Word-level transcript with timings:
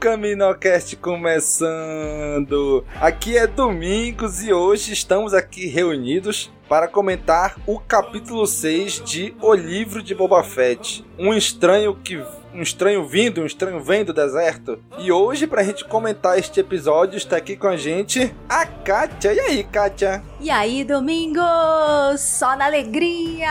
CaminoCast 0.00 0.96
começando! 0.96 2.82
Aqui 2.98 3.36
é 3.36 3.46
Domingos 3.46 4.42
e 4.42 4.50
hoje 4.50 4.94
estamos 4.94 5.34
aqui 5.34 5.66
reunidos 5.66 6.50
para 6.66 6.88
comentar 6.88 7.56
o 7.66 7.78
capítulo 7.78 8.46
6 8.46 9.04
de 9.04 9.34
O 9.42 9.52
Livro 9.52 10.02
de 10.02 10.14
Boba 10.14 10.42
Fett. 10.42 11.04
Um 11.18 11.34
estranho 11.34 11.94
que 11.94 12.18
um 12.54 12.62
estranho 12.62 13.06
vindo, 13.06 13.40
um 13.40 13.46
estranho 13.46 13.80
vem 13.80 14.04
do 14.04 14.12
deserto. 14.12 14.78
E 14.98 15.10
hoje, 15.10 15.46
pra 15.46 15.62
gente 15.62 15.84
comentar 15.84 16.38
este 16.38 16.60
episódio, 16.60 17.16
está 17.16 17.36
aqui 17.36 17.56
com 17.56 17.68
a 17.68 17.76
gente 17.76 18.34
a 18.48 18.66
Kátia. 18.66 19.32
E 19.32 19.40
aí, 19.40 19.64
Kátia? 19.64 20.22
E 20.40 20.50
aí, 20.50 20.84
Domingos? 20.84 22.20
Só 22.20 22.56
na 22.56 22.66
alegria! 22.66 23.48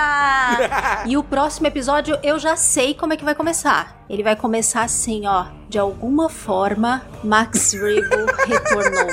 e 1.05 1.17
o 1.17 1.23
próximo 1.23 1.67
episódio 1.67 2.17
eu 2.23 2.37
já 2.39 2.55
sei 2.55 2.93
como 2.93 3.13
é 3.13 3.17
que 3.17 3.25
vai 3.25 3.35
começar. 3.35 4.03
Ele 4.09 4.23
vai 4.23 4.35
começar 4.35 4.83
assim, 4.83 5.25
ó. 5.27 5.45
De 5.69 5.77
alguma 5.77 6.29
forma, 6.29 7.03
Max 7.23 7.73
Rebo 7.73 8.25
retornou. 8.47 9.07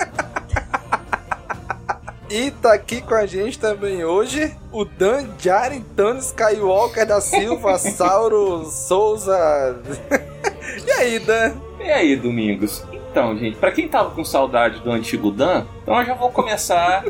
E 2.34 2.50
tá 2.50 2.74
aqui 2.74 3.00
com 3.00 3.14
a 3.14 3.26
gente 3.26 3.60
também 3.60 4.04
hoje 4.04 4.52
o 4.72 4.84
Dan 4.84 5.28
Jarentano 5.38 6.18
Skywalker 6.18 7.06
da 7.06 7.20
Silva, 7.20 7.78
Sauro 7.78 8.64
Souza. 8.64 9.80
e 10.84 10.90
aí, 10.90 11.20
Dan? 11.20 11.52
E 11.78 11.92
aí, 11.92 12.16
Domingos? 12.16 12.84
Então, 12.92 13.38
gente, 13.38 13.56
pra 13.56 13.70
quem 13.70 13.86
tava 13.86 14.10
com 14.10 14.24
saudade 14.24 14.80
do 14.80 14.90
antigo 14.90 15.30
Dan, 15.30 15.64
então 15.80 15.96
eu 16.00 16.06
já 16.06 16.14
vou 16.14 16.28
começar 16.32 17.04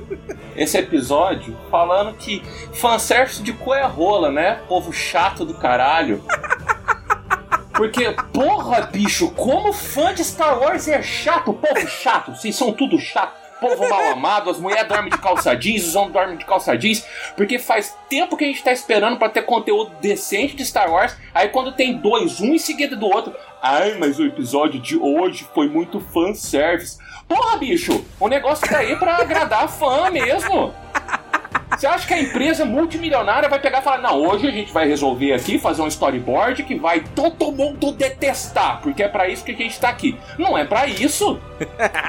esse 0.54 0.76
episódio 0.76 1.56
falando 1.70 2.12
que 2.18 2.42
fanservice 2.74 3.42
de 3.42 3.54
cu 3.54 3.72
é 3.72 3.86
rola, 3.86 4.30
né? 4.30 4.60
Povo 4.68 4.92
chato 4.92 5.46
do 5.46 5.54
caralho. 5.54 6.22
Porque, 7.72 8.14
porra, 8.30 8.82
bicho, 8.82 9.30
como 9.30 9.72
fã 9.72 10.12
de 10.12 10.22
Star 10.22 10.60
Wars 10.60 10.86
é 10.86 11.02
chato, 11.02 11.54
povo 11.54 11.88
chato, 11.88 12.32
vocês 12.36 12.54
são 12.54 12.74
tudo 12.74 12.98
chato 12.98 13.43
povo 13.60 13.88
mal 13.88 14.02
amado, 14.12 14.50
as 14.50 14.58
mulheres 14.58 14.88
dormem 14.88 15.10
de 15.10 15.18
calça 15.18 15.54
jeans, 15.54 15.86
os 15.86 15.96
homens 15.96 16.12
dormem 16.12 16.36
de 16.36 16.44
calça 16.44 16.76
jeans, 16.76 17.06
porque 17.36 17.58
faz 17.58 17.96
tempo 18.08 18.36
que 18.36 18.44
a 18.44 18.46
gente 18.46 18.62
tá 18.62 18.72
esperando 18.72 19.18
para 19.18 19.28
ter 19.28 19.42
conteúdo 19.42 19.92
decente 20.00 20.54
de 20.54 20.64
Star 20.64 20.90
Wars, 20.90 21.16
aí 21.34 21.48
quando 21.48 21.72
tem 21.72 21.96
dois, 21.96 22.40
um 22.40 22.54
em 22.54 22.58
seguida 22.58 22.96
do 22.96 23.06
outro, 23.06 23.34
ai, 23.62 23.96
mas 23.98 24.18
o 24.18 24.24
episódio 24.24 24.80
de 24.80 24.96
hoje 24.96 25.46
foi 25.54 25.68
muito 25.68 26.00
fanservice. 26.00 26.98
Porra, 27.26 27.56
bicho, 27.56 28.04
o 28.20 28.28
negócio 28.28 28.68
tá 28.68 28.78
aí 28.78 28.96
pra 28.96 29.16
agradar 29.16 29.64
a 29.64 29.68
fã 29.68 30.10
mesmo. 30.10 30.74
Você 31.76 31.88
acha 31.88 32.06
que 32.06 32.14
a 32.14 32.20
empresa 32.20 32.64
multimilionária 32.64 33.48
vai 33.48 33.58
pegar 33.58 33.80
e 33.80 33.82
falar: 33.82 33.98
não, 33.98 34.20
hoje 34.20 34.46
a 34.46 34.50
gente 34.50 34.72
vai 34.72 34.86
resolver 34.86 35.32
aqui, 35.32 35.58
fazer 35.58 35.82
um 35.82 35.88
storyboard 35.88 36.62
que 36.62 36.76
vai 36.76 37.00
todo 37.00 37.50
mundo 37.50 37.92
detestar, 37.92 38.80
porque 38.80 39.02
é 39.02 39.08
para 39.08 39.28
isso 39.28 39.44
que 39.44 39.52
a 39.52 39.56
gente 39.56 39.78
tá 39.80 39.88
aqui. 39.88 40.16
Não 40.38 40.56
é 40.56 40.64
para 40.64 40.86
isso. 40.86 41.40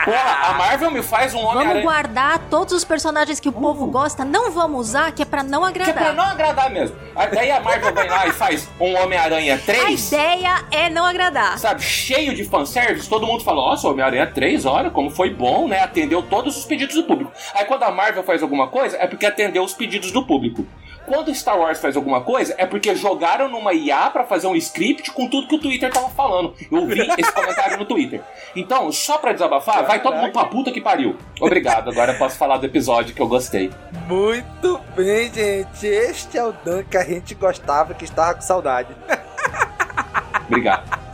Porra, 0.05 0.49
a 0.49 0.53
Marvel 0.53 0.91
me 0.91 1.03
faz 1.03 1.33
um 1.33 1.39
homem 1.39 1.67
Vamos 1.67 1.83
guardar 1.83 2.39
todos 2.49 2.73
os 2.73 2.83
personagens 2.83 3.39
que 3.39 3.47
o 3.47 3.51
povo 3.51 3.85
gosta, 3.87 4.25
não 4.25 4.51
vamos 4.51 4.87
usar, 4.89 5.11
que 5.11 5.21
é 5.21 5.25
pra 5.25 5.43
não 5.43 5.63
agradar. 5.63 5.93
Que 5.93 5.99
é 5.99 6.03
pra 6.03 6.13
não 6.13 6.23
agradar 6.23 6.69
mesmo. 6.69 6.95
Aí 7.15 7.51
a 7.51 7.59
Marvel 7.59 7.93
vem 7.93 8.09
lá 8.09 8.27
e 8.27 8.31
faz 8.31 8.67
um 8.79 8.95
Homem-Aranha 8.95 9.61
3. 9.65 9.85
A 9.85 9.91
ideia 9.91 10.65
é 10.71 10.89
não 10.89 11.05
agradar. 11.05 11.57
Sabe, 11.59 11.81
cheio 11.81 12.35
de 12.35 12.43
fanservice, 12.43 13.07
todo 13.07 13.25
mundo 13.25 13.43
fala: 13.43 13.69
nossa, 13.69 13.87
Homem-Aranha 13.87 14.27
3, 14.27 14.65
olha 14.65 14.89
como 14.89 15.09
foi 15.09 15.29
bom, 15.29 15.67
né? 15.67 15.81
Atendeu 15.81 16.21
todos 16.23 16.57
os 16.57 16.65
pedidos 16.65 16.95
do 16.95 17.03
público. 17.03 17.31
Aí 17.53 17.65
quando 17.65 17.83
a 17.83 17.91
Marvel 17.91 18.23
faz 18.23 18.41
alguma 18.41 18.67
coisa, 18.67 18.97
é 18.97 19.07
porque 19.07 19.25
atendeu 19.25 19.63
os 19.63 19.73
pedidos 19.73 20.11
do 20.11 20.25
público. 20.25 20.65
Quando 21.05 21.33
Star 21.33 21.57
Wars 21.59 21.79
faz 21.79 21.95
alguma 21.95 22.21
coisa, 22.21 22.55
é 22.57 22.65
porque 22.65 22.95
jogaram 22.95 23.47
numa 23.49 23.73
IA 23.73 24.09
para 24.09 24.23
fazer 24.23 24.47
um 24.47 24.55
script 24.55 25.11
com 25.11 25.27
tudo 25.29 25.47
que 25.47 25.55
o 25.55 25.59
Twitter 25.59 25.91
tava 25.91 26.09
falando. 26.09 26.53
Eu 26.71 26.85
vi 26.87 27.01
esse 27.17 27.31
comentário 27.33 27.77
no 27.77 27.85
Twitter. 27.85 28.21
Então, 28.55 28.91
só 28.91 29.17
pra 29.17 29.31
desabafar, 29.33 29.75
Caraca. 29.75 29.89
vai 29.91 30.01
todo 30.01 30.15
mundo 30.15 30.31
pra 30.31 30.45
puta 30.45 30.71
que 30.71 30.81
pariu. 30.81 31.15
Obrigado, 31.39 31.89
agora 31.91 32.13
eu 32.13 32.17
posso 32.17 32.37
falar 32.37 32.57
do 32.57 32.65
episódio 32.65 33.13
que 33.13 33.21
eu 33.21 33.27
gostei. 33.27 33.71
Muito 34.07 34.79
bem, 34.95 35.31
gente. 35.31 35.85
Este 35.85 36.37
é 36.37 36.43
o 36.43 36.51
Dan 36.51 36.83
que 36.83 36.97
a 36.97 37.03
gente 37.03 37.35
gostava, 37.35 37.93
que 37.93 38.03
estava 38.05 38.33
com 38.35 38.41
saudade. 38.41 38.95
Obrigado. 40.47 41.05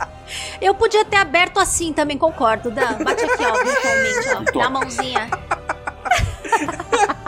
Eu 0.60 0.74
podia 0.74 1.04
ter 1.04 1.16
aberto 1.16 1.58
assim 1.58 1.92
também, 1.92 2.16
concordo, 2.16 2.70
Dan. 2.70 2.92
Bate 3.04 3.24
aqui, 3.24 3.44
ó, 3.44 3.52
virtualmente, 3.64 4.28
ó. 4.56 4.58
Dá 4.58 4.66
a 4.66 4.70
mãozinha. 4.70 5.28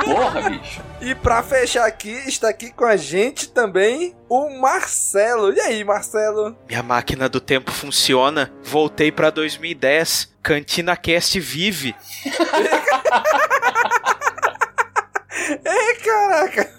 Porra, 0.05 0.50
bicho. 0.50 0.83
E 1.00 1.15
pra 1.15 1.43
fechar 1.43 1.87
aqui, 1.87 2.11
está 2.27 2.49
aqui 2.49 2.71
com 2.72 2.84
a 2.84 2.97
gente 2.97 3.49
também 3.49 4.15
o 4.28 4.50
Marcelo. 4.61 5.53
E 5.53 5.61
aí, 5.61 5.84
Marcelo? 5.84 6.56
Minha 6.69 6.83
máquina 6.83 7.28
do 7.28 7.41
tempo 7.41 7.71
funciona. 7.71 8.53
Voltei 8.62 9.11
pra 9.12 9.31
2010. 9.31 10.34
Cantina 10.43 10.97
Cast 10.97 11.39
vive. 11.41 11.94
Ei, 15.65 15.94
caraca. 16.05 16.71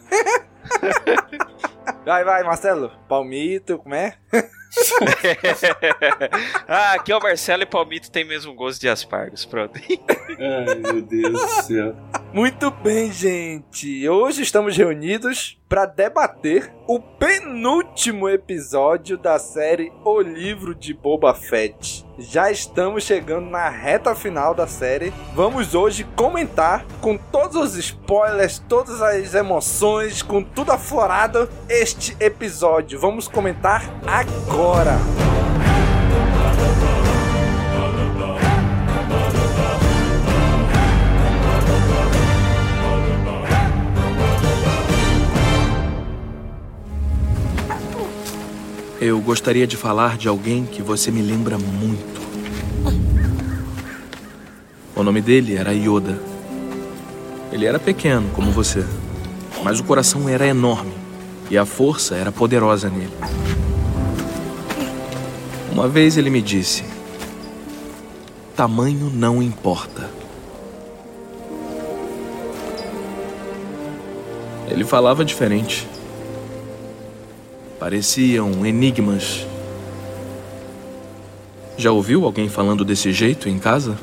Vai, 2.06 2.24
vai, 2.24 2.44
Marcelo. 2.44 2.92
Palmito, 3.08 3.78
como 3.80 3.96
é? 3.96 4.16
ah, 6.68 6.94
aqui 6.94 7.12
é 7.12 7.18
o 7.18 7.22
Marcelo 7.22 7.64
e 7.64 7.66
Palmito 7.66 8.12
tem 8.12 8.26
mesmo 8.26 8.54
gosto 8.54 8.82
de 8.82 8.90
aspargos, 8.90 9.46
pronto. 9.46 9.80
Ai, 10.40 10.76
meu 10.76 11.02
Deus 11.02 11.32
do 11.32 11.48
céu. 11.64 11.96
Muito 12.34 12.70
bem, 12.70 13.12
gente. 13.12 14.08
Hoje 14.10 14.42
estamos 14.42 14.76
reunidos 14.76 15.58
para 15.70 15.86
debater 15.86 16.72
o 16.88 17.00
penúltimo 17.00 18.30
episódio 18.30 19.18
da 19.18 19.40
série 19.40 19.92
O 20.04 20.20
Livro 20.22 20.76
de 20.76 20.94
Boba 20.94 21.34
Fett. 21.34 22.06
Já 22.18 22.52
estamos 22.52 23.04
chegando 23.04 23.50
na 23.50 23.70
reta 23.70 24.14
final 24.14 24.54
da 24.54 24.68
série. 24.68 25.14
Vamos 25.34 25.74
hoje 25.74 26.06
comentar 26.16 26.86
com 27.02 27.18
todos 27.18 27.56
os 27.56 27.76
spoilers, 27.76 28.60
todas 28.70 29.02
as 29.02 29.34
emoções, 29.34 30.22
com 30.22 30.44
tudo 30.44 30.72
aflorado 30.72 31.50
este 31.68 32.16
episódio. 32.20 33.00
Vamos 33.00 33.28
comentar 33.28 33.84
agora. 34.06 34.65
Eu 49.00 49.20
gostaria 49.20 49.68
de 49.68 49.78
falar 49.78 50.18
de 50.18 50.28
alguém 50.28 50.66
que 50.66 50.82
você 50.82 51.12
me 51.12 51.22
lembra 51.22 51.58
muito. 51.58 52.16
nome 55.06 55.22
dele 55.22 55.56
era 55.56 55.72
Yoda. 55.72 56.20
Ele 57.52 57.66
era 57.66 57.78
pequeno, 57.78 58.28
como 58.34 58.52
você, 58.52 58.84
mas 59.64 59.80
o 59.80 59.84
coração 59.84 60.28
era 60.28 60.48
enorme 60.48 60.92
e 61.50 61.58
a 61.58 61.64
força 61.64 62.16
era 62.16 62.32
poderosa 62.32 62.90
nele. 62.90 63.14
Uma 65.76 65.90
vez 65.90 66.16
ele 66.16 66.30
me 66.30 66.42
disse: 66.42 66.86
Tamanho 68.56 69.12
não 69.14 69.44
importa. 69.44 70.10
Ele 74.70 74.86
falava 74.86 75.26
diferente. 75.26 75.86
Pareciam 77.78 78.66
enigmas. 78.66 79.46
Já 81.76 81.92
ouviu 81.92 82.24
alguém 82.24 82.48
falando 82.48 82.86
desse 82.86 83.12
jeito 83.12 83.50
em 83.50 83.60
casa? 83.60 83.98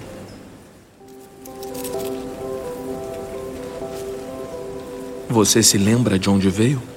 Você 5.27 5.63
se 5.63 5.79
lembra 5.79 6.19
de 6.19 6.29
onde 6.29 6.51
veio? 6.51 6.92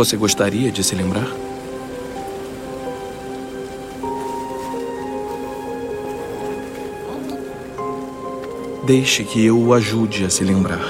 Você 0.00 0.16
gostaria 0.16 0.72
de 0.72 0.82
se 0.82 0.94
lembrar? 0.94 1.26
Deixe 8.86 9.24
que 9.24 9.44
eu 9.44 9.58
o 9.58 9.74
ajude 9.74 10.24
a 10.24 10.30
se 10.30 10.42
lembrar. 10.42 10.80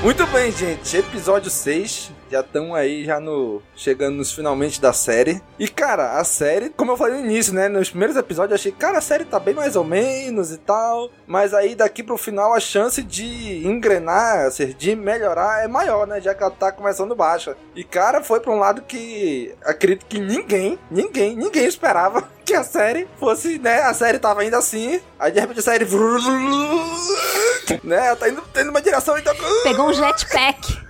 Muito 0.00 0.24
bem, 0.28 0.52
gente. 0.52 0.96
Episódio 0.96 1.50
6. 1.50 2.21
Já 2.32 2.40
estamos 2.40 2.74
aí, 2.74 3.04
já 3.04 3.20
no. 3.20 3.60
chegando 3.76 4.16
nos 4.16 4.32
finalmente 4.32 4.80
da 4.80 4.90
série. 4.90 5.42
E, 5.58 5.68
cara, 5.68 6.18
a 6.18 6.24
série, 6.24 6.70
como 6.70 6.92
eu 6.92 6.96
falei 6.96 7.20
no 7.20 7.26
início, 7.26 7.52
né? 7.52 7.68
Nos 7.68 7.90
primeiros 7.90 8.16
episódios 8.16 8.52
eu 8.52 8.54
achei, 8.54 8.72
cara, 8.72 8.96
a 8.96 9.02
série 9.02 9.26
tá 9.26 9.38
bem 9.38 9.52
mais 9.52 9.76
ou 9.76 9.84
menos 9.84 10.50
e 10.50 10.56
tal. 10.56 11.10
Mas 11.26 11.52
aí 11.52 11.74
daqui 11.74 12.02
pro 12.02 12.16
final 12.16 12.54
a 12.54 12.60
chance 12.60 13.02
de 13.02 13.66
engrenar, 13.66 14.50
seja, 14.50 14.72
de 14.72 14.96
melhorar 14.96 15.62
é 15.62 15.68
maior, 15.68 16.06
né? 16.06 16.22
Já 16.22 16.34
que 16.34 16.42
ela 16.42 16.50
tá 16.50 16.72
começando 16.72 17.14
baixa. 17.14 17.54
E, 17.76 17.84
cara, 17.84 18.22
foi 18.22 18.40
pra 18.40 18.50
um 18.50 18.58
lado 18.58 18.80
que 18.80 19.54
acredito 19.62 20.06
que 20.06 20.18
ninguém, 20.18 20.78
ninguém, 20.90 21.36
ninguém 21.36 21.66
esperava 21.66 22.26
que 22.46 22.54
a 22.54 22.64
série 22.64 23.06
fosse, 23.20 23.58
né? 23.58 23.82
A 23.82 23.92
série 23.92 24.18
tava 24.18 24.42
indo 24.42 24.56
assim. 24.56 25.02
Aí 25.18 25.30
de 25.30 25.38
repente 25.38 25.60
a 25.60 25.62
série. 25.62 25.84
né? 27.84 28.16
Tá 28.16 28.26
indo, 28.26 28.40
tendo 28.54 28.70
uma 28.70 28.80
direção 28.80 29.18
então. 29.18 29.34
Pegou 29.64 29.90
um 29.90 29.92
jetpack. 29.92 30.80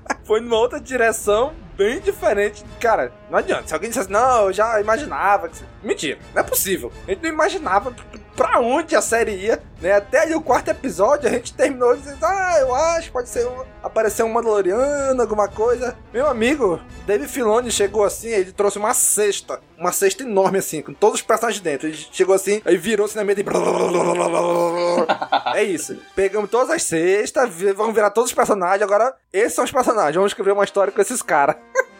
Foi 0.24 0.40
numa 0.40 0.56
outra 0.56 0.80
direção 0.80 1.52
bem 1.76 2.00
diferente. 2.00 2.64
Cara, 2.80 3.12
não 3.30 3.38
adianta. 3.38 3.68
Se 3.68 3.74
alguém 3.74 3.90
dissesse, 3.90 4.10
não, 4.10 4.46
eu 4.46 4.52
já 4.52 4.80
imaginava. 4.80 5.50
Mentira, 5.82 6.18
não 6.34 6.40
é 6.40 6.44
possível. 6.44 6.90
A 7.06 7.10
gente 7.10 7.22
não 7.22 7.30
imaginava 7.30 7.94
pra 8.36 8.60
onde 8.60 8.96
a 8.96 9.00
série 9.00 9.32
ia, 9.32 9.62
né? 9.80 9.92
Até 9.92 10.20
ali 10.20 10.34
o 10.34 10.40
quarto 10.40 10.68
episódio 10.68 11.28
a 11.28 11.32
gente 11.32 11.52
terminou 11.52 11.96
dizendo, 11.96 12.24
ah, 12.24 12.56
eu 12.60 12.74
acho, 12.74 13.12
pode 13.12 13.28
ser 13.28 13.46
um, 13.46 13.64
aparecer 13.82 14.22
um 14.22 14.28
Mandaloriano, 14.28 15.20
alguma 15.20 15.48
coisa. 15.48 15.96
Meu 16.12 16.26
amigo, 16.26 16.80
David 17.06 17.30
Filoni 17.30 17.70
chegou 17.70 18.04
assim, 18.04 18.28
ele 18.28 18.52
trouxe 18.52 18.78
uma 18.78 18.94
cesta, 18.94 19.60
uma 19.78 19.92
cesta 19.92 20.22
enorme 20.22 20.58
assim, 20.58 20.82
com 20.82 20.92
todos 20.92 21.20
os 21.20 21.26
personagens 21.26 21.62
dentro. 21.62 21.88
Ele 21.88 21.96
chegou 21.96 22.34
assim, 22.34 22.60
aí 22.64 22.76
virou-se 22.76 23.16
na 23.16 23.24
mesa 23.24 23.40
e... 23.40 23.44
é 25.58 25.62
isso. 25.62 25.96
Pegamos 26.14 26.50
todas 26.50 26.70
as 26.70 26.82
cestas, 26.82 27.50
vamos 27.76 27.94
virar 27.94 28.10
todos 28.10 28.30
os 28.30 28.34
personagens, 28.34 28.82
agora 28.82 29.14
esses 29.32 29.54
são 29.54 29.64
os 29.64 29.72
personagens, 29.72 30.16
vamos 30.16 30.30
escrever 30.30 30.52
uma 30.52 30.64
história 30.64 30.92
com 30.92 31.00
esses 31.00 31.22
caras. 31.22 31.56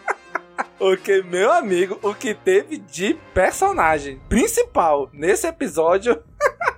Porque, 0.77 1.21
meu 1.21 1.51
amigo, 1.51 1.99
o 2.01 2.13
que 2.13 2.33
teve 2.33 2.77
de 2.77 3.15
personagem 3.33 4.19
principal 4.29 5.09
nesse 5.13 5.47
episódio. 5.47 6.21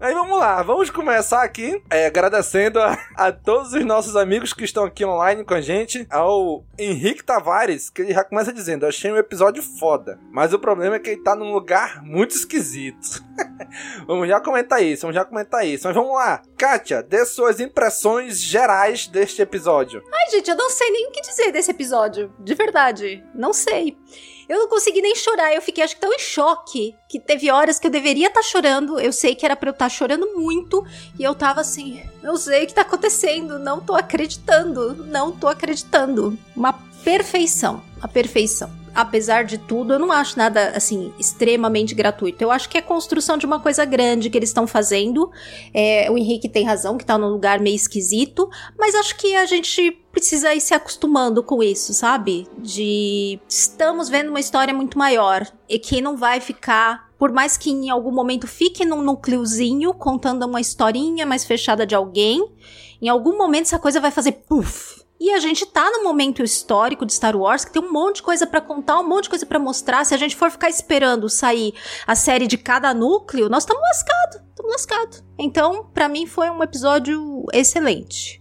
Aí 0.00 0.14
vamos 0.14 0.38
lá, 0.38 0.62
vamos 0.62 0.90
começar 0.90 1.42
aqui 1.42 1.82
é, 1.90 2.06
agradecendo 2.06 2.78
a, 2.78 2.96
a, 3.16 3.32
todos 3.32 3.72
os 3.72 3.84
nossos 3.84 4.14
amigos 4.14 4.52
que 4.52 4.62
estão 4.62 4.84
aqui 4.84 5.04
online 5.04 5.44
com 5.44 5.54
a 5.54 5.60
gente. 5.60 6.06
Ao 6.08 6.64
Henrique 6.78 7.24
Tavares, 7.24 7.90
que 7.90 8.02
ele 8.02 8.14
já 8.14 8.22
começa 8.22 8.52
dizendo: 8.52 8.86
achei 8.86 9.10
um 9.10 9.16
episódio 9.16 9.60
foda, 9.60 10.20
mas 10.30 10.52
o 10.52 10.58
problema 10.60 10.94
é 10.94 10.98
que 11.00 11.10
ele 11.10 11.22
tá 11.24 11.34
num 11.34 11.52
lugar 11.52 12.00
muito 12.04 12.30
esquisito. 12.30 13.24
vamos 14.06 14.28
já 14.28 14.40
comentar 14.40 14.80
isso, 14.80 15.02
vamos 15.02 15.16
já 15.16 15.24
comentar 15.24 15.66
isso. 15.66 15.88
Mas 15.88 15.96
vamos 15.96 16.14
lá, 16.14 16.42
Kátia, 16.56 17.02
dê 17.02 17.24
suas 17.26 17.58
impressões 17.58 18.40
gerais 18.40 19.08
deste 19.08 19.42
episódio. 19.42 20.00
Ai, 20.14 20.30
gente, 20.30 20.48
eu 20.48 20.56
não 20.56 20.70
sei 20.70 20.92
nem 20.92 21.08
o 21.08 21.10
que 21.10 21.22
dizer 21.22 21.50
desse 21.50 21.72
episódio, 21.72 22.32
de 22.38 22.54
verdade, 22.54 23.24
não 23.34 23.52
sei. 23.52 23.98
Eu 24.48 24.60
não 24.60 24.68
consegui 24.68 25.02
nem 25.02 25.14
chorar, 25.14 25.54
eu 25.54 25.60
fiquei 25.60 25.84
acho 25.84 25.94
que 25.94 26.00
tão 26.00 26.12
em 26.12 26.18
choque 26.18 26.94
que 27.06 27.20
teve 27.20 27.50
horas 27.50 27.78
que 27.78 27.86
eu 27.86 27.90
deveria 27.90 28.28
estar 28.28 28.40
tá 28.40 28.46
chorando. 28.46 28.98
Eu 28.98 29.12
sei 29.12 29.34
que 29.34 29.44
era 29.44 29.54
para 29.54 29.68
eu 29.68 29.72
estar 29.72 29.84
tá 29.84 29.90
chorando 29.90 30.34
muito 30.34 30.86
e 31.18 31.22
eu 31.22 31.34
tava 31.34 31.60
assim, 31.60 32.02
não 32.22 32.36
sei 32.36 32.64
o 32.64 32.66
que 32.66 32.74
tá 32.74 32.82
acontecendo, 32.82 33.58
não 33.58 33.80
tô 33.80 33.94
acreditando, 33.94 34.94
não 35.04 35.32
tô 35.32 35.48
acreditando. 35.48 36.38
Uma 36.56 36.72
perfeição, 37.04 37.82
a 38.00 38.08
perfeição 38.08 38.70
apesar 38.98 39.44
de 39.44 39.58
tudo, 39.58 39.92
eu 39.92 39.98
não 39.98 40.10
acho 40.10 40.36
nada 40.36 40.70
assim 40.70 41.12
extremamente 41.20 41.94
gratuito. 41.94 42.42
Eu 42.42 42.50
acho 42.50 42.68
que 42.68 42.76
é 42.76 42.82
construção 42.82 43.38
de 43.38 43.46
uma 43.46 43.60
coisa 43.60 43.84
grande 43.84 44.28
que 44.28 44.36
eles 44.36 44.48
estão 44.48 44.66
fazendo. 44.66 45.30
É, 45.72 46.10
o 46.10 46.18
Henrique 46.18 46.48
tem 46.48 46.64
razão, 46.64 46.98
que 46.98 47.04
tá 47.04 47.16
num 47.16 47.28
lugar 47.28 47.60
meio 47.60 47.76
esquisito, 47.76 48.50
mas 48.76 48.96
acho 48.96 49.16
que 49.16 49.36
a 49.36 49.46
gente 49.46 49.96
precisa 50.18 50.54
ir 50.54 50.60
se 50.60 50.74
acostumando 50.74 51.42
com 51.42 51.62
isso, 51.62 51.94
sabe? 51.94 52.46
De 52.58 53.40
estamos 53.48 54.08
vendo 54.08 54.30
uma 54.30 54.40
história 54.40 54.74
muito 54.74 54.98
maior 54.98 55.46
e 55.68 55.78
que 55.78 56.00
não 56.00 56.16
vai 56.16 56.40
ficar 56.40 57.08
por 57.18 57.32
mais 57.32 57.56
que 57.56 57.70
em 57.70 57.90
algum 57.90 58.12
momento 58.12 58.46
fique 58.46 58.84
num 58.84 59.02
núcleozinho 59.02 59.92
contando 59.92 60.46
uma 60.46 60.60
historinha 60.60 61.26
mais 61.26 61.44
fechada 61.44 61.84
de 61.84 61.92
alguém, 61.92 62.48
em 63.02 63.08
algum 63.08 63.36
momento 63.36 63.64
essa 63.64 63.78
coisa 63.78 64.00
vai 64.00 64.12
fazer 64.12 64.32
puff 64.48 64.98
e 65.20 65.32
a 65.32 65.40
gente 65.40 65.66
tá 65.66 65.90
no 65.90 66.04
momento 66.04 66.44
histórico 66.44 67.04
de 67.04 67.12
Star 67.12 67.36
Wars 67.36 67.64
que 67.64 67.72
tem 67.72 67.82
um 67.82 67.92
monte 67.92 68.16
de 68.16 68.22
coisa 68.22 68.46
para 68.46 68.60
contar, 68.60 69.00
um 69.00 69.08
monte 69.08 69.24
de 69.24 69.30
coisa 69.30 69.44
para 69.44 69.58
mostrar. 69.58 70.04
Se 70.04 70.14
a 70.14 70.16
gente 70.16 70.36
for 70.36 70.50
ficar 70.50 70.68
esperando 70.68 71.28
sair 71.28 71.74
a 72.06 72.14
série 72.14 72.46
de 72.46 72.56
cada 72.56 72.94
núcleo, 72.94 73.48
nós 73.48 73.64
estamos 73.64 73.82
lascados, 73.82 74.36
estamos 74.50 74.72
lascados. 74.72 75.24
Então, 75.36 75.86
para 75.92 76.08
mim 76.08 76.26
foi 76.26 76.48
um 76.50 76.62
episódio 76.62 77.44
excelente. 77.52 78.37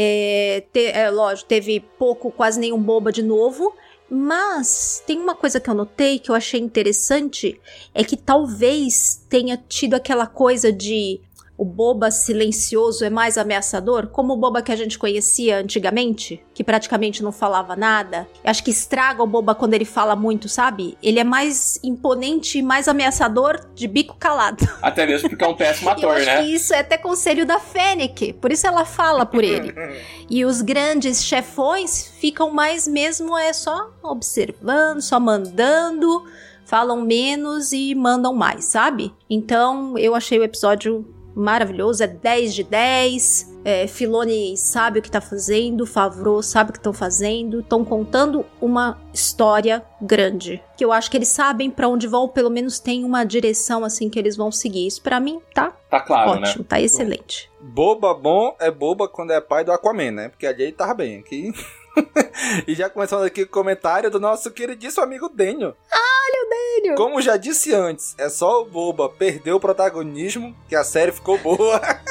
É, 0.00 0.62
te, 0.72 0.92
é, 0.92 1.10
lógico, 1.10 1.48
teve 1.48 1.80
pouco, 1.80 2.30
quase 2.30 2.60
nenhum 2.60 2.80
boba 2.80 3.10
de 3.10 3.20
novo. 3.20 3.74
Mas 4.08 5.02
tem 5.04 5.18
uma 5.18 5.34
coisa 5.34 5.58
que 5.58 5.68
eu 5.68 5.74
notei 5.74 6.20
que 6.20 6.30
eu 6.30 6.36
achei 6.36 6.60
interessante: 6.60 7.60
é 7.92 8.04
que 8.04 8.16
talvez 8.16 9.20
tenha 9.28 9.56
tido 9.56 9.94
aquela 9.94 10.26
coisa 10.26 10.72
de 10.72 11.20
o 11.58 11.64
boba 11.64 12.08
silencioso 12.12 13.04
é 13.04 13.10
mais 13.10 13.36
ameaçador, 13.36 14.06
como 14.06 14.32
o 14.32 14.36
boba 14.36 14.62
que 14.62 14.70
a 14.70 14.76
gente 14.76 14.96
conhecia 14.96 15.58
antigamente, 15.58 16.40
que 16.54 16.62
praticamente 16.62 17.20
não 17.20 17.32
falava 17.32 17.74
nada. 17.74 18.28
Eu 18.44 18.50
acho 18.50 18.62
que 18.62 18.70
estraga 18.70 19.24
o 19.24 19.26
boba 19.26 19.56
quando 19.56 19.74
ele 19.74 19.84
fala 19.84 20.14
muito, 20.14 20.48
sabe? 20.48 20.96
Ele 21.02 21.18
é 21.18 21.24
mais 21.24 21.80
imponente 21.82 22.58
e 22.58 22.62
mais 22.62 22.86
ameaçador 22.86 23.58
de 23.74 23.88
bico 23.88 24.16
calado. 24.16 24.64
Até 24.80 25.04
mesmo 25.04 25.28
porque 25.28 25.44
é 25.44 25.48
um 25.48 25.56
péssimo 25.56 25.90
ator, 25.90 26.04
eu 26.04 26.10
acho 26.10 26.26
né? 26.26 26.42
Que 26.42 26.54
isso 26.54 26.72
é 26.72 26.78
até 26.78 26.96
conselho 26.96 27.44
da 27.44 27.58
Fennec, 27.58 28.34
por 28.34 28.52
isso 28.52 28.66
ela 28.66 28.84
fala 28.84 29.26
por 29.26 29.42
ele. 29.42 29.74
e 30.30 30.44
os 30.44 30.62
grandes 30.62 31.24
chefões 31.24 32.12
ficam 32.20 32.52
mais 32.52 32.86
mesmo 32.86 33.36
é 33.36 33.52
só 33.52 33.90
observando, 34.02 35.00
só 35.00 35.18
mandando 35.18 36.24
falam 36.64 37.00
menos 37.00 37.72
e 37.72 37.94
mandam 37.94 38.34
mais, 38.34 38.66
sabe? 38.66 39.10
Então 39.28 39.96
eu 39.96 40.14
achei 40.14 40.38
o 40.38 40.44
episódio 40.44 41.17
maravilhoso, 41.38 42.02
é 42.02 42.06
10 42.06 42.54
de 42.54 42.64
10. 42.64 43.58
É, 43.64 43.86
Filone 43.86 44.56
sabe 44.56 44.98
o 44.98 45.02
que 45.02 45.10
tá 45.10 45.20
fazendo, 45.20 45.84
Favreau 45.84 46.42
sabe 46.42 46.70
o 46.70 46.72
que 46.72 46.78
estão 46.78 46.92
fazendo, 46.92 47.60
estão 47.60 47.84
contando 47.84 48.44
uma 48.60 48.98
história 49.12 49.84
grande. 50.00 50.62
Que 50.76 50.84
eu 50.84 50.92
acho 50.92 51.10
que 51.10 51.16
eles 51.16 51.28
sabem 51.28 51.70
para 51.70 51.88
onde 51.88 52.06
vão, 52.06 52.22
ou 52.22 52.28
pelo 52.28 52.50
menos 52.50 52.78
tem 52.78 53.04
uma 53.04 53.24
direção 53.24 53.84
assim 53.84 54.08
que 54.08 54.18
eles 54.18 54.36
vão 54.36 54.50
seguir. 54.50 54.86
Isso 54.86 55.02
para 55.02 55.20
mim 55.20 55.40
tá 55.54 55.74
Tá 55.90 56.00
claro, 56.00 56.30
ótimo, 56.30 56.62
né? 56.62 56.66
tá 56.68 56.80
excelente. 56.80 57.50
Boba 57.60 58.14
bom 58.14 58.54
é 58.60 58.70
boba 58.70 59.08
quando 59.08 59.32
é 59.32 59.40
pai 59.40 59.64
do 59.64 59.72
Aquaman, 59.72 60.10
né? 60.12 60.28
Porque 60.28 60.46
ali 60.46 60.64
ele 60.64 60.72
tava 60.72 60.94
bem 60.94 61.18
aqui. 61.18 61.52
e 62.66 62.74
já 62.74 62.88
começando 62.90 63.24
aqui 63.24 63.42
o 63.42 63.48
comentário 63.48 64.10
do 64.10 64.18
nosso 64.20 64.50
queridíssimo 64.50 65.02
amigo 65.04 65.28
Dênio. 65.28 65.74
Olha 65.92 66.46
o 66.46 66.80
Dênio! 66.82 66.94
Como 66.96 67.22
já 67.22 67.36
disse 67.36 67.72
antes, 67.74 68.14
é 68.18 68.28
só 68.28 68.62
o 68.62 68.66
Boba 68.66 69.08
perder 69.08 69.52
o 69.52 69.60
protagonismo 69.60 70.54
que 70.68 70.74
a 70.76 70.84
série 70.84 71.12
ficou 71.12 71.38
boa. 71.38 71.80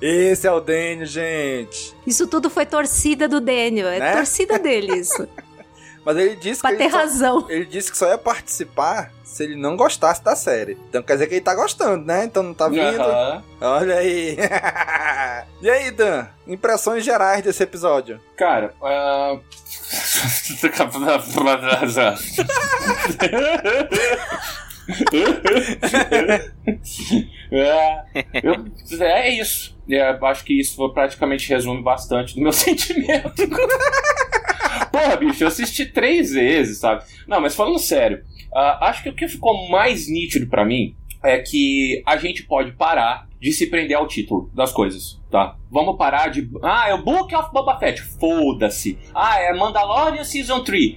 Esse 0.00 0.46
é 0.46 0.52
o 0.52 0.60
Dênio, 0.60 1.06
gente. 1.06 1.92
Isso 2.06 2.28
tudo 2.28 2.48
foi 2.48 2.64
torcida 2.64 3.26
do 3.26 3.40
Dênio, 3.40 3.86
é 3.88 3.98
Né? 3.98 4.12
torcida 4.12 4.56
dele 4.58 4.94
isso. 4.96 5.26
Mas 6.08 6.16
ele 6.16 6.36
disse 6.36 6.62
Pra 6.62 6.70
que 6.70 6.78
ter 6.78 6.84
ele 6.84 6.90
só- 6.92 6.98
razão. 7.00 7.46
ele 7.50 7.66
disse 7.66 7.90
que 7.92 7.98
só 7.98 8.08
ia 8.08 8.16
participar 8.16 9.12
se 9.22 9.44
ele 9.44 9.56
não 9.56 9.76
gostasse 9.76 10.24
da 10.24 10.34
série. 10.34 10.78
Então 10.88 11.02
quer 11.02 11.12
dizer 11.12 11.26
que 11.26 11.34
ele 11.34 11.42
tá 11.42 11.54
gostando, 11.54 12.02
né? 12.06 12.24
Então 12.24 12.42
não 12.42 12.54
tá 12.54 12.66
vindo. 12.66 12.80
Aham. 13.02 13.44
Olha 13.60 13.96
aí. 13.96 14.38
e 15.60 15.68
aí, 15.68 15.90
Dan? 15.90 16.24
Impressões 16.46 17.04
gerais 17.04 17.42
desse 17.44 17.62
episódio? 17.62 18.18
Cara, 18.38 18.72
ah, 18.82 19.36
é, 27.50 28.00
eu- 28.42 29.02
é 29.04 29.28
isso. 29.30 29.76
É, 29.90 30.02
acho 30.22 30.44
que 30.44 30.58
isso 30.60 30.86
praticamente 30.92 31.48
resume 31.48 31.82
bastante 31.82 32.34
do 32.34 32.42
meu 32.42 32.52
sentimento. 32.52 33.32
Porra, 34.86 35.16
bicho, 35.16 35.44
eu 35.44 35.48
assisti 35.48 35.86
três 35.86 36.32
vezes, 36.32 36.78
sabe? 36.78 37.04
Não, 37.26 37.40
mas 37.40 37.54
falando 37.54 37.78
sério, 37.78 38.22
ah, 38.54 38.88
acho 38.88 39.02
que 39.02 39.08
o 39.08 39.14
que 39.14 39.28
ficou 39.28 39.68
mais 39.68 40.08
nítido 40.08 40.46
pra 40.46 40.64
mim 40.64 40.94
é 41.22 41.38
que 41.38 42.02
a 42.06 42.16
gente 42.16 42.44
pode 42.44 42.72
parar 42.72 43.27
de 43.40 43.52
se 43.52 43.66
prender 43.66 43.96
ao 43.96 44.06
título 44.06 44.50
das 44.54 44.72
coisas, 44.72 45.20
tá? 45.30 45.56
Vamos 45.70 45.96
parar 45.96 46.28
de. 46.28 46.48
Ah, 46.62 46.88
é 46.88 46.94
o 46.94 47.02
Book 47.02 47.34
of 47.34 47.52
Boba 47.52 47.78
Fett. 47.78 48.02
Foda-se. 48.02 48.98
Ah, 49.14 49.40
é 49.40 49.52
Mandalorian 49.52 50.24
Season 50.24 50.64
3. 50.64 50.96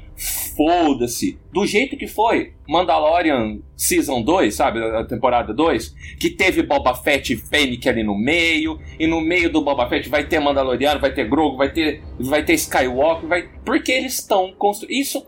Foda-se. 0.55 1.39
Do 1.51 1.65
jeito 1.65 1.97
que 1.97 2.07
foi 2.07 2.53
Mandalorian 2.67 3.59
Season 3.75 4.21
2, 4.21 4.55
sabe? 4.55 4.79
A 4.79 5.03
temporada 5.03 5.53
2. 5.53 5.95
Que 6.19 6.29
teve 6.29 6.63
Boba 6.63 6.95
Fett 6.95 7.33
e 7.33 7.37
Fennec 7.37 7.87
ali 7.87 8.03
no 8.03 8.17
meio. 8.17 8.79
E 8.99 9.05
no 9.05 9.21
meio 9.21 9.51
do 9.51 9.61
Boba 9.61 9.87
Fett 9.87 10.09
vai 10.09 10.25
ter 10.25 10.39
Mandaloriano, 10.39 10.99
vai 10.99 11.13
ter 11.13 11.27
Grogu, 11.27 11.57
vai 11.57 11.71
ter, 11.71 12.01
vai 12.19 12.43
ter 12.43 12.53
Skywalker. 12.53 13.27
Vai... 13.27 13.49
Porque 13.65 13.91
eles 13.91 14.19
estão 14.19 14.53
construindo. 14.57 14.99
Isso 14.99 15.25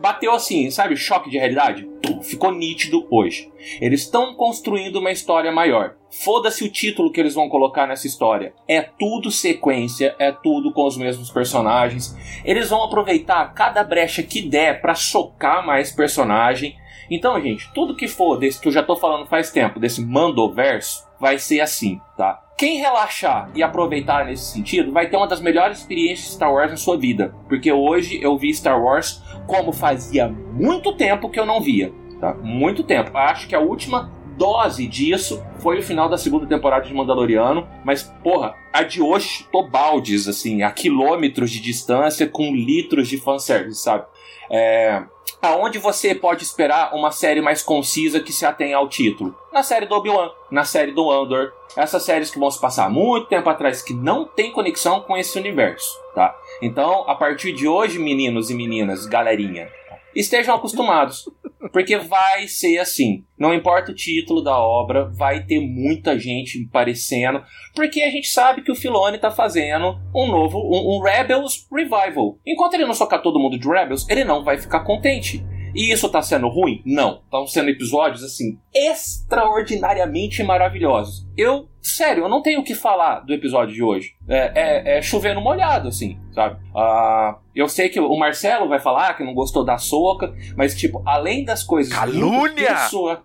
bateu 0.00 0.32
assim, 0.32 0.70
sabe? 0.70 0.96
Choque 0.96 1.30
de 1.30 1.38
realidade. 1.38 1.88
Tum, 2.02 2.22
Ficou 2.22 2.52
nítido 2.52 3.06
hoje. 3.10 3.50
Eles 3.80 4.02
estão 4.02 4.34
construindo 4.34 4.96
uma 4.96 5.10
história 5.10 5.52
maior. 5.52 5.94
Foda-se 6.10 6.64
o 6.64 6.70
título 6.70 7.10
que 7.10 7.20
eles 7.20 7.34
vão 7.34 7.48
colocar 7.48 7.86
nessa 7.86 8.06
história. 8.06 8.54
É 8.68 8.82
tudo 8.82 9.30
sequência, 9.30 10.14
é 10.18 10.30
tudo 10.30 10.72
com 10.72 10.86
os 10.86 10.96
mesmos 10.96 11.30
personagens. 11.30 12.16
Eles 12.44 12.70
vão 12.70 12.84
aproveitar 12.84 13.52
cada 13.54 13.82
brecha 13.82 14.22
que 14.22 14.42
der 14.42 14.80
pra 14.80 14.94
socar 14.94 15.66
mais 15.66 15.90
personagem. 15.90 16.76
Então, 17.10 17.40
gente, 17.40 17.72
tudo 17.74 17.96
que 17.96 18.08
for 18.08 18.36
desse 18.36 18.60
que 18.60 18.68
eu 18.68 18.72
já 18.72 18.82
tô 18.82 18.96
falando 18.96 19.26
faz 19.26 19.50
tempo, 19.50 19.80
desse 19.80 20.04
Mandoverso, 20.04 21.06
vai 21.20 21.38
ser 21.38 21.60
assim, 21.60 22.00
tá? 22.16 22.42
Quem 22.62 22.78
relaxar 22.78 23.50
e 23.56 23.60
aproveitar 23.60 24.24
nesse 24.24 24.52
sentido 24.52 24.92
vai 24.92 25.08
ter 25.08 25.16
uma 25.16 25.26
das 25.26 25.40
melhores 25.40 25.78
experiências 25.78 26.28
de 26.28 26.34
Star 26.34 26.54
Wars 26.54 26.70
na 26.70 26.76
sua 26.76 26.96
vida. 26.96 27.34
Porque 27.48 27.72
hoje 27.72 28.22
eu 28.22 28.38
vi 28.38 28.54
Star 28.54 28.80
Wars 28.80 29.20
como 29.48 29.72
fazia 29.72 30.28
muito 30.28 30.92
tempo 30.92 31.28
que 31.28 31.40
eu 31.40 31.44
não 31.44 31.60
via. 31.60 31.92
Tá? 32.20 32.34
Muito 32.34 32.84
tempo. 32.84 33.18
Acho 33.18 33.48
que 33.48 33.56
a 33.56 33.58
última 33.58 34.12
dose 34.42 34.88
disso 34.88 35.40
foi 35.60 35.78
o 35.78 35.82
final 35.84 36.08
da 36.08 36.18
segunda 36.18 36.44
temporada 36.46 36.84
de 36.84 36.92
Mandaloriano. 36.92 37.68
Mas, 37.84 38.02
porra, 38.24 38.56
a 38.72 38.82
de 38.82 39.00
hoje 39.00 39.28
chutou 39.28 39.68
baldes, 39.68 40.26
assim, 40.26 40.64
a 40.64 40.72
quilômetros 40.72 41.48
de 41.48 41.60
distância 41.60 42.26
com 42.26 42.52
litros 42.52 43.06
de 43.06 43.18
fanservice, 43.18 43.80
sabe? 43.80 44.04
É, 44.50 45.00
aonde 45.40 45.78
você 45.78 46.12
pode 46.12 46.42
esperar 46.42 46.92
uma 46.92 47.12
série 47.12 47.40
mais 47.40 47.62
concisa 47.62 48.18
que 48.18 48.32
se 48.32 48.44
atenha 48.44 48.78
ao 48.78 48.88
título? 48.88 49.32
Na 49.52 49.62
série 49.62 49.86
do 49.86 49.94
Obi-Wan, 49.94 50.32
na 50.50 50.64
série 50.64 50.90
do 50.90 51.08
Andor, 51.08 51.52
essas 51.76 52.02
séries 52.02 52.28
que 52.28 52.38
vão 52.40 52.50
se 52.50 52.60
passar 52.60 52.90
muito 52.90 53.28
tempo 53.28 53.48
atrás 53.48 53.80
que 53.80 53.94
não 53.94 54.24
tem 54.24 54.50
conexão 54.50 55.02
com 55.02 55.16
esse 55.16 55.38
universo, 55.38 55.96
tá? 56.16 56.36
Então, 56.60 57.08
a 57.08 57.14
partir 57.14 57.52
de 57.52 57.68
hoje, 57.68 57.96
meninos 57.96 58.50
e 58.50 58.54
meninas, 58.54 59.06
galerinha, 59.06 59.70
estejam 60.16 60.54
acostumados, 60.54 61.28
porque 61.70 61.96
vai 61.98 62.48
ser 62.48 62.78
assim. 62.78 63.24
Não 63.38 63.54
importa 63.54 63.92
o 63.92 63.94
título 63.94 64.42
da 64.42 64.56
obra, 64.58 65.08
vai 65.08 65.44
ter 65.44 65.60
muita 65.60 66.18
gente 66.18 66.66
aparecendo, 66.68 67.42
porque 67.74 68.02
a 68.02 68.10
gente 68.10 68.28
sabe 68.28 68.62
que 68.62 68.72
o 68.72 68.76
Filoni 68.76 69.18
tá 69.18 69.30
fazendo 69.30 69.98
um 70.14 70.26
novo, 70.26 70.58
um, 70.58 70.96
um 70.96 71.02
Rebels 71.02 71.66
Revival. 71.72 72.38
Enquanto 72.46 72.74
ele 72.74 72.86
não 72.86 72.94
socar 72.94 73.22
todo 73.22 73.38
mundo 73.38 73.58
de 73.58 73.68
Rebels, 73.68 74.06
ele 74.08 74.24
não 74.24 74.44
vai 74.44 74.58
ficar 74.58 74.80
contente. 74.80 75.44
E 75.74 75.90
isso 75.90 76.08
tá 76.10 76.20
sendo 76.20 76.48
ruim? 76.48 76.82
Não. 76.84 77.22
Estão 77.24 77.46
sendo 77.46 77.70
episódios, 77.70 78.22
assim, 78.22 78.58
extraordinariamente 78.74 80.42
maravilhosos. 80.42 81.26
Eu, 81.36 81.68
sério, 81.80 82.24
eu 82.24 82.28
não 82.28 82.42
tenho 82.42 82.60
o 82.60 82.64
que 82.64 82.74
falar 82.74 83.20
do 83.20 83.32
episódio 83.32 83.74
de 83.74 83.82
hoje. 83.82 84.14
É, 84.28 84.52
é, 84.94 84.98
é 84.98 85.02
chover 85.02 85.34
no 85.34 85.40
molhado, 85.40 85.88
assim, 85.88 86.18
sabe? 86.34 86.58
Ah, 86.76 87.36
eu 87.54 87.68
sei 87.68 87.88
que 87.88 87.98
o 88.00 88.16
Marcelo 88.16 88.68
vai 88.68 88.78
falar 88.80 89.14
que 89.14 89.24
não 89.24 89.34
gostou 89.34 89.64
da 89.64 89.78
soca, 89.78 90.32
mas, 90.56 90.74
tipo, 90.74 91.02
além 91.06 91.44
das 91.44 91.62
coisas. 91.62 91.92
muito 91.92 92.18
Calúnia! 92.20 92.74
pessoa- 92.74 93.22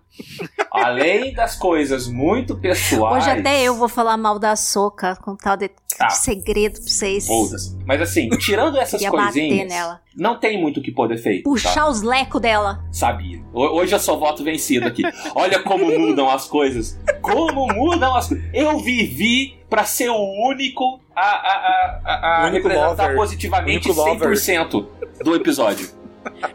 além 0.70 1.32
das 1.32 1.56
coisas 1.56 2.08
muito 2.08 2.56
pessoais. 2.56 3.24
Hoje 3.24 3.30
até 3.38 3.62
eu 3.62 3.74
vou 3.74 3.88
falar 3.88 4.16
mal 4.16 4.38
da 4.38 4.56
soca, 4.56 5.16
com 5.16 5.36
tal 5.36 5.56
de, 5.56 5.68
de 5.68 5.74
Ah. 6.00 6.10
segredo 6.10 6.74
pra 6.80 6.82
vocês. 6.88 7.28
Mas 7.86 8.00
assim, 8.00 8.28
tirando 8.30 8.76
essas 8.80 9.04
coisinhas, 9.06 9.68
nela. 9.68 10.00
não 10.16 10.38
tem 10.38 10.60
muito 10.60 10.80
o 10.80 10.82
que 10.82 10.90
poder 10.92 11.18
feito. 11.18 11.44
Puxar 11.44 11.74
tá? 11.74 11.88
os 11.88 12.02
lecos 12.02 12.40
dela. 12.40 12.84
Sabia. 12.92 13.38
Ho- 13.52 13.78
Hoje 13.78 13.94
eu 13.94 13.98
só 14.00 14.16
voto 14.16 14.42
vencido 14.44 14.86
aqui. 14.86 15.02
Olha 15.34 15.60
como 15.62 15.86
mudam 15.98 16.28
as 16.28 16.46
coisas. 16.46 16.98
Como 17.22 17.66
mudam 17.72 17.97
coisas. 17.98 18.44
Eu 18.54 18.78
vivi 18.78 19.58
pra 19.68 19.84
ser 19.84 20.08
o 20.10 20.48
único 20.48 21.00
a, 21.14 21.20
a, 21.20 22.00
a, 22.04 22.42
a- 22.42 22.46
único 22.48 22.68
representar 22.68 23.02
lover. 23.04 23.16
positivamente 23.16 23.88
O 23.90 23.92
único 23.92 24.08
lover. 24.24 24.30
100% 24.36 24.86
do 25.24 25.34
episódio. 25.34 25.90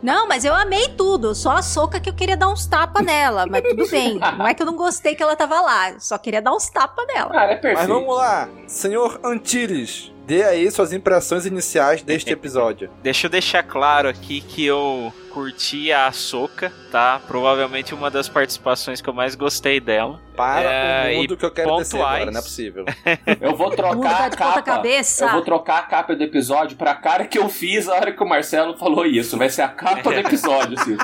Não, 0.04 0.28
mas 0.28 0.46
eu 0.46 0.54
amei 0.54 0.90
tudo. 0.90 1.34
Só 1.34 1.52
a 1.58 1.62
soca 1.62 2.00
que 2.00 2.10
eu 2.10 2.14
queria 2.14 2.38
dar 2.38 2.48
uns 2.50 2.66
tapas 2.68 3.04
nela. 3.04 3.46
Mas 3.50 3.62
tudo 3.64 3.90
bem. 3.90 4.20
Não 4.38 4.48
é 4.48 4.54
que 4.54 4.62
eu 4.62 4.66
não 4.68 4.76
gostei 4.76 5.16
que 5.16 5.24
ela 5.24 5.36
tava 5.36 5.60
lá. 5.62 6.00
Só 6.00 6.18
queria 6.18 6.42
dar 6.42 6.54
uns 6.54 6.70
tapas 6.70 7.06
nela. 7.08 7.32
Cara, 7.32 7.52
é 7.52 7.56
perfeito. 7.56 7.80
Mas 7.80 7.88
vamos 7.88 8.16
lá, 8.16 8.48
senhor 8.68 9.20
Antires, 9.24 10.12
dê 10.25 10.44
aí 10.44 10.70
suas 10.72 10.94
impressões 10.94 11.46
iniciais 11.46 12.01
deste 12.01 12.32
episódio. 12.34 12.89
Deixa 13.01 13.27
eu 13.27 13.32
deixar 13.32 13.63
claro 13.63 14.08
aqui 14.10 14.42
que 14.42 14.65
eu 14.65 15.12
curti 15.32 15.92
a 15.92 16.08
Ahsoka, 16.08 16.72
tá? 16.92 17.20
Provavelmente 17.27 17.94
uma 17.94 18.12
das 18.12 18.30
participações 18.30 19.01
que 19.01 19.10
eu 19.10 19.13
mais 19.13 19.34
gostei 19.36 19.80
dela. 19.80 20.22
Para 20.36 20.72
É, 20.72 21.13
o 21.13 21.18
mundo 21.18 21.38
que 21.38 21.46
eu 21.46 21.51
quero 21.51 21.75
descer 21.77 21.92
pontuais. 21.98 22.15
agora, 22.15 22.32
não 22.32 22.39
é 22.39 22.44
possível. 22.44 22.86
Eu 23.42 23.56
vou 23.56 23.70
trocar 23.72 24.24
a 24.25 24.30
de 24.30 24.38
ponta 24.38 24.51
capa. 24.53 24.62
cabeça. 24.62 25.25
Eu 25.25 25.32
vou 25.32 25.42
trocar 25.44 25.80
a 25.80 25.84
capa 25.84 26.15
do 26.15 26.24
episódio 26.24 26.75
pra 26.77 26.96
cara 26.96 27.25
que 27.25 27.38
eu 27.38 27.48
fiz 27.50 27.86
na 27.88 27.94
hora 27.94 28.12
que 28.12 28.24
o 28.24 28.27
Marcelo 28.27 28.75
falou 28.77 29.06
isso. 29.06 29.38
Vai 29.38 29.50
ser 29.50 29.62
a 29.63 29.68
capa 29.68 30.01
do 30.12 30.13
episódio, 30.20 30.75
assim. 30.80 30.98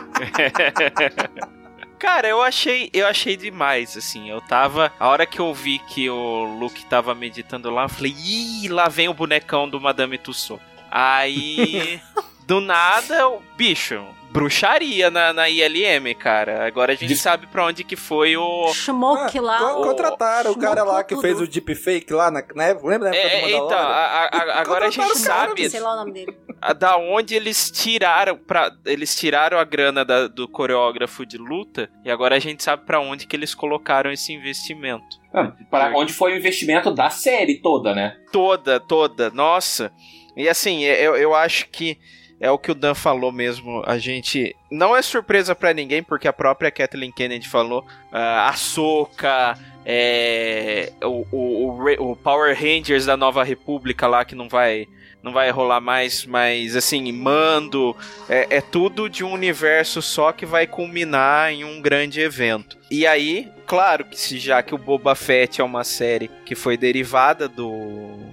Cara, 1.99 2.29
eu 2.29 2.41
achei, 2.41 2.89
eu 2.93 3.05
achei 3.05 3.35
demais, 3.35 3.97
assim. 3.97 4.29
Eu 4.29 4.39
tava. 4.39 4.91
A 4.97 5.09
hora 5.09 5.25
que 5.25 5.39
eu 5.39 5.53
vi 5.53 5.79
que 5.79 6.09
o 6.09 6.45
Luke 6.57 6.85
tava 6.85 7.13
meditando 7.13 7.69
lá, 7.69 7.83
eu 7.83 7.89
falei, 7.89 8.15
ih, 8.17 8.69
lá 8.69 8.87
vem 8.87 9.09
o 9.09 9.13
bonecão 9.13 9.69
do 9.69 9.81
Madame 9.81 10.17
Tussauds. 10.17 10.65
Aí. 10.89 12.01
do 12.47 12.61
nada, 12.61 13.27
o 13.27 13.43
bicho. 13.57 14.03
Bruxaria 14.31 15.09
na, 15.09 15.33
na 15.33 15.49
ILM, 15.49 16.13
cara. 16.15 16.65
Agora 16.67 16.93
a 16.93 16.95
gente 16.95 17.15
sabe 17.15 17.47
pra 17.47 17.65
onde 17.65 17.83
que 17.83 17.95
foi 17.95 18.37
o. 18.37 18.71
Smoke 18.73 19.39
lá. 19.39 19.57
Con- 19.59 19.81
Contrataram 19.83 20.51
o 20.51 20.57
cara 20.57 20.83
lá 20.83 21.03
que 21.03 21.15
tudo. 21.15 21.21
fez 21.21 21.41
o 21.41 21.47
deepfake 21.47 22.13
lá, 22.13 22.29
na, 22.29 22.43
né? 22.55 22.77
Lembra 22.83 23.09
da 23.09 23.15
época 23.15 23.35
É, 23.37 23.41
do 23.41 23.47
então, 23.65 23.77
a- 23.77 24.29
a- 24.31 24.59
agora 24.61 24.87
a 24.87 24.89
gente 24.91 25.11
o 25.11 25.15
sabe 25.15 25.69
Sei 25.69 25.79
lá 25.79 25.93
o 25.93 25.95
nome 25.97 26.11
dele. 26.11 26.37
da 26.77 26.97
onde 26.97 27.33
eles 27.35 27.71
tiraram 27.71 28.37
para 28.37 28.71
eles 28.85 29.17
tiraram 29.17 29.57
a 29.57 29.63
grana 29.63 30.05
da- 30.05 30.27
do 30.27 30.47
coreógrafo 30.47 31.25
de 31.25 31.37
luta 31.37 31.89
e 32.05 32.11
agora 32.11 32.35
a 32.35 32.39
gente 32.39 32.61
sabe 32.63 32.85
pra 32.85 32.99
onde 32.99 33.25
que 33.25 33.35
eles 33.35 33.55
colocaram 33.55 34.11
esse 34.11 34.31
investimento. 34.31 35.17
Ah, 35.33 35.51
Para 35.71 35.95
onde 35.97 36.13
foi 36.13 36.33
o 36.33 36.37
investimento 36.37 36.91
da 36.91 37.09
série 37.09 37.61
toda, 37.61 37.93
né? 37.95 38.15
Toda, 38.31 38.79
toda, 38.79 39.29
nossa. 39.31 39.91
E 40.37 40.47
assim, 40.47 40.83
eu, 40.83 41.15
eu 41.17 41.33
acho 41.35 41.67
que 41.69 41.97
é 42.39 42.49
o 42.49 42.57
que 42.57 42.71
o 42.71 42.75
Dan 42.75 42.95
falou 42.95 43.31
mesmo. 43.31 43.83
A 43.85 43.97
gente. 43.97 44.55
Não 44.71 44.95
é 44.95 45.01
surpresa 45.01 45.53
pra 45.53 45.73
ninguém, 45.73 46.01
porque 46.01 46.27
a 46.27 46.33
própria 46.33 46.71
Kathleen 46.71 47.11
Kennedy 47.11 47.47
falou. 47.47 47.85
ah, 48.11 48.49
a 48.49 48.53
Soca. 48.53 49.57
É, 49.85 50.91
o, 51.03 51.25
o, 51.31 52.11
o 52.11 52.15
Power 52.15 52.55
Rangers 52.55 53.05
da 53.05 53.17
Nova 53.17 53.43
República 53.43 54.07
lá 54.07 54.23
que 54.23 54.35
não 54.35 54.47
vai. 54.47 54.87
Não 55.21 55.33
vai 55.33 55.49
rolar 55.51 55.81
mais, 55.81 56.25
mas 56.25 56.77
assim, 56.77 57.11
mando. 57.11 57.93
É, 58.29 58.57
é 58.57 58.61
tudo 58.61 59.09
de 59.09 59.21
um 59.21 59.33
universo 59.33 60.01
só 60.01 60.31
que 60.31 60.45
vai 60.45 60.65
culminar 60.65 61.51
em 61.51 61.65
um 61.65 61.81
grande 61.81 62.21
evento. 62.21 62.77
E 62.89 63.05
aí, 63.05 63.51
claro 63.65 64.05
que 64.05 64.17
se 64.17 64.39
já 64.39 64.63
que 64.63 64.73
o 64.73 64.77
Boba 64.77 65.15
Fett 65.15 65.59
é 65.59 65.63
uma 65.63 65.83
série 65.83 66.31
que 66.45 66.55
foi 66.55 66.77
derivada 66.77 67.49
do, 67.49 68.28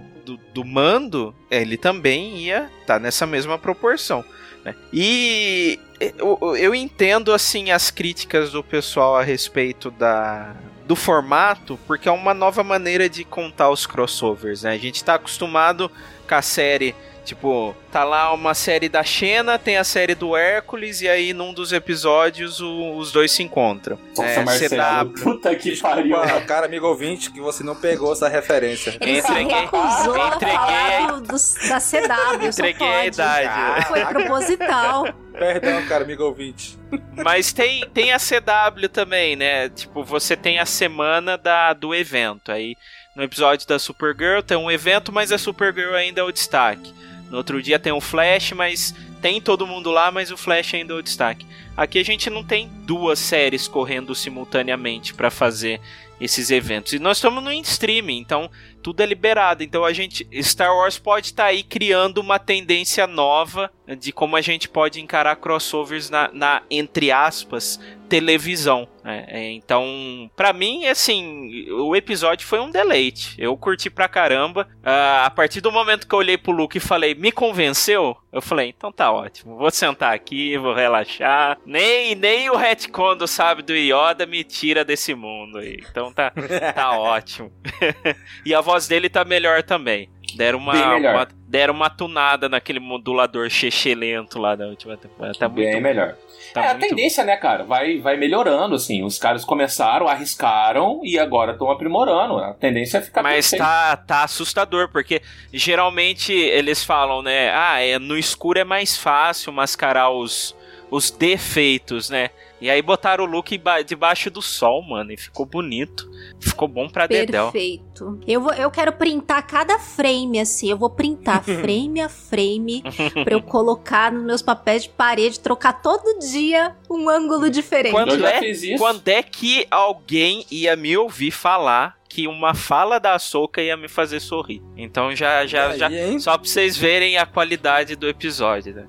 do, 0.57 0.63
do 0.63 0.65
mando, 0.65 1.35
ele 1.51 1.77
também 1.77 2.39
ia 2.39 2.71
estar 2.81 2.99
nessa 2.99 3.27
mesma 3.27 3.59
proporção. 3.59 4.25
né? 4.65 4.75
E 4.93 5.79
eu, 6.01 6.57
eu 6.57 6.75
entendo 6.75 7.33
assim 7.33 7.71
as 7.71 7.91
críticas 7.91 8.53
do 8.53 8.63
pessoal 8.63 9.17
a 9.17 9.23
respeito 9.23 9.91
da 9.91 10.55
do 10.87 10.95
formato, 10.95 11.77
porque 11.85 12.09
é 12.09 12.13
uma 12.13 12.33
nova 12.33 12.63
maneira 12.63 13.09
de 13.09 13.25
contar 13.25 13.71
os 13.71 13.87
crossovers. 13.87 14.63
Né? 14.63 14.71
A 14.71 14.79
gente 14.79 14.97
está 14.97 15.15
acostumado 15.15 15.91
com 16.29 16.35
a 16.37 16.41
série 16.41 16.95
Tipo, 17.27 17.75
tá 17.91 18.05
lá 18.05 18.33
uma 18.33 18.55
série 18.55 18.89
da 18.89 19.03
Xena, 19.03 19.59
tem 19.59 19.77
a 19.77 19.83
série 19.85 20.15
do 20.15 20.37
Hércules, 20.37 21.01
e 21.03 21.09
aí 21.09 21.33
num 21.35 21.53
dos 21.53 21.73
episódios 21.73 22.61
o, 22.61 22.93
os 22.97 23.11
dois 23.11 23.33
se 23.33 23.43
encontram. 23.43 23.99
Nossa, 24.17 24.23
é, 24.31 24.45
Marcelo, 24.45 25.11
CW. 25.11 25.23
puta 25.25 25.55
que 25.57 25.77
pariu. 25.81 26.17
Cara, 26.47 26.67
amigo 26.67 26.87
ouvinte, 26.87 27.33
que 27.33 27.41
você 27.41 27.65
não 27.65 27.75
pegou 27.75 28.13
essa 28.13 28.29
referência. 28.29 28.97
Ele 29.01 29.21
se 29.21 29.29
Entreguei- 29.33 29.57
recusou 29.61 30.17
entreguei- 30.29 31.07
do, 31.09 31.21
do- 31.23 31.69
da 31.69 31.81
CW, 31.81 32.53
só 32.53 32.59
Entreguei 32.61 32.87
a 32.95 33.07
idade. 33.07 33.87
Foi 33.89 34.05
proposital. 34.07 35.05
Perdão, 35.37 35.85
cara, 35.87 36.05
amigo 36.05 36.23
ouvinte. 36.23 36.79
Mas 37.25 37.53
tem, 37.53 37.85
tem 37.93 38.13
a 38.13 38.19
CW 38.19 38.89
também, 38.89 39.35
né? 39.35 39.69
Tipo, 39.69 40.05
você 40.05 40.37
tem 40.37 40.59
a 40.61 40.65
semana 40.65 41.37
da, 41.37 41.73
do 41.73 41.93
evento. 41.95 42.53
Aí 42.53 42.77
no 43.15 43.23
episódio 43.23 43.67
da 43.67 43.79
Supergirl 43.79 44.41
tem 44.43 44.57
um 44.57 44.71
evento, 44.71 45.11
mas 45.11 45.33
a 45.33 45.39
Supergirl 45.39 45.95
ainda 45.95 46.21
é 46.21 46.25
o 46.25 46.31
destaque. 46.33 46.93
No 47.31 47.39
outro 47.39 47.63
dia 47.63 47.79
tem 47.79 47.93
o 47.93 48.01
Flash, 48.01 48.53
mas 48.53 48.95
tem 49.21 49.41
todo 49.41 49.67
mundo 49.67 49.91
lá, 49.91 50.11
mas 50.11 50.31
o 50.31 50.37
Flash 50.37 50.75
ainda 50.75 50.95
é 50.95 50.97
o 50.97 51.03
destaque. 51.03 51.47
Aqui 51.77 51.99
a 51.99 52.05
gente 52.05 52.31
não 52.31 52.45
tem 52.45 52.71
duas 52.85 53.19
séries 53.19 53.67
correndo 53.67 54.15
simultaneamente 54.15 55.13
pra 55.13 55.31
fazer 55.31 55.81
esses 56.21 56.51
eventos. 56.51 56.93
E 56.93 56.99
nós 56.99 57.19
estamos 57.19 57.43
no 57.43 57.53
streaming, 57.53 58.19
então 58.19 58.51
tudo 58.87 59.01
é 59.01 59.07
liberado. 59.07 59.65
Então 59.65 59.85
a 59.85 59.93
gente 59.93 60.29
Star 60.41 60.73
Wars 60.73 60.97
pode 60.97 61.27
estar 61.27 61.47
aí 61.47 61.65
criando 61.65 62.19
uma 62.19 62.39
tendência 62.39 63.05
nova 63.05 63.69
de 63.99 64.13
como 64.13 64.37
a 64.37 64.41
gente 64.41 64.69
pode 64.69 65.01
encarar 65.01 65.35
crossovers 65.35 66.09
na, 66.09 66.31
na 66.33 66.63
entre 66.71 67.11
aspas 67.11 67.81
televisão. 68.07 68.89
né? 69.03 69.25
É, 69.29 69.51
então, 69.51 70.31
pra 70.37 70.53
mim, 70.53 70.87
assim, 70.87 71.69
o 71.73 71.95
episódio 71.95 72.47
foi 72.47 72.61
um 72.61 72.71
deleite. 72.71 73.35
Eu 73.39 73.57
curti 73.57 73.91
pra 73.91 74.09
caramba. 74.09 74.69
Ah, 74.83 75.25
a 75.27 75.31
partir 75.31 75.61
do 75.61 75.73
momento 75.73 76.07
que 76.07 76.15
eu 76.15 76.19
olhei 76.21 76.39
pro 76.39 76.53
Luke 76.53 76.79
e 76.79 76.81
falei, 76.81 77.15
me 77.15 77.31
convenceu? 77.33 78.17
Eu 78.33 78.43
falei, 78.43 78.73
então 78.77 78.93
tá 78.93 79.11
ótimo. 79.11 79.57
Vou 79.57 79.71
sentar 79.71 80.15
aqui, 80.15 80.57
vou 80.59 80.75
relaxar. 80.75 81.59
Nem, 81.65 82.15
nem 82.15 82.51
o 82.51 82.57
retcon 82.57 83.17
do 83.17 83.27
sábio 83.27 83.65
do 83.65 83.75
Yoda 83.75 84.27
me 84.27 84.45
tira 84.45 84.85
desse 84.85 85.15
mundo 85.15 85.59
aí. 85.59 85.83
Então 85.91 86.13
tá, 86.13 86.33
tá 86.75 86.93
ótimo. 86.99 87.51
e 88.45 88.55
a 88.55 88.61
voz 88.61 88.76
dele 88.87 89.09
tá 89.09 89.25
melhor 89.25 89.63
também. 89.63 90.09
Deram 90.35 90.59
uma, 90.59 90.97
uma- 90.97 91.29
deram 91.49 91.73
uma 91.73 91.89
tunada 91.89 92.49
naquele 92.49 92.79
modulador 92.81 93.49
chechelento 93.49 94.39
lá 94.39 94.55
da 94.55 94.67
última 94.67 94.97
temporada. 94.97 95.39
Tá 95.39 95.49
Bem 95.49 95.71
muito 95.71 95.81
melhor. 95.83 96.15
Tá 96.53 96.65
é 96.65 96.69
a 96.69 96.75
muito 96.75 96.89
tendência, 96.89 97.25
né, 97.25 97.37
cara? 97.37 97.65
Vai, 97.65 97.99
vai 98.01 98.17
melhorando, 98.19 98.75
assim. 98.75 99.03
Os 99.03 99.19
caras 99.19 99.45
começaram, 99.45 100.07
arriscaram 100.09 101.01
e 101.05 101.19
agora 101.19 101.53
estão 101.53 101.71
aprimorando. 101.71 102.37
A 102.39 102.53
tendência 102.53 102.99
é 102.99 103.01
ficar 103.01 103.23
Mas 103.23 103.49
perfeito. 103.51 103.63
tá, 103.63 103.97
tá 103.97 104.25
assustador, 104.25 104.91
porque 104.91 105.23
geralmente 105.53 106.33
eles 106.33 106.85
falam, 106.85 107.23
né? 107.23 107.51
Ah, 107.55 107.81
é, 107.81 107.99
no 107.99 108.19
escuro 108.19 108.59
é 108.59 108.65
mais 108.65 108.97
fácil 108.97 109.53
mascarar 109.53 110.11
os, 110.11 110.55
os 110.91 111.11
defeitos, 111.11 112.11
né? 112.11 112.29
E 112.61 112.69
aí 112.69 112.83
botaram 112.83 113.25
o 113.25 113.27
look 113.27 113.57
ba- 113.59 113.83
debaixo 113.83 114.31
do 114.31 114.43
sol, 114.43 114.83
mano, 114.83 115.13
e 115.13 115.17
ficou 115.17 115.47
bonito. 115.47 116.11
Ficou 116.41 116.69
bom 116.69 116.89
pra 116.89 117.07
dedéu. 117.07 117.45
Perfeito. 117.53 117.85
Eu, 118.27 118.41
vou, 118.41 118.53
eu 118.53 118.71
quero 118.71 118.93
printar 118.93 119.47
cada 119.47 119.79
frame, 119.79 120.41
assim. 120.41 120.71
Eu 120.71 120.77
vou 120.77 120.91
printar 120.91 121.43
frame 121.45 122.01
a 122.01 122.09
frame 122.09 122.83
pra 123.25 123.35
eu 123.35 123.43
colocar 123.43 124.13
nos 124.13 124.25
meus 124.25 124.43
papéis 124.43 124.85
de 124.85 124.89
parede, 124.91 125.41
trocar 125.41 125.81
todo 125.81 126.19
dia 126.19 126.75
um 126.91 127.09
ângulo 127.09 127.49
diferente. 127.49 127.93
Quando 127.93 128.27
é, 128.27 128.41
quando 128.79 129.09
é 129.09 129.23
que 129.23 129.67
alguém 129.71 130.45
ia 130.51 130.77
me 130.77 130.97
ouvir 130.97 131.31
falar 131.31 131.97
que 132.09 132.27
uma 132.27 132.55
fala 132.55 132.99
da 132.99 133.15
Ahsoka 133.15 133.61
ia 133.61 133.77
me 133.77 133.89
fazer 133.89 134.21
sorrir? 134.21 134.63
Então 134.77 135.15
já, 135.15 135.45
já, 135.45 135.71
Aí, 135.71 135.79
já 135.79 135.91
hein? 135.91 136.19
só 136.19 136.39
pra 136.39 136.49
vocês 136.49 136.77
verem 136.77 137.19
a 137.19 137.27
qualidade 137.27 137.95
do 137.95 138.09
episódio, 138.09 138.75
né? 138.75 138.87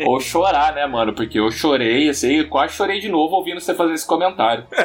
Ou 0.00 0.18
chorar, 0.18 0.74
né, 0.74 0.86
mano? 0.86 1.12
Porque 1.12 1.38
eu 1.38 1.50
chorei, 1.50 2.08
assim, 2.08 2.38
eu 2.38 2.48
quase 2.48 2.74
chorei 2.74 3.00
de 3.00 3.08
novo 3.08 3.36
ouvindo 3.36 3.60
você 3.60 3.74
fazer 3.74 3.94
esse 3.94 4.06
comentário. 4.06 4.66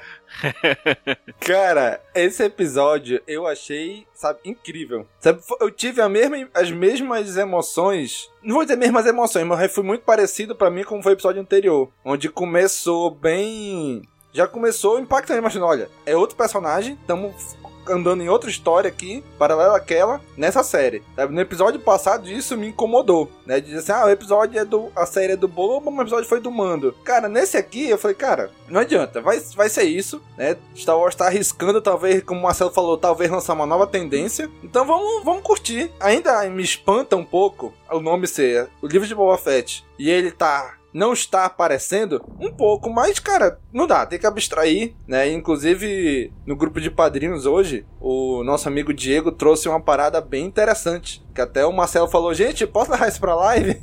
Cara, 1.40 2.00
esse 2.14 2.42
episódio 2.42 3.22
eu 3.26 3.46
achei, 3.46 4.06
sabe, 4.14 4.40
incrível. 4.44 5.06
Sabe, 5.20 5.40
eu 5.60 5.70
tive 5.70 6.06
mesma, 6.08 6.48
as 6.54 6.70
mesmas 6.70 7.36
emoções. 7.36 8.30
Não 8.42 8.56
vou 8.56 8.64
dizer 8.64 8.76
mesmas 8.76 9.06
emoções, 9.06 9.46
mas 9.46 9.72
foi 9.72 9.84
muito 9.84 10.02
parecido 10.02 10.54
pra 10.54 10.70
mim 10.70 10.84
como 10.84 11.02
foi 11.02 11.12
o 11.12 11.14
episódio 11.14 11.40
anterior. 11.40 11.90
Onde 12.04 12.28
começou 12.28 13.10
bem. 13.10 14.02
Já 14.32 14.46
começou 14.46 15.00
impactante, 15.00 15.38
imaginando, 15.38 15.70
olha, 15.70 15.90
é 16.06 16.16
outro 16.16 16.36
personagem, 16.36 16.94
estamos 16.94 17.56
andando 17.88 18.22
em 18.22 18.28
outra 18.28 18.50
história 18.50 18.88
aqui, 18.88 19.22
paralela 19.38 19.76
àquela, 19.76 20.20
nessa 20.36 20.62
série. 20.62 21.02
Sabe? 21.16 21.34
No 21.34 21.40
episódio 21.40 21.80
passado, 21.80 22.28
isso 22.30 22.56
me 22.56 22.68
incomodou, 22.68 23.30
né? 23.46 23.60
Dizer 23.60 23.78
assim, 23.78 23.92
ah, 23.92 24.06
o 24.06 24.10
episódio 24.10 24.58
é 24.58 24.64
do. 24.64 24.90
A 24.94 25.06
série 25.06 25.32
é 25.32 25.36
do 25.36 25.48
Boba, 25.48 25.90
mas 25.90 26.00
o 26.00 26.02
episódio 26.02 26.28
foi 26.28 26.40
do 26.40 26.50
Mando. 26.50 26.94
Cara, 27.04 27.28
nesse 27.28 27.56
aqui, 27.56 27.88
eu 27.88 27.98
falei, 27.98 28.16
cara, 28.16 28.50
não 28.68 28.80
adianta, 28.80 29.20
vai, 29.20 29.40
vai 29.54 29.68
ser 29.68 29.84
isso, 29.84 30.22
né? 30.36 30.56
Star 30.76 30.98
Wars 30.98 31.14
tá 31.14 31.26
arriscando, 31.26 31.80
talvez, 31.80 32.22
como 32.22 32.40
o 32.40 32.42
Marcelo 32.42 32.70
falou, 32.70 32.96
talvez 32.96 33.30
lançar 33.30 33.54
uma 33.54 33.66
nova 33.66 33.86
tendência. 33.86 34.50
Então 34.62 34.84
vamos, 34.86 35.24
vamos 35.24 35.42
curtir. 35.42 35.90
Ainda 36.00 36.48
me 36.48 36.62
espanta 36.62 37.16
um 37.16 37.24
pouco 37.24 37.72
o 37.90 38.00
nome 38.00 38.26
ser 38.26 38.68
o 38.80 38.86
livro 38.86 39.06
de 39.06 39.14
Boba 39.14 39.36
Fett. 39.36 39.84
E 39.98 40.08
ele 40.08 40.30
tá 40.30 40.74
não 40.92 41.12
está 41.12 41.44
aparecendo 41.44 42.24
um 42.38 42.50
pouco, 42.50 42.90
mas 42.90 43.18
cara, 43.18 43.58
não 43.72 43.86
dá, 43.86 44.04
tem 44.06 44.18
que 44.18 44.26
abstrair, 44.26 44.94
né? 45.06 45.30
Inclusive, 45.32 46.32
no 46.46 46.56
grupo 46.56 46.80
de 46.80 46.90
padrinhos 46.90 47.46
hoje, 47.46 47.86
o 48.00 48.42
nosso 48.44 48.68
amigo 48.68 48.92
Diego 48.92 49.32
trouxe 49.32 49.68
uma 49.68 49.80
parada 49.80 50.20
bem 50.20 50.44
interessante, 50.44 51.22
que 51.34 51.40
até 51.40 51.64
o 51.64 51.72
Marcelo 51.72 52.08
falou: 52.08 52.34
"Gente, 52.34 52.66
posso 52.66 52.90
levar 52.90 53.08
isso 53.08 53.20
pra 53.20 53.34
live?" 53.34 53.80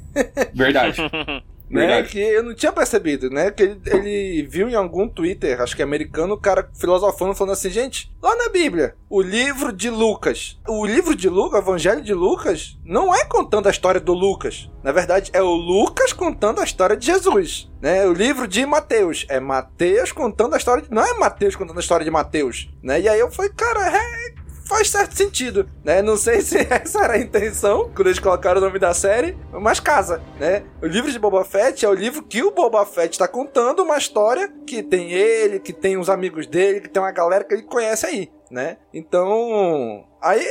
Verdade. 0.54 1.02
né? 1.70 1.88
Verdade. 1.88 2.10
Que 2.10 2.20
eu 2.20 2.44
não 2.44 2.54
tinha 2.54 2.72
percebido, 2.72 3.30
né? 3.30 3.52
Que 3.52 3.64
ele, 3.64 3.82
ele 3.86 4.44
viu 4.44 4.70
em 4.70 4.76
algum 4.76 5.08
Twitter, 5.08 5.62
acho 5.62 5.76
que 5.76 5.82
é 5.82 5.86
americano, 5.86 6.34
o 6.34 6.40
cara 6.40 6.70
filosofando, 6.80 7.36
falando 7.36 7.54
assim, 7.54 7.70
gente, 7.70 8.12
lá 8.22 8.36
na 8.36 8.50
Bíblia, 8.50 8.96
o 9.10 9.22
livro 9.22 9.72
de 9.72 9.90
Lucas. 9.90 10.60
O 10.68 10.86
livro 10.86 11.16
de 11.16 11.30
Lucas, 11.30 11.60
o 11.60 11.64
Evangelho 11.64 12.02
de 12.02 12.14
Lucas, 12.14 12.78
não 12.86 13.14
é 13.14 13.26
contando 13.26 13.68
a 13.68 13.72
história 13.72 14.00
do 14.00 14.14
Lucas. 14.14 14.70
Na 14.84 14.92
verdade, 14.92 15.30
é 15.34 15.42
o 15.42 15.54
Lucas 15.54 16.14
contando 16.14 16.62
a 16.62 16.64
história 16.64 16.96
de 16.96 17.06
Jesus. 17.06 17.70
Né? 17.82 18.06
O 18.08 18.14
livro 18.14 18.48
de 18.48 18.66
Mateus 18.66 19.26
é 19.30 19.40
Mateus 19.40 20.12
contando 20.12 20.54
a 20.54 20.58
história 20.58 20.84
de... 20.84 20.92
Não 20.92 21.04
é 21.04 21.14
Mateus 21.18 21.56
contando 21.56 21.78
a 21.78 21.82
história 21.82 22.04
de 22.04 22.12
Mateus, 22.12 22.70
né? 22.82 23.02
E 23.02 23.10
aí 23.10 23.20
eu 23.20 23.30
falei, 23.30 23.52
cara, 23.56 23.98
é 23.98 24.47
faz 24.68 24.90
certo 24.90 25.16
sentido, 25.16 25.70
né? 25.84 26.02
Não 26.02 26.18
sei 26.18 26.42
se 26.42 26.58
essa 26.70 27.04
era 27.04 27.14
a 27.14 27.18
intenção 27.18 27.90
quando 27.96 28.08
eles 28.08 28.20
colocaram 28.20 28.60
o 28.60 28.64
nome 28.64 28.78
da 28.78 28.94
série, 28.94 29.38
mas 29.52 29.80
casa, 29.80 30.22
né? 30.40 30.64
O 30.82 30.86
livro 30.86 31.12
de 31.12 31.18
Boba 31.18 31.44
Fett 31.44 31.86
é 31.86 31.90
o 31.90 31.94
livro 31.94 32.24
que 32.24 32.44
o 32.44 32.52
Boba 32.52 32.86
Fett 32.86 33.14
está 33.14 33.28
contando 33.28 33.84
uma 33.84 33.98
história 33.98 34.52
que 34.66 34.84
tem 34.84 35.12
ele, 35.12 35.60
que 35.60 35.74
tem 35.74 35.98
os 35.98 36.10
amigos 36.10 36.46
dele, 36.46 36.82
que 36.82 36.90
tem 36.90 37.02
uma 37.02 37.12
galera 37.12 37.44
que 37.44 37.54
ele 37.54 37.64
conhece 37.64 38.06
aí, 38.06 38.30
né? 38.52 38.78
Então, 38.94 40.06
aí 40.22 40.46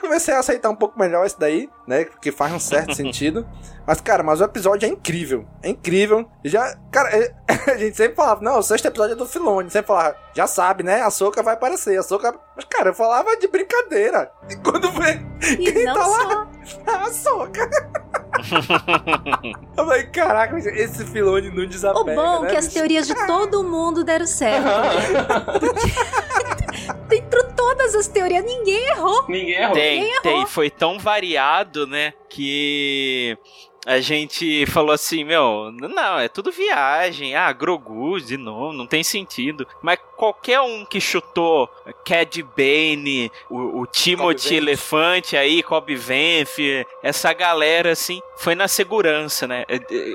comecei 0.00 0.34
a 0.34 0.38
aceitar 0.40 0.68
um 0.68 0.74
pouco 0.76 0.98
melhor 0.98 1.24
isso 1.26 1.38
daí, 1.38 1.68
né? 1.86 2.04
Porque 2.04 2.32
faz 2.32 2.52
um 2.52 2.58
certo 2.58 2.94
sentido. 2.96 3.46
Mas, 3.86 4.00
cara, 4.00 4.22
mas 4.22 4.40
o 4.40 4.44
episódio 4.44 4.86
é 4.86 4.88
incrível. 4.88 5.46
É 5.62 5.68
incrível. 5.68 6.28
E 6.44 6.48
Já, 6.48 6.76
cara, 6.90 7.08
é- 7.16 7.34
a 7.72 7.76
gente 7.78 7.96
sempre 7.96 8.14
falava, 8.16 8.40
não, 8.42 8.58
o 8.58 8.62
sexto 8.62 8.86
episódio 8.86 9.12
é 9.14 9.16
do 9.16 9.26
Filone. 9.26 9.70
Sempre 9.70 9.88
falava, 9.88 10.16
já 10.34 10.46
sabe, 10.46 10.82
né? 10.82 11.02
A 11.02 11.10
Soca 11.10 11.42
vai 11.42 11.54
aparecer. 11.54 11.98
A 11.98 12.02
Soca. 12.02 12.34
Mas, 12.56 12.64
cara, 12.64 12.90
eu 12.90 12.94
falava 12.94 13.36
de 13.36 13.48
brincadeira. 13.48 14.30
E 14.50 14.56
quando 14.56 14.90
vê. 14.92 15.20
Quem 15.56 15.84
tá 15.84 16.06
lá? 16.06 16.48
A 16.86 17.10
Soca. 17.10 17.68
eu 19.76 19.84
falei, 19.84 20.04
caraca, 20.06 20.58
esse 20.58 21.04
Filone 21.06 21.50
não 21.50 21.64
O 21.64 21.66
desapega. 21.66 22.14
bom 22.14 22.38
é 22.38 22.42
né, 22.42 22.50
que 22.50 22.56
as 22.56 22.64
bicho? 22.66 22.74
teorias 22.78 23.06
de 23.06 23.26
todo 23.26 23.62
mundo 23.64 24.02
deram 24.04 24.26
certo. 24.26 24.64
Porque 25.60 25.92
dentro 27.08 27.46
de 27.46 27.54
todas 27.54 27.94
as 27.94 28.06
teorias, 28.08 28.44
ninguém 28.44 28.84
errou. 28.88 29.24
Ninguém 29.28 29.54
errou. 29.54 29.74
Tem, 29.74 29.94
Ninguém 30.00 30.10
errou. 30.12 30.22
tem. 30.22 30.46
Foi 30.46 30.70
tão 30.70 30.98
variado, 30.98 31.86
né? 31.86 32.12
Que 32.28 33.36
a 33.84 34.00
gente 34.00 34.64
falou 34.66 34.92
assim, 34.92 35.24
meu, 35.24 35.72
não, 35.72 36.18
é 36.18 36.28
tudo 36.28 36.52
viagem. 36.52 37.34
Ah, 37.34 37.52
Grogu 37.52 38.20
de 38.20 38.36
novo, 38.36 38.72
não 38.72 38.86
tem 38.86 39.02
sentido. 39.02 39.66
Mas 39.82 39.98
qualquer 40.16 40.60
um 40.60 40.84
que 40.84 41.00
chutou 41.00 41.68
Cad 42.04 42.42
Bane, 42.56 43.30
o, 43.50 43.80
o 43.80 43.86
Timothy. 43.86 44.56
Elefante 44.56 45.36
aí, 45.36 45.62
Cobb 45.62 45.94
Vanth, 45.96 46.86
essa 47.02 47.32
galera, 47.32 47.92
assim, 47.92 48.20
foi 48.36 48.54
na 48.54 48.68
segurança, 48.68 49.48
né? 49.48 49.64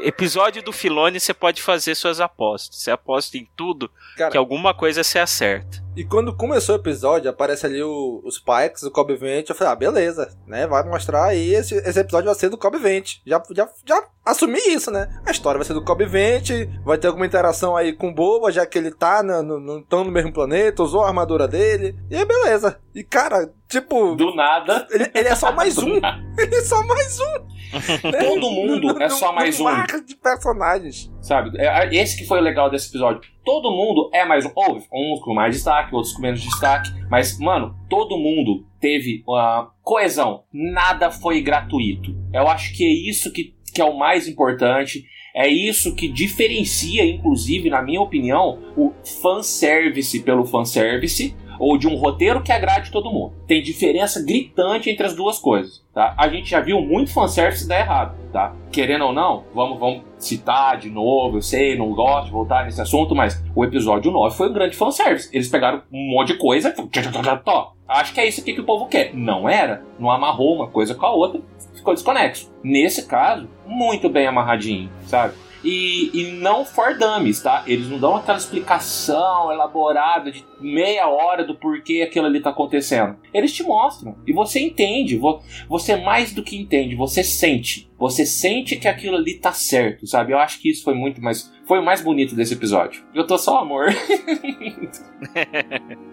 Episódio 0.03 0.63
do 0.63 0.71
Filone, 0.71 1.19
você 1.19 1.33
pode 1.33 1.61
fazer 1.61 1.95
suas 1.95 2.21
apostas. 2.21 2.77
Você 2.77 2.91
aposta 2.91 3.37
em 3.37 3.47
tudo, 3.55 3.91
Cara, 4.15 4.31
que 4.31 4.37
alguma 4.37 4.73
coisa 4.73 5.03
você 5.03 5.19
acerta. 5.19 5.86
E 5.97 6.05
quando 6.05 6.35
começou 6.35 6.75
o 6.75 6.79
episódio, 6.79 7.27
aparece 7.29 7.65
ali 7.65 7.81
o- 7.81 8.21
os 8.23 8.37
Pikes, 8.37 8.83
o 8.83 8.91
Cobb 8.91 9.15
Vent. 9.15 9.49
Eu 9.49 9.55
falei, 9.55 9.73
ah, 9.73 9.75
beleza, 9.75 10.29
né? 10.45 10.67
Vai 10.67 10.83
mostrar 10.83 11.25
aí, 11.25 11.55
esse, 11.55 11.73
esse 11.75 11.99
episódio 11.99 12.27
vai 12.27 12.35
ser 12.35 12.49
do 12.49 12.57
Cobb 12.57 12.77
Vent. 12.77 13.15
Já, 13.25 13.41
já, 13.51 13.67
já 13.83 14.03
assumi 14.23 14.59
isso, 14.67 14.91
né? 14.91 15.09
A 15.25 15.31
história 15.31 15.57
vai 15.57 15.65
ser 15.65 15.73
do 15.73 15.83
Cobb 15.83 16.05
Vent, 16.05 16.51
vai 16.85 16.99
ter 16.99 17.07
alguma 17.07 17.25
interação 17.25 17.75
aí 17.75 17.93
com 17.93 18.09
o 18.09 18.13
Boba, 18.13 18.51
já 18.51 18.63
que 18.65 18.77
ele 18.77 18.91
tá 18.91 19.23
no, 19.23 19.41
no, 19.41 19.59
no- 19.59 19.81
tão 19.83 20.03
no 20.03 20.11
mesmo 20.11 20.31
planeta, 20.31 20.83
usou 20.83 21.03
a 21.03 21.07
armadura 21.07 21.47
dele. 21.47 21.95
E 22.11 22.15
aí, 22.15 22.23
beleza. 22.25 22.77
E 22.93 23.03
cara, 23.03 23.51
Tipo. 23.67 24.15
Do 24.15 24.33
nada. 24.33 24.87
Ele, 24.89 25.11
ele 25.13 25.27
é 25.27 25.35
só 25.35 25.51
mais 25.51 25.77
um. 25.79 25.95
Ele 25.95 26.55
é 26.55 26.61
só 26.61 26.85
mais 26.85 27.19
um. 27.19 27.57
Né? 27.77 28.23
Todo 28.23 28.49
mundo 28.49 29.01
é 29.01 29.09
só 29.09 29.33
mais 29.33 29.59
um. 29.59 29.65
Marca 29.65 30.01
de 30.01 30.15
personagens. 30.15 31.11
Sabe? 31.21 31.51
É, 31.59 31.93
esse 31.93 32.17
que 32.17 32.25
foi 32.25 32.39
o 32.39 32.41
legal 32.41 32.69
desse 32.71 32.87
episódio. 32.87 33.21
Todo 33.43 33.69
mundo 33.71 34.09
é 34.13 34.23
mais 34.23 34.45
um. 34.45 34.51
Houve 34.55 34.85
uns 34.91 35.19
com 35.19 35.33
mais 35.33 35.53
destaque, 35.53 35.93
outros 35.93 36.13
com 36.13 36.21
menos 36.21 36.41
destaque. 36.41 36.89
Mas, 37.09 37.37
mano, 37.37 37.75
todo 37.89 38.17
mundo 38.17 38.65
teve 38.79 39.23
uh, 39.27 39.67
coesão. 39.83 40.43
Nada 40.53 41.11
foi 41.11 41.41
gratuito. 41.41 42.15
Eu 42.33 42.47
acho 42.47 42.73
que 42.73 42.85
é 42.85 43.09
isso 43.09 43.33
que, 43.33 43.53
que 43.73 43.81
é 43.81 43.85
o 43.85 43.97
mais 43.97 44.29
importante. 44.29 45.05
É 45.35 45.47
isso 45.47 45.93
que 45.93 46.07
diferencia, 46.07 47.05
inclusive, 47.05 47.69
na 47.69 47.81
minha 47.81 48.01
opinião, 48.01 48.59
o 48.75 48.93
fanservice 49.21 50.23
pelo 50.23 50.45
fanservice 50.45 51.35
ou 51.59 51.77
de 51.77 51.87
um 51.87 51.95
roteiro 51.95 52.41
que 52.41 52.51
agrade 52.51 52.91
todo 52.91 53.11
mundo. 53.11 53.33
Tem 53.47 53.61
diferença 53.61 54.23
gritante 54.23 54.89
entre 54.89 55.05
as 55.05 55.15
duas 55.15 55.39
coisas, 55.39 55.83
tá? 55.93 56.13
A 56.17 56.27
gente 56.27 56.49
já 56.49 56.59
viu 56.59 56.81
muito 56.81 57.13
fanservice 57.13 57.67
dar 57.67 57.79
errado, 57.79 58.15
tá? 58.31 58.53
Querendo 58.71 59.05
ou 59.05 59.13
não, 59.13 59.45
vamos, 59.53 59.79
vamos 59.79 60.01
citar 60.17 60.77
de 60.77 60.89
novo, 60.89 61.37
eu 61.37 61.41
sei, 61.41 61.77
não 61.77 61.93
gosto 61.93 62.25
de 62.25 62.31
voltar 62.31 62.65
nesse 62.65 62.81
assunto, 62.81 63.15
mas 63.15 63.43
o 63.55 63.63
episódio 63.63 64.11
9 64.11 64.35
foi 64.35 64.49
um 64.49 64.53
grande 64.53 64.75
fanservice. 64.75 65.29
Eles 65.33 65.49
pegaram 65.49 65.81
um 65.91 66.11
monte 66.11 66.33
de 66.33 66.39
coisa, 66.39 66.73
tó, 67.43 67.73
acho 67.87 68.13
que 68.13 68.19
é 68.19 68.27
isso 68.27 68.41
aqui 68.41 68.53
que 68.53 68.61
o 68.61 68.65
povo 68.65 68.87
quer. 68.87 69.13
Não 69.13 69.47
era, 69.47 69.83
não 69.99 70.11
amarrou 70.11 70.55
uma 70.55 70.67
coisa 70.67 70.95
com 70.95 71.05
a 71.05 71.11
outra, 71.11 71.41
ficou 71.73 71.93
desconexo. 71.93 72.51
Nesse 72.63 73.07
caso, 73.07 73.47
muito 73.65 74.09
bem 74.09 74.27
amarradinho, 74.27 74.89
sabe? 75.05 75.33
E, 75.63 76.09
e 76.13 76.31
não 76.33 76.63
for 76.65 76.97
dummies, 76.97 77.41
tá? 77.41 77.63
Eles 77.65 77.87
não 77.87 77.99
dão 77.99 78.15
aquela 78.15 78.37
explicação 78.37 79.51
elaborada 79.51 80.31
de 80.31 80.45
meia 80.59 81.07
hora 81.07 81.43
do 81.43 81.55
porquê 81.55 82.01
aquilo 82.01 82.25
ali 82.25 82.39
tá 82.39 82.49
acontecendo. 82.49 83.17
Eles 83.33 83.53
te 83.53 83.63
mostram 83.63 84.15
e 84.25 84.33
você 84.33 84.59
entende, 84.59 85.19
você 85.67 85.95
mais 85.95 86.33
do 86.33 86.43
que 86.43 86.57
entende, 86.57 86.95
você 86.95 87.23
sente. 87.23 87.87
Você 87.99 88.27
sente 88.27 88.75
que 88.75 88.87
aquilo 88.87 89.17
ali 89.17 89.33
tá 89.33 89.51
certo, 89.51 90.05
sabe? 90.05 90.31
Eu 90.31 90.37
acho 90.37 90.59
que 90.59 90.69
isso 90.69 90.83
foi 90.83 90.93
muito 90.93 91.19
mais. 91.19 91.51
Foi 91.65 91.79
o 91.79 91.83
mais 91.83 91.99
bonito 91.99 92.35
desse 92.35 92.53
episódio. 92.53 93.03
Eu 93.13 93.25
tô 93.25 93.39
só 93.39 93.57
amor. 93.57 93.87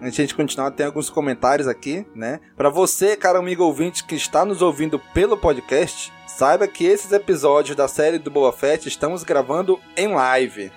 Antes 0.01 0.15
de 0.15 0.21
a 0.21 0.25
gente 0.25 0.33
continuar, 0.33 0.71
tem 0.71 0.85
alguns 0.85 1.11
comentários 1.11 1.67
aqui, 1.67 2.03
né? 2.15 2.39
Para 2.57 2.71
você, 2.71 3.15
cara 3.15 3.37
amigo 3.37 3.63
ouvinte 3.63 4.03
que 4.03 4.15
está 4.15 4.43
nos 4.43 4.63
ouvindo 4.63 4.99
pelo 5.13 5.37
podcast, 5.37 6.11
Saiba 6.35 6.67
que 6.67 6.85
esses 6.85 7.13
episódios 7.13 7.77
da 7.77 7.87
série 7.87 8.19
do 8.19 8.29
Boa 8.29 8.51
Fett 8.51 8.89
estamos 8.89 9.23
gravando 9.23 9.79
em 9.95 10.09
live. 10.09 10.69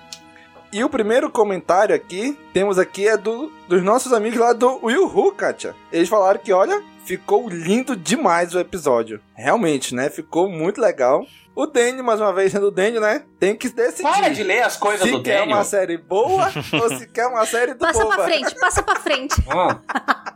E 0.71 0.81
o 0.85 0.89
primeiro 0.89 1.29
comentário 1.29 1.93
aqui, 1.93 2.39
temos 2.53 2.79
aqui 2.79 3.09
é 3.09 3.17
do, 3.17 3.51
dos 3.67 3.83
nossos 3.83 4.13
amigos 4.13 4.39
lá 4.39 4.53
do 4.53 4.79
Will 4.85 5.03
Who, 5.13 5.33
Katia. 5.33 5.75
Eles 5.91 6.07
falaram 6.07 6.39
que, 6.39 6.53
olha, 6.53 6.81
ficou 7.03 7.49
lindo 7.49 7.93
demais 7.93 8.55
o 8.55 8.59
episódio. 8.59 9.19
Realmente, 9.35 9.93
né? 9.93 10.09
Ficou 10.09 10.49
muito 10.49 10.79
legal. 10.79 11.25
O 11.53 11.65
Daniel, 11.65 12.05
mais 12.05 12.21
uma 12.21 12.31
vez 12.31 12.53
sendo 12.53 12.67
o 12.67 12.71
Daniel, 12.71 13.01
né? 13.01 13.25
Tem 13.37 13.53
que 13.53 13.67
decidir. 13.67 14.03
Para 14.03 14.29
de 14.29 14.43
ler 14.43 14.61
as 14.61 14.77
coisas 14.77 15.01
se 15.01 15.11
do 15.11 15.19
Daniel. 15.19 15.41
Se 15.41 15.45
quer 15.45 15.53
uma 15.55 15.63
série 15.65 15.97
boa 15.97 16.45
ou 16.81 16.97
se 16.97 17.05
quer 17.07 17.27
uma 17.27 17.45
série 17.45 17.73
do 17.73 17.79
Passa 17.79 18.01
boba. 18.01 18.15
pra 18.15 18.23
frente, 18.23 18.55
passa 18.55 18.81
pra 18.81 18.95
frente. 18.95 19.35
Ah. 19.49 20.31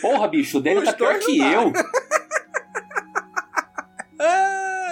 Porra, 0.00 0.28
bicho, 0.28 0.58
o 0.58 0.60
Daniel 0.60 0.84
tá 0.84 0.92
pior 0.92 1.18
que 1.18 1.36
eu. 1.36 1.72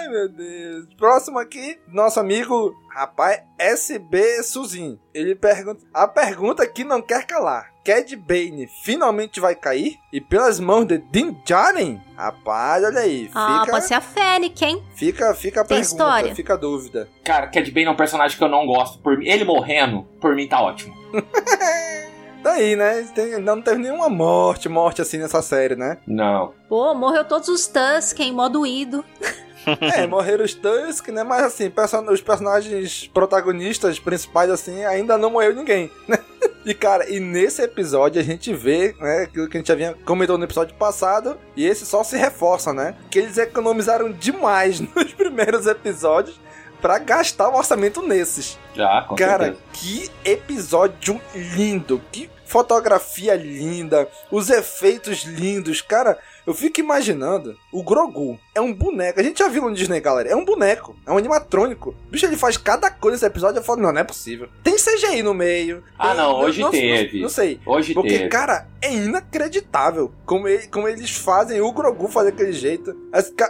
Ai, 0.07 0.13
meu 0.13 0.29
Deus. 0.29 0.87
Próximo 0.97 1.37
aqui, 1.37 1.77
nosso 1.89 2.17
amigo, 2.17 2.73
rapaz, 2.93 3.41
SB 3.59 4.41
Suzin. 4.41 4.97
Ele 5.13 5.35
pergunta: 5.35 5.83
A 5.93 6.07
pergunta 6.07 6.65
que 6.65 6.85
não 6.85 7.01
quer 7.01 7.25
calar. 7.25 7.73
Cad 7.83 8.15
Bane 8.15 8.67
finalmente 8.83 9.39
vai 9.39 9.53
cair? 9.55 9.95
E 10.11 10.19
pelas 10.21 10.59
mãos 10.59 10.85
de 10.85 10.97
Din 10.97 11.31
Djarin? 11.45 12.01
Rapaz, 12.15 12.83
olha 12.83 12.99
aí. 12.99 13.29
Ah, 13.33 13.59
fica, 13.61 13.71
pode 13.71 13.85
ser 13.85 13.93
a 13.95 14.01
Fennec, 14.01 14.63
hein? 14.65 14.83
Fica, 14.95 15.33
fica 15.33 15.61
a 15.61 15.63
Tem 15.65 15.77
pergunta, 15.77 16.03
história. 16.03 16.35
fica 16.35 16.53
a 16.53 16.57
dúvida. 16.57 17.09
Cara, 17.23 17.47
Cad 17.47 17.69
Bane 17.71 17.85
é 17.85 17.91
um 17.91 17.95
personagem 17.95 18.37
que 18.37 18.43
eu 18.43 18.49
não 18.49 18.65
gosto. 18.65 18.99
Por 18.99 19.21
Ele 19.21 19.43
morrendo, 19.45 20.03
por 20.21 20.35
mim 20.35 20.47
tá 20.47 20.61
ótimo. 20.61 20.93
Daí, 22.43 22.75
né? 22.75 23.03
Tem, 23.15 23.39
não 23.41 23.61
teve 23.61 23.79
nenhuma 23.81 24.07
morte, 24.09 24.69
morte 24.69 25.01
assim 25.01 25.17
nessa 25.17 25.41
série, 25.41 25.75
né? 25.75 25.97
Não. 26.07 26.53
Pô, 26.69 26.93
morreu 26.93 27.25
todos 27.25 27.47
os 27.49 27.67
Tusk 27.67 28.19
em 28.19 28.31
modo 28.31 28.65
ido. 28.65 29.03
É, 29.95 30.07
morreram 30.07 30.43
os 30.45 30.53
Tusk, 30.53 31.09
né? 31.09 31.23
Mas 31.23 31.43
assim, 31.43 31.69
person- 31.69 32.05
os 32.09 32.21
personagens 32.21 33.09
protagonistas 33.13 33.99
principais, 33.99 34.49
assim, 34.49 34.83
ainda 34.85 35.17
não 35.17 35.29
morreu 35.29 35.53
ninguém, 35.55 35.91
né? 36.07 36.17
E 36.65 36.73
cara, 36.73 37.09
e 37.09 37.17
nesse 37.17 37.61
episódio 37.61 38.19
a 38.19 38.23
gente 38.25 38.53
vê, 38.53 38.93
né, 38.99 39.23
aquilo 39.23 39.47
que 39.47 39.55
a 39.55 39.59
gente 39.61 39.67
já 39.69 39.75
vinha 39.75 39.95
comentou 40.03 40.37
no 40.37 40.43
episódio 40.43 40.75
passado, 40.75 41.37
e 41.55 41.65
esse 41.65 41.85
só 41.85 42.03
se 42.03 42.17
reforça, 42.17 42.73
né? 42.73 42.93
Que 43.09 43.19
eles 43.19 43.37
economizaram 43.37 44.11
demais 44.11 44.81
nos 44.93 45.13
primeiros 45.13 45.65
episódios 45.65 46.37
pra 46.81 46.99
gastar 46.99 47.47
o 47.47 47.55
orçamento 47.55 48.01
nesses. 48.05 48.57
Já, 48.75 49.01
com 49.07 49.15
Cara, 49.15 49.45
certeza. 49.45 49.63
que 49.71 50.11
episódio 50.25 51.21
lindo, 51.33 52.01
que 52.11 52.29
fotografia 52.45 53.35
linda, 53.35 54.05
os 54.29 54.49
efeitos 54.49 55.23
lindos, 55.23 55.81
cara. 55.81 56.17
Eu 56.47 56.53
fico 56.53 56.79
imaginando, 56.79 57.57
o 57.73 57.83
Grogu 57.83 58.39
é 58.55 58.61
um 58.61 58.73
boneco. 58.73 59.19
A 59.19 59.23
gente 59.23 59.39
já 59.39 59.49
viu 59.49 59.63
no 59.63 59.75
Disney, 59.75 59.99
galera. 59.99 60.29
É 60.29 60.35
um 60.35 60.45
boneco, 60.45 60.95
é 61.05 61.11
um 61.11 61.17
animatrônico. 61.17 61.93
Bicho, 62.09 62.25
ele 62.25 62.37
faz 62.37 62.55
cada 62.55 62.89
coisa 62.89 63.15
nesse 63.15 63.25
episódio. 63.25 63.59
Eu 63.59 63.63
falo, 63.63 63.81
não, 63.81 63.91
não 63.91 63.99
é 63.99 64.03
possível. 64.05 64.47
Tem 64.63 64.75
CGI 64.77 65.21
no 65.21 65.33
meio. 65.33 65.83
Ah, 65.99 66.07
tem- 66.09 66.17
não, 66.17 66.39
hoje 66.39 66.61
não, 66.61 66.71
teve. 66.71 67.17
Não, 67.17 67.23
não 67.23 67.29
sei. 67.29 67.59
Hoje 67.65 67.93
Porque, 67.93 68.09
teve. 68.17 68.29
cara, 68.29 68.65
é 68.81 68.93
inacreditável 68.95 70.11
como, 70.25 70.47
ele- 70.47 70.67
como 70.67 70.87
eles 70.87 71.11
fazem 71.11 71.59
o 71.61 71.71
Grogu 71.73 72.07
fazer 72.07 72.31
daquele 72.31 72.53
jeito. 72.53 72.95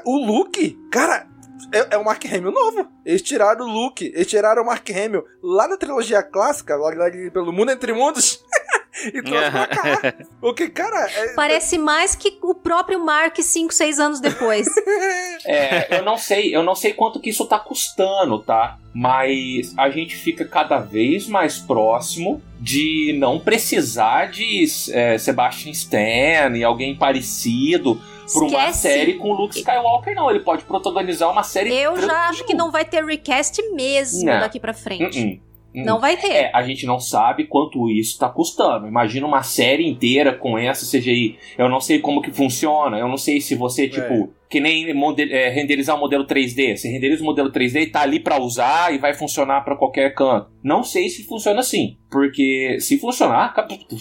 O 0.03 0.17
Luke, 0.25 0.77
cara, 0.91 1.27
é, 1.71 1.95
é 1.95 1.97
o 1.97 2.03
Mark 2.05 2.23
Hamill 2.25 2.51
novo. 2.51 2.87
Eles 3.05 3.21
tiraram 3.21 3.65
o 3.65 3.71
Luke, 3.71 4.11
eles 4.13 4.27
tiraram 4.27 4.63
o 4.63 4.65
Mark 4.65 4.87
Hamill 4.89 5.23
lá 5.41 5.67
na 5.67 5.77
trilogia 5.77 6.21
clássica, 6.23 6.75
lá, 6.75 6.89
lá 6.93 7.09
pelo 7.31 7.51
Mundo 7.51 7.71
Entre 7.71 7.93
Mundos. 7.93 8.43
E 9.13 9.21
trouxe 9.21 9.51
pra 9.51 9.67
cá. 9.67 10.13
Porque, 10.41 10.69
cara, 10.69 11.09
é- 11.11 11.33
Parece 11.35 11.77
mais 11.77 12.15
que 12.15 12.37
o 12.41 12.53
próprio 12.55 13.03
Mark 13.03 13.37
5, 13.39 13.73
6 13.73 13.99
anos 13.99 14.19
depois. 14.19 14.67
É, 15.45 15.97
eu 15.99 16.03
não 16.03 16.17
sei, 16.17 16.53
eu 16.53 16.61
não 16.61 16.75
sei 16.75 16.91
quanto 16.93 17.19
que 17.21 17.29
isso 17.29 17.45
tá 17.45 17.57
custando, 17.57 18.39
tá? 18.39 18.77
Mas 18.93 19.73
a 19.77 19.89
gente 19.89 20.15
fica 20.15 20.43
cada 20.43 20.79
vez 20.79 21.25
mais 21.27 21.57
próximo 21.57 22.41
de 22.59 23.15
não 23.17 23.39
precisar 23.39 24.29
de 24.29 24.65
é, 24.91 25.17
Sebastian 25.17 25.71
Stan 25.71 26.57
e 26.57 26.63
alguém 26.65 26.95
parecido 26.97 28.01
por 28.33 28.43
uma 28.43 28.73
série 28.73 29.13
com 29.13 29.31
Luke 29.31 29.57
Skywalker, 29.57 30.13
não. 30.15 30.29
Ele 30.29 30.41
pode 30.41 30.63
protagonizar 30.65 31.31
uma 31.31 31.43
série. 31.43 31.73
Eu 31.73 31.95
já 31.95 32.07
tranquilo. 32.07 32.29
acho 32.29 32.43
que 32.45 32.53
não 32.53 32.69
vai 32.71 32.83
ter 32.83 33.05
recast 33.05 33.61
mesmo 33.71 34.25
Não. 34.25 34.39
daqui 34.41 34.59
pra 34.59 34.73
frente. 34.73 35.19
Uh-uh, 35.19 35.27
uh-uh. 35.29 35.46
Não 35.83 35.99
vai 35.99 36.17
ter. 36.17 36.31
É, 36.31 36.51
a 36.53 36.63
gente 36.63 36.85
não 36.85 36.99
sabe 36.99 37.45
quanto 37.45 37.89
isso 37.89 38.17
tá 38.17 38.29
custando. 38.29 38.87
Imagina 38.87 39.27
uma 39.27 39.43
série 39.43 39.87
inteira 39.87 40.33
com 40.33 40.57
essa 40.57 40.85
CGI. 40.85 41.37
Eu 41.57 41.69
não 41.69 41.79
sei 41.79 41.99
como 41.99 42.21
que 42.21 42.31
funciona. 42.31 42.97
Eu 42.97 43.07
não 43.07 43.17
sei 43.17 43.41
se 43.41 43.55
você, 43.55 43.87
tipo, 43.87 44.31
que 44.49 44.59
nem 44.59 44.87
é, 45.31 45.49
renderizar 45.49 45.95
um 45.95 45.99
modelo 45.99 46.25
3D. 46.25 46.75
Você 46.77 46.87
renderiza 46.89 47.21
o 47.21 47.25
modelo 47.25 47.51
3D 47.51 47.81
e 47.81 47.87
tá 47.87 48.01
ali 48.01 48.19
pra 48.19 48.39
usar 48.39 48.93
e 48.93 48.97
vai 48.97 49.13
funcionar 49.13 49.61
pra 49.61 49.75
qualquer 49.75 50.13
canto. 50.13 50.49
Não 50.63 50.83
sei 50.83 51.09
se 51.09 51.23
funciona 51.25 51.59
assim. 51.59 51.97
Porque 52.09 52.77
se 52.79 52.97
funcionar, 52.97 53.53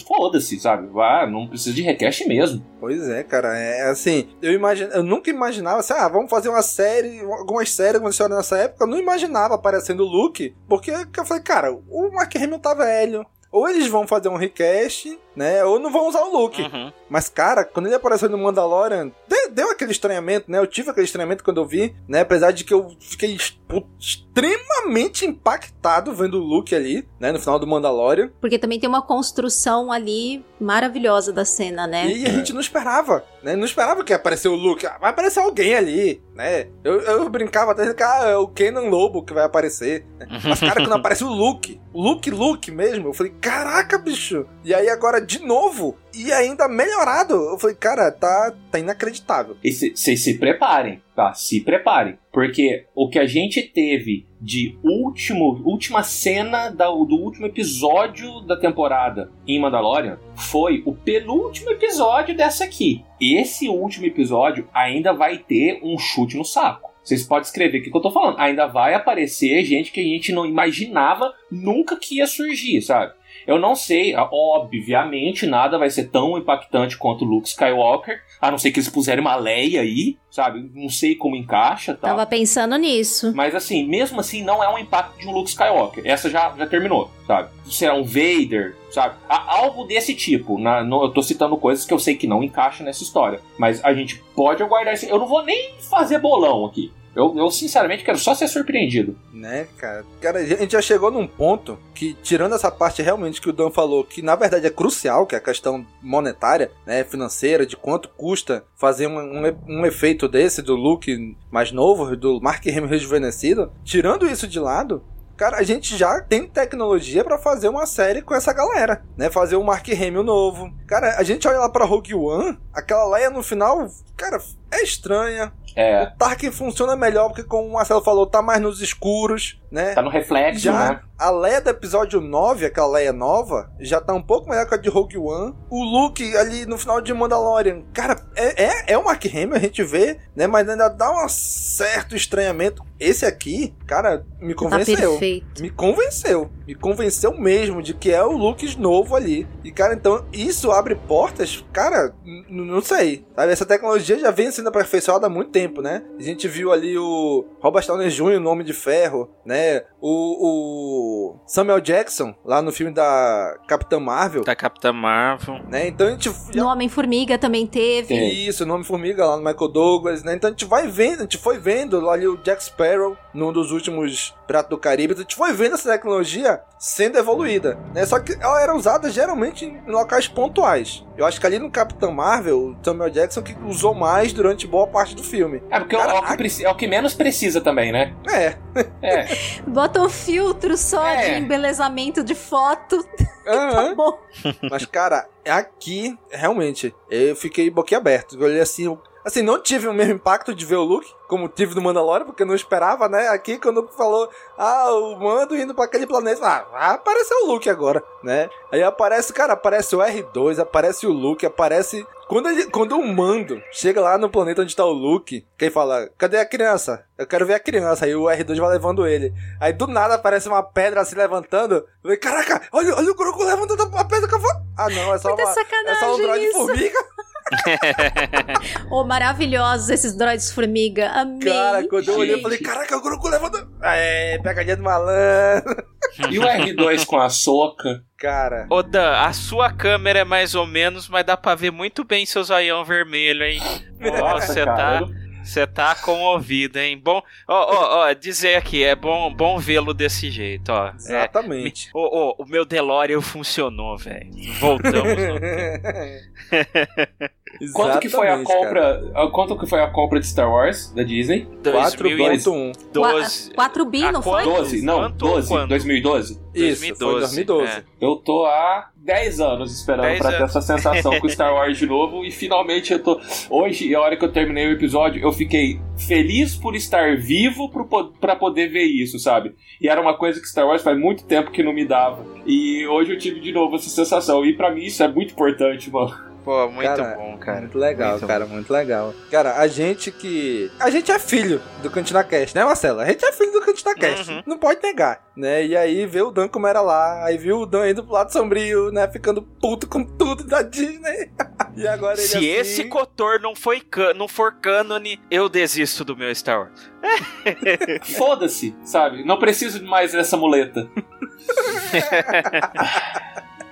foda-se, 0.07 0.59
sabe? 0.59 0.87
Vai, 0.87 1.29
não 1.29 1.47
precisa 1.47 1.75
de 1.75 1.81
request 1.81 2.25
mesmo. 2.25 2.63
Pois 2.79 3.09
é, 3.09 3.23
cara, 3.23 3.57
é 3.57 3.89
assim, 3.89 4.29
eu 4.41 4.57
eu 4.93 5.03
nunca 5.03 5.29
imaginava 5.29 5.79
assim, 5.79 5.93
ah, 5.93 6.07
vamos 6.07 6.29
fazer 6.29 6.47
uma 6.47 6.61
série, 6.61 7.19
algumas 7.21 7.69
séries 7.71 8.01
funcionam 8.01 8.37
nessa 8.37 8.57
época, 8.57 8.83
eu 8.83 8.87
não 8.87 8.99
imaginava 8.99 9.55
aparecendo 9.55 10.03
o 10.03 10.07
Luke, 10.07 10.55
porque 10.69 10.91
eu 10.91 11.25
falei, 11.25 11.43
cara, 11.43 11.73
o 11.73 12.11
Mark 12.13 12.33
Hamill 12.35 12.59
tá 12.59 12.73
velho, 12.73 13.25
ou 13.51 13.67
eles 13.69 13.87
vão 13.87 14.05
fazer 14.07 14.29
um 14.29 14.35
request, 14.35 15.17
né, 15.35 15.63
ou 15.63 15.79
não 15.79 15.91
vão 15.91 16.07
usar 16.07 16.21
o 16.21 16.31
Luke. 16.37 16.61
Uhum. 16.61 16.91
Mas, 17.09 17.29
cara, 17.29 17.63
quando 17.63 17.85
ele 17.85 17.95
apareceu 17.95 18.27
no 18.29 18.37
Mandalorian, 18.37 19.07
de- 19.27 19.49
deu 19.51 19.71
aquele 19.71 19.91
estranhamento, 19.91 20.51
né, 20.51 20.57
eu 20.59 20.67
tive 20.67 20.89
aquele 20.89 21.05
estranhamento 21.05 21.43
quando 21.43 21.61
eu 21.61 21.65
vi, 21.65 21.95
né, 22.07 22.21
apesar 22.21 22.51
de 22.51 22.63
que 22.63 22.73
eu 22.73 22.95
fiquei 22.99 23.35
es- 23.35 23.51
pu- 23.51 23.87
extremamente 24.37 25.25
impactado 25.25 26.13
vendo 26.13 26.35
o 26.35 26.43
Luke 26.43 26.75
ali, 26.75 27.07
né, 27.19 27.31
no 27.31 27.39
final 27.39 27.57
do 27.57 27.65
Mandalorian, 27.65 28.29
Porque 28.39 28.59
também 28.59 28.79
tem 28.79 28.87
uma 28.87 29.01
construção 29.01 29.91
ali 29.91 30.45
maravilhosa 30.59 31.33
da 31.33 31.45
cena, 31.45 31.87
né? 31.87 32.07
E 32.07 32.25
a 32.25 32.29
gente 32.29 32.53
não 32.53 32.61
esperava, 32.61 33.23
né? 33.43 33.55
Não 33.55 33.65
esperava 33.65 34.03
que 34.03 34.11
ia 34.11 34.15
aparecer 34.15 34.47
o 34.47 34.55
Luke. 34.55 34.85
Ah, 34.85 34.97
vai 34.99 35.09
aparecer 35.11 35.39
alguém 35.39 35.75
ali, 35.75 36.21
né? 36.33 36.67
Eu, 36.83 37.01
eu 37.01 37.29
brincava 37.29 37.71
até 37.71 37.93
que 37.93 38.03
ah, 38.03 38.23
é 38.25 38.37
o 38.37 38.47
Kenan 38.47 38.89
Lobo 38.89 39.23
que 39.23 39.33
vai 39.33 39.43
aparecer. 39.43 40.05
né? 40.19 40.27
Mas, 40.43 40.59
cara, 40.59 40.75
quando 40.81 40.93
aparece 40.95 41.23
o 41.23 41.29
Luke, 41.29 41.79
Luke 41.93 42.29
Luke 42.31 42.71
mesmo. 42.71 43.09
Eu 43.09 43.13
falei, 43.13 43.33
caraca, 43.39 43.97
bicho. 43.97 44.45
E 44.63 44.73
aí 44.73 44.89
agora 44.89 45.19
de 45.19 45.39
novo 45.39 45.95
e 46.17 46.33
ainda 46.33 46.67
melhorado. 46.67 47.33
Eu 47.33 47.59
falei, 47.59 47.75
cara, 47.75 48.11
tá, 48.11 48.53
tá 48.71 48.79
inacreditável. 48.79 49.55
E 49.63 49.71
vocês 49.71 50.23
se, 50.23 50.37
preparem, 50.37 51.01
tá? 51.15 51.33
Se 51.33 51.61
preparem. 51.61 52.17
Porque 52.31 52.85
o 52.95 53.09
que 53.09 53.19
a 53.19 53.25
gente 53.25 53.61
teve 53.61 54.25
de 54.41 54.77
último, 54.83 55.61
última 55.63 56.03
cena 56.03 56.69
da, 56.69 56.87
do 56.87 57.15
último 57.15 57.45
episódio 57.45 58.41
da 58.41 58.57
temporada 58.57 59.31
em 59.47 59.59
Mandalorian 59.59 60.19
foi 60.35 60.83
o 60.85 60.93
penúltimo 60.93 61.71
episódio 61.71 62.35
dessa 62.35 62.63
aqui. 62.63 63.03
Esse 63.19 63.67
último 63.67 64.05
episódio 64.05 64.67
ainda 64.73 65.13
vai 65.13 65.37
ter 65.37 65.79
um 65.83 65.97
chute 65.97 66.37
no 66.37 66.45
saco. 66.45 66.87
Vocês 67.07 67.23
podem 67.23 67.43
escrever 67.43 67.79
o 67.79 67.83
que, 67.83 67.89
que 67.89 67.95
eu 67.95 68.01
tô 68.01 68.11
falando. 68.11 68.37
Ainda 68.37 68.67
vai 68.67 68.93
aparecer 68.93 69.63
gente 69.63 69.93
que 69.93 70.01
a 70.01 70.03
gente 70.03 70.33
não 70.33 70.45
imaginava 70.45 71.33
nunca 71.49 71.95
que 71.95 72.17
ia 72.17 72.27
surgir, 72.27 72.81
sabe? 72.81 73.13
Eu 73.47 73.57
não 73.57 73.77
sei, 73.77 74.13
obviamente, 74.13 75.47
nada 75.47 75.77
vai 75.77 75.89
ser 75.89 76.09
tão 76.09 76.37
impactante 76.37 76.97
quanto 76.97 77.23
Luke 77.23 77.47
Skywalker, 77.47 78.21
a 78.41 78.51
não 78.51 78.57
ser 78.57 78.71
que 78.71 78.79
eles 78.79 78.89
puserem 78.89 79.21
uma 79.21 79.37
Leia 79.37 79.79
aí, 79.79 80.17
sabe? 80.29 80.69
Não 80.75 80.89
sei 80.89 81.15
como 81.15 81.37
encaixa, 81.37 81.93
tá? 81.95 82.09
Tava 82.09 82.25
pensando 82.25 82.75
nisso. 82.77 83.33
Mas 83.33 83.55
assim, 83.55 83.87
mesmo 83.87 84.19
assim, 84.19 84.43
não 84.43 84.61
é 84.61 84.67
um 84.67 84.77
impacto 84.77 85.17
de 85.17 85.27
um 85.27 85.31
Luke 85.31 85.49
Skywalker. 85.49 86.05
Essa 86.05 86.29
já, 86.29 86.53
já 86.57 86.67
terminou, 86.67 87.09
sabe? 87.25 87.49
Será 87.65 87.93
um 87.93 88.03
Vader, 88.03 88.75
sabe? 88.91 89.15
Algo 89.29 89.85
desse 89.85 90.13
tipo. 90.13 90.59
Na, 90.59 90.83
no, 90.83 91.05
eu 91.05 91.09
tô 91.09 91.23
citando 91.23 91.55
coisas 91.55 91.85
que 91.85 91.93
eu 91.93 91.99
sei 91.99 92.15
que 92.15 92.27
não 92.27 92.43
encaixa 92.43 92.83
nessa 92.83 93.01
história. 93.01 93.39
Mas 93.57 93.83
a 93.83 93.93
gente 93.93 94.21
pode 94.35 94.61
aguardar 94.61 94.93
isso. 94.93 95.05
Eu 95.05 95.19
não 95.19 95.25
vou 95.25 95.43
nem 95.43 95.73
fazer 95.79 96.19
bolão 96.19 96.65
aqui. 96.65 96.91
Eu, 97.17 97.35
eu, 97.35 97.49
sinceramente 97.49 98.03
quero 98.03 98.19
só 98.19 98.35
ser 98.35 98.47
surpreendido. 98.47 99.17
Né, 99.33 99.67
cara? 99.75 100.05
Cara, 100.21 100.37
a 100.37 100.45
gente 100.45 100.73
já 100.73 100.81
chegou 100.83 101.09
num 101.09 101.25
ponto 101.25 101.79
que, 101.95 102.13
tirando 102.21 102.53
essa 102.53 102.69
parte 102.69 103.01
realmente 103.01 103.41
que 103.41 103.49
o 103.49 103.53
Dan 103.53 103.71
falou, 103.71 104.03
que 104.03 104.21
na 104.21 104.35
verdade 104.35 104.67
é 104.67 104.69
crucial, 104.69 105.25
que 105.25 105.33
é 105.33 105.39
a 105.39 105.41
questão 105.41 105.83
monetária, 105.99 106.69
né, 106.85 107.03
financeira, 107.03 107.65
de 107.65 107.75
quanto 107.75 108.09
custa 108.09 108.63
fazer 108.75 109.07
um, 109.07 109.17
um, 109.17 109.57
um 109.67 109.85
efeito 109.87 110.27
desse 110.27 110.61
do 110.61 110.75
Luke 110.75 111.35
mais 111.49 111.71
novo, 111.71 112.15
do 112.15 112.39
Mark 112.39 112.63
Hamill 112.67 112.85
rejuvenescido. 112.85 113.71
Tirando 113.83 114.27
isso 114.27 114.47
de 114.47 114.59
lado, 114.59 115.03
Cara, 115.37 115.57
a 115.57 115.63
gente 115.63 115.95
já 115.95 116.19
tem 116.19 116.47
tecnologia 116.47 117.23
para 117.23 117.37
fazer 117.37 117.69
uma 117.69 117.85
série 117.85 118.23
com 118.23 118.33
essa 118.33 118.51
galera, 118.51 119.03
né? 119.15 119.29
Fazer 119.29 119.55
um 119.55 119.63
Mark 119.63 119.87
Hamill 119.87 120.23
novo. 120.23 120.73
Cara, 120.87 121.15
a 121.15 121.21
gente 121.21 121.47
olha 121.47 121.59
lá 121.59 121.69
pra 121.69 121.85
Rogue 121.85 122.15
One, 122.15 122.57
aquela 122.73 123.07
Leia 123.07 123.29
no 123.29 123.43
final, 123.43 123.87
cara, 124.15 124.41
é 124.71 124.83
estranha. 124.83 125.51
É. 125.75 126.03
O 126.05 126.17
Tarkin 126.17 126.51
funciona 126.51 126.95
melhor 126.95 127.27
porque, 127.27 127.43
como 127.43 127.67
o 127.69 127.73
Marcelo 127.73 128.01
falou, 128.03 128.25
tá 128.25 128.41
mais 128.41 128.59
nos 128.59 128.81
escuros, 128.81 129.61
né? 129.71 129.93
Tá 129.93 130.01
no 130.01 130.09
reflexo, 130.09 130.59
já 130.61 130.71
né? 130.73 130.99
A 131.19 131.29
Leia 131.29 131.61
do 131.61 131.69
episódio 131.69 132.19
9, 132.19 132.65
aquela 132.65 132.87
Leia 132.87 133.13
nova, 133.13 133.71
já 133.79 133.99
tá 134.01 134.11
um 134.13 134.21
pouco 134.21 134.49
melhor 134.49 134.67
que 134.67 134.73
a 134.73 134.77
de 134.77 134.89
Rogue 134.89 135.17
One. 135.17 135.53
O 135.69 135.83
Luke 135.83 136.35
ali 136.37 136.65
no 136.65 136.77
final 136.79 136.99
de 136.99 137.13
Mandalorian, 137.13 137.81
cara, 137.93 138.15
é, 138.35 138.63
é, 138.65 138.93
é 138.93 138.97
o 138.97 139.03
Mark 139.05 139.23
Hamill, 139.25 139.55
a 139.55 139.59
gente 139.59 139.83
vê, 139.83 140.17
né? 140.35 140.47
Mas 140.47 140.67
ainda 140.67 140.87
dá 140.89 141.11
um 141.11 141.27
certo 141.29 142.15
estranhamento. 142.15 142.83
Esse 142.99 143.25
aqui, 143.27 143.75
cara, 143.85 144.25
me 144.39 144.55
Tá 144.55 144.59
convenceu. 144.63 145.11
perfeito. 145.11 145.61
me 145.61 145.69
convenceu. 145.69 146.49
Me 146.67 146.73
convenceu 146.73 147.37
mesmo 147.37 147.81
de 147.83 147.93
que 147.93 148.11
é 148.11 148.23
o 148.23 148.31
Luke 148.31 148.75
novo 148.79 149.15
ali. 149.15 149.47
E, 149.63 149.71
cara, 149.71 149.93
então 149.93 150.25
isso 150.33 150.71
abre 150.71 150.95
portas, 150.95 151.63
cara, 151.71 152.13
não 152.49 152.81
sei. 152.81 153.25
Sabe, 153.35 153.51
essa 153.51 153.65
tecnologia 153.65 154.17
já 154.19 154.31
vem 154.31 154.51
sendo 154.57 154.69
aperfeiçoada 154.69 155.27
há 155.27 155.29
muito 155.29 155.51
tempo, 155.51 155.81
né? 155.81 156.03
A 156.19 156.21
gente 156.21 156.47
viu 156.47 156.71
ali 156.71 156.97
o 156.97 157.45
Robert 157.59 157.85
Downey 157.85 158.09
Jr. 158.09 158.39
no 158.39 158.49
Homem 158.49 158.65
de 158.65 158.73
Ferro, 158.73 159.29
né? 159.45 159.83
O, 160.01 161.31
o 161.31 161.39
Samuel 161.45 161.79
Jackson, 161.79 162.35
lá 162.43 162.61
no 162.61 162.71
filme 162.71 162.93
da 162.93 163.57
Capitã 163.67 163.99
Marvel. 163.99 164.43
Da 164.43 164.55
Capitã 164.55 164.91
Marvel. 164.91 165.59
Né? 165.69 165.87
Então 165.87 166.07
a 166.07 166.11
gente 166.11 166.29
já 166.29 166.63
No 166.63 166.69
Homem-Formiga 166.69 167.37
também 167.37 167.65
teve. 167.65 168.15
isso, 168.15 168.63
o 168.63 168.67
nome 168.67 168.83
Formiga 168.83 169.25
lá 169.25 169.37
no 169.37 169.43
Michael 169.43 169.67
Douglas, 169.69 170.23
né? 170.23 170.35
Então 170.35 170.49
a 170.49 170.51
gente 170.51 170.65
vai 170.65 170.87
vendo, 170.87 171.19
a 171.19 171.23
gente 171.23 171.37
foi 171.37 171.57
vendo 171.57 172.09
ali 172.09 172.27
o 172.27 172.37
Jack 172.37 172.63
Sparrow 172.63 173.17
num 173.33 173.53
dos 173.53 173.71
últimos 173.71 174.35
Piratas 174.47 174.69
do 174.69 174.77
Caribe, 174.77 175.13
a 175.13 175.17
gente 175.17 175.35
foi 175.35 175.53
vendo 175.53 175.75
essa 175.75 175.91
tecnologia 175.91 176.61
sendo 176.79 177.17
evoluída, 177.17 177.77
né? 177.93 178.05
Só 178.05 178.19
que 178.19 178.33
ela 178.33 178.61
era 178.61 178.75
usada 178.75 179.09
geralmente 179.09 179.65
em 179.65 179.81
locais 179.91 180.27
pontuais. 180.27 181.05
Eu 181.17 181.25
acho 181.25 181.39
que 181.39 181.45
ali 181.45 181.59
no 181.59 181.69
Capitão 181.69 182.11
Marvel, 182.11 182.57
o 182.59 182.77
Samuel 182.83 183.09
Jackson 183.09 183.41
que 183.41 183.55
usou 183.65 183.93
mais 183.93 184.31
durante 184.31 184.46
boa 184.65 184.87
parte 184.87 185.13
do 185.15 185.23
filme. 185.23 185.61
É, 185.69 185.79
porque 185.79 185.95
é 185.95 185.99
o 185.99 186.21
que 186.23 186.37
preci- 186.37 186.63
é 186.65 186.69
o 186.69 186.75
que 186.75 186.87
menos 186.87 187.13
precisa 187.13 187.59
também, 187.59 187.91
né? 187.91 188.15
É. 188.29 188.55
É. 189.01 189.27
Bota 189.67 190.01
um 190.01 190.07
filtro 190.09 190.77
só 190.77 191.05
É. 191.05 191.25
de 191.33 191.39
embelezamento 191.41 192.23
de 192.23 192.33
foto. 192.35 193.05
Aham. 193.45 193.89
tá 193.89 193.95
bom. 193.95 194.19
Mas, 194.71 194.85
cara, 194.85 195.27
aqui, 195.47 196.17
realmente, 196.29 196.95
eu 197.09 197.35
fiquei 197.35 197.69
boquiaberto. 197.69 198.35
Eu 198.37 198.45
olhei 198.45 198.61
assim, 198.61 198.85
eu- 198.85 199.01
assim, 199.25 199.41
não 199.41 199.61
tive 199.61 199.87
o 199.87 199.93
mesmo 199.93 200.13
impacto 200.13 200.53
de 200.55 200.65
ver 200.65 200.75
o 200.75 200.83
Luke, 200.83 201.09
como 201.27 201.47
tive 201.49 201.73
no 201.75 201.81
Mandalorian, 201.81 202.25
porque 202.25 202.43
eu 202.43 202.47
não 202.47 202.55
esperava, 202.55 203.07
né? 203.09 203.27
Aqui, 203.29 203.57
quando 203.57 203.87
falou, 203.95 204.29
ah, 204.57 204.89
o 204.91 205.17
Mando 205.19 205.55
indo 205.55 205.73
pra 205.73 205.85
aquele 205.85 206.05
planeta, 206.07 206.45
ah, 206.45 206.65
vai 206.71 206.89
aparecer 206.95 207.33
o 207.35 207.47
Luke 207.47 207.69
agora, 207.69 208.01
né? 208.23 208.49
Aí 208.71 208.81
aparece, 208.83 209.31
cara, 209.33 209.53
aparece 209.53 209.95
o 209.95 209.99
R2, 209.99 210.59
aparece 210.59 211.05
o 211.07 211.11
Luke, 211.11 211.45
aparece... 211.45 212.05
Quando, 212.27 212.49
ele, 212.49 212.65
quando 212.69 212.97
o 212.97 213.07
Mando 213.07 213.61
chega 213.71 214.01
lá 214.01 214.17
no 214.17 214.29
planeta 214.29 214.61
onde 214.61 214.75
tá 214.75 214.85
o 214.85 214.91
Luke, 214.91 215.45
quem 215.57 215.69
fala, 215.69 216.09
cadê 216.17 216.37
a 216.37 216.45
criança? 216.45 217.05
Eu 217.17 217.25
quero 217.25 217.45
ver 217.45 217.53
a 217.53 217.59
criança. 217.59 218.05
Aí 218.05 218.13
o 218.15 218.23
R2 218.25 218.59
vai 218.59 218.69
levando 218.69 219.07
ele. 219.07 219.33
Aí 219.59 219.71
do 219.71 219.87
nada 219.87 220.15
aparece 220.15 220.47
uma 220.49 220.61
pedra 220.61 221.05
se 221.05 221.15
levantando. 221.15 221.75
Eu 221.75 221.87
falei, 222.01 222.17
caraca, 222.17 222.61
olha, 222.73 222.95
olha 222.95 223.11
o 223.11 223.15
Grogu 223.15 223.43
levantando 223.43 223.83
a 223.95 224.05
pedra 224.05 224.27
que 224.27 224.35
eu 224.35 224.39
vou... 224.39 224.51
Ah, 224.77 224.89
não, 224.89 225.13
é 225.13 225.17
só, 225.17 225.29
Muita 225.29 225.43
uma, 225.43 225.89
é 225.89 225.95
só 225.95 226.15
um 226.15 226.17
droid 226.17 226.45
isso. 226.45 226.57
formiga. 226.57 226.99
Oh, 228.89 229.03
maravilhosos 229.03 229.89
esses 229.89 230.17
droids 230.17 230.51
formiga. 230.51 231.09
Amei. 231.11 231.39
Cara, 231.39 231.87
quando 231.87 232.07
eu 232.09 232.17
olhei, 232.17 232.35
eu 232.35 232.41
falei, 232.41 232.57
caraca, 232.59 232.97
o 232.97 233.01
Grogu 233.01 233.27
levanta. 233.27 233.67
É, 233.83 234.37
pegadinha 234.39 234.77
do 234.77 234.83
malandro. 234.83 235.75
E 236.31 236.39
o 236.39 236.43
R2 236.43 237.05
com 237.05 237.19
a 237.19 237.29
soca? 237.29 238.01
Cara. 238.17 238.65
Ô 238.71 238.81
Dan, 238.81 239.11
a 239.11 239.33
sua 239.33 239.71
câmera 239.71 240.19
é 240.19 240.23
mais 240.23 240.55
ou 240.55 240.65
menos, 240.65 241.07
mas 241.09 241.25
dá 241.25 241.35
pra 241.35 241.53
ver 241.53 241.69
muito 241.69 242.03
bem 242.03 242.25
seu 242.25 242.43
zoião 242.43 242.83
vermelho, 242.85 243.43
hein? 243.43 243.59
Nossa, 243.99 244.47
Você 244.53 244.65
cara. 244.65 245.01
tá, 245.01 245.05
você 245.47 245.65
tá 245.65 245.95
comovido, 245.95 246.77
hein? 246.79 246.99
Bom, 247.03 247.21
ó, 247.47 247.55
ó, 247.55 247.97
ó, 248.09 248.13
dizer 248.13 248.55
aqui, 248.55 248.83
é 248.83 248.95
bom, 248.95 249.33
bom 249.33 249.57
vê-lo 249.57 249.93
desse 249.93 250.29
jeito, 250.29 250.69
ó. 250.71 250.87
É, 250.89 250.95
Exatamente. 250.95 251.89
Ô, 251.93 251.99
ô, 252.39 252.43
o 252.43 252.45
meu 252.45 252.65
DeLorean 252.65 253.21
funcionou, 253.21 253.97
velho. 253.97 254.29
Voltamos 254.59 255.03
no 255.17 255.39
tempo. 255.39 256.27
Quanto 257.73 257.99
que 257.99 258.09
foi 258.09 258.27
a 258.27 258.35
Exatamente, 258.35 258.65
compra? 258.65 259.11
ah, 259.15 259.27
Quanto 259.31 259.57
que 259.57 259.65
foi 259.67 259.81
a 259.81 259.87
compra 259.89 260.19
de 260.19 260.27
Star 260.27 260.51
Wars 260.51 260.91
da 260.91 261.01
Disney? 261.01 261.47
4.1. 261.63 262.73
2012. 262.93 263.51
4 263.53 263.85
bi, 263.85 264.11
não 264.11 264.21
foi? 264.21 264.43
12? 264.43 264.81
Não, 264.83 264.99
Quanto? 264.99 265.15
12. 265.17 265.47
Quando? 265.47 265.69
2012. 265.69 266.39
Isso, 266.53 266.85
foi 266.95 267.19
2012. 267.19 267.71
é. 267.71 267.83
Eu 268.01 268.15
tô 268.17 268.45
há 268.45 268.89
10 269.07 269.39
anos 269.39 269.73
esperando 269.73 270.05
10 270.05 270.19
pra 270.19 270.31
ter 270.33 270.43
essa 270.43 270.59
sensação 270.59 271.17
com 271.17 271.27
Star 271.29 271.53
Wars 271.53 271.77
de 271.77 271.87
novo 271.87 272.25
e 272.25 272.31
finalmente 272.31 272.91
eu 272.91 273.01
tô. 273.01 273.19
Hoje, 273.49 273.95
a 273.95 274.01
hora 274.01 274.17
que 274.17 274.25
eu 274.25 274.31
terminei 274.31 274.67
o 274.67 274.73
episódio, 274.73 275.23
eu 275.23 275.31
fiquei 275.31 275.79
feliz 275.97 276.57
por 276.57 276.75
estar 276.75 277.15
vivo 277.15 277.71
pra 278.19 278.35
poder 278.35 278.67
ver 278.67 278.83
isso, 278.83 279.17
sabe? 279.17 279.55
E 279.79 279.87
era 279.87 280.01
uma 280.01 280.17
coisa 280.17 280.41
que 280.41 280.47
Star 280.47 280.67
Wars 280.67 280.83
faz 280.83 280.99
muito 280.99 281.23
tempo 281.23 281.51
que 281.51 281.63
não 281.63 281.71
me 281.71 281.85
dava. 281.85 282.25
E 282.45 282.85
hoje 282.85 283.13
eu 283.13 283.17
tive 283.17 283.39
de 283.39 283.53
novo 283.53 283.77
essa 283.77 283.89
sensação. 283.89 284.45
E 284.45 284.51
pra 284.53 284.71
mim 284.71 284.83
isso 284.83 285.01
é 285.01 285.07
muito 285.07 285.31
importante, 285.31 285.89
mano. 285.89 286.13
Pô, 286.47 286.69
muito 286.69 286.87
Cara, 286.87 287.15
bom, 287.17 287.37
cara. 287.37 287.59
Muito 287.59 287.77
legal, 287.77 288.11
Muito 288.11 288.25
cara, 288.27 288.45
muito 288.45 288.71
legal. 288.71 289.13
Cara, 289.29 289.57
a 289.57 289.67
gente 289.67 290.09
que. 290.13 290.71
A 290.79 290.89
gente 290.89 291.11
é 291.11 291.19
filho 291.19 291.61
do 291.83 291.89
Cantina 291.89 292.23
Cast, 292.23 292.55
né, 292.55 292.63
Marcelo? 292.63 293.01
A 293.01 293.05
gente 293.05 293.25
é 293.25 293.33
filho 293.33 293.51
do 293.51 293.59
Cantina 293.59 293.93
Cast. 293.93 294.31
Uhum. 294.31 294.43
Não 294.45 294.57
pode 294.57 294.81
negar, 294.81 295.21
né? 295.35 295.65
E 295.65 295.75
aí 295.75 296.05
vê 296.05 296.21
o 296.21 296.31
Dan 296.31 296.47
como 296.47 296.65
era 296.65 296.79
lá, 296.79 297.25
aí 297.25 297.37
viu 297.37 297.57
o 297.59 297.65
Dan 297.65 297.89
indo 297.89 298.01
pro 298.01 298.13
lado 298.13 298.31
sombrio, 298.31 298.93
né? 298.93 299.05
Ficando 299.09 299.41
puto 299.41 299.87
com 299.89 300.05
tudo 300.05 300.45
da 300.45 300.61
Disney. 300.61 301.29
e 301.75 301.85
agora 301.85 302.13
ele 302.17 302.25
Se 302.25 302.37
assim... 302.37 302.45
esse 302.47 302.83
cotor 302.85 303.41
não, 303.41 303.53
foi 303.53 303.81
can- 303.81 304.13
não 304.13 304.29
for 304.29 304.53
cânone, 304.53 305.19
eu 305.29 305.49
desisto 305.49 306.05
do 306.05 306.15
meu 306.15 306.33
Star 306.33 306.59
Wars. 306.61 306.89
Foda-se, 308.15 308.73
sabe? 308.85 309.25
Não 309.25 309.37
preciso 309.37 309.83
mais 309.85 310.13
dessa 310.13 310.37
muleta. 310.37 310.89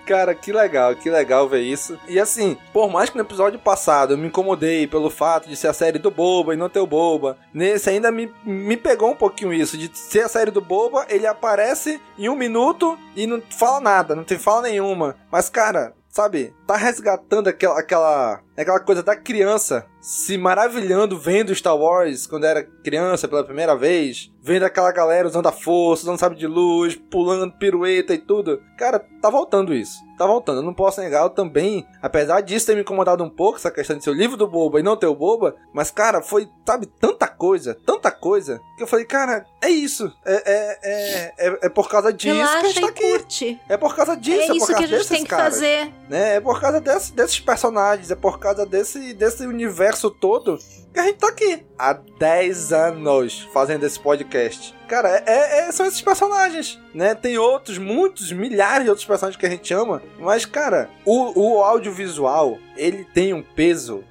Cara, 0.06 0.36
que 0.36 0.52
legal, 0.52 0.96
que 0.96 1.10
legal 1.10 1.50
ver 1.50 1.62
isso. 1.62 1.98
E 2.08 2.20
assim, 2.20 2.58
por 2.72 2.91
mais 2.91 3.10
que 3.10 3.18
no 3.18 3.24
episódio 3.24 3.58
passado 3.58 4.13
eu 4.13 4.18
me 4.18 4.28
incomodei 4.28 4.86
pelo 4.86 5.10
fato 5.10 5.50
de 5.50 5.56
ser 5.56 5.68
a 5.68 5.74
série 5.74 5.98
do 5.98 6.12
Boba 6.12 6.54
e 6.54 6.58
não 6.58 6.70
ter 6.70 6.80
o 6.80 6.86
Boba, 6.86 7.38
nesse 7.52 7.89
ainda 7.89 8.12
me, 8.12 8.32
me 8.44 8.78
pegou 8.78 9.10
um 9.10 9.15
pouquinho 9.15 9.52
isso, 9.52 9.78
de 9.78 9.89
ser 9.98 10.22
a 10.22 10.30
série 10.30 10.52
do 10.52 10.62
Boba, 10.62 11.06
ele 11.10 11.26
aparece 11.26 12.00
em 12.18 12.30
um 12.30 12.36
minuto 12.36 12.98
e 13.15 13.26
não 13.26 13.41
fala 13.50 13.80
nada, 13.80 14.15
não 14.15 14.24
tem 14.24 14.38
fala 14.38 14.63
nenhuma. 14.63 15.15
Mas, 15.32 15.50
cara, 15.50 15.94
sabe, 16.10 16.54
tá 16.65 16.75
resgatando 16.75 17.47
aquela, 17.47 17.80
aquela, 17.80 18.41
aquela 18.58 18.80
coisa 18.80 19.04
da 19.04 19.15
criança 19.15 19.86
se 20.06 20.38
maravilhando 20.38 21.17
vendo 21.17 21.54
Star 21.56 21.75
Wars 21.75 22.28
quando 22.28 22.45
era 22.45 22.63
criança 22.63 23.28
pela 23.28 23.43
primeira 23.43 23.75
vez, 23.75 24.32
vendo 24.39 24.63
aquela 24.63 24.91
galera 24.91 25.28
usando 25.28 25.47
a 25.47 25.51
força, 25.51 26.04
usando 26.04 26.19
sabe 26.19 26.36
de 26.36 26.45
luz, 26.45 26.95
pulando 26.95 27.51
pirueta 27.58 28.13
e 28.13 28.19
tudo. 28.19 28.62
Cara, 28.78 28.99
tá 29.19 29.32
voltando 29.32 29.73
isso. 29.73 29.97
Tá 30.15 30.28
voltando. 30.28 30.60
Eu 30.60 30.63
não 30.63 30.75
posso 30.75 31.01
negar, 31.01 31.23
eu 31.23 31.30
também, 31.32 31.88
apesar 32.01 32.41
disso 32.41 32.67
ter 32.67 32.75
me 32.75 32.82
incomodado 32.82 33.23
um 33.23 33.30
pouco, 33.30 33.58
essa 33.58 33.71
questão 33.71 33.97
de 33.97 34.04
ser 34.04 34.12
o 34.12 34.13
livro 34.13 34.38
do 34.38 34.47
Boba 34.47 34.80
e 34.80 34.84
não 34.84 34.95
ter 34.95 35.08
o 35.08 35.15
Boba, 35.15 35.56
mas 35.73 35.89
cara, 35.89 36.21
foi, 36.21 36.47
sabe, 36.65 36.86
tanta 36.86 37.28
coisa, 37.28 37.75
tanta 37.84 38.12
coisa, 38.12 38.62
que 38.78 38.84
eu 38.84 38.88
falei, 38.88 39.06
cara, 39.06 39.43
é 39.62 39.69
isso. 39.69 40.10
É, 40.23 40.34
é, 40.45 40.80
é, 40.84 41.34
é, 41.47 41.60
é 41.63 41.69
por 41.69 41.89
causa 41.89 42.13
disso 42.13 42.36
Relaxa 42.36 42.60
que 42.60 42.65
a 42.65 42.69
gente 42.69 42.82
tá 42.82 42.88
aqui. 42.89 43.12
curte. 43.12 43.60
É 43.67 43.75
por 43.75 43.95
causa 43.95 44.15
disso, 44.15 44.39
É 44.39 44.43
é, 44.43 44.47
por 44.47 44.56
isso 44.56 44.67
causa 44.67 44.78
que 44.78 44.84
a 44.84 44.88
gente 44.88 44.97
desses 44.97 45.10
tem 45.10 45.23
que 45.23 45.30
caras, 45.30 45.56
fazer. 45.56 45.91
Né? 46.08 46.36
É 46.36 46.39
por 46.39 46.55
causa 46.60 46.80
desse- 46.82 47.13
desses 47.13 47.39
personagens, 47.39 48.12
é 48.12 48.15
por 48.15 48.39
causa 48.39 48.65
desse, 48.65 49.13
desse 49.13 49.46
universo 49.46 50.10
todo 50.10 50.58
que 50.94 51.00
a 51.00 51.04
gente 51.04 51.18
tá 51.18 51.28
aqui. 51.28 51.65
Há 51.78 51.94
10 51.94 52.72
anos 52.72 53.48
fazendo 53.54 53.86
esse 53.86 54.00
podcast. 54.00 54.74
Cara, 54.88 55.10
é, 55.26 55.68
é- 55.68 55.72
são 55.72 55.86
esses 55.86 56.02
personagens, 56.02 56.80
né? 56.94 57.13
Tem 57.15 57.38
outros, 57.38 57.78
muitos, 57.78 58.32
milhares 58.32 58.84
de 58.86 58.89
outros 58.89 59.06
personagens 59.08 59.39
que 59.39 59.46
a 59.46 59.50
gente 59.50 59.74
ama, 59.74 60.02
mas, 60.20 60.46
cara, 60.46 60.89
o, 61.04 61.58
o 61.58 61.63
audiovisual, 61.63 62.58
ele 62.78 63.04
tem 63.13 63.34
um 63.34 63.41
peso 63.41 64.04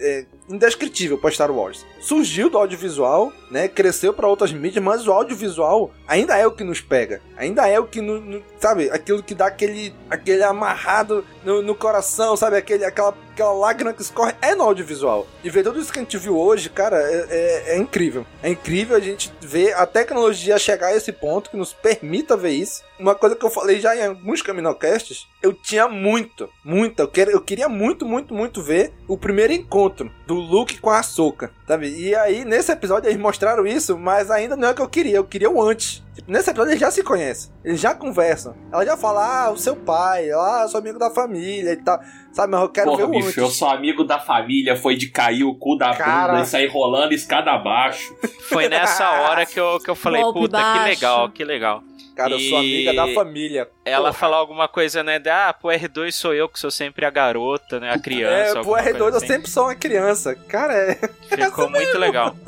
é, 0.00 0.26
indescritível 0.48 1.18
para 1.18 1.30
Star 1.30 1.50
Wars. 1.50 1.84
Surgiu 2.04 2.50
do 2.50 2.58
audiovisual, 2.58 3.32
né? 3.50 3.66
Cresceu 3.66 4.12
para 4.12 4.28
outras 4.28 4.52
mídias, 4.52 4.84
mas 4.84 5.06
o 5.08 5.12
audiovisual 5.12 5.90
ainda 6.06 6.36
é 6.36 6.46
o 6.46 6.52
que 6.52 6.62
nos 6.62 6.80
pega. 6.80 7.22
Ainda 7.36 7.66
é 7.66 7.80
o 7.80 7.86
que, 7.86 8.00
no, 8.02 8.20
no- 8.20 8.42
sabe, 8.60 8.90
aquilo 8.90 9.22
que 9.22 9.34
dá 9.34 9.46
aquele, 9.46 9.94
aquele 10.10 10.42
amarrado 10.42 11.24
no, 11.42 11.62
no 11.62 11.74
coração, 11.74 12.36
sabe? 12.36 12.56
Aquele, 12.58 12.84
aquela, 12.84 13.14
aquela 13.32 13.52
lágrima 13.54 13.92
que 13.94 14.02
escorre 14.02 14.34
é 14.42 14.54
no 14.54 14.64
audiovisual. 14.64 15.26
E 15.42 15.48
ver 15.48 15.62
tudo 15.62 15.80
isso 15.80 15.90
que 15.92 15.98
a 15.98 16.02
gente 16.02 16.18
viu 16.18 16.36
hoje, 16.38 16.68
cara, 16.68 16.96
é, 17.00 17.26
é- 17.30 17.74
é 17.74 17.78
incrível. 17.78 18.26
É 18.42 18.50
incrível 18.50 18.96
a 18.96 19.00
gente 19.00 19.32
ver 19.40 19.74
a 19.74 19.86
tecnologia 19.86 20.58
chegar 20.58 20.88
a 20.88 20.96
esse 20.96 21.10
ponto 21.10 21.48
que 21.50 21.56
nos 21.56 21.72
permita 21.72 22.36
ver 22.36 22.50
isso. 22.50 22.82
Uma 22.98 23.14
coisa 23.14 23.34
que 23.34 23.44
eu 23.44 23.50
falei 23.50 23.80
já 23.80 23.96
em 23.96 24.06
alguns 24.06 24.42
Caminocasts, 24.42 25.26
eu 25.42 25.52
tinha 25.52 25.88
muito, 25.88 26.48
muito, 26.64 27.00
eu, 27.00 27.10
eu 27.30 27.40
queria 27.40 27.68
muito, 27.68 28.06
muito, 28.06 28.32
muito 28.34 28.62
ver 28.62 28.92
o 29.08 29.16
primeiro 29.18 29.52
encontro 29.52 30.10
do 30.26 30.34
Luke 30.34 30.78
com 30.80 30.90
a 30.90 31.00
Ahsoka, 31.00 31.50
sabe? 31.66 31.88
E 31.94 32.14
aí, 32.14 32.44
nesse 32.44 32.72
episódio, 32.72 33.08
eles 33.08 33.20
mostraram 33.20 33.66
isso, 33.66 33.96
mas 33.98 34.30
ainda 34.30 34.56
não 34.56 34.68
é 34.68 34.70
o 34.72 34.74
que 34.74 34.82
eu 34.82 34.88
queria, 34.88 35.16
eu 35.16 35.24
queria 35.24 35.50
o 35.50 35.62
antes. 35.62 36.02
Tipo, 36.14 36.30
nesse 36.30 36.50
episódio 36.50 36.72
eles 36.72 36.80
já 36.80 36.90
se 36.90 37.02
conhecem, 37.02 37.50
eles 37.64 37.80
já 37.80 37.94
conversam. 37.94 38.54
Ela 38.72 38.84
já 38.84 38.96
fala, 38.96 39.46
ah, 39.46 39.50
o 39.50 39.56
seu 39.56 39.74
pai, 39.76 40.30
ah, 40.30 40.60
eu 40.62 40.68
sou 40.68 40.78
amigo 40.80 40.98
da 40.98 41.10
família 41.10 41.72
e 41.72 41.76
tal. 41.76 42.00
Sabe, 42.32 42.52
mas 42.52 42.62
eu 42.62 42.68
quero 42.68 42.86
Porra, 42.90 42.98
ver 42.98 43.04
o 43.04 43.10
bicho, 43.10 43.26
antes. 43.28 43.36
eu 43.36 43.48
sou 43.48 43.68
amigo 43.68 44.04
da 44.04 44.18
família, 44.18 44.76
foi 44.76 44.96
de 44.96 45.08
cair 45.08 45.44
o 45.44 45.54
cu 45.54 45.76
da 45.76 45.94
Cara. 45.94 46.32
bunda 46.32 46.44
e 46.44 46.46
sair 46.46 46.66
rolando 46.68 47.14
escada 47.14 47.52
abaixo. 47.52 48.14
Foi 48.48 48.68
nessa 48.68 49.08
hora 49.22 49.46
que 49.46 49.58
eu, 49.58 49.78
que 49.78 49.88
eu 49.90 49.94
falei, 49.94 50.22
Golpe 50.22 50.40
puta, 50.40 50.58
que 50.58 50.78
legal, 50.88 51.28
que 51.30 51.44
legal. 51.44 51.82
Cara, 52.16 52.32
eu 52.32 52.38
sou 52.38 52.62
E- 52.62 52.86
amiga 52.86 52.94
da 52.94 53.12
família. 53.14 53.68
Ela 53.84 54.08
Porra. 54.08 54.12
falou 54.12 54.36
alguma 54.38 54.68
coisa, 54.68 55.02
né? 55.02 55.18
De, 55.18 55.28
ah, 55.28 55.52
pro 55.52 55.70
R2 55.70 56.12
sou 56.12 56.32
eu 56.32 56.48
que 56.48 56.58
sou 56.60 56.70
sempre 56.70 57.04
a 57.04 57.10
garota, 57.10 57.80
né? 57.80 57.90
A 57.90 57.98
criança. 57.98 58.34
É, 58.36 58.50
pro 58.50 58.58
alguma 58.60 58.78
R2 58.82 58.98
coisa 58.98 59.02
eu 59.02 59.16
assim. 59.18 59.26
sempre 59.26 59.50
sou 59.50 59.64
uma 59.64 59.74
criança. 59.74 60.34
Cara, 60.34 60.74
é. 60.74 60.94
Ficou 61.28 61.68
muito 61.68 61.98
legal. 61.98 62.34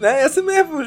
Né? 0.00 0.20
É 0.20 0.24
assim 0.26 0.42
mesmo. 0.42 0.78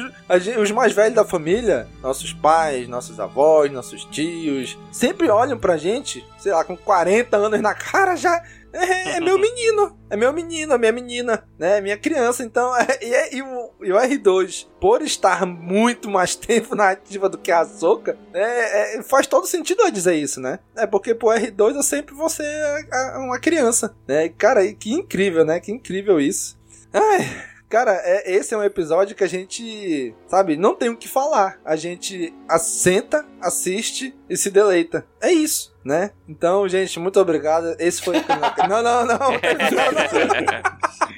Os 0.58 0.70
mais 0.70 0.94
velhos 0.94 1.14
da 1.14 1.22
família, 1.22 1.86
nossos 2.00 2.32
pais, 2.32 2.88
nossos 2.88 3.20
avós, 3.20 3.70
nossos 3.70 4.06
tios, 4.06 4.78
sempre 4.90 5.28
olham 5.28 5.58
pra 5.58 5.76
gente, 5.76 6.24
sei 6.38 6.50
lá, 6.52 6.64
com 6.64 6.74
40 6.74 7.36
anos 7.36 7.60
na 7.60 7.74
cara 7.74 8.16
já. 8.16 8.42
É, 8.72 9.16
é 9.16 9.20
meu 9.20 9.38
menino, 9.40 9.98
é 10.08 10.16
meu 10.16 10.32
menino, 10.32 10.72
é 10.74 10.78
minha 10.78 10.92
menina, 10.92 11.44
né? 11.58 11.78
É 11.78 11.80
minha 11.80 11.96
criança. 11.98 12.42
Então, 12.42 12.74
é- 12.76 12.98
e, 13.02 13.14
é- 13.14 13.34
e 13.36 13.42
o, 13.42 13.70
e 13.82 13.92
o 13.92 13.96
R2, 13.96 14.66
por 14.80 15.02
estar 15.02 15.44
muito 15.46 16.08
mais 16.10 16.34
tempo 16.36 16.74
na 16.74 16.90
ativa 16.90 17.28
do 17.28 17.38
que 17.38 17.50
a 17.52 17.60
Ahsoka, 17.60 18.16
né? 18.32 18.40
é- 18.98 19.02
faz 19.02 19.26
todo 19.26 19.46
sentido 19.46 19.82
eu 19.82 19.90
dizer 19.90 20.14
isso, 20.14 20.40
né? 20.40 20.58
É 20.76 20.86
porque 20.86 21.14
pro 21.14 21.28
R2 21.28 21.76
eu 21.76 21.82
sempre 21.82 22.14
vou 22.14 22.28
ser 22.28 22.44
a- 22.90 23.16
a- 23.16 23.18
uma 23.18 23.38
criança, 23.38 23.94
né? 24.08 24.28
Cara, 24.30 24.64
e 24.64 24.74
que 24.74 24.92
incrível, 24.92 25.44
né? 25.44 25.60
Que 25.60 25.70
incrível 25.72 26.20
isso. 26.20 26.58
Ai, 26.92 27.51
Cara, 27.72 28.02
é, 28.04 28.30
esse 28.30 28.52
é 28.52 28.58
um 28.58 28.62
episódio 28.62 29.16
que 29.16 29.24
a 29.24 29.26
gente, 29.26 30.14
sabe, 30.28 30.58
não 30.58 30.74
tem 30.74 30.90
o 30.90 30.96
que 30.96 31.08
falar. 31.08 31.58
A 31.64 31.74
gente 31.74 32.30
assenta, 32.46 33.24
assiste 33.40 34.14
e 34.28 34.36
se 34.36 34.50
deleita. 34.50 35.06
É 35.18 35.32
isso, 35.32 35.74
né? 35.82 36.10
Então, 36.28 36.68
gente, 36.68 37.00
muito 37.00 37.18
obrigado. 37.18 37.74
Esse 37.78 38.02
foi 38.02 38.18
o 38.18 38.22
Não, 38.68 38.82
não, 38.82 39.06
não. 39.06 39.16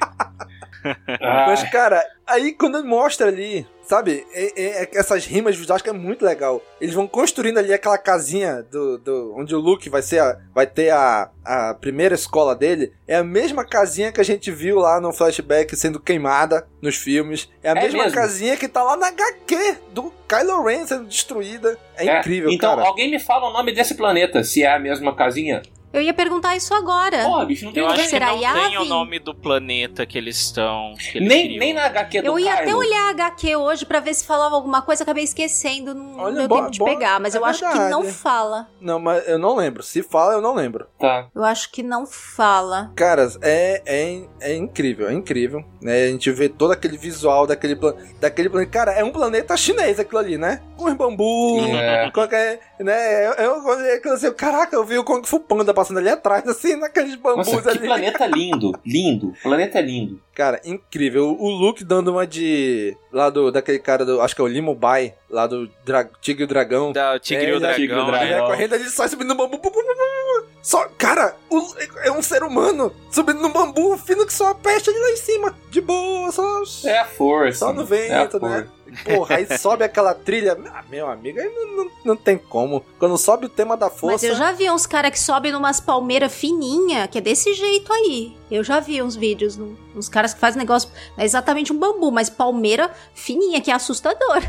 Mas, 1.20 1.62
cara, 1.70 2.04
aí 2.26 2.52
quando 2.52 2.84
mostra 2.84 3.28
ali, 3.28 3.66
sabe, 3.82 4.26
é- 4.32 4.82
é- 4.82 4.90
essas 4.94 5.24
rimas 5.26 5.56
visuais 5.56 5.82
que 5.82 5.90
é 5.90 5.92
muito 5.92 6.24
legal. 6.24 6.62
Eles 6.80 6.94
vão 6.94 7.06
construindo 7.06 7.58
ali 7.58 7.72
aquela 7.72 7.98
casinha 7.98 8.62
do, 8.70 8.98
do 8.98 9.34
onde 9.36 9.54
o 9.54 9.58
Luke 9.60 9.88
vai 9.88 10.02
ser 10.02 10.20
a- 10.20 10.38
vai 10.54 10.66
ter 10.66 10.90
a, 10.90 11.30
a 11.44 11.74
primeira 11.74 12.14
escola 12.14 12.54
dele. 12.54 12.92
É 13.06 13.16
a 13.16 13.24
mesma 13.24 13.64
casinha 13.64 14.12
que 14.12 14.20
a 14.20 14.24
gente 14.24 14.50
viu 14.50 14.78
lá 14.78 15.00
no 15.00 15.12
flashback 15.12 15.74
sendo 15.76 16.00
queimada 16.00 16.66
nos 16.80 16.96
filmes. 16.96 17.48
É 17.62 17.70
a 17.70 17.72
É 17.72 17.82
mesma 17.82 18.04
mesmo? 18.04 18.18
casinha 18.18 18.56
que 18.56 18.68
tá 18.68 18.82
lá 18.82 18.96
na 18.96 19.08
HQ 19.08 19.76
do 19.92 20.12
Kylo 20.28 20.62
Ren 20.64 20.86
sendo 20.86 21.04
destruída. 21.06 21.78
É, 21.96 22.18
incrível, 22.18 22.50
Então, 22.50 22.74
cara. 22.76 22.88
alguém 22.88 23.10
me 23.10 23.18
fala 23.20 23.48
o 23.48 23.52
nome 23.52 23.72
desse 23.72 23.94
planeta, 23.94 24.42
se 24.42 24.62
é 24.62 24.72
a 24.72 24.78
mesma 24.78 25.14
casinha. 25.14 25.62
Eu 25.94 26.02
ia 26.02 26.12
perguntar 26.12 26.56
isso 26.56 26.74
agora. 26.74 27.24
Porra, 27.24 27.46
bicho, 27.46 27.64
não 27.66 27.72
tem 27.72 27.82
Eu 27.82 27.88
acho 27.88 28.02
que 28.02 28.08
Será 28.08 28.26
não 28.26 28.34
tem 28.34 28.42
Yavin? 28.42 28.76
o 28.78 28.84
nome 28.84 29.18
do 29.18 29.34
planeta 29.34 30.04
que 30.04 30.18
eles 30.18 30.36
estão. 30.36 30.94
que 30.98 31.18
eles 31.18 31.28
Nem, 31.28 31.44
criam. 31.46 31.58
nem 31.60 31.72
na 31.72 31.84
HQ 31.86 32.20
do 32.22 32.26
Eu 32.26 32.38
ia 32.38 32.54
até 32.54 32.74
olhar 32.74 33.06
a 33.06 33.10
HQ 33.10 33.56
hoje 33.56 33.86
pra 33.86 34.00
ver 34.00 34.12
se 34.14 34.26
falava 34.26 34.54
alguma 34.54 34.82
coisa, 34.82 35.02
acabei 35.04 35.24
esquecendo, 35.24 35.94
não 35.94 36.18
Olha, 36.18 36.46
deu 36.46 36.48
tempo 36.48 36.70
de 36.70 36.82
pegar, 36.84 37.20
mas 37.20 37.34
é 37.34 37.38
eu 37.38 37.44
acho 37.44 37.60
que 37.60 37.66
verdade. 37.68 37.90
não 37.90 38.04
fala. 38.04 38.68
Não, 38.80 38.98
mas 38.98 39.26
eu 39.28 39.38
não 39.38 39.54
lembro. 39.56 39.82
Se 39.82 40.02
fala, 40.02 40.34
eu 40.34 40.40
não 40.40 40.54
lembro. 40.54 40.86
Tá. 40.98 41.28
Eu 41.34 41.44
acho 41.44 41.70
que 41.70 41.82
não 41.82 42.06
fala. 42.06 42.90
Caras, 42.96 43.38
é, 43.40 43.82
é, 43.86 44.22
é 44.40 44.54
incrível, 44.56 45.08
é 45.08 45.12
incrível. 45.12 45.64
Né? 45.80 46.04
A 46.04 46.08
gente 46.08 46.30
vê 46.30 46.48
todo 46.48 46.72
aquele 46.72 46.96
visual 46.96 47.46
daquele, 47.46 47.76
pla- 47.76 47.94
daquele 48.20 48.48
planeta. 48.48 48.70
Cara, 48.72 48.92
é 48.92 49.04
um 49.04 49.12
planeta 49.12 49.56
chinês 49.56 50.00
aquilo 50.00 50.18
ali, 50.18 50.36
né? 50.38 50.60
Com 50.76 50.86
os 50.86 50.94
bambu, 50.94 51.60
É. 51.76 52.06
aquele, 52.06 52.58
né? 52.80 53.26
Eu, 53.26 53.32
eu, 53.32 53.68
eu, 54.04 54.12
assim, 54.12 54.32
caraca, 54.32 54.74
eu 54.74 54.84
vi 54.84 54.98
o 54.98 55.04
Kung 55.04 55.22
Fu 55.24 55.38
Panda 55.40 55.72
passando 55.84 55.98
ali 55.98 56.08
atrás, 56.08 56.46
assim, 56.48 56.76
naqueles 56.76 57.14
bambus 57.16 57.46
Nossa, 57.46 57.62
que 57.62 57.68
ali. 57.68 57.86
planeta 57.86 58.26
lindo. 58.26 58.72
Lindo. 58.84 59.28
O 59.28 59.42
planeta 59.42 59.78
é 59.78 59.82
lindo. 59.82 60.20
Cara, 60.34 60.60
incrível. 60.64 61.36
O 61.38 61.48
Luke 61.50 61.84
dando 61.84 62.10
uma 62.10 62.26
de. 62.26 62.96
Lá 63.12 63.30
do. 63.30 63.52
Daquele 63.52 63.78
cara 63.78 64.04
do. 64.04 64.20
Acho 64.20 64.34
que 64.34 64.40
é 64.40 64.44
o 64.44 64.48
Limo 64.48 64.74
Bai, 64.74 65.14
lá 65.30 65.46
do 65.46 65.68
dra, 65.84 66.04
Tigre 66.20 66.42
e 66.42 66.44
o 66.44 66.48
Dragão. 66.48 66.90
Da, 66.92 67.14
o 67.14 67.18
Tigre 67.20 67.46
e 67.46 67.52
o 67.52 67.56
É, 67.56 67.60
Dragão. 67.60 67.76
Tigre 67.76 67.96
e 67.96 68.00
o 68.00 68.06
né? 68.10 68.20
Ele 68.22 68.28
Dragão. 68.30 68.46
correndo, 68.48 68.74
ele 68.74 68.88
sai 68.88 69.08
subindo 69.08 69.28
no 69.28 69.34
bambu. 69.36 69.58
bu, 69.58 69.70
bu, 69.70 69.70
bu, 69.70 69.82
bu, 69.82 69.94
bu. 69.94 70.46
Só, 70.60 70.88
cara, 70.98 71.36
o- 71.50 71.74
é 72.04 72.10
um 72.10 72.22
ser 72.22 72.42
humano 72.42 72.92
subindo 73.12 73.40
no 73.40 73.50
bambu, 73.50 73.96
fino 73.98 74.26
que 74.26 74.32
só 74.32 74.48
a 74.48 74.54
peste 74.56 74.90
ali 74.90 74.98
lá 74.98 75.10
em 75.10 75.16
cima. 75.16 75.54
De 75.70 75.80
boa, 75.80 76.32
só. 76.32 76.62
É 76.84 76.98
a 76.98 77.04
força. 77.04 77.58
Só 77.66 77.72
no 77.72 77.82
É 77.82 78.12
a 78.12 78.24
vento, 78.24 78.40
né? 78.40 78.66
Porra, 79.02 79.36
aí 79.36 79.58
sobe 79.58 79.84
aquela 79.84 80.14
trilha. 80.14 80.58
Ah, 80.72 80.84
meu 80.88 81.08
amigo, 81.08 81.40
aí 81.40 81.48
não, 81.48 81.84
não, 81.84 81.90
não 82.04 82.16
tem 82.16 82.38
como. 82.38 82.84
Quando 82.98 83.16
sobe 83.18 83.46
o 83.46 83.48
tema 83.48 83.76
da 83.76 83.86
Mas 83.86 83.98
força. 83.98 84.26
eu 84.26 84.36
já 84.36 84.52
vi 84.52 84.70
uns 84.70 84.86
caras 84.86 85.10
que 85.10 85.18
sobem 85.18 85.52
numas 85.52 85.80
palmeiras 85.80 86.32
fininha, 86.32 87.08
que 87.08 87.18
é 87.18 87.20
desse 87.20 87.54
jeito 87.54 87.92
aí. 87.92 88.36
Eu 88.50 88.62
já 88.62 88.80
vi 88.80 89.02
uns 89.02 89.16
vídeos, 89.16 89.58
uns 89.94 90.08
caras 90.08 90.34
que 90.34 90.40
fazem 90.40 90.58
negócio. 90.58 90.90
Não 91.16 91.22
é 91.22 91.24
exatamente 91.24 91.72
um 91.72 91.78
bambu, 91.78 92.10
mas 92.10 92.30
palmeira 92.30 92.90
fininha, 93.14 93.60
que 93.60 93.70
é 93.70 93.74
assustador. 93.74 94.42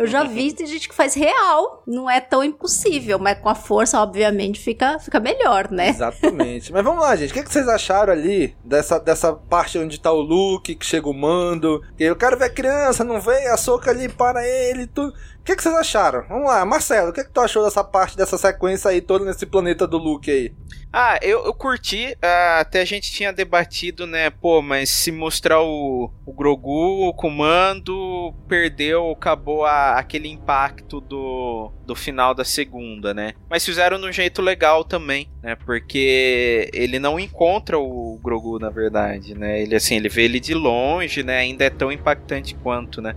Eu 0.00 0.06
já 0.06 0.24
vi 0.24 0.50
tem 0.50 0.66
gente 0.66 0.88
que 0.88 0.94
faz 0.94 1.12
real. 1.12 1.82
Não 1.86 2.08
é 2.08 2.22
tão 2.22 2.42
impossível, 2.42 3.18
mas 3.18 3.38
com 3.38 3.50
a 3.50 3.54
força, 3.54 4.00
obviamente, 4.00 4.58
fica, 4.58 4.98
fica 4.98 5.20
melhor, 5.20 5.70
né? 5.70 5.90
Exatamente. 5.90 6.72
Mas 6.72 6.82
vamos 6.82 7.02
lá, 7.02 7.14
gente. 7.14 7.32
O 7.32 7.34
que, 7.34 7.42
que 7.42 7.52
vocês 7.52 7.68
acharam 7.68 8.10
ali 8.10 8.56
dessa, 8.64 8.98
dessa 8.98 9.34
parte 9.34 9.78
onde 9.78 10.00
tá 10.00 10.10
o 10.10 10.22
Luke, 10.22 10.74
que 10.74 10.86
chega 10.86 11.06
o 11.06 11.12
mando? 11.12 11.82
Eu 11.98 12.16
quero 12.16 12.38
ver 12.38 12.46
a 12.46 12.50
criança, 12.50 13.04
não 13.04 13.20
vê? 13.20 13.46
A 13.48 13.58
soca 13.58 13.90
ali 13.90 14.08
para 14.08 14.42
ele 14.42 14.86
tudo. 14.86 15.12
Que, 15.50 15.56
que 15.56 15.62
vocês 15.64 15.74
acharam? 15.74 16.24
Vamos 16.28 16.46
lá, 16.46 16.64
Marcelo, 16.64 17.10
o 17.10 17.12
que, 17.12 17.24
que 17.24 17.30
tu 17.30 17.40
achou 17.40 17.64
dessa 17.64 17.82
parte, 17.82 18.16
dessa 18.16 18.38
sequência 18.38 18.88
aí, 18.90 19.00
toda 19.00 19.24
nesse 19.24 19.44
planeta 19.44 19.84
do 19.84 19.98
Luke 19.98 20.30
aí? 20.30 20.52
Ah, 20.92 21.18
eu, 21.22 21.44
eu 21.44 21.54
curti. 21.54 22.16
ah, 22.20 22.58
até 22.60 22.80
a 22.80 22.84
gente 22.84 23.12
tinha 23.12 23.32
debatido, 23.32 24.06
né? 24.06 24.28
Pô, 24.30 24.60
mas 24.60 24.90
se 24.90 25.10
mostrar 25.12 25.60
o, 25.62 26.10
o 26.26 26.32
Grogu, 26.32 27.08
o 27.08 27.14
comando, 27.14 28.32
perdeu, 28.48 29.10
acabou 29.12 29.64
a- 29.64 29.98
aquele 29.98 30.28
impacto 30.28 31.00
do, 31.00 31.70
do 31.86 31.94
final 31.94 32.34
da 32.34 32.44
segunda, 32.44 33.14
né? 33.14 33.34
Mas 33.48 33.64
fizeram 33.64 34.00
de 34.00 34.06
um 34.06 34.12
jeito 34.12 34.42
legal 34.42 34.82
também, 34.84 35.28
né? 35.42 35.54
Porque 35.54 36.68
ele 36.72 36.98
não 36.98 37.20
encontra 37.20 37.78
o 37.78 38.18
Grogu, 38.22 38.58
na 38.58 38.70
verdade, 38.70 39.36
né? 39.38 39.62
Ele 39.62 39.76
assim, 39.76 39.94
ele 39.96 40.08
vê 40.08 40.24
ele 40.24 40.40
de 40.40 40.54
longe, 40.54 41.22
né? 41.22 41.38
Ainda 41.38 41.64
é 41.64 41.70
tão 41.70 41.92
impactante 41.92 42.54
quanto, 42.56 43.00
né? 43.00 43.14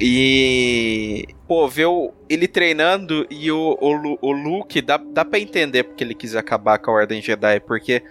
E. 0.00 1.26
Pô, 1.46 1.68
ver 1.68 1.86
o, 1.86 2.14
ele 2.28 2.46
treinando 2.46 3.26
e 3.28 3.50
o, 3.50 3.76
o, 3.80 4.18
o 4.22 4.32
Luke, 4.32 4.80
dá, 4.80 4.96
dá 4.96 5.24
pra 5.24 5.38
entender 5.38 5.82
porque 5.82 6.04
ele 6.04 6.14
quis 6.14 6.36
acabar 6.36 6.78
com 6.78 6.90
a 6.90 6.94
Ordem 6.94 7.20
Jedi, 7.20 7.58
porque 7.60 8.02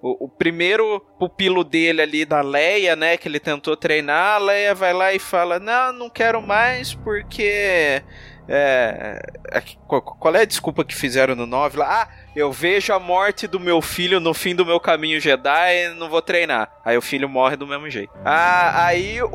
o, 0.00 0.26
o, 0.26 0.28
primeiro 0.28 1.00
pupilo 1.18 1.64
dele 1.64 2.00
ali 2.00 2.24
da 2.24 2.40
Leia, 2.40 2.94
né, 2.94 3.16
que 3.16 3.26
ele 3.26 3.40
tentou 3.40 3.76
treinar, 3.76 4.36
a 4.36 4.38
Leia 4.38 4.74
vai 4.74 4.92
lá 4.92 5.12
e 5.12 5.18
fala: 5.18 5.58
Não, 5.58 5.92
não 5.92 6.08
quero 6.08 6.40
mais 6.40 6.94
porque. 6.94 8.02
É, 8.46 9.18
é 9.52 9.62
qual 9.88 10.36
é 10.36 10.42
a 10.42 10.44
desculpa 10.44 10.84
que 10.84 10.94
fizeram 10.94 11.34
no 11.34 11.46
9 11.46 11.78
lá? 11.78 12.02
Ah, 12.02 12.08
eu 12.36 12.52
vejo 12.52 12.92
a 12.92 12.98
morte 12.98 13.46
do 13.46 13.58
meu 13.58 13.80
filho 13.80 14.20
no 14.20 14.34
fim 14.34 14.54
do 14.54 14.66
meu 14.66 14.78
caminho 14.78 15.18
Jedi 15.20 15.94
não 15.96 16.10
vou 16.10 16.20
treinar. 16.20 16.70
Aí 16.84 16.96
o 16.96 17.02
filho 17.02 17.28
morre 17.28 17.56
do 17.56 17.66
mesmo 17.66 17.88
jeito. 17.88 18.12
Ah, 18.22 18.86
aí 18.86 19.22
o, 19.22 19.28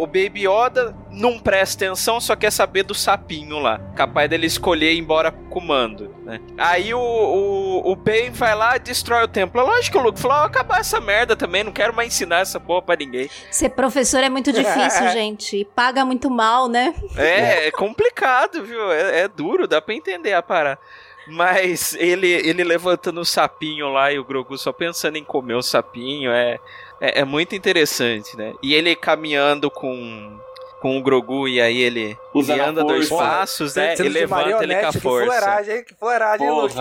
o 0.00 0.06
Baby 0.06 0.46
Yoda 0.48 0.96
não 1.10 1.38
presta 1.38 1.84
atenção, 1.84 2.18
só 2.20 2.34
quer 2.34 2.50
saber 2.50 2.84
do 2.84 2.94
sapinho 2.94 3.58
lá. 3.58 3.78
Capaz 3.94 4.30
dele 4.30 4.46
escolher 4.46 4.92
ir 4.92 4.98
embora 4.98 5.30
comando, 5.30 6.14
né? 6.24 6.40
Aí 6.56 6.94
o, 6.94 6.98
o, 6.98 7.92
o 7.92 7.96
Ben 7.96 8.30
vai 8.30 8.54
lá 8.54 8.76
e 8.76 8.78
destrói 8.78 9.24
o 9.24 9.28
templo. 9.28 9.60
Lógico 9.60 9.98
que 9.98 9.98
o 9.98 10.06
Luke 10.06 10.18
falou, 10.18 10.38
oh, 10.38 10.46
acabar 10.46 10.80
essa 10.80 10.98
merda 11.00 11.36
também, 11.36 11.62
não 11.62 11.72
quero 11.72 11.94
mais 11.94 12.08
ensinar 12.08 12.40
essa 12.40 12.58
porra 12.58 12.80
pra 12.80 12.96
ninguém. 12.96 13.28
Ser 13.50 13.68
professor 13.70 14.24
é 14.24 14.30
muito 14.30 14.50
difícil, 14.52 15.08
gente. 15.12 15.58
E 15.58 15.64
paga 15.66 16.02
muito 16.02 16.30
mal, 16.30 16.66
né? 16.66 16.94
É, 17.16 17.66
é 17.66 17.70
complicado, 17.70 18.64
viu? 18.64 18.90
É, 18.90 19.20
é 19.20 19.28
duro, 19.28 19.68
dá 19.68 19.82
pra 19.82 19.94
entender 19.94 20.32
a 20.32 20.42
parada. 20.42 20.78
Mas 21.26 21.94
ele, 21.94 22.28
ele 22.28 22.64
levantando 22.64 23.20
o 23.20 23.24
sapinho 23.24 23.88
lá 23.90 24.10
e 24.10 24.18
o 24.18 24.24
Grogu 24.24 24.56
só 24.56 24.72
pensando 24.72 25.16
em 25.16 25.24
comer 25.24 25.54
o 25.54 25.62
sapinho 25.62 26.32
é, 26.32 26.58
é, 27.00 27.20
é 27.20 27.24
muito 27.24 27.54
interessante, 27.54 28.36
né? 28.36 28.52
E 28.62 28.74
ele 28.74 28.94
caminhando 28.94 29.70
com, 29.70 30.38
com 30.80 30.98
o 30.98 31.02
Grogu 31.02 31.48
e 31.48 31.60
aí 31.60 31.80
ele, 31.80 32.16
ele 32.34 32.60
anda 32.60 32.84
dois 32.84 33.08
passos, 33.08 33.74
né? 33.74 33.94
E 33.98 34.08
levanta 34.08 34.62
ele 34.62 34.76
com 34.76 34.86
a 34.86 34.92
força. 34.92 35.24
Que 35.24 35.32
fuleiragem, 35.32 35.76
hein? 35.76 35.84
Que 35.84 35.94
fuleiragem, 35.94 36.50
Luke. 36.50 36.74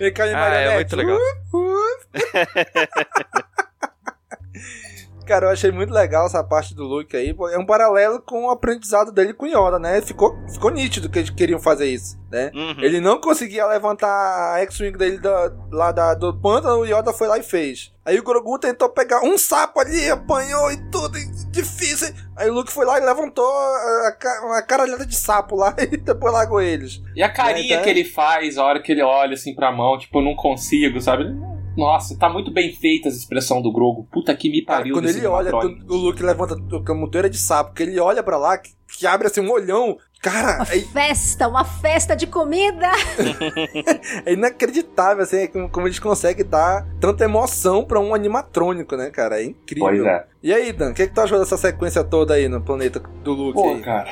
ele 0.00 0.10
cai 0.10 0.30
em 0.30 0.34
ah, 0.34 0.54
é 0.54 0.74
muito 0.74 0.96
legal. 0.96 1.18
Cara, 5.28 5.44
eu 5.44 5.50
achei 5.50 5.70
muito 5.70 5.92
legal 5.92 6.24
essa 6.24 6.42
parte 6.42 6.74
do 6.74 6.84
Luke 6.84 7.14
aí. 7.14 7.36
É 7.52 7.58
um 7.58 7.66
paralelo 7.66 8.18
com 8.18 8.46
o 8.46 8.50
aprendizado 8.50 9.12
dele 9.12 9.34
com 9.34 9.44
Yoda, 9.44 9.78
né? 9.78 10.00
Ficou, 10.00 10.34
ficou 10.50 10.70
nítido 10.70 11.10
que 11.10 11.18
eles 11.18 11.28
queriam 11.28 11.60
fazer 11.60 11.86
isso, 11.86 12.18
né? 12.30 12.50
Uhum. 12.54 12.80
Ele 12.80 12.98
não 12.98 13.20
conseguia 13.20 13.66
levantar 13.66 14.54
a 14.54 14.60
X-Wing 14.60 14.96
dele 14.96 15.18
da, 15.18 15.52
lá 15.70 15.92
da, 15.92 16.14
do 16.14 16.32
pântano, 16.32 16.78
o 16.78 16.86
Yoda 16.86 17.12
foi 17.12 17.28
lá 17.28 17.36
e 17.36 17.42
fez. 17.42 17.92
Aí 18.06 18.18
o 18.18 18.22
Grogu 18.22 18.58
tentou 18.58 18.88
pegar 18.88 19.22
um 19.22 19.36
sapo 19.36 19.80
ali, 19.80 20.08
apanhou 20.08 20.72
e 20.72 20.78
tudo, 20.90 21.18
e 21.18 21.26
difícil. 21.50 22.08
Aí 22.34 22.48
o 22.48 22.54
Luke 22.54 22.72
foi 22.72 22.86
lá 22.86 22.98
e 22.98 23.04
levantou 23.04 23.44
a, 23.44 24.08
a, 24.08 24.46
uma 24.46 24.62
caralhada 24.62 25.04
de 25.04 25.14
sapo 25.14 25.56
lá 25.56 25.76
e 25.92 25.94
depois 25.94 26.32
largou 26.32 26.62
eles. 26.62 27.02
E 27.14 27.22
a 27.22 27.28
carinha 27.28 27.76
né? 27.76 27.82
que 27.82 27.90
ele 27.90 28.04
faz 28.04 28.56
a 28.56 28.64
hora 28.64 28.80
que 28.80 28.92
ele 28.92 29.02
olha 29.02 29.34
assim 29.34 29.54
pra 29.54 29.70
mão, 29.70 29.98
tipo, 29.98 30.20
eu 30.20 30.24
não 30.24 30.34
consigo, 30.34 30.98
sabe? 31.02 31.24
Nossa, 31.78 32.18
tá 32.18 32.28
muito 32.28 32.50
bem 32.50 32.72
feita 32.72 33.06
essa 33.06 33.16
expressão 33.16 33.62
do 33.62 33.70
Grogo. 33.70 34.08
Puta 34.10 34.34
que 34.34 34.50
me 34.50 34.62
pariu. 34.62 34.96
Cara, 34.96 35.06
quando 35.06 35.16
ele 35.16 35.26
olha, 35.28 35.54
o 35.54 35.94
Luke 35.94 36.20
levanta 36.20 36.56
a 36.56 36.94
monteira 36.94 37.30
de 37.30 37.38
sapo, 37.38 37.72
que 37.72 37.84
ele 37.84 38.00
olha 38.00 38.20
para 38.20 38.36
lá, 38.36 38.58
que, 38.58 38.70
que, 38.98 39.06
abre 39.06 39.28
assim 39.28 39.40
um 39.40 39.48
olhão. 39.48 39.96
Cara, 40.20 40.56
uma 40.56 40.74
é... 40.74 40.80
festa, 40.80 41.46
uma 41.46 41.64
festa 41.64 42.16
de 42.16 42.26
comida. 42.26 42.90
é 44.26 44.32
inacreditável 44.32 45.22
assim 45.22 45.46
como, 45.46 45.68
como 45.68 45.86
eles 45.86 46.00
conseguem 46.00 46.44
dar 46.44 46.84
tanta 47.00 47.22
emoção 47.22 47.84
para 47.84 48.00
um 48.00 48.12
animatrônico, 48.12 48.96
né, 48.96 49.10
cara? 49.10 49.40
É 49.40 49.44
incrível. 49.44 49.86
Pois 49.86 50.04
é. 50.04 50.26
E 50.42 50.52
aí, 50.52 50.72
Dan, 50.72 50.90
o 50.90 50.94
que, 50.94 51.06
que 51.06 51.14
tu 51.14 51.20
achou 51.20 51.38
dessa 51.38 51.56
sequência 51.56 52.02
toda 52.02 52.34
aí 52.34 52.48
no 52.48 52.60
planeta 52.60 53.00
do 53.22 53.34
Luke? 53.34 53.54
Pô, 53.54 53.68
aí? 53.68 53.80
cara, 53.82 54.10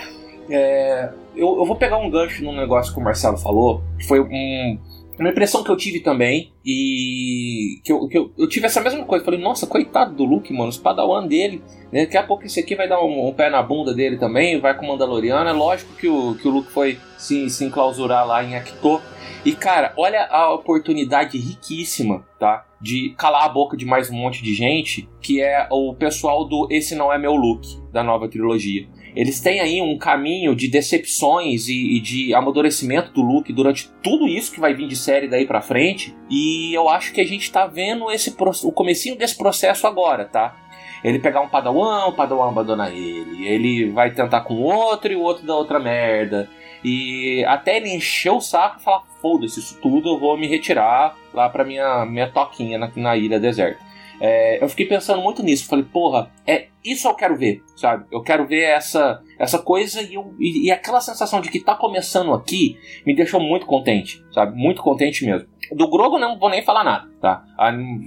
é... 0.48 1.10
eu, 1.34 1.58
eu 1.58 1.66
vou 1.66 1.74
pegar 1.74 1.96
um 1.96 2.08
gancho 2.08 2.44
num 2.44 2.54
negócio 2.54 2.94
que 2.94 3.00
o 3.00 3.02
Marcelo 3.02 3.36
falou, 3.36 3.82
que 3.98 4.06
foi 4.06 4.20
um 4.20 4.78
uma 5.18 5.30
impressão 5.30 5.64
que 5.64 5.70
eu 5.70 5.76
tive 5.76 6.00
também, 6.00 6.52
e 6.64 7.80
que 7.82 7.90
eu, 7.92 8.06
que 8.06 8.18
eu, 8.18 8.32
eu 8.36 8.48
tive 8.48 8.66
essa 8.66 8.80
mesma 8.80 9.04
coisa. 9.04 9.24
Falei, 9.24 9.40
nossa, 9.40 9.66
coitado 9.66 10.14
do 10.14 10.24
Luke, 10.24 10.52
mano, 10.52 10.68
os 10.68 10.76
padawan 10.76 11.26
dele. 11.26 11.62
Né? 11.90 12.04
Daqui 12.04 12.16
a 12.16 12.22
pouco 12.22 12.44
esse 12.44 12.60
aqui 12.60 12.74
vai 12.74 12.88
dar 12.88 13.02
um, 13.02 13.28
um, 13.28 13.32
pé 13.32 13.48
na 13.48 13.62
bunda 13.62 13.94
dele 13.94 14.18
também, 14.18 14.60
vai 14.60 14.76
com 14.76 14.86
Mandaloriano. 14.86 15.48
É 15.48 15.52
lógico 15.52 15.94
que 15.94 16.08
o, 16.08 16.34
que 16.34 16.46
o 16.46 16.50
Luke 16.50 16.70
foi 16.70 16.98
se, 17.16 17.48
se 17.48 17.64
enclausurar 17.64 18.26
lá 18.26 18.44
em 18.44 18.56
Acto. 18.56 19.00
E 19.44 19.52
cara, 19.52 19.92
olha 19.96 20.26
a 20.26 20.52
oportunidade 20.52 21.38
riquíssima, 21.38 22.26
tá? 22.38 22.66
De 22.80 23.14
calar 23.16 23.44
a 23.44 23.48
boca 23.48 23.76
de 23.76 23.86
mais 23.86 24.10
um 24.10 24.14
monte 24.14 24.42
de 24.42 24.52
gente, 24.52 25.08
que 25.20 25.40
é 25.40 25.66
o 25.70 25.94
pessoal 25.94 26.44
do 26.44 26.66
Esse 26.70 26.94
Não 26.94 27.12
É 27.12 27.16
Meu 27.16 27.36
Look, 27.36 27.64
da 27.92 28.02
nova 28.02 28.28
trilogia. 28.28 28.88
Eles 29.16 29.40
têm 29.40 29.60
aí 29.60 29.80
um 29.80 29.96
caminho 29.96 30.54
de 30.54 30.68
decepções 30.68 31.68
e, 31.68 31.96
e, 31.96 32.00
de 32.00 32.34
amadurecimento 32.34 33.10
do 33.12 33.22
Luke 33.22 33.50
durante 33.50 33.90
tudo 34.02 34.28
isso 34.28 34.52
que 34.52 34.60
vai 34.60 34.74
vir 34.74 34.86
de 34.86 34.94
série 34.94 35.26
daí 35.26 35.46
pra 35.46 35.62
frente. 35.62 36.14
E 36.28 36.74
eu 36.74 36.86
acho 36.90 37.14
que 37.14 37.22
a 37.22 37.26
gente 37.26 37.50
tá 37.50 37.66
vendo 37.66 38.10
esse 38.10 38.36
o 38.62 38.70
comecinho 38.70 39.16
desse 39.16 39.34
processo 39.34 39.86
agora, 39.86 40.26
tá? 40.26 40.54
Ele 41.02 41.18
pegar 41.18 41.40
um 41.40 41.48
padawan, 41.48 42.06
o 42.06 42.12
padawan 42.12 42.48
abandona 42.48 42.90
ele. 42.90 43.46
Ele 43.46 43.90
vai 43.90 44.10
tentar 44.10 44.42
com 44.42 44.60
outro 44.60 45.10
e 45.10 45.16
o 45.16 45.22
outro 45.22 45.46
dá 45.46 45.54
outra 45.54 45.78
merda. 45.78 46.50
E 46.84 47.42
até 47.46 47.78
ele 47.78 47.94
encher 47.94 48.32
o 48.32 48.40
saco 48.40 48.80
e 48.80 48.82
falar: 48.82 49.04
foda-se 49.22 49.60
isso 49.60 49.78
tudo, 49.80 50.10
eu 50.10 50.18
vou 50.18 50.36
me 50.36 50.46
retirar 50.46 51.16
lá 51.32 51.48
pra 51.48 51.64
minha, 51.64 52.04
minha 52.04 52.30
toquinha 52.30 52.76
na, 52.76 52.90
na 52.94 53.16
ilha 53.16 53.40
deserta. 53.40 53.85
É, 54.20 54.62
eu 54.62 54.68
fiquei 54.68 54.86
pensando 54.86 55.22
muito 55.22 55.42
nisso. 55.42 55.66
Falei, 55.66 55.84
porra, 55.84 56.30
é 56.46 56.68
isso 56.84 57.08
eu 57.08 57.14
quero 57.14 57.36
ver, 57.36 57.62
sabe? 57.76 58.06
Eu 58.10 58.22
quero 58.22 58.46
ver 58.46 58.62
essa 58.62 59.20
essa 59.38 59.58
coisa 59.58 60.00
e, 60.00 60.14
eu, 60.14 60.34
e, 60.38 60.66
e, 60.66 60.70
aquela 60.70 61.00
sensação 61.00 61.40
de 61.40 61.50
que 61.50 61.60
tá 61.60 61.74
começando 61.74 62.32
aqui 62.32 62.78
me 63.04 63.14
deixou 63.14 63.40
muito 63.40 63.66
contente, 63.66 64.24
sabe? 64.32 64.56
Muito 64.56 64.82
contente 64.82 65.24
mesmo. 65.24 65.48
Do 65.72 65.88
Grogo 65.88 66.18
não 66.18 66.38
vou 66.38 66.50
nem 66.50 66.62
falar 66.62 66.84
nada, 66.84 67.08
tá? 67.20 67.44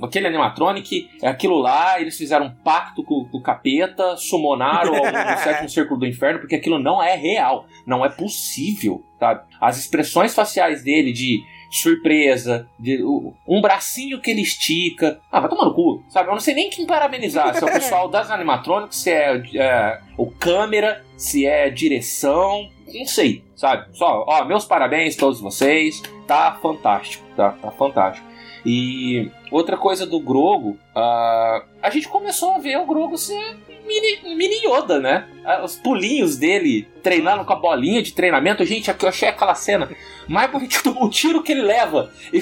Aquele 0.03 0.28
animatronic, 0.28 1.10
aquilo 1.24 1.57
lá, 1.57 1.99
eles 1.99 2.18
fizeram 2.18 2.47
um 2.47 2.55
pacto 2.64 3.03
com, 3.03 3.26
com 3.26 3.38
o 3.38 3.41
capeta, 3.41 4.16
summonaram 4.18 4.93
o 4.93 5.38
sétimo 5.43 5.70
círculo 5.70 5.99
do 5.99 6.07
inferno, 6.07 6.39
porque 6.39 6.55
aquilo 6.55 6.80
não 6.80 7.01
é 7.01 7.16
real, 7.16 7.66
não 7.86 8.05
é 8.05 8.10
possível, 8.10 9.03
sabe? 9.20 9.41
As 9.60 9.78
expressões 9.78 10.34
faciais 10.34 10.84
dele 10.84 11.12
de 11.12 11.43
surpresa, 11.70 12.68
de, 12.80 13.03
um 13.47 13.62
bracinho 13.62 14.20
que 14.20 14.32
ele 14.32 14.41
estica. 14.41 15.20
Ah, 15.32 15.39
vai 15.39 15.49
tomar 15.49 15.66
no 15.66 15.74
cu, 15.74 16.03
sabe? 16.10 16.28
Eu 16.28 16.34
não 16.34 16.39
sei 16.39 16.55
nem 16.55 16.70
quem 16.70 16.86
parabenizar. 16.86 17.53
Se 17.55 17.64
é 17.64 17.68
o 17.68 17.72
pessoal 17.72 18.10
das 18.10 18.32
animatronics, 18.32 18.97
se 18.97 19.12
é, 19.12 19.41
é 19.55 20.01
o 20.18 20.32
câmera, 20.32 21.05
se 21.16 21.45
é 21.45 21.70
direção, 21.70 22.68
não 22.93 23.05
sei, 23.05 23.43
sabe? 23.55 23.87
Só, 23.93 24.25
ó, 24.27 24.45
meus 24.45 24.65
parabéns 24.65 25.15
a 25.15 25.19
todos 25.19 25.39
vocês. 25.39 26.01
Tá 26.27 26.57
fantástico, 26.61 27.23
tá? 27.35 27.51
Tá 27.61 27.71
fantástico. 27.71 28.27
E 28.65 29.31
outra 29.51 29.77
coisa 29.77 30.05
do 30.05 30.19
Grogo, 30.19 30.77
uh, 30.95 31.63
a 31.81 31.89
gente 31.91 32.07
começou 32.07 32.51
a 32.51 32.59
ver 32.59 32.77
o 32.77 32.85
Grogo 32.85 33.17
ser 33.17 33.57
mini, 33.89 34.35
mini 34.35 34.55
Yoda, 34.65 34.99
né? 34.99 35.27
Ah, 35.43 35.63
os 35.63 35.75
pulinhos 35.75 36.37
dele 36.37 36.87
treinando 37.01 37.43
com 37.43 37.53
a 37.53 37.55
bolinha 37.55 38.03
de 38.03 38.13
treinamento. 38.13 38.63
Gente, 38.63 38.91
aqui 38.91 39.03
eu 39.03 39.09
achei 39.09 39.27
aquela 39.27 39.55
cena 39.55 39.89
mais 40.27 40.51
bonita 40.51 40.83
do 40.83 41.03
um 41.03 41.09
tiro 41.09 41.41
que 41.41 41.51
ele 41.51 41.63
leva 41.63 42.11
e 42.31 42.41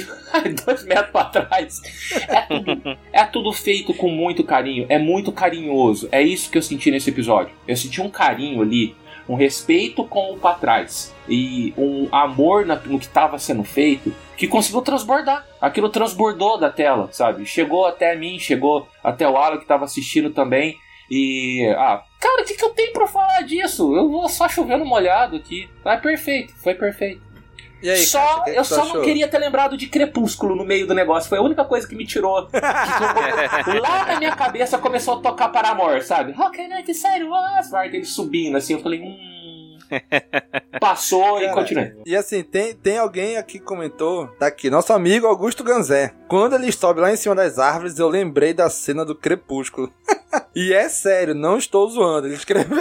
dois 0.66 0.84
metros 0.84 1.12
para 1.12 1.26
trás. 1.26 1.82
É 2.28 2.42
tudo, 2.42 2.98
é 3.14 3.24
tudo 3.24 3.54
feito 3.54 3.94
com 3.94 4.10
muito 4.10 4.44
carinho, 4.44 4.86
é 4.90 5.00
muito 5.00 5.32
carinhoso. 5.32 6.10
É 6.12 6.22
isso 6.22 6.52
que 6.52 6.58
eu 6.58 6.62
senti 6.62 6.92
nesse 6.92 7.10
episódio. 7.10 7.56
Eu 7.68 7.78
senti 7.78 8.02
um 8.02 8.10
carinho 8.10 8.62
ali, 8.62 8.96
um 9.28 9.36
respeito 9.36 10.04
com 10.04 10.34
o 10.34 10.38
para 10.38 10.56
trás 10.56 11.14
e 11.28 11.74
um 11.78 12.08
amor 12.12 12.66
no 12.66 13.00
que 13.00 13.06
estava 13.06 13.38
sendo 13.38 13.64
feito 13.64 14.14
que 14.38 14.48
conseguiu 14.48 14.82
transbordar. 14.82 15.46
Aquilo 15.60 15.90
transbordou 15.90 16.58
da 16.60 16.70
tela, 16.70 17.10
sabe? 17.12 17.46
Chegou 17.46 17.86
até 17.86 18.16
mim, 18.16 18.40
chegou 18.40 18.88
até 19.04 19.28
o 19.28 19.36
Alan 19.36 19.58
que 19.58 19.64
estava 19.64 19.86
assistindo 19.86 20.30
também. 20.30 20.78
E, 21.10 21.66
ah, 21.78 22.04
cara, 22.20 22.44
o 22.44 22.46
que, 22.46 22.54
que 22.54 22.64
eu 22.64 22.70
tenho 22.70 22.94
para 22.94 23.08
falar 23.08 23.42
disso? 23.42 23.96
Eu 23.96 24.10
vou 24.10 24.28
só 24.30 24.48
chovendo 24.48 24.86
molhado 24.86 25.38
aqui. 25.38 25.70
Ah, 25.84 25.98
perfeito, 25.98 26.54
foi 26.58 26.76
perfeito. 26.76 27.22
Aí, 27.84 27.98
só, 27.98 28.20
cara, 28.20 28.44
que 28.52 28.60
eu 28.60 28.64
só 28.64 28.82
achou? 28.82 28.96
não 28.96 29.02
queria 29.04 29.28
ter 29.28 29.38
lembrado 29.38 29.78
de 29.78 29.88
Crepúsculo 29.88 30.56
no 30.56 30.66
meio 30.66 30.88
do 30.88 30.94
negócio. 30.94 31.30
Foi 31.30 31.38
a 31.38 31.42
única 31.42 31.64
coisa 31.64 31.88
que 31.88 31.96
me 31.96 32.06
tirou. 32.06 32.48
Lá 33.82 34.06
na 34.06 34.20
minha 34.20 34.36
cabeça 34.36 34.78
começou 34.78 35.16
a 35.16 35.22
tocar 35.22 35.50
para 35.50 35.70
amor, 35.70 36.02
sabe? 36.02 36.34
How 36.38 36.52
can 36.52 36.64
I 36.78 36.84
decide 36.84 37.24
what's 37.24 37.72
right? 37.72 37.96
Ele 37.96 38.06
subindo 38.06 38.58
assim, 38.58 38.74
eu 38.74 38.80
falei, 38.80 39.02
hum. 39.02 39.38
Passou 40.80 41.36
Cara, 41.36 41.46
e 41.46 41.54
continuei. 41.54 41.94
E 42.06 42.16
assim, 42.16 42.44
tem, 42.44 42.74
tem 42.74 42.98
alguém 42.98 43.38
aqui 43.38 43.60
que 43.60 43.66
comentou, 43.66 44.28
tá 44.40 44.48
aqui, 44.48 44.70
nosso 44.70 44.94
amigo 44.94 45.28
Augusto 45.28 45.64
Ganzé. 45.64 46.14
Quando 46.28 46.56
ele 46.56 46.72
sobe 46.72 47.00
lá 47.00 47.12
em 47.12 47.16
cima 47.16 47.36
das 47.36 47.58
árvores, 47.58 47.98
eu 47.98 48.10
lembrei 48.10 48.54
da 48.54 48.70
cena 48.70 49.06
do 49.06 49.16
Crepúsculo. 49.16 49.92
e 50.56 50.74
é 50.74 50.90
sério, 50.90 51.34
não 51.34 51.58
estou 51.58 51.90
zoando, 51.90 52.28
ele 52.28 52.36
escreveu. 52.36 52.78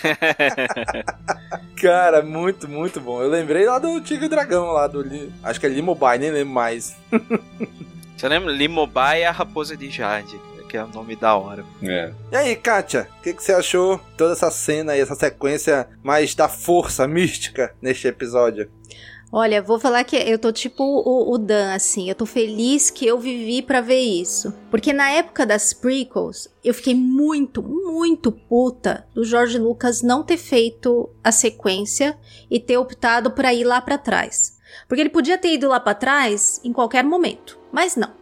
Cara, 1.80 2.22
muito, 2.22 2.68
muito 2.68 3.00
bom. 3.00 3.22
Eu 3.22 3.28
lembrei 3.28 3.66
lá 3.66 3.78
do 3.78 4.00
Tigre 4.00 4.28
Dragão, 4.28 4.72
lá 4.72 4.86
do. 4.86 5.04
Acho 5.42 5.60
que 5.60 5.66
é 5.66 5.68
Limobai, 5.68 6.18
nem 6.18 6.30
lembro 6.30 6.54
mais. 6.54 6.96
Você 8.16 8.28
lembra? 8.28 8.52
Limobai 8.52 9.22
é 9.22 9.26
a 9.26 9.32
raposa 9.32 9.76
de 9.76 9.90
Jade. 9.90 10.40
que 10.68 10.76
é 10.76 10.84
o 10.84 10.88
nome 10.88 11.16
da 11.16 11.34
hora. 11.34 11.64
É. 11.82 12.12
E 12.30 12.36
aí, 12.36 12.56
Kátia, 12.56 13.08
o 13.18 13.22
que, 13.22 13.34
que 13.34 13.42
você 13.42 13.52
achou 13.52 14.00
toda 14.16 14.32
essa 14.32 14.50
cena 14.50 14.96
e 14.96 15.00
essa 15.00 15.14
sequência 15.14 15.88
mais 16.02 16.34
da 16.34 16.48
força 16.48 17.06
mística 17.06 17.74
neste 17.82 18.06
episódio? 18.08 18.70
Olha, 19.34 19.62
vou 19.62 19.80
falar 19.80 20.04
que 20.04 20.14
eu 20.14 20.38
tô 20.38 20.52
tipo 20.52 20.84
o, 20.84 21.32
o 21.32 21.38
Dan, 21.38 21.72
assim. 21.72 22.06
Eu 22.06 22.14
tô 22.14 22.26
feliz 22.26 22.90
que 22.90 23.06
eu 23.06 23.18
vivi 23.18 23.62
para 23.62 23.80
ver 23.80 24.00
isso. 24.00 24.52
Porque 24.70 24.92
na 24.92 25.10
época 25.10 25.46
das 25.46 25.72
prequels, 25.72 26.50
eu 26.62 26.74
fiquei 26.74 26.94
muito, 26.94 27.62
muito 27.62 28.30
puta 28.30 29.06
do 29.14 29.24
George 29.24 29.58
Lucas 29.58 30.02
não 30.02 30.22
ter 30.22 30.36
feito 30.36 31.08
a 31.24 31.32
sequência 31.32 32.18
e 32.50 32.60
ter 32.60 32.76
optado 32.76 33.30
para 33.30 33.54
ir 33.54 33.64
lá 33.64 33.80
para 33.80 33.96
trás. 33.96 34.58
Porque 34.86 35.00
ele 35.00 35.08
podia 35.08 35.38
ter 35.38 35.54
ido 35.54 35.68
lá 35.68 35.80
para 35.80 35.94
trás 35.94 36.60
em 36.62 36.72
qualquer 36.72 37.02
momento, 37.02 37.58
mas 37.72 37.96
não. 37.96 38.21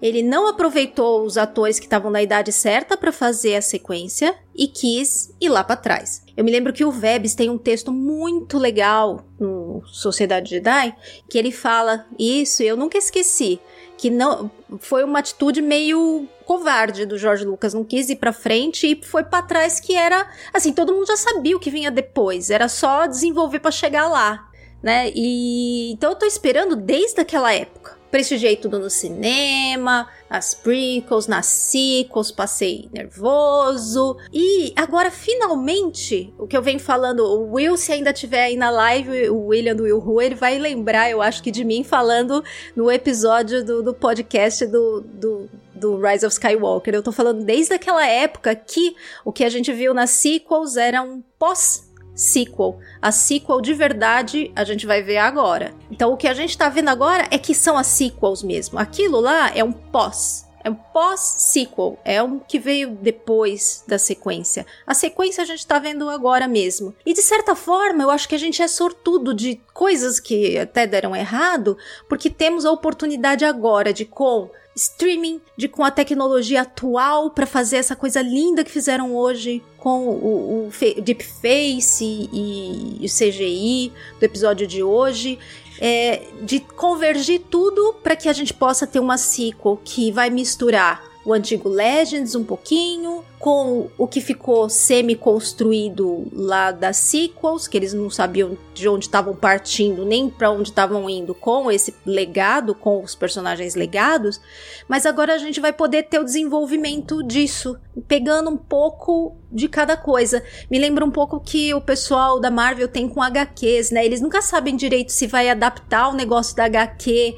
Ele 0.00 0.22
não 0.22 0.46
aproveitou 0.46 1.24
os 1.24 1.36
atores 1.36 1.78
que 1.78 1.86
estavam 1.86 2.10
na 2.10 2.22
idade 2.22 2.52
certa 2.52 2.96
para 2.96 3.10
fazer 3.10 3.56
a 3.56 3.62
sequência 3.62 4.34
e 4.54 4.68
quis 4.68 5.34
ir 5.40 5.48
lá 5.48 5.64
para 5.64 5.76
trás. 5.76 6.22
Eu 6.36 6.44
me 6.44 6.52
lembro 6.52 6.72
que 6.72 6.84
o 6.84 6.90
Vebs 6.90 7.34
tem 7.34 7.50
um 7.50 7.58
texto 7.58 7.92
muito 7.92 8.58
legal 8.58 9.24
no 9.38 9.82
Sociedade 9.86 10.50
Jedi 10.50 10.94
que 11.28 11.36
ele 11.36 11.50
fala 11.50 12.06
isso, 12.16 12.62
eu 12.62 12.76
nunca 12.76 12.96
esqueci, 12.96 13.60
que 13.96 14.08
não 14.08 14.48
foi 14.78 15.02
uma 15.02 15.18
atitude 15.18 15.60
meio 15.60 16.28
covarde 16.44 17.04
do 17.04 17.18
George 17.18 17.44
Lucas, 17.44 17.74
não 17.74 17.84
quis 17.84 18.08
ir 18.08 18.16
para 18.16 18.32
frente 18.32 18.86
e 18.86 19.04
foi 19.04 19.24
para 19.24 19.42
trás 19.42 19.80
que 19.80 19.94
era, 19.94 20.30
assim, 20.54 20.72
todo 20.72 20.94
mundo 20.94 21.06
já 21.06 21.16
sabia 21.16 21.56
o 21.56 21.60
que 21.60 21.70
vinha 21.70 21.90
depois, 21.90 22.50
era 22.50 22.68
só 22.68 23.06
desenvolver 23.06 23.58
para 23.58 23.70
chegar 23.70 24.08
lá, 24.08 24.48
né? 24.82 25.10
E 25.14 25.92
então 25.92 26.12
eu 26.12 26.16
tô 26.16 26.24
esperando 26.24 26.76
desde 26.76 27.20
aquela 27.20 27.52
época 27.52 27.97
Prestigiei 28.10 28.56
tudo 28.56 28.78
no 28.78 28.88
cinema, 28.88 30.08
as 30.30 30.54
prequels, 30.54 31.26
nas 31.26 31.46
sequels, 31.46 32.30
passei 32.30 32.88
nervoso. 32.92 34.16
E 34.32 34.72
agora, 34.76 35.10
finalmente, 35.10 36.32
o 36.38 36.46
que 36.46 36.56
eu 36.56 36.62
venho 36.62 36.80
falando, 36.80 37.20
o 37.20 37.52
Will, 37.54 37.76
se 37.76 37.92
ainda 37.92 38.12
tiver 38.12 38.44
aí 38.44 38.56
na 38.56 38.70
live, 38.70 39.28
o 39.30 39.46
William 39.46 39.76
do 39.76 39.84
Will 39.84 39.98
Who, 39.98 40.22
ele 40.22 40.34
vai 40.34 40.58
lembrar, 40.58 41.10
eu 41.10 41.20
acho 41.20 41.42
que 41.42 41.50
de 41.50 41.64
mim 41.64 41.84
falando 41.84 42.42
no 42.74 42.90
episódio 42.90 43.64
do, 43.64 43.82
do 43.82 43.94
podcast 43.94 44.66
do, 44.66 45.00
do 45.00 45.50
do 45.78 45.96
Rise 45.96 46.26
of 46.26 46.34
Skywalker. 46.34 46.94
Eu 46.94 47.02
tô 47.02 47.12
falando 47.12 47.44
desde 47.44 47.72
aquela 47.72 48.06
época 48.06 48.54
que 48.54 48.94
o 49.24 49.32
que 49.32 49.44
a 49.44 49.48
gente 49.48 49.72
viu 49.72 49.94
nas 49.94 50.10
sequels 50.10 50.76
era 50.76 51.00
um 51.00 51.22
pós 51.38 51.87
sequel. 52.18 52.80
A 53.00 53.12
sequel 53.12 53.60
de 53.60 53.72
verdade 53.72 54.50
a 54.56 54.64
gente 54.64 54.84
vai 54.84 55.02
ver 55.02 55.18
agora. 55.18 55.72
Então 55.90 56.12
o 56.12 56.16
que 56.16 56.26
a 56.26 56.34
gente 56.34 56.58
tá 56.58 56.68
vendo 56.68 56.88
agora 56.88 57.28
é 57.30 57.38
que 57.38 57.54
são 57.54 57.78
as 57.78 57.86
sequels 57.86 58.42
mesmo. 58.42 58.78
Aquilo 58.78 59.20
lá 59.20 59.56
é 59.56 59.62
um 59.62 59.72
pós. 59.72 60.48
É 60.64 60.68
um 60.68 60.74
pós-sequel, 60.74 61.98
é 62.04 62.20
um 62.20 62.40
que 62.40 62.58
veio 62.58 62.90
depois 62.90 63.84
da 63.86 63.96
sequência. 63.96 64.66
A 64.84 64.92
sequência 64.92 65.42
a 65.42 65.46
gente 65.46 65.64
tá 65.64 65.78
vendo 65.78 66.08
agora 66.10 66.48
mesmo. 66.48 66.94
E 67.06 67.14
de 67.14 67.22
certa 67.22 67.54
forma, 67.54 68.02
eu 68.02 68.10
acho 68.10 68.28
que 68.28 68.34
a 68.34 68.38
gente 68.38 68.60
é 68.60 68.66
sortudo 68.66 69.32
de 69.32 69.60
coisas 69.72 70.18
que 70.18 70.58
até 70.58 70.84
deram 70.84 71.14
errado, 71.14 71.78
porque 72.08 72.28
temos 72.28 72.66
a 72.66 72.72
oportunidade 72.72 73.44
agora 73.44 73.92
de 73.92 74.04
com 74.04 74.50
streaming, 74.78 75.40
de 75.56 75.68
com 75.68 75.84
a 75.84 75.90
tecnologia 75.90 76.62
atual 76.62 77.30
para 77.30 77.46
fazer 77.46 77.76
essa 77.76 77.96
coisa 77.96 78.22
linda 78.22 78.64
que 78.64 78.70
fizeram 78.70 79.14
hoje 79.14 79.62
com 79.76 80.08
o, 80.08 80.68
o 80.68 81.02
Deepface 81.02 82.04
e, 82.04 82.98
e 83.00 83.04
o 83.04 83.08
CGI 83.08 83.92
do 84.18 84.24
episódio 84.24 84.66
de 84.66 84.82
hoje. 84.82 85.38
É, 85.80 86.22
de 86.42 86.58
convergir 86.58 87.40
tudo 87.48 87.94
para 88.02 88.16
que 88.16 88.28
a 88.28 88.32
gente 88.32 88.52
possa 88.52 88.84
ter 88.84 88.98
uma 88.98 89.16
sequel 89.16 89.80
que 89.84 90.10
vai 90.10 90.28
misturar 90.28 91.04
o 91.24 91.32
antigo 91.32 91.68
Legends 91.68 92.34
um 92.34 92.42
pouquinho, 92.42 93.24
com 93.38 93.88
o 93.96 94.06
que 94.08 94.20
ficou 94.20 94.68
semi-construído 94.68 96.26
lá 96.32 96.72
das 96.72 96.96
sequels, 96.96 97.68
que 97.68 97.76
eles 97.76 97.94
não 97.94 98.10
sabiam 98.10 98.58
de 98.74 98.88
onde 98.88 99.04
estavam 99.06 99.34
partindo, 99.34 100.04
nem 100.04 100.28
para 100.28 100.50
onde 100.50 100.70
estavam 100.70 101.08
indo 101.08 101.34
com 101.34 101.70
esse 101.70 101.94
legado, 102.04 102.74
com 102.74 103.02
os 103.02 103.14
personagens 103.14 103.76
legados, 103.76 104.40
mas 104.88 105.06
agora 105.06 105.34
a 105.34 105.38
gente 105.38 105.60
vai 105.60 105.72
poder 105.72 106.04
ter 106.04 106.18
o 106.18 106.24
desenvolvimento 106.24 107.22
disso, 107.22 107.78
pegando 108.08 108.50
um 108.50 108.56
pouco 108.56 109.36
de 109.52 109.68
cada 109.68 109.96
coisa. 109.96 110.42
Me 110.70 110.78
lembra 110.78 111.04
um 111.04 111.10
pouco 111.10 111.40
que 111.40 111.72
o 111.72 111.80
pessoal 111.80 112.40
da 112.40 112.50
Marvel 112.50 112.88
tem 112.88 113.08
com 113.08 113.22
HQs, 113.22 113.92
né? 113.92 114.04
Eles 114.04 114.20
nunca 114.20 114.42
sabem 114.42 114.76
direito 114.76 115.12
se 115.12 115.26
vai 115.26 115.48
adaptar 115.48 116.08
o 116.08 116.14
negócio 116.14 116.56
da 116.56 116.64
HQ 116.64 117.36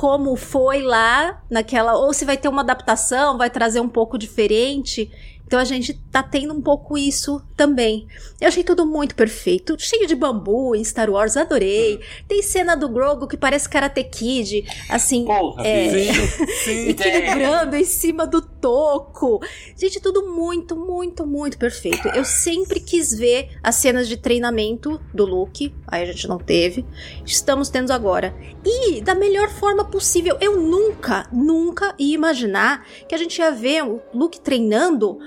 como 0.00 0.34
foi 0.34 0.80
lá 0.80 1.42
naquela, 1.50 1.94
ou 1.94 2.14
se 2.14 2.24
vai 2.24 2.38
ter 2.38 2.48
uma 2.48 2.62
adaptação, 2.62 3.36
vai 3.36 3.50
trazer 3.50 3.80
um 3.80 3.88
pouco 3.88 4.16
diferente. 4.16 5.10
Então 5.50 5.58
a 5.58 5.64
gente 5.64 5.94
tá 6.12 6.22
tendo 6.22 6.54
um 6.54 6.62
pouco 6.62 6.96
isso 6.96 7.42
também. 7.56 8.06
Eu 8.40 8.46
achei 8.46 8.62
tudo 8.62 8.86
muito 8.86 9.16
perfeito, 9.16 9.74
cheio 9.80 10.06
de 10.06 10.14
bambu 10.14 10.76
em 10.76 10.84
Star 10.84 11.10
Wars, 11.10 11.36
adorei. 11.36 11.98
Tem 12.28 12.40
cena 12.40 12.76
do 12.76 12.88
Grogu 12.88 13.26
que 13.26 13.36
parece 13.36 13.68
Karate 13.68 14.04
Kid, 14.04 14.64
assim, 14.88 15.24
Porra, 15.24 15.66
é, 15.66 16.12
sim, 16.12 16.46
sim. 16.64 16.88
equilibrando 16.90 17.74
em 17.74 17.84
cima 17.84 18.28
do 18.28 18.40
toco. 18.40 19.40
Gente, 19.76 19.98
tudo 19.98 20.28
muito, 20.28 20.76
muito, 20.76 21.26
muito 21.26 21.58
perfeito. 21.58 22.06
Eu 22.10 22.24
sempre 22.24 22.78
quis 22.78 23.12
ver 23.12 23.48
as 23.60 23.74
cenas 23.74 24.06
de 24.06 24.16
treinamento 24.16 25.00
do 25.12 25.26
Luke, 25.26 25.74
aí 25.84 26.04
a 26.04 26.06
gente 26.06 26.28
não 26.28 26.38
teve. 26.38 26.86
Estamos 27.26 27.68
tendo 27.68 27.92
agora. 27.92 28.32
E 28.64 29.00
da 29.00 29.16
melhor 29.16 29.48
forma 29.48 29.84
possível. 29.84 30.38
Eu 30.40 30.60
nunca, 30.60 31.28
nunca 31.32 31.92
ia 31.98 32.14
imaginar 32.14 32.86
que 33.08 33.16
a 33.16 33.18
gente 33.18 33.36
ia 33.36 33.50
ver 33.50 33.82
o 33.82 34.00
Luke 34.14 34.40
treinando 34.40 35.18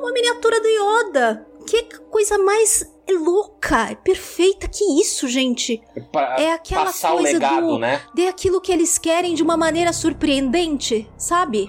uma 0.00 0.12
miniatura 0.12 0.60
do 0.60 0.68
Yoda. 0.68 1.46
Que 1.66 1.82
coisa 2.10 2.36
mais 2.38 2.84
louca, 3.08 3.90
é 3.90 3.94
perfeita. 3.94 4.66
Que 4.68 5.00
isso, 5.00 5.28
gente? 5.28 5.80
Pra 6.10 6.36
é 6.40 6.52
aquela 6.52 6.86
passar 6.86 7.12
coisa 7.12 7.28
o 7.28 7.32
legado, 7.32 7.66
do 7.66 7.78
né? 7.78 8.00
de 8.14 8.26
aquilo 8.26 8.60
que 8.60 8.72
eles 8.72 8.98
querem 8.98 9.34
de 9.34 9.42
uma 9.42 9.56
maneira 9.56 9.92
surpreendente, 9.92 11.08
sabe? 11.16 11.68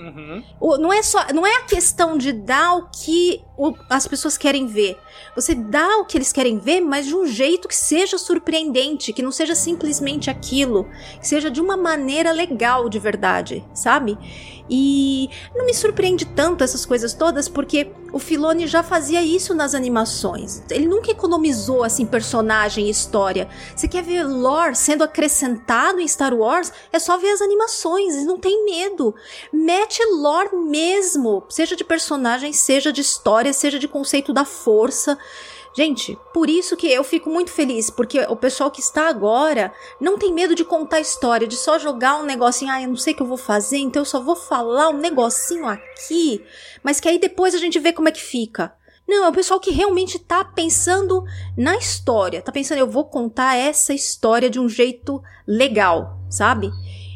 O- 0.59 0.77
não 0.77 0.93
é 0.93 1.01
só, 1.03 1.25
não 1.33 1.45
é 1.45 1.55
a 1.57 1.61
questão 1.63 2.17
de 2.17 2.31
dar 2.31 2.75
o 2.77 2.89
que 2.89 3.43
o- 3.61 3.75
as 3.87 4.07
pessoas 4.07 4.37
querem 4.37 4.65
ver. 4.65 4.97
Você 5.35 5.53
dá 5.53 5.97
o 5.97 6.05
que 6.05 6.17
eles 6.17 6.33
querem 6.33 6.57
ver, 6.57 6.81
mas 6.81 7.05
de 7.05 7.15
um 7.15 7.27
jeito 7.27 7.67
que 7.67 7.75
seja 7.75 8.17
surpreendente, 8.17 9.13
que 9.13 9.21
não 9.21 9.31
seja 9.31 9.53
simplesmente 9.53 10.31
aquilo, 10.31 10.89
que 11.19 11.27
seja 11.27 11.51
de 11.51 11.61
uma 11.61 11.77
maneira 11.77 12.31
legal 12.31 12.89
de 12.89 12.97
verdade, 12.97 13.63
sabe? 13.71 14.17
E 14.67 15.29
não 15.55 15.65
me 15.65 15.73
surpreende 15.73 16.25
tanto 16.25 16.63
essas 16.63 16.85
coisas 16.85 17.13
todas, 17.13 17.47
porque 17.49 17.91
o 18.13 18.19
Filoni 18.19 18.67
já 18.67 18.81
fazia 18.81 19.21
isso 19.21 19.53
nas 19.53 19.75
animações. 19.75 20.63
Ele 20.69 20.87
nunca 20.87 21.11
economizou 21.11 21.83
assim 21.83 22.05
personagem 22.05 22.87
e 22.87 22.89
história. 22.89 23.49
Você 23.75 23.87
quer 23.87 24.01
ver 24.03 24.23
lore 24.23 24.75
sendo 24.75 25.03
acrescentado 25.03 25.99
em 25.99 26.07
Star 26.07 26.33
Wars? 26.33 26.71
É 26.91 26.99
só 26.99 27.17
ver 27.17 27.31
as 27.31 27.41
animações, 27.41 28.25
não 28.25 28.37
tem 28.37 28.65
medo. 28.65 29.13
Mete 29.51 30.01
lore 30.13 30.55
mesmo, 30.55 31.43
seja 31.49 31.75
de 31.75 31.83
personagem, 31.83 32.53
seja 32.53 32.91
de 32.93 33.01
história, 33.01 33.50
seja 33.53 33.79
de 33.79 33.87
conceito 33.87 34.33
da 34.33 34.45
força. 34.45 35.17
Gente, 35.73 36.17
por 36.33 36.49
isso 36.49 36.75
que 36.75 36.87
eu 36.87 37.03
fico 37.03 37.29
muito 37.29 37.49
feliz, 37.49 37.89
porque 37.89 38.19
o 38.21 38.35
pessoal 38.35 38.69
que 38.69 38.81
está 38.81 39.07
agora 39.07 39.73
não 40.01 40.17
tem 40.17 40.33
medo 40.33 40.53
de 40.53 40.65
contar 40.65 40.99
história, 40.99 41.47
de 41.47 41.55
só 41.55 41.79
jogar 41.79 42.17
um 42.17 42.25
negocinho, 42.25 42.71
ah, 42.71 42.81
eu 42.81 42.89
não 42.89 42.97
sei 42.97 43.13
o 43.13 43.15
que 43.15 43.21
eu 43.21 43.27
vou 43.27 43.37
fazer, 43.37 43.77
então 43.77 44.01
eu 44.01 44.05
só 44.05 44.19
vou 44.19 44.35
falar 44.35 44.89
um 44.89 44.97
negocinho 44.97 45.65
aqui, 45.65 46.43
mas 46.83 46.99
que 46.99 47.07
aí 47.07 47.17
depois 47.17 47.55
a 47.55 47.57
gente 47.57 47.79
vê 47.79 47.93
como 47.93 48.09
é 48.09 48.11
que 48.11 48.21
fica. 48.21 48.73
Não, 49.07 49.25
é 49.25 49.29
o 49.29 49.33
pessoal 49.33 49.59
que 49.59 49.71
realmente 49.71 50.19
tá 50.19 50.43
pensando 50.43 51.23
na 51.57 51.77
história, 51.77 52.41
tá 52.41 52.51
pensando, 52.51 52.79
eu 52.79 52.89
vou 52.89 53.05
contar 53.05 53.55
essa 53.55 53.93
história 53.93 54.49
de 54.49 54.59
um 54.59 54.67
jeito 54.67 55.21
legal, 55.47 56.19
sabe? 56.29 56.69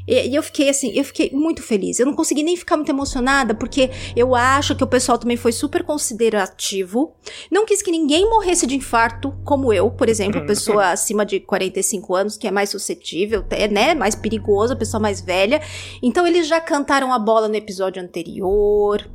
E, 0.07 0.29
e 0.29 0.35
eu 0.35 0.43
fiquei 0.43 0.69
assim, 0.69 0.91
eu 0.95 1.03
fiquei 1.03 1.31
muito 1.33 1.61
feliz. 1.63 1.99
Eu 1.99 2.05
não 2.05 2.13
consegui 2.13 2.43
nem 2.43 2.55
ficar 2.55 2.75
muito 2.77 2.89
emocionada, 2.89 3.53
porque 3.55 3.89
eu 4.15 4.35
acho 4.35 4.75
que 4.75 4.83
o 4.83 4.87
pessoal 4.87 5.17
também 5.17 5.37
foi 5.37 5.51
super 5.51 5.83
considerativo. 5.83 7.13
Não 7.51 7.65
quis 7.65 7.81
que 7.81 7.91
ninguém 7.91 8.29
morresse 8.29 8.65
de 8.67 8.75
infarto, 8.75 9.33
como 9.43 9.71
eu, 9.73 9.89
por 9.91 10.09
exemplo, 10.09 10.45
pessoa 10.45 10.87
acima 10.91 11.25
de 11.25 11.39
45 11.39 12.15
anos, 12.15 12.37
que 12.37 12.47
é 12.47 12.51
mais 12.51 12.69
suscetível, 12.69 13.43
é, 13.49 13.67
né? 13.67 13.93
Mais 13.95 14.15
perigosa, 14.15 14.75
pessoa 14.75 14.99
mais 15.01 15.21
velha. 15.21 15.61
Então 16.01 16.25
eles 16.27 16.47
já 16.47 16.59
cantaram 16.61 17.13
a 17.13 17.19
bola 17.19 17.47
no 17.47 17.55
episódio 17.55 18.01
anterior. 18.01 19.07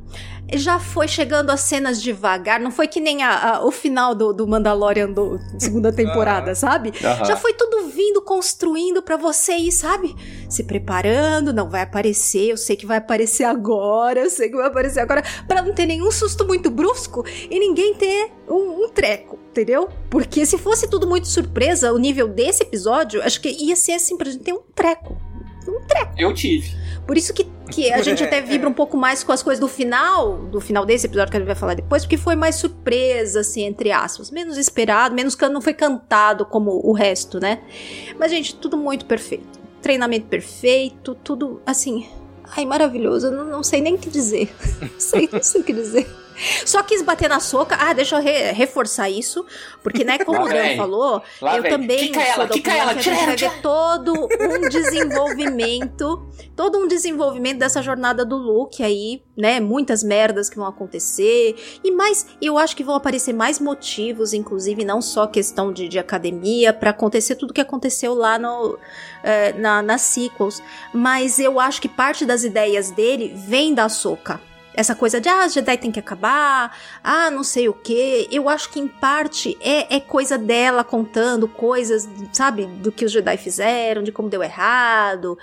Já 0.53 0.79
foi 0.79 1.07
chegando 1.07 1.49
as 1.49 1.61
cenas 1.61 2.01
devagar, 2.01 2.59
não 2.59 2.71
foi 2.71 2.85
que 2.85 2.99
nem 2.99 3.23
a- 3.23 3.55
a- 3.59 3.65
o 3.65 3.71
final 3.71 4.13
do, 4.13 4.33
do 4.33 4.45
Mandalorian 4.45 5.09
do 5.09 5.39
segunda 5.57 5.93
temporada, 5.95 6.53
sabe? 6.55 6.91
Já 7.25 7.37
foi 7.37 7.53
tudo 7.53 7.87
vindo, 7.87 8.21
construindo 8.21 9.01
pra 9.01 9.15
você 9.15 9.53
ir, 9.53 9.71
sabe? 9.71 10.13
Se 10.49 10.63
preparando, 10.65 10.80
não 11.53 11.69
vai 11.69 11.81
aparecer, 11.81 12.49
eu 12.49 12.57
sei 12.57 12.75
que 12.75 12.85
vai 12.85 12.97
aparecer 12.97 13.43
agora, 13.43 14.21
eu 14.21 14.29
sei 14.29 14.49
que 14.49 14.55
vai 14.55 14.67
aparecer 14.67 14.99
agora, 14.99 15.23
pra 15.47 15.61
não 15.61 15.73
ter 15.73 15.85
nenhum 15.85 16.11
susto 16.11 16.45
muito 16.45 16.69
brusco 16.69 17.25
e 17.49 17.59
ninguém 17.59 17.93
ter 17.93 18.31
um, 18.49 18.85
um 18.85 18.89
treco, 18.89 19.39
entendeu? 19.49 19.89
Porque 20.09 20.45
se 20.45 20.57
fosse 20.57 20.89
tudo 20.89 21.07
muito 21.07 21.27
surpresa, 21.27 21.93
o 21.93 21.97
nível 21.97 22.27
desse 22.27 22.63
episódio, 22.63 23.21
acho 23.23 23.39
que 23.41 23.49
ia 23.49 23.75
ser 23.75 23.93
assim 23.93 24.17
pra 24.17 24.29
gente 24.29 24.43
ter 24.43 24.53
um 24.53 24.61
treco. 24.75 25.17
Um 25.67 25.79
treco. 25.87 26.13
Eu 26.17 26.33
tive. 26.33 26.75
Por 27.05 27.17
isso 27.17 27.33
que 27.33 27.45
que 27.71 27.91
a 27.91 28.01
gente 28.01 28.23
até 28.23 28.41
vibra 28.41 28.67
um 28.67 28.73
pouco 28.73 28.97
mais 28.97 29.23
com 29.23 29.31
as 29.31 29.41
coisas 29.41 29.59
do 29.59 29.67
final, 29.67 30.37
do 30.37 30.59
final 30.59 30.85
desse 30.85 31.07
episódio 31.07 31.31
que 31.31 31.37
a 31.37 31.39
gente 31.39 31.47
vai 31.47 31.55
falar 31.55 31.73
depois, 31.73 32.03
porque 32.03 32.17
foi 32.17 32.35
mais 32.35 32.55
surpresa, 32.55 33.39
assim, 33.39 33.63
entre 33.63 33.91
aspas. 33.91 34.29
Menos 34.29 34.57
esperado, 34.57 35.15
menos 35.15 35.33
que 35.33 35.47
não 35.47 35.61
foi 35.61 35.73
cantado 35.73 36.45
como 36.45 36.81
o 36.83 36.91
resto, 36.91 37.39
né? 37.39 37.59
Mas, 38.19 38.29
gente, 38.29 38.55
tudo 38.55 38.77
muito 38.77 39.05
perfeito. 39.05 39.60
Treinamento 39.81 40.27
perfeito, 40.27 41.15
tudo, 41.15 41.61
assim... 41.65 42.07
Ai, 42.55 42.65
maravilhoso, 42.65 43.27
eu 43.27 43.31
não, 43.31 43.45
não 43.45 43.63
sei 43.63 43.79
nem 43.81 43.95
o 43.95 43.97
que 43.97 44.09
dizer. 44.09 44.53
não 44.81 44.89
sei, 44.99 45.29
não 45.31 45.41
sei 45.41 45.61
o 45.61 45.63
que 45.63 45.73
dizer. 45.73 46.07
Só 46.65 46.83
quis 46.83 47.01
bater 47.01 47.29
na 47.29 47.39
soca. 47.39 47.75
Ah, 47.79 47.93
deixa 47.93 48.15
eu 48.15 48.21
re 48.21 48.51
reforçar 48.51 49.09
isso. 49.09 49.45
Porque, 49.83 50.03
né, 50.03 50.19
como 50.19 50.43
o 50.43 50.47
Dan 50.47 50.75
falou, 50.75 51.21
Lá 51.41 51.57
eu 51.57 51.63
vem. 51.63 51.71
também 51.71 51.97
Quica 51.97 52.19
sou 52.19 52.33
ela, 52.33 52.45
da 52.47 52.55
opinião 52.55 52.75
ela, 52.77 52.93
que 52.93 52.99
a 52.99 53.01
tira 53.01 53.15
gente 53.15 53.23
ela, 53.23 53.25
vai 53.25 53.35
tira 53.35 53.51
ver 53.51 53.61
todo 53.61 54.13
um 54.39 54.69
desenvolvimento. 54.69 56.27
todo 56.55 56.77
um 56.77 56.87
desenvolvimento 56.87 57.59
dessa 57.59 57.81
jornada 57.81 58.25
do 58.25 58.37
Luke 58.37 58.83
aí, 58.83 59.23
né? 59.37 59.59
Muitas 59.59 60.03
merdas 60.03 60.49
que 60.49 60.57
vão 60.57 60.67
acontecer. 60.67 61.55
E 61.83 61.91
mais, 61.91 62.27
eu 62.41 62.57
acho 62.57 62.75
que 62.75 62.83
vão 62.83 62.95
aparecer 62.95 63.33
mais 63.33 63.59
motivos, 63.59 64.33
inclusive, 64.33 64.83
não 64.83 65.01
só 65.01 65.27
questão 65.27 65.71
de, 65.71 65.87
de 65.87 65.99
academia, 65.99 66.73
para 66.73 66.91
acontecer 66.91 67.35
tudo 67.35 67.53
que 67.53 67.61
aconteceu 67.61 68.13
lá 68.13 68.37
no, 68.37 68.77
eh, 69.23 69.53
na, 69.53 69.81
nas 69.81 70.01
sequels. 70.01 70.61
Mas 70.93 71.39
eu 71.39 71.59
acho 71.59 71.81
que 71.81 71.89
parte 71.89 72.25
das 72.25 72.43
ideias 72.43 72.91
dele 72.91 73.33
vem 73.35 73.73
da 73.73 73.89
Soca. 73.89 74.39
Essa 74.73 74.95
coisa 74.95 75.19
de, 75.19 75.27
ah, 75.27 75.47
Jedi 75.47 75.77
tem 75.77 75.91
que 75.91 75.99
acabar, 75.99 76.77
ah, 77.03 77.29
não 77.29 77.43
sei 77.43 77.67
o 77.67 77.73
que. 77.73 78.27
Eu 78.31 78.47
acho 78.47 78.69
que 78.69 78.79
em 78.79 78.87
parte 78.87 79.57
é, 79.59 79.95
é 79.95 79.99
coisa 79.99 80.37
dela 80.37 80.83
contando 80.83 81.47
coisas, 81.47 82.07
sabe, 82.31 82.65
do 82.65 82.91
que 82.91 83.03
os 83.03 83.11
Jedi 83.11 83.35
fizeram, 83.37 84.01
de 84.01 84.11
como 84.11 84.29
deu 84.29 84.41
errado 84.41 85.37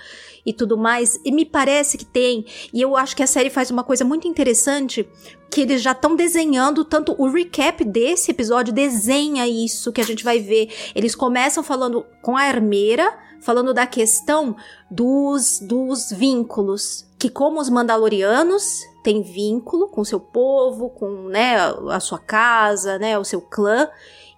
e 0.45 0.51
tudo 0.51 0.77
mais. 0.77 1.19
E 1.23 1.31
me 1.31 1.45
parece 1.45 1.97
que 1.97 2.05
tem. 2.05 2.45
E 2.73 2.81
eu 2.81 2.97
acho 2.97 3.15
que 3.15 3.21
a 3.21 3.27
série 3.27 3.49
faz 3.51 3.69
uma 3.69 3.83
coisa 3.83 4.03
muito 4.03 4.27
interessante 4.27 5.07
que 5.49 5.61
eles 5.61 5.81
já 5.81 5.91
estão 5.91 6.15
desenhando, 6.15 6.85
tanto 6.85 7.15
o 7.17 7.27
recap 7.29 7.83
desse 7.83 8.31
episódio 8.31 8.73
desenha 8.73 9.47
isso 9.47 9.91
que 9.91 10.01
a 10.01 10.05
gente 10.05 10.23
vai 10.23 10.39
ver. 10.39 10.69
Eles 10.95 11.15
começam 11.15 11.63
falando 11.63 12.05
com 12.21 12.37
a 12.37 12.43
armeira, 12.43 13.17
falando 13.41 13.73
da 13.73 13.87
questão 13.87 14.55
dos, 14.89 15.59
dos 15.59 16.11
vínculos. 16.11 17.05
Que 17.17 17.29
como 17.29 17.59
os 17.59 17.69
Mandalorianos 17.69 18.88
têm 19.03 19.21
vínculo 19.21 19.87
com 19.87 20.03
seu 20.03 20.19
povo, 20.19 20.89
com 20.89 21.09
né, 21.27 21.55
a 21.89 21.99
sua 21.99 22.19
casa, 22.19 22.97
né, 22.99 23.17
o 23.17 23.23
seu 23.23 23.41
clã, 23.41 23.87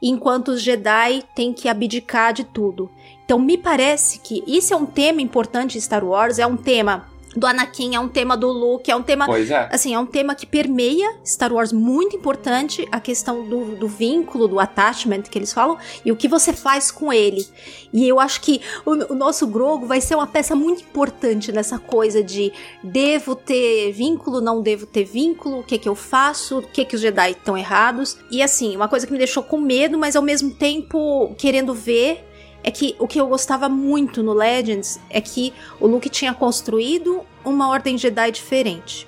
enquanto 0.01 0.49
os 0.49 0.61
Jedi 0.61 1.23
têm 1.35 1.53
que 1.53 1.67
abdicar 1.67 2.33
de 2.33 2.43
tudo. 2.43 2.89
Então 3.25 3.39
me 3.39 3.57
parece 3.57 4.19
que 4.19 4.43
isso 4.47 4.73
é 4.73 4.77
um 4.77 4.85
tema 4.85 5.21
importante 5.21 5.77
em 5.77 5.81
Star 5.81 6.03
Wars, 6.03 6.39
é 6.39 6.45
um 6.45 6.57
tema 6.57 7.10
do 7.35 7.47
Anakin, 7.47 7.95
é 7.95 7.99
um 7.99 8.09
tema 8.09 8.35
do 8.35 8.51
Luke, 8.51 8.91
é 8.91 8.95
um 8.95 9.01
tema. 9.01 9.25
É. 9.37 9.69
Assim, 9.73 9.93
é 9.93 9.99
um 9.99 10.05
tema 10.05 10.35
que 10.35 10.45
permeia 10.45 11.15
Star 11.25 11.53
Wars 11.53 11.71
muito 11.71 12.15
importante, 12.15 12.87
a 12.91 12.99
questão 12.99 13.47
do, 13.47 13.75
do 13.75 13.87
vínculo, 13.87 14.47
do 14.47 14.59
attachment 14.59 15.23
que 15.23 15.37
eles 15.37 15.53
falam, 15.53 15.77
e 16.03 16.11
o 16.11 16.15
que 16.15 16.27
você 16.27 16.51
faz 16.51 16.91
com 16.91 17.11
ele. 17.11 17.45
E 17.93 18.07
eu 18.07 18.19
acho 18.19 18.41
que 18.41 18.61
o, 18.85 19.13
o 19.13 19.15
nosso 19.15 19.47
Grogu 19.47 19.85
vai 19.85 20.01
ser 20.01 20.15
uma 20.15 20.27
peça 20.27 20.55
muito 20.55 20.83
importante 20.83 21.51
nessa 21.51 21.79
coisa 21.79 22.23
de 22.23 22.51
devo 22.83 23.35
ter 23.35 23.91
vínculo, 23.91 24.41
não 24.41 24.61
devo 24.61 24.85
ter 24.85 25.05
vínculo, 25.05 25.59
o 25.59 25.63
que 25.63 25.77
que 25.77 25.87
eu 25.87 25.95
faço, 25.95 26.59
o 26.59 26.61
que 26.61 26.83
que 26.83 26.95
os 26.95 27.01
Jedi 27.01 27.31
estão 27.31 27.57
errados. 27.57 28.17
E 28.29 28.41
assim, 28.41 28.75
uma 28.75 28.87
coisa 28.87 29.05
que 29.05 29.11
me 29.11 29.17
deixou 29.17 29.43
com 29.43 29.59
medo, 29.59 29.97
mas 29.97 30.15
ao 30.15 30.21
mesmo 30.21 30.51
tempo 30.51 31.33
querendo 31.37 31.73
ver 31.73 32.30
é 32.63 32.71
que 32.71 32.95
o 32.99 33.07
que 33.07 33.19
eu 33.19 33.27
gostava 33.27 33.67
muito 33.67 34.21
no 34.21 34.33
Legends 34.33 34.99
é 35.09 35.19
que 35.19 35.53
o 35.79 35.87
Luke 35.87 36.09
tinha 36.09 36.33
construído 36.33 37.21
uma 37.43 37.69
ordem 37.69 37.97
Jedi 37.97 38.31
diferente. 38.31 39.07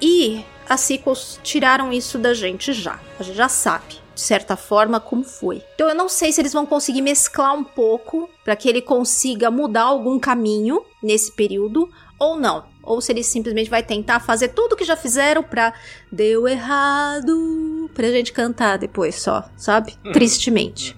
E 0.00 0.44
as 0.68 0.80
sequels 0.80 1.40
tiraram 1.42 1.92
isso 1.92 2.18
da 2.18 2.34
gente 2.34 2.72
já. 2.72 3.00
A 3.18 3.22
gente 3.22 3.36
já 3.36 3.48
sabe, 3.48 3.96
de 4.14 4.20
certa 4.20 4.56
forma, 4.56 5.00
como 5.00 5.24
foi. 5.24 5.62
Então 5.74 5.88
eu 5.88 5.94
não 5.94 6.08
sei 6.08 6.30
se 6.30 6.40
eles 6.40 6.52
vão 6.52 6.66
conseguir 6.66 7.02
mesclar 7.02 7.54
um 7.54 7.64
pouco 7.64 8.28
para 8.44 8.54
que 8.54 8.68
ele 8.68 8.82
consiga 8.82 9.50
mudar 9.50 9.84
algum 9.84 10.18
caminho 10.18 10.82
nesse 11.02 11.32
período 11.32 11.90
ou 12.18 12.36
não. 12.36 12.64
Ou 12.82 13.00
se 13.00 13.12
ele 13.12 13.22
simplesmente 13.22 13.70
vai 13.70 13.82
tentar 13.82 14.20
fazer 14.20 14.48
tudo 14.48 14.76
que 14.76 14.84
já 14.84 14.96
fizeram 14.96 15.42
pra 15.42 15.74
deu 16.10 16.46
errado 16.46 17.90
pra 17.94 18.10
gente 18.10 18.32
cantar 18.32 18.78
depois 18.78 19.16
só, 19.16 19.44
sabe? 19.56 19.96
Tristemente. 20.12 20.96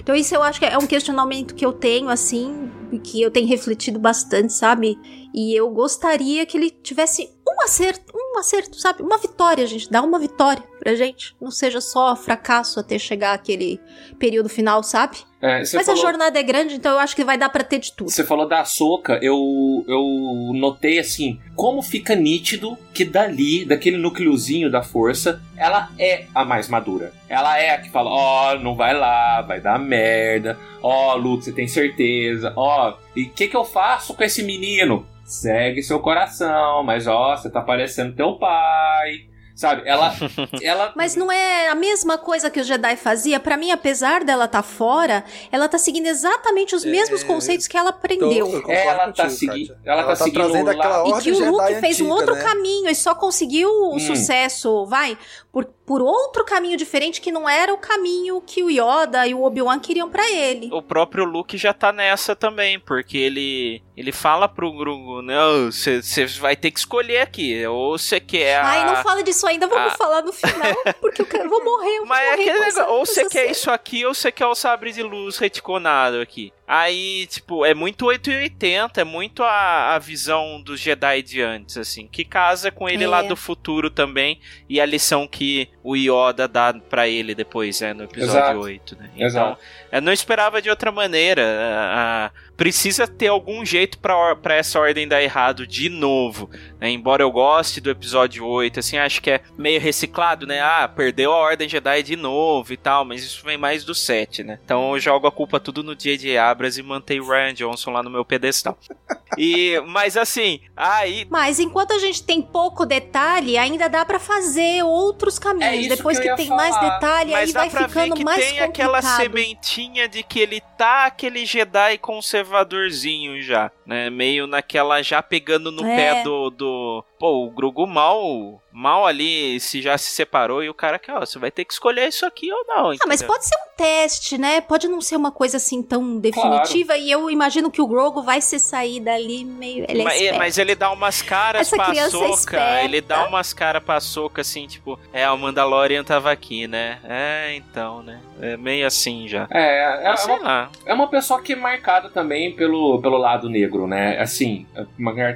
Então 0.00 0.14
isso 0.14 0.34
eu 0.34 0.42
acho 0.42 0.58
que 0.58 0.66
é 0.66 0.78
um 0.78 0.86
questionamento 0.86 1.54
que 1.54 1.64
eu 1.64 1.72
tenho, 1.72 2.08
assim, 2.08 2.70
que 3.02 3.20
eu 3.20 3.30
tenho 3.30 3.48
refletido 3.48 3.98
bastante, 3.98 4.52
sabe? 4.52 4.98
E 5.34 5.54
eu 5.54 5.68
gostaria 5.70 6.46
que 6.46 6.56
ele 6.56 6.70
tivesse 6.70 7.33
um 7.56 7.62
acerto, 7.62 8.12
um 8.14 8.38
acerto, 8.38 8.78
sabe? 8.80 9.02
Uma 9.02 9.18
vitória, 9.18 9.66
gente. 9.66 9.90
Dá 9.90 10.02
uma 10.02 10.18
vitória 10.18 10.62
pra 10.80 10.94
gente. 10.94 11.34
Não 11.40 11.50
seja 11.50 11.80
só 11.80 12.14
fracasso 12.16 12.80
até 12.80 12.98
chegar 12.98 13.32
aquele 13.32 13.80
período 14.18 14.48
final, 14.48 14.82
sabe? 14.82 15.18
É, 15.40 15.58
Mas 15.58 15.70
falou- 15.72 15.92
a 15.92 15.96
jornada 15.96 16.38
é 16.38 16.42
grande, 16.42 16.74
então 16.74 16.92
eu 16.92 16.98
acho 16.98 17.14
que 17.14 17.22
vai 17.24 17.36
dar 17.36 17.50
pra 17.50 17.62
ter 17.62 17.78
de 17.78 17.92
tudo. 17.92 18.10
Você 18.10 18.24
falou 18.24 18.48
da 18.48 18.64
Soca, 18.64 19.18
eu, 19.22 19.84
eu 19.86 20.52
notei 20.54 20.98
assim, 20.98 21.38
como 21.54 21.82
fica 21.82 22.14
nítido 22.14 22.78
que 22.94 23.04
dali, 23.04 23.64
daquele 23.66 23.98
núcleozinho 23.98 24.70
da 24.70 24.82
força, 24.82 25.42
ela 25.56 25.90
é 25.98 26.24
a 26.34 26.44
mais 26.46 26.68
madura. 26.68 27.12
Ela 27.28 27.58
é 27.58 27.70
a 27.74 27.78
que 27.80 27.90
fala, 27.90 28.10
ó, 28.10 28.58
não 28.58 28.74
vai 28.74 28.94
lá, 28.98 29.42
vai 29.42 29.60
dar 29.60 29.78
merda. 29.78 30.58
Ó, 30.82 31.14
Luke, 31.14 31.44
você 31.44 31.52
tem 31.52 31.68
certeza. 31.68 32.52
Ó, 32.56 32.94
e 33.14 33.24
o 33.24 33.30
que 33.30 33.46
que 33.48 33.56
eu 33.56 33.64
faço 33.66 34.14
com 34.14 34.24
esse 34.24 34.42
menino? 34.42 35.06
Segue 35.40 35.82
seu 35.82 35.98
coração, 36.00 36.82
mas 36.84 37.06
ó, 37.06 37.36
você 37.36 37.50
tá 37.50 37.60
parecendo 37.60 38.14
teu 38.14 38.38
pai. 38.38 39.26
Sabe, 39.56 39.82
ela, 39.86 40.12
ela 40.62 40.92
Mas 40.96 41.14
não 41.14 41.30
é 41.30 41.68
a 41.68 41.76
mesma 41.76 42.18
coisa 42.18 42.50
que 42.50 42.58
o 42.58 42.64
Jedi 42.64 42.96
fazia? 42.96 43.38
Pra 43.38 43.56
mim, 43.56 43.70
apesar 43.70 44.24
dela 44.24 44.46
estar 44.46 44.64
fora, 44.64 45.22
ela 45.52 45.68
tá 45.68 45.78
seguindo 45.78 46.06
exatamente 46.06 46.74
os 46.74 46.84
mesmos 46.84 47.22
conceitos 47.22 47.68
que 47.68 47.76
ela 47.76 47.90
aprendeu. 47.90 48.48
ela 48.68 49.12
tá, 49.12 49.28
segui 49.28 49.70
ela 49.84 50.00
Ela 50.00 50.02
tá 50.02 50.08
tá 50.08 50.16
seguindo 50.24 50.34
trazendo 50.42 50.66
lá- 50.66 50.72
aquela 50.72 50.96
E 51.08 51.12
ordem 51.12 51.32
que 51.34 51.40
o 51.40 51.50
Luke 51.52 51.68
Jedi 51.68 51.80
fez 51.80 52.00
um 52.00 52.10
outro 52.10 52.34
né? 52.34 52.42
caminho 52.42 52.88
e 52.90 52.94
só 52.96 53.14
conseguiu 53.14 53.68
o 53.68 53.94
Hum. 53.94 54.00
sucesso, 54.00 54.86
vai, 54.86 55.16
por, 55.52 55.66
por 55.86 56.00
outro 56.00 56.44
caminho 56.44 56.76
diferente 56.76 57.20
que 57.20 57.30
não 57.32 57.48
era 57.48 57.72
o 57.74 57.78
caminho 57.78 58.40
que 58.40 58.62
o 58.62 58.70
Yoda 58.70 59.26
e 59.26 59.34
o 59.34 59.42
Obi-Wan 59.42 59.78
queriam 59.80 60.08
pra 60.08 60.30
ele. 60.30 60.68
O 60.72 60.80
próprio 60.82 61.24
Luke 61.24 61.56
já 61.58 61.72
tá 61.74 61.92
nessa 61.92 62.34
também, 62.34 62.78
porque 62.80 63.18
ele 63.18 63.82
ele 63.96 64.10
fala 64.10 64.48
pro 64.48 64.72
Grogu, 64.72 65.22
não, 65.22 65.70
você 65.70 66.00
vai 66.40 66.56
ter 66.56 66.72
que 66.72 66.80
escolher 66.80 67.18
aqui, 67.18 67.64
ou 67.64 67.96
você 67.96 68.18
quer 68.18 68.56
a... 68.56 68.66
Ai, 68.68 68.86
não 68.86 68.96
fala 69.04 69.22
disso 69.22 69.46
ainda, 69.46 69.68
vamos 69.68 69.92
Ah. 69.92 69.96
falar 69.96 70.20
no 70.22 70.32
final, 70.32 70.74
porque 71.00 71.22
eu 71.22 71.26
quero, 71.26 71.48
vou 71.48 71.62
morrer, 71.62 71.90
eu 71.90 71.98
vou 71.98 72.06
Mas 72.08 72.18
é 72.26 72.30
morrer 72.30 72.42
aquele 72.50 72.64
essa- 72.64 72.80
negócio, 72.80 72.92
ou 72.98 73.06
você 73.06 73.28
quer 73.28 73.50
isso 73.52 73.70
aqui, 73.70 74.04
ou 74.04 74.12
você 74.12 74.32
quer 74.32 74.46
o 74.46 74.54
sabre 74.56 74.90
de 74.92 75.00
luz 75.00 75.38
reticonado 75.38 76.20
aqui. 76.20 76.52
Aí, 76.66 77.26
tipo, 77.26 77.64
é 77.66 77.74
muito 77.74 78.06
880, 78.06 79.00
é 79.00 79.04
muito 79.04 79.42
a, 79.42 79.94
a 79.94 79.98
visão 79.98 80.62
dos 80.62 80.80
Jedi 80.80 81.20
de 81.22 81.42
antes, 81.42 81.76
assim, 81.76 82.06
que 82.10 82.24
casa 82.24 82.70
com 82.70 82.88
ele 82.88 83.04
É. 83.04 83.06
lá 83.08 83.20
do 83.20 83.36
futuro 83.36 83.90
também, 83.90 84.40
e 84.66 84.80
a 84.80 84.86
lição 84.86 85.26
que 85.26 85.68
o 85.82 85.94
Yoda 85.94 86.48
dá 86.48 86.72
pra 86.72 87.06
ele 87.06 87.34
depois, 87.34 87.80
né, 87.82 87.92
no 87.92 88.04
episódio 88.04 88.38
Exato. 88.40 88.60
8, 88.60 88.96
né? 88.96 89.10
Então, 89.14 89.26
Exato. 89.26 89.60
eu 89.92 90.00
não 90.00 90.12
esperava 90.12 90.62
de 90.62 90.70
outra 90.70 90.90
maneira. 90.90 91.42
a- 91.44 92.26
a- 92.26 92.30
precisa 92.56 93.06
ter 93.06 93.28
algum 93.28 93.64
jeito 93.64 93.98
pra 93.98 94.36
essa 94.54 94.78
ordem 94.80 95.08
dar 95.08 95.22
errado 95.22 95.66
de 95.66 95.88
novo. 95.88 96.48
né? 96.80 96.90
Embora 96.90 97.22
eu 97.22 97.30
goste 97.30 97.80
do 97.80 97.90
episódio 97.90 98.46
8, 98.46 98.80
assim, 98.80 98.96
acho 98.98 99.20
que 99.20 99.30
é 99.30 99.40
meio 99.58 99.80
reciclado, 99.80 100.46
né? 100.46 100.60
Ah, 100.60 100.86
perdeu 100.88 101.32
a 101.32 101.36
ordem 101.36 101.68
Jedi 101.68 102.02
de 102.02 102.16
novo 102.16 102.72
e 102.72 102.76
tal, 102.76 103.04
mas 103.04 103.22
isso 103.24 103.44
vem 103.44 103.56
mais 103.56 103.84
do 103.84 103.94
7, 103.94 104.42
né? 104.44 104.58
Então 104.64 104.94
eu 104.94 105.00
jogo 105.00 105.26
a 105.26 105.32
culpa 105.32 105.58
tudo 105.60 105.82
no 105.82 105.94
J.J. 105.96 106.36
Abras 106.38 106.78
e 106.78 106.82
mantenho 106.82 107.24
o 107.24 107.28
Ryan 107.28 107.54
Johnson 107.54 107.90
lá 107.90 108.02
no 108.02 108.10
meu 108.10 108.24
pedestal. 108.24 108.78
E, 109.36 109.80
mas 109.88 110.16
assim, 110.16 110.60
aí 110.76 111.26
Mas 111.28 111.58
enquanto 111.58 111.92
a 111.92 111.98
gente 111.98 112.22
tem 112.22 112.40
pouco 112.40 112.86
detalhe, 112.86 113.58
ainda 113.58 113.88
dá 113.88 114.04
pra 114.04 114.20
fazer 114.20 114.84
outros 114.84 115.38
É 115.38 115.40
caminhos. 115.40 115.86
isso 115.86 115.96
Depois 115.96 116.20
que 116.20 116.28
que, 116.28 116.36
tem 116.36 116.48
mais 116.50 116.72
falar. 116.72 116.94
detalhe, 117.00 117.32
Mas 117.32 117.48
aí 117.48 117.52
dá 117.52 117.60
vai 117.62 117.70
pra 117.70 117.80
ver 117.80 117.88
ficando 117.88 118.14
que 118.14 118.22
mais 118.24 118.44
tem 118.44 118.60
aquela 118.60 119.02
complicado. 119.02 119.16
sementinha 119.20 120.08
de 120.08 120.22
que 120.22 120.38
ele 120.38 120.60
tá 120.78 121.06
aquele 121.06 121.44
Jedi 121.44 121.98
conservadorzinho 122.44 123.42
já, 123.42 123.70
né? 123.86 124.10
Meio 124.10 124.46
naquela 124.46 125.02
já 125.02 125.22
pegando 125.22 125.70
no 125.72 125.84
É. 125.86 125.96
pé 125.96 126.22
do, 126.22 126.50
do. 126.50 127.04
Pô, 127.24 127.46
o 127.46 127.50
Grogu 127.50 127.86
mal, 127.86 128.60
mal 128.70 129.06
ali 129.06 129.58
se 129.58 129.80
já 129.80 129.96
se 129.96 130.10
separou 130.10 130.62
e 130.62 130.68
o 130.68 130.74
cara 130.74 130.98
que, 130.98 131.10
ó, 131.10 131.20
você 131.20 131.38
vai 131.38 131.50
ter 131.50 131.64
que 131.64 131.72
escolher 131.72 132.06
isso 132.08 132.26
aqui 132.26 132.52
ou 132.52 132.64
não. 132.66 132.90
Ah, 132.90 133.06
mas 133.06 133.22
pode 133.22 133.46
ser 133.46 133.54
um 133.54 133.74
teste, 133.74 134.36
né? 134.36 134.60
Pode 134.60 134.88
não 134.88 135.00
ser 135.00 135.16
uma 135.16 135.32
coisa 135.32 135.56
assim 135.56 135.82
tão 135.82 136.18
definitiva 136.18 136.88
claro. 136.88 137.00
e 137.00 137.10
eu 137.10 137.30
imagino 137.30 137.70
que 137.70 137.80
o 137.80 137.86
Grogu 137.86 138.22
vai 138.22 138.42
se 138.42 138.58
sair 138.58 139.00
dali 139.00 139.42
meio. 139.42 139.86
Ele 139.88 140.02
é 140.02 140.04
mas, 140.04 140.36
mas, 140.36 140.58
ele 140.58 140.74
dá 140.74 140.90
umas 140.90 141.22
caras 141.22 141.62
Essa 141.62 141.76
pra 141.76 141.96
é 141.96 142.10
Soca. 142.10 142.60
É 142.60 142.84
ele 142.84 143.00
dá 143.00 143.26
umas 143.26 143.54
caras 143.54 143.82
pra 143.82 144.00
Soca 144.00 144.42
assim, 144.42 144.66
tipo, 144.66 144.98
é, 145.10 145.28
o 145.30 145.38
Mandalorian 145.38 146.04
tava 146.04 146.30
aqui, 146.30 146.66
né? 146.66 146.98
É, 147.04 147.54
então, 147.56 148.02
né? 148.02 148.20
É 148.38 148.56
meio 148.56 148.86
assim 148.86 149.26
já. 149.28 149.46
É, 149.50 150.10
é, 150.10 150.14
é, 150.14 150.34
uma, 150.34 150.70
é 150.84 150.94
uma 150.94 151.08
pessoa 151.08 151.40
que 151.40 151.54
é 151.54 151.56
marcada 151.56 152.10
também 152.10 152.54
pelo, 152.54 153.00
pelo 153.00 153.16
lado 153.16 153.48
negro, 153.48 153.86
né? 153.86 154.18
Assim, 154.20 154.66
é 154.76 154.84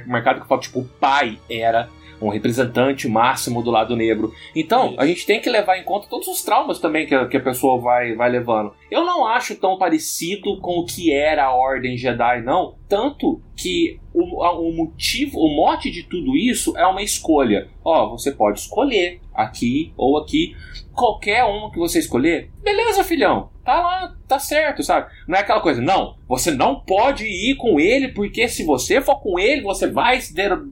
marcado 0.05 0.41
que 0.41 0.47
fala, 0.47 0.61
tipo, 0.61 0.81
o 0.81 0.85
pai 0.85 1.39
era 1.49 1.78
um 2.21 2.29
representante 2.29 3.07
máximo 3.07 3.61
do 3.61 3.71
lado 3.71 3.95
negro. 3.95 4.33
Então, 4.55 4.95
a 4.97 5.05
gente 5.05 5.25
tem 5.25 5.39
que 5.39 5.49
levar 5.49 5.77
em 5.77 5.83
conta 5.83 6.07
todos 6.09 6.27
os 6.27 6.41
traumas 6.41 6.79
também 6.79 7.05
que 7.05 7.15
a, 7.15 7.27
que 7.27 7.37
a 7.37 7.41
pessoa 7.41 7.79
vai, 7.79 8.15
vai 8.15 8.29
levando. 8.29 8.73
Eu 8.89 9.05
não 9.05 9.25
acho 9.25 9.55
tão 9.55 9.77
parecido 9.77 10.59
com 10.59 10.79
o 10.79 10.85
que 10.85 11.13
era 11.13 11.45
a 11.45 11.55
Ordem 11.55 11.97
Jedi, 11.97 12.41
não. 12.41 12.75
Tanto 12.87 13.41
que 13.55 13.99
o, 14.13 14.43
o 14.43 14.71
motivo, 14.73 15.39
o 15.39 15.55
mote 15.55 15.91
de 15.91 16.03
tudo 16.03 16.35
isso 16.35 16.77
é 16.77 16.85
uma 16.85 17.01
escolha. 17.01 17.69
Ó, 17.83 18.09
você 18.09 18.31
pode 18.31 18.59
escolher 18.59 19.21
aqui 19.33 19.93
ou 19.95 20.17
aqui 20.17 20.55
qualquer 20.93 21.45
um 21.45 21.69
que 21.71 21.79
você 21.79 21.99
escolher, 21.99 22.51
beleza, 22.61 23.03
filhão, 23.03 23.49
tá 23.69 23.79
lá, 23.79 24.15
tá 24.27 24.39
certo, 24.39 24.81
sabe? 24.81 25.11
Não 25.27 25.37
é 25.37 25.41
aquela 25.41 25.61
coisa, 25.61 25.79
não, 25.79 26.17
você 26.27 26.49
não 26.49 26.79
pode 26.79 27.25
ir 27.25 27.55
com 27.55 27.79
ele, 27.79 28.07
porque 28.07 28.47
se 28.47 28.63
você 28.63 28.99
for 28.99 29.21
com 29.21 29.37
ele, 29.37 29.61
você 29.61 29.85
vai 29.85 30.19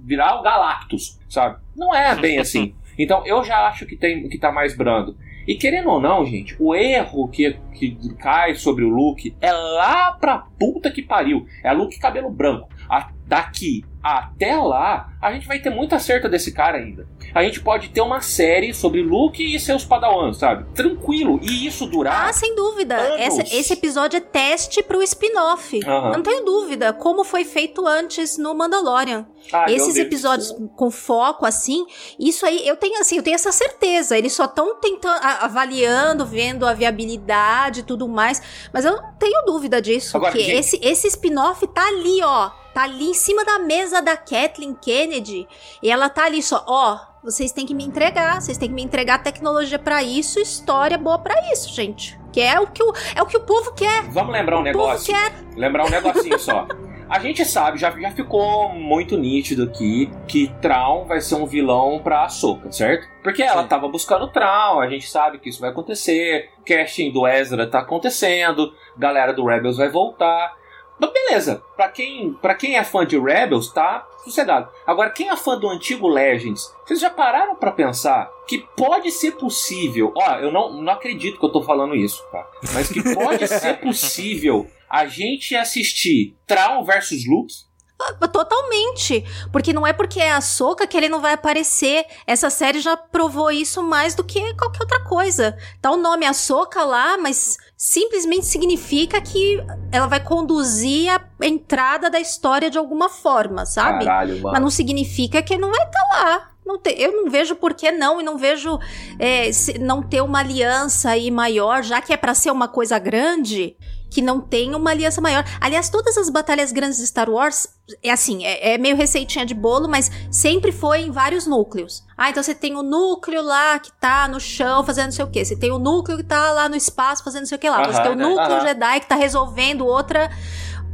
virar 0.03 0.39
o 0.39 0.41
Galactus, 0.41 1.19
sabe? 1.29 1.59
Não 1.75 1.93
é 1.93 2.15
bem 2.15 2.39
assim. 2.39 2.73
Então 2.97 3.25
eu 3.27 3.43
já 3.43 3.67
acho 3.67 3.85
que, 3.85 3.95
tem, 3.95 4.27
que 4.27 4.39
tá 4.39 4.51
mais 4.51 4.75
brando. 4.75 5.15
E 5.47 5.55
querendo 5.55 5.89
ou 5.89 6.01
não, 6.01 6.25
gente, 6.25 6.55
o 6.59 6.75
erro 6.75 7.27
que, 7.29 7.57
que 7.73 7.95
cai 8.15 8.55
sobre 8.55 8.83
o 8.83 8.89
Luke 8.89 9.33
é 9.39 9.51
lá 9.51 10.11
pra 10.11 10.39
puta 10.59 10.91
que 10.91 11.01
pariu. 11.01 11.45
É 11.63 11.71
Luke 11.71 11.99
cabelo 11.99 12.29
branco. 12.29 12.67
A, 12.89 13.11
daqui 13.25 13.85
até 14.03 14.55
lá, 14.57 15.13
a 15.21 15.31
gente 15.31 15.47
vai 15.47 15.59
ter 15.59 15.69
muito 15.69 15.93
acerto 15.93 16.27
desse 16.27 16.51
cara 16.51 16.77
ainda. 16.77 17.07
A 17.37 17.43
gente 17.43 17.61
pode 17.61 17.89
ter 17.89 18.01
uma 18.01 18.19
série 18.19 18.73
sobre 18.73 19.03
Luke 19.03 19.43
e 19.43 19.59
seus 19.59 19.85
padawans, 19.85 20.37
sabe? 20.37 20.65
Tranquilo. 20.73 21.39
E 21.43 21.67
isso 21.67 21.85
durar. 21.85 22.29
Ah, 22.29 22.33
sem 22.33 22.55
dúvida. 22.55 22.95
Essa, 22.95 23.43
esse 23.55 23.73
episódio 23.73 24.17
é 24.17 24.19
teste 24.19 24.81
pro 24.81 25.03
spin-off. 25.03 25.79
Uhum. 25.85 26.11
Não 26.13 26.23
tenho 26.23 26.43
dúvida. 26.43 26.91
Como 26.93 27.23
foi 27.23 27.45
feito 27.45 27.85
antes 27.85 28.39
no 28.39 28.55
Mandalorian. 28.55 29.27
Ah, 29.53 29.71
Esses 29.71 29.97
episódios 29.97 30.51
com 30.75 30.89
foco 30.89 31.45
assim, 31.45 31.85
isso 32.19 32.43
aí, 32.43 32.67
eu 32.67 32.75
tenho 32.75 32.99
assim, 32.99 33.17
eu 33.17 33.23
tenho 33.23 33.35
essa 33.35 33.51
certeza. 33.51 34.17
Eles 34.17 34.33
só 34.33 34.45
estão 34.45 34.75
tentando, 34.81 35.19
avaliando, 35.21 36.25
vendo 36.25 36.65
a 36.65 36.73
viabilidade 36.73 37.81
e 37.81 37.83
tudo 37.83 38.07
mais. 38.07 38.41
Mas 38.73 38.83
eu 38.83 38.93
não 38.93 39.13
tenho 39.19 39.45
dúvida 39.45 39.79
disso. 39.79 40.17
Agora, 40.17 40.31
que 40.31 40.39
gente... 40.39 40.57
esse, 40.57 40.79
esse 40.81 41.07
spin-off 41.07 41.67
tá 41.67 41.85
ali, 41.87 42.19
ó 42.23 42.49
tá 42.77 42.83
ali 42.83 43.09
em 43.09 43.13
cima 43.15 43.43
da 43.43 43.57
mesa 43.57 44.03
da 44.03 44.15
Kathleen 44.15 44.75
Kennedy 44.79 45.47
e 45.81 45.89
ela 45.89 46.09
tá 46.09 46.25
ali 46.25 46.43
só, 46.43 46.63
ó, 46.67 46.99
vocês 47.23 47.51
têm 47.51 47.65
que 47.65 47.73
me 47.73 47.83
entregar, 47.83 48.39
vocês 48.39 48.55
têm 48.55 48.69
que 48.69 48.75
me 48.75 48.83
entregar 48.83 49.23
tecnologia 49.23 49.79
para 49.79 50.03
isso, 50.03 50.39
história 50.39 50.95
boa 50.95 51.17
para 51.17 51.51
isso, 51.51 51.73
gente. 51.73 52.19
Que 52.31 52.39
é 52.39 52.59
o 52.59 52.67
que 52.67 52.83
o, 52.83 52.93
é 53.15 53.21
o 53.23 53.25
que 53.25 53.35
o 53.35 53.39
povo 53.39 53.73
quer. 53.73 54.03
Vamos 54.11 54.31
lembrar 54.31 54.59
um 54.59 54.61
negócio. 54.61 55.11
Lembrar 55.55 55.85
um 55.85 55.89
negocinho 55.89 56.37
só. 56.37 56.67
A 57.09 57.19
gente 57.19 57.43
sabe, 57.45 57.79
já, 57.79 57.89
já 57.89 58.11
ficou 58.11 58.69
muito 58.69 59.17
nítido 59.17 59.63
aqui 59.63 60.11
que 60.27 60.49
Traum 60.61 61.05
vai 61.05 61.21
ser 61.21 61.35
um 61.35 61.45
vilão 61.45 61.99
pra 62.03 62.25
Ahsoka, 62.25 62.69
certo? 62.69 63.07
Porque 63.23 63.41
ela 63.41 63.63
Sim. 63.63 63.69
tava 63.69 63.87
buscando 63.87 64.27
Traum, 64.27 64.81
a 64.81 64.89
gente 64.89 65.09
sabe 65.09 65.39
que 65.39 65.47
isso 65.49 65.61
vai 65.61 65.69
acontecer, 65.69 66.49
casting 66.65 67.11
do 67.11 67.25
Ezra 67.25 67.65
tá 67.65 67.79
acontecendo, 67.79 68.73
galera 68.97 69.33
do 69.33 69.45
Rebels 69.45 69.77
vai 69.77 69.89
voltar. 69.89 70.53
Mas 70.99 71.11
beleza, 71.11 71.61
pra 71.75 71.89
quem, 71.89 72.33
pra 72.33 72.55
quem 72.55 72.77
é 72.77 72.83
fã 72.83 73.05
de 73.05 73.19
Rebels, 73.19 73.71
tá 73.71 74.07
sossegado. 74.23 74.69
Agora, 74.85 75.09
quem 75.09 75.29
é 75.29 75.35
fã 75.35 75.57
do 75.57 75.69
antigo 75.69 76.07
Legends, 76.07 76.73
vocês 76.85 76.99
já 76.99 77.09
pararam 77.09 77.55
para 77.55 77.71
pensar 77.71 78.29
que 78.47 78.59
pode 78.75 79.11
ser 79.11 79.33
possível, 79.33 80.13
ó, 80.15 80.35
eu 80.35 80.51
não, 80.51 80.81
não 80.81 80.93
acredito 80.93 81.39
que 81.39 81.45
eu 81.45 81.51
tô 81.51 81.61
falando 81.61 81.95
isso, 81.95 82.23
tá? 82.31 82.45
Mas 82.73 82.89
que 82.89 83.03
pode 83.13 83.45
ser 83.47 83.79
possível 83.79 84.67
a 84.89 85.05
gente 85.05 85.55
assistir 85.55 86.35
Traum 86.47 86.83
versus 86.83 87.27
Luke 87.27 87.67
ah, 87.99 88.27
totalmente. 88.27 89.25
Porque 89.51 89.73
não 89.73 89.85
é 89.85 89.91
porque 89.91 90.19
é 90.19 90.31
a 90.31 90.41
Soca 90.41 90.85
que 90.85 90.95
ele 90.95 91.09
não 91.09 91.19
vai 91.19 91.33
aparecer. 91.33 92.05
Essa 92.27 92.49
série 92.49 92.79
já 92.79 92.95
provou 92.95 93.49
isso 93.49 93.81
mais 93.81 94.13
do 94.13 94.23
que 94.23 94.53
qualquer 94.53 94.81
outra 94.81 95.03
coisa. 95.03 95.57
Tá 95.81 95.91
o 95.91 95.97
nome 95.97 96.31
Soca 96.33 96.83
lá, 96.83 97.17
mas 97.17 97.57
simplesmente 97.77 98.47
significa 98.47 99.21
que 99.21 99.63
ela 99.91 100.07
vai 100.07 100.19
conduzir 100.19 101.11
a 101.11 101.45
entrada 101.45 102.09
da 102.09 102.19
história 102.19 102.71
de 102.71 102.77
alguma 102.77 103.07
forma, 103.07 103.67
sabe? 103.67 104.05
Caralho, 104.05 104.41
mano. 104.41 104.51
Mas 104.53 104.61
não 104.61 104.69
significa 104.71 105.43
que 105.43 105.55
não 105.59 105.69
vai 105.69 105.85
estar 105.85 106.03
tá 106.03 106.09
lá. 106.11 106.51
Não 106.65 106.79
te, 106.79 106.89
eu 106.97 107.13
não 107.13 107.29
vejo 107.29 107.55
por 107.55 107.75
que 107.75 107.91
não, 107.91 108.19
e 108.19 108.23
não 108.23 108.37
vejo 108.37 108.79
é, 109.19 109.51
não 109.79 110.01
ter 110.01 110.21
uma 110.21 110.39
aliança 110.39 111.11
aí 111.11 111.29
maior, 111.29 111.83
já 111.83 112.01
que 112.01 112.11
é 112.11 112.17
para 112.17 112.33
ser 112.33 112.51
uma 112.51 112.67
coisa 112.67 112.97
grande 112.97 113.77
que 114.09 114.21
não 114.21 114.39
tem 114.39 114.73
uma 114.73 114.91
aliança 114.91 115.19
maior. 115.21 115.43
Aliás, 115.59 115.89
todas 115.89 116.17
as 116.17 116.29
batalhas 116.29 116.71
grandes 116.71 116.97
de 116.97 117.07
Star 117.07 117.29
Wars, 117.29 117.67
é 118.01 118.09
assim, 118.09 118.45
é, 118.45 118.73
é, 118.73 118.77
meio 118.77 118.95
receitinha 118.95 119.45
de 119.45 119.53
bolo, 119.53 119.87
mas 119.87 120.09
sempre 120.31 120.71
foi 120.71 121.01
em 121.01 121.11
vários 121.11 121.45
núcleos. 121.45 122.03
Ah, 122.17 122.29
então 122.29 122.41
você 122.41 122.55
tem 122.55 122.75
o 122.75 122.83
núcleo 122.83 123.41
lá 123.41 123.77
que 123.79 123.91
tá 123.93 124.27
no 124.27 124.39
chão 124.39 124.83
fazendo 124.83 125.05
não 125.05 125.11
sei 125.11 125.25
o 125.25 125.29
quê. 125.29 125.43
Você 125.43 125.55
tem 125.55 125.71
o 125.71 125.79
núcleo 125.79 126.17
que 126.17 126.23
tá 126.23 126.51
lá 126.51 126.69
no 126.69 126.75
espaço 126.75 127.23
fazendo 127.23 127.41
não 127.41 127.47
sei 127.47 127.57
o 127.57 127.59
que 127.59 127.69
lá. 127.69 127.85
Você 127.85 128.01
tem 128.01 128.11
o 128.11 128.15
núcleo. 128.15 128.61
Jedi 128.61 128.99
que 129.01 129.07
tá 129.07 129.15
resolvendo 129.15 129.85
outra 129.85 130.29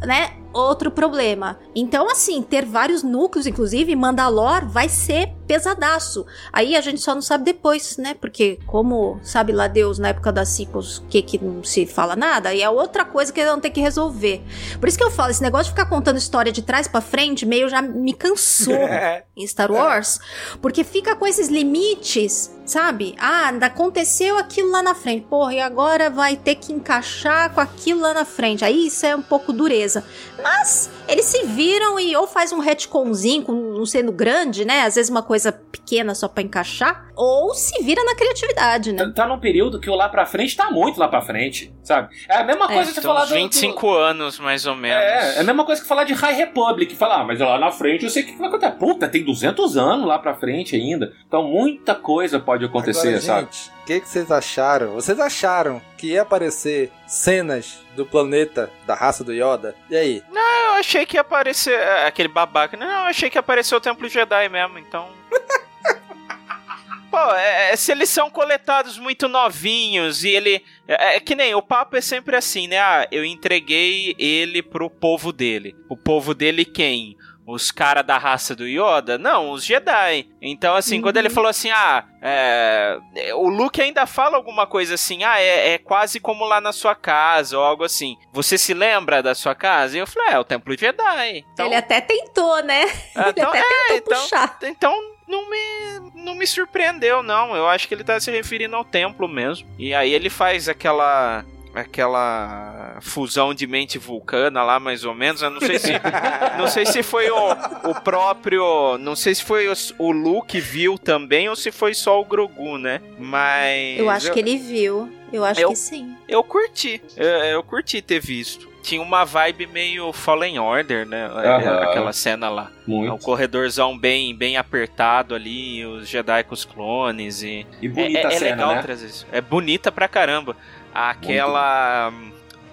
né, 0.06 0.32
outro 0.54 0.92
problema. 0.92 1.60
Então, 1.76 2.10
assim, 2.10 2.42
ter 2.42 2.66
vários 2.66 3.04
núcleos, 3.04 3.48
inclusive, 3.48 3.96
Mandalor 3.96 4.68
vai 4.68 4.88
ser 4.88 5.34
pesadaço. 5.48 6.26
Aí 6.52 6.76
a 6.76 6.82
gente 6.82 7.02
só 7.02 7.14
não 7.14 7.22
sabe 7.22 7.44
depois, 7.44 7.98
né? 7.98 8.14
Porque, 8.14 8.60
como 8.66 9.20
sabe 9.24 9.52
lá 9.52 9.68
Deus 9.68 10.00
na 10.00 10.10
época 10.10 10.32
das 10.32 10.50
sequels, 10.50 11.04
que, 11.10 11.22
que 11.22 11.44
não 11.44 11.64
se 11.64 11.86
fala 11.86 12.16
nada, 12.16 12.54
e 12.54 12.62
é 12.62 12.70
outra 12.70 13.04
coisa 13.04 13.32
que 13.32 13.40
eles 13.40 13.52
vão 13.52 13.60
ter 13.60 13.72
que 13.72 13.82
resolver. 13.82 14.42
Por 14.80 14.88
isso 14.88 14.98
que 14.98 15.04
eu 15.04 15.12
falo, 15.12 15.32
esse 15.32 15.42
negócio 15.42 15.66
de 15.66 15.72
ficar 15.72 15.86
contando 15.88 16.18
história 16.18 16.52
de 16.52 16.62
trás 16.62 16.88
para 16.88 17.02
frente 17.02 17.46
meio 17.46 17.68
já 17.68 17.82
me 17.82 18.14
cansou 18.14 18.74
em 19.36 19.46
Star 19.48 19.72
Wars, 19.72 20.20
porque 20.62 20.84
fica 20.84 21.16
com 21.16 21.26
esses 21.26 21.50
limites 21.50 22.54
sabe? 22.66 23.16
Ah, 23.20 23.50
aconteceu 23.62 24.38
aquilo 24.38 24.72
lá 24.72 24.82
na 24.82 24.96
frente. 24.96 25.26
Porra, 25.30 25.54
e 25.54 25.60
agora 25.60 26.10
vai 26.10 26.36
ter 26.36 26.56
que 26.56 26.74
encaixar 26.74 27.54
com 27.54 27.62
aquilo 27.62 28.02
lá 28.02 28.14
na 28.14 28.26
frente. 28.26 28.64
Aí 28.64 28.88
isso 28.88 29.06
é 29.06 29.16
um 29.16 29.22
pouco 29.22 29.52
dureza. 29.52 30.04
Mas 30.44 30.92
eles 31.08 31.26
se 31.26 31.44
viram 31.46 32.00
e 32.00 32.16
ou 32.16 32.28
faz 32.28 32.52
um 32.52 32.60
retconzinho, 32.60 33.44
com 33.44 33.54
não 33.54 33.86
sendo 33.86 34.12
grande, 34.12 34.66
né? 34.66 34.82
Às 34.82 34.96
vezes 34.96 35.10
uma 35.10 35.24
coisa 35.24 35.52
pequena 35.52 36.14
só 36.14 36.28
para 36.28 36.44
encaixar, 36.44 37.08
ou 37.16 37.54
se 37.54 37.82
vira 37.84 38.04
na 38.04 38.16
criatividade, 38.16 38.92
né? 38.92 39.06
Tá, 39.06 39.12
tá 39.24 39.28
num 39.28 39.40
período 39.40 39.80
que 39.80 39.90
o 39.90 39.96
lá 39.96 40.10
pra 40.10 40.26
frente 40.26 40.56
tá 40.56 40.70
muito 40.72 41.00
lá 41.00 41.08
pra 41.08 41.22
frente, 41.22 41.74
sabe? 41.84 42.16
É 42.28 42.38
a 42.38 42.44
mesma 42.44 42.66
é, 42.66 42.74
coisa 42.74 42.92
é, 42.92 42.94
que 42.94 43.02
você 43.02 43.02
falar 43.02 43.26
do... 43.26 43.34
25 43.34 43.82
do... 43.82 43.98
anos, 43.98 44.40
mais 44.40 44.66
ou 44.66 44.76
menos. 44.76 45.04
É, 45.04 45.38
é 45.38 45.40
a 45.40 45.44
mesma 45.44 45.66
coisa 45.66 45.82
que 45.82 45.88
falar 45.88 46.04
de 46.04 46.14
High 46.14 46.36
Republic, 46.36 46.96
falar, 46.96 47.22
ah, 47.22 47.24
mas 47.24 47.40
lá 47.40 47.58
na 47.58 47.72
frente 47.72 48.04
eu 48.04 48.10
sei 48.10 48.24
o 48.24 48.26
que 48.26 48.38
vai 48.38 48.48
acontecer. 48.48 48.74
Puta, 48.74 49.08
tem 49.08 49.24
200 49.24 49.78
anos 49.78 50.06
lá 50.06 50.20
pra 50.20 50.36
frente 50.36 50.76
ainda. 50.76 51.14
Então 51.28 51.44
muita 51.44 51.96
coisa 51.96 52.40
pode 52.40 52.66
acontecer, 52.66 53.10
Agora, 53.10 53.22
sabe? 53.22 53.48
Gente, 53.52 53.72
o 53.84 53.86
que, 53.86 54.00
que 54.00 54.08
vocês 54.08 54.32
acharam? 54.32 54.94
Vocês 54.94 55.20
acharam 55.20 55.82
que 55.98 56.08
ia 56.14 56.22
aparecer 56.22 56.90
cenas 57.06 57.80
do 57.98 58.06
planeta 58.06 58.72
da 58.88 58.96
raça 58.96 59.26
do 59.26 59.34
Yoda? 59.34 59.76
E 59.90 59.96
aí? 59.98 60.24
Não, 60.32 60.68
eu 60.68 60.72
achei 60.76 61.06
que 61.06 61.18
ia 61.18 61.22
aparecer 61.22 61.78
é, 61.78 62.08
aquele 62.08 62.30
babaca. 62.30 62.78
Não, 62.78 62.88
eu 62.88 63.08
achei 63.08 63.30
que 63.30 63.38
ia 63.38 63.42
aparecer 63.42 63.76
o 63.76 63.82
Templo 63.82 64.08
Jedi 64.08 64.48
mesmo, 64.48 64.80
então. 64.80 65.10
Pô, 67.12 67.36
é, 67.36 67.74
é, 67.74 67.76
se 67.76 67.92
eles 67.92 68.08
são 68.08 68.30
coletados 68.30 68.98
muito 68.98 69.28
novinhos 69.28 70.24
e 70.24 70.30
ele. 70.30 70.64
É, 70.88 71.18
é, 71.18 71.20
que 71.20 71.36
nem 71.36 71.54
o 71.54 71.62
papo 71.62 71.98
é 71.98 72.02
sempre 72.02 72.38
assim, 72.38 72.68
né? 72.68 72.80
Ah, 72.80 73.06
eu 73.12 73.26
entreguei 73.26 74.16
ele 74.18 74.64
pro 74.64 74.90
povo 74.90 75.34
dele. 75.34 75.76
O 75.90 75.98
povo 75.98 76.34
dele 76.34 76.64
quem? 76.64 77.18
Os 77.46 77.72
caras 77.72 78.06
da 78.06 78.18
raça 78.18 78.56
do 78.56 78.66
Yoda? 78.66 79.18
Não, 79.18 79.52
os 79.52 79.66
Jedi. 79.66 80.30
Então, 80.42 80.76
assim, 80.76 80.98
uhum. 80.98 81.02
quando 81.02 81.18
ele 81.18 81.28
uhum. 81.28 81.34
falou 81.34 81.50
assim, 81.50 81.70
ah, 81.72 82.06
é... 82.22 83.00
o 83.36 83.50
Luke 83.50 83.82
ainda 83.82 84.06
fala 84.06 84.38
alguma 84.38 84.66
coisa 84.66 84.96
assim, 84.96 85.24
ah, 85.24 85.40
é, 85.40 85.74
é, 85.74 85.78
quase 85.78 86.20
como 86.20 86.46
lá 86.46 86.62
na 86.62 86.72
sua 86.72 86.96
casa, 86.96 87.58
ou 87.58 87.64
algo 87.64 87.84
assim. 87.84 88.18
Você 88.32 88.58
se 88.58 88.74
lembra 88.74 89.22
da 89.22 89.36
sua 89.36 89.54
casa? 89.54 89.98
E 89.98 90.00
eu 90.00 90.08
falei, 90.08 90.30
é, 90.30 90.34
é 90.34 90.40
o 90.40 90.44
Templo 90.44 90.78
Jedi. 90.78 91.46
Então... 91.54 91.66
Ele 91.66 91.76
até 91.76 92.00
tentou, 92.00 92.64
né? 92.64 92.86
Ah, 93.16 93.30
então, 93.30 93.54
ele 93.54 93.64
até 93.64 93.88
tentou 93.88 94.14
então, 94.14 94.22
puxar. 94.22 94.58
Então, 94.64 95.14
não 95.28 95.50
me, 95.50 96.12
não 96.16 96.36
me 96.36 96.48
surpreendeu, 96.48 97.24
não. 97.24 97.56
Eu 97.56 97.68
acho 97.68 97.88
que 97.88 97.94
ele 97.94 98.04
tá 98.04 98.20
se 98.20 98.32
referindo 98.32 98.76
ao 98.76 98.86
templo 98.86 99.28
mesmo. 99.28 99.68
E 99.78 99.94
aí 99.94 100.14
ele 100.14 100.30
faz 100.30 100.70
aquela 100.70 101.44
aquela 101.74 102.98
fusão 103.02 103.54
de 103.54 103.66
mente 103.66 103.98
vulcana 103.98 104.64
lá, 104.64 104.80
mais 104.80 105.04
ou 105.04 105.14
menos. 105.14 105.42
Eu 105.42 105.50
não 105.50 105.60
sei 105.60 105.80
se, 105.80 105.92
não 106.58 106.68
sei 106.68 106.86
se 106.86 107.04
foi 107.04 107.30
o, 107.30 107.52
o 107.90 108.02
próprio, 108.02 108.98
não 109.00 109.16
sei 109.16 109.36
se 109.36 109.44
foi 109.44 109.68
o, 109.68 109.74
o 109.98 110.12
Luke 110.12 110.60
viu 110.60 110.98
também 110.98 111.50
ou 111.50 111.56
se 111.56 111.72
foi 111.72 111.94
só 111.94 112.20
o 112.20 112.26
Grogu, 112.26 112.78
né? 112.78 113.02
Mas 113.18 114.00
eu 114.00 114.10
acho 114.10 114.28
eu, 114.28 114.34
que 114.34 114.40
ele 114.40 114.58
viu. 114.58 115.12
Eu 115.32 115.44
acho 115.44 115.60
eu, 115.60 115.70
que 115.70 115.76
sim. 115.76 116.16
Eu 116.28 116.44
curti. 116.44 117.02
Eu, 117.18 117.28
eu 117.28 117.64
curti 117.64 118.02
ter 118.02 118.20
visto 118.20 118.74
tinha 118.84 119.02
uma 119.02 119.24
vibe 119.24 119.66
meio 119.66 120.12
Fallen 120.12 120.60
Order, 120.60 121.08
né? 121.08 121.28
Uhum. 121.30 121.84
Aquela 121.84 122.14
cena 122.14 122.50
lá. 122.50 122.70
Muito. 122.86 123.14
Um 123.14 123.18
corredorzão 123.18 123.98
bem, 123.98 124.36
bem 124.36 124.58
apertado 124.58 125.34
ali, 125.34 125.86
os 125.86 126.08
Jedi 126.08 126.44
com 126.44 126.54
os 126.54 126.66
clones 126.66 127.42
e. 127.42 127.66
E 127.82 127.88
bonita 127.88 128.20
é, 128.20 128.24
é, 128.24 128.28
é 128.28 128.38
cena, 128.38 128.52
legal 128.52 128.76
né? 128.76 128.82
trazer 128.82 129.06
isso. 129.08 129.26
É 129.32 129.40
bonita 129.40 129.92
pra 129.92 130.08
caramba. 130.08 130.56
Aquela. 130.94 132.12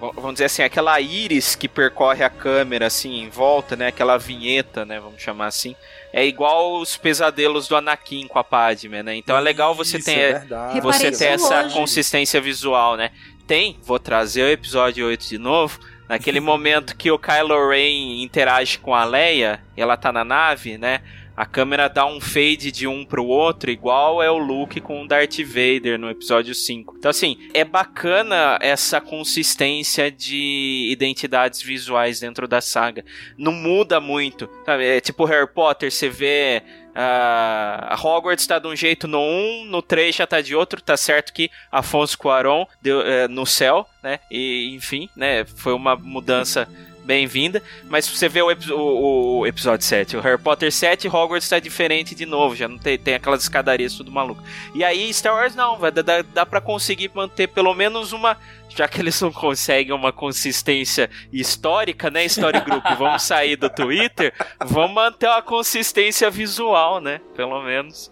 Vamos 0.00 0.32
dizer 0.34 0.46
assim, 0.46 0.62
aquela 0.62 0.98
íris 0.98 1.54
que 1.54 1.68
percorre 1.68 2.24
a 2.24 2.30
câmera 2.30 2.86
assim 2.86 3.22
em 3.22 3.28
volta, 3.28 3.76
né? 3.76 3.88
Aquela 3.88 4.16
vinheta, 4.16 4.84
né? 4.86 4.98
Vamos 4.98 5.20
chamar 5.20 5.46
assim. 5.46 5.76
É 6.10 6.24
igual 6.24 6.80
os 6.80 6.96
pesadelos 6.96 7.68
do 7.68 7.76
Anakin 7.76 8.26
com 8.26 8.38
a 8.38 8.44
Padme, 8.44 9.02
né? 9.02 9.14
Então 9.14 9.36
é 9.36 9.40
legal 9.40 9.74
você 9.74 9.98
Isso, 9.98 10.06
ter, 10.06 10.46
é 10.74 10.80
você 10.80 11.10
ter 11.10 11.26
essa 11.26 11.64
hoje. 11.64 11.74
consistência 11.74 12.40
visual, 12.40 12.96
né? 12.96 13.10
Tem, 13.46 13.78
vou 13.82 13.98
trazer 13.98 14.44
o 14.44 14.48
episódio 14.48 15.06
8 15.06 15.28
de 15.28 15.38
novo. 15.38 15.78
Naquele 16.08 16.40
momento 16.40 16.96
que 16.96 17.10
o 17.10 17.18
Kylo 17.18 17.68
Ren 17.68 18.22
interage 18.22 18.78
com 18.78 18.94
a 18.94 19.04
Leia, 19.04 19.62
e 19.76 19.80
ela 19.80 19.96
tá 19.96 20.10
na 20.10 20.24
nave, 20.24 20.76
né? 20.76 21.02
A 21.40 21.46
câmera 21.46 21.88
dá 21.88 22.04
um 22.04 22.20
fade 22.20 22.70
de 22.70 22.86
um 22.86 23.02
pro 23.02 23.24
outro, 23.24 23.70
igual 23.70 24.22
é 24.22 24.30
o 24.30 24.36
Luke 24.36 24.78
com 24.78 25.02
o 25.02 25.08
Darth 25.08 25.38
Vader 25.38 25.98
no 25.98 26.10
episódio 26.10 26.54
5. 26.54 26.96
Então, 26.98 27.10
assim, 27.10 27.38
é 27.54 27.64
bacana 27.64 28.58
essa 28.60 29.00
consistência 29.00 30.10
de 30.10 30.90
identidades 30.92 31.62
visuais 31.62 32.20
dentro 32.20 32.46
da 32.46 32.60
saga. 32.60 33.02
Não 33.38 33.52
muda 33.52 33.98
muito, 34.00 34.50
sabe? 34.66 34.84
É 34.84 35.00
tipo 35.00 35.24
Harry 35.24 35.48
Potter, 35.50 35.90
você 35.90 36.10
vê 36.10 36.62
Uh, 36.90 37.86
a 37.86 37.96
Hogwarts 38.02 38.44
tá 38.48 38.58
de 38.58 38.66
um 38.66 38.74
jeito 38.74 39.06
no 39.06 39.20
1, 39.20 39.64
no 39.66 39.80
3 39.80 40.12
já 40.12 40.26
tá 40.26 40.40
de 40.40 40.56
outro, 40.56 40.82
tá 40.82 40.96
certo 40.96 41.32
que 41.32 41.48
Afonso 41.70 42.18
Cuarón 42.18 42.66
deu, 42.82 42.98
uh, 42.98 43.28
no 43.28 43.46
céu, 43.46 43.86
né? 44.02 44.18
E 44.28 44.74
enfim, 44.74 45.08
né? 45.14 45.44
Foi 45.44 45.72
uma 45.72 45.94
mudança 45.94 46.68
bem-vinda. 47.10 47.60
Mas 47.88 48.08
você 48.08 48.28
vê 48.28 48.40
o, 48.40 48.46
o, 48.70 49.38
o, 49.40 49.46
episódio 49.46 49.84
7, 49.84 50.16
o 50.16 50.20
Harry 50.20 50.40
Potter 50.40 50.70
7, 50.70 51.08
Hogwarts 51.08 51.48
tá 51.48 51.58
diferente 51.58 52.14
de 52.14 52.24
novo, 52.24 52.54
já 52.54 52.68
não 52.68 52.78
tem, 52.78 52.96
tem 52.96 53.14
aquelas 53.14 53.42
escadarias 53.42 53.94
tudo 53.94 54.12
maluco. 54.12 54.40
E 54.72 54.84
aí 54.84 55.12
Star 55.12 55.34
Wars 55.34 55.56
não, 55.56 55.76
vai, 55.76 55.90
dá, 55.90 56.22
dá 56.22 56.46
pra 56.46 56.60
conseguir 56.60 57.10
manter 57.12 57.48
pelo 57.48 57.74
menos 57.74 58.12
uma 58.12 58.36
já 58.70 58.88
que 58.88 59.00
eles 59.00 59.20
não 59.20 59.32
conseguem 59.32 59.92
uma 59.92 60.12
consistência 60.12 61.10
histórica, 61.32 62.10
né, 62.10 62.24
Story 62.24 62.60
Group, 62.60 62.84
vamos 62.98 63.22
sair 63.22 63.56
do 63.56 63.68
Twitter, 63.68 64.32
vamos 64.64 64.94
manter 64.94 65.26
uma 65.28 65.42
consistência 65.42 66.30
visual, 66.30 67.00
né, 67.00 67.20
pelo 67.36 67.62
menos. 67.62 68.10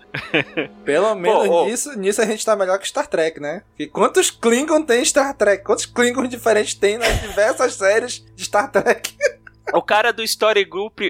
Pelo 0.85 1.15
menos 1.15 1.49
oh, 1.49 1.63
oh. 1.63 1.65
Nisso, 1.67 1.99
nisso 1.99 2.21
a 2.21 2.27
gente 2.27 2.45
tá 2.45 2.57
melhor 2.57 2.79
que 2.79 2.89
Star 2.89 3.07
Trek, 3.07 3.41
né? 3.41 3.63
E 3.79 3.87
quantos 3.87 4.31
Klingon 4.31 4.83
tem 4.83 5.03
em 5.03 5.05
Star 5.05 5.35
Trek? 5.35 5.63
Quantos 5.63 5.87
Klingons 5.87 6.29
diferentes 6.29 6.75
tem 6.75 6.99
nas 6.99 7.21
diversas 7.21 7.75
séries 7.77 8.25
de 8.35 8.45
Star 8.45 8.71
Trek? 8.71 9.15
O 9.73 9.83
cara 9.83 10.13
do 10.13 10.23
Story 10.23 10.65
Group, 10.65 11.01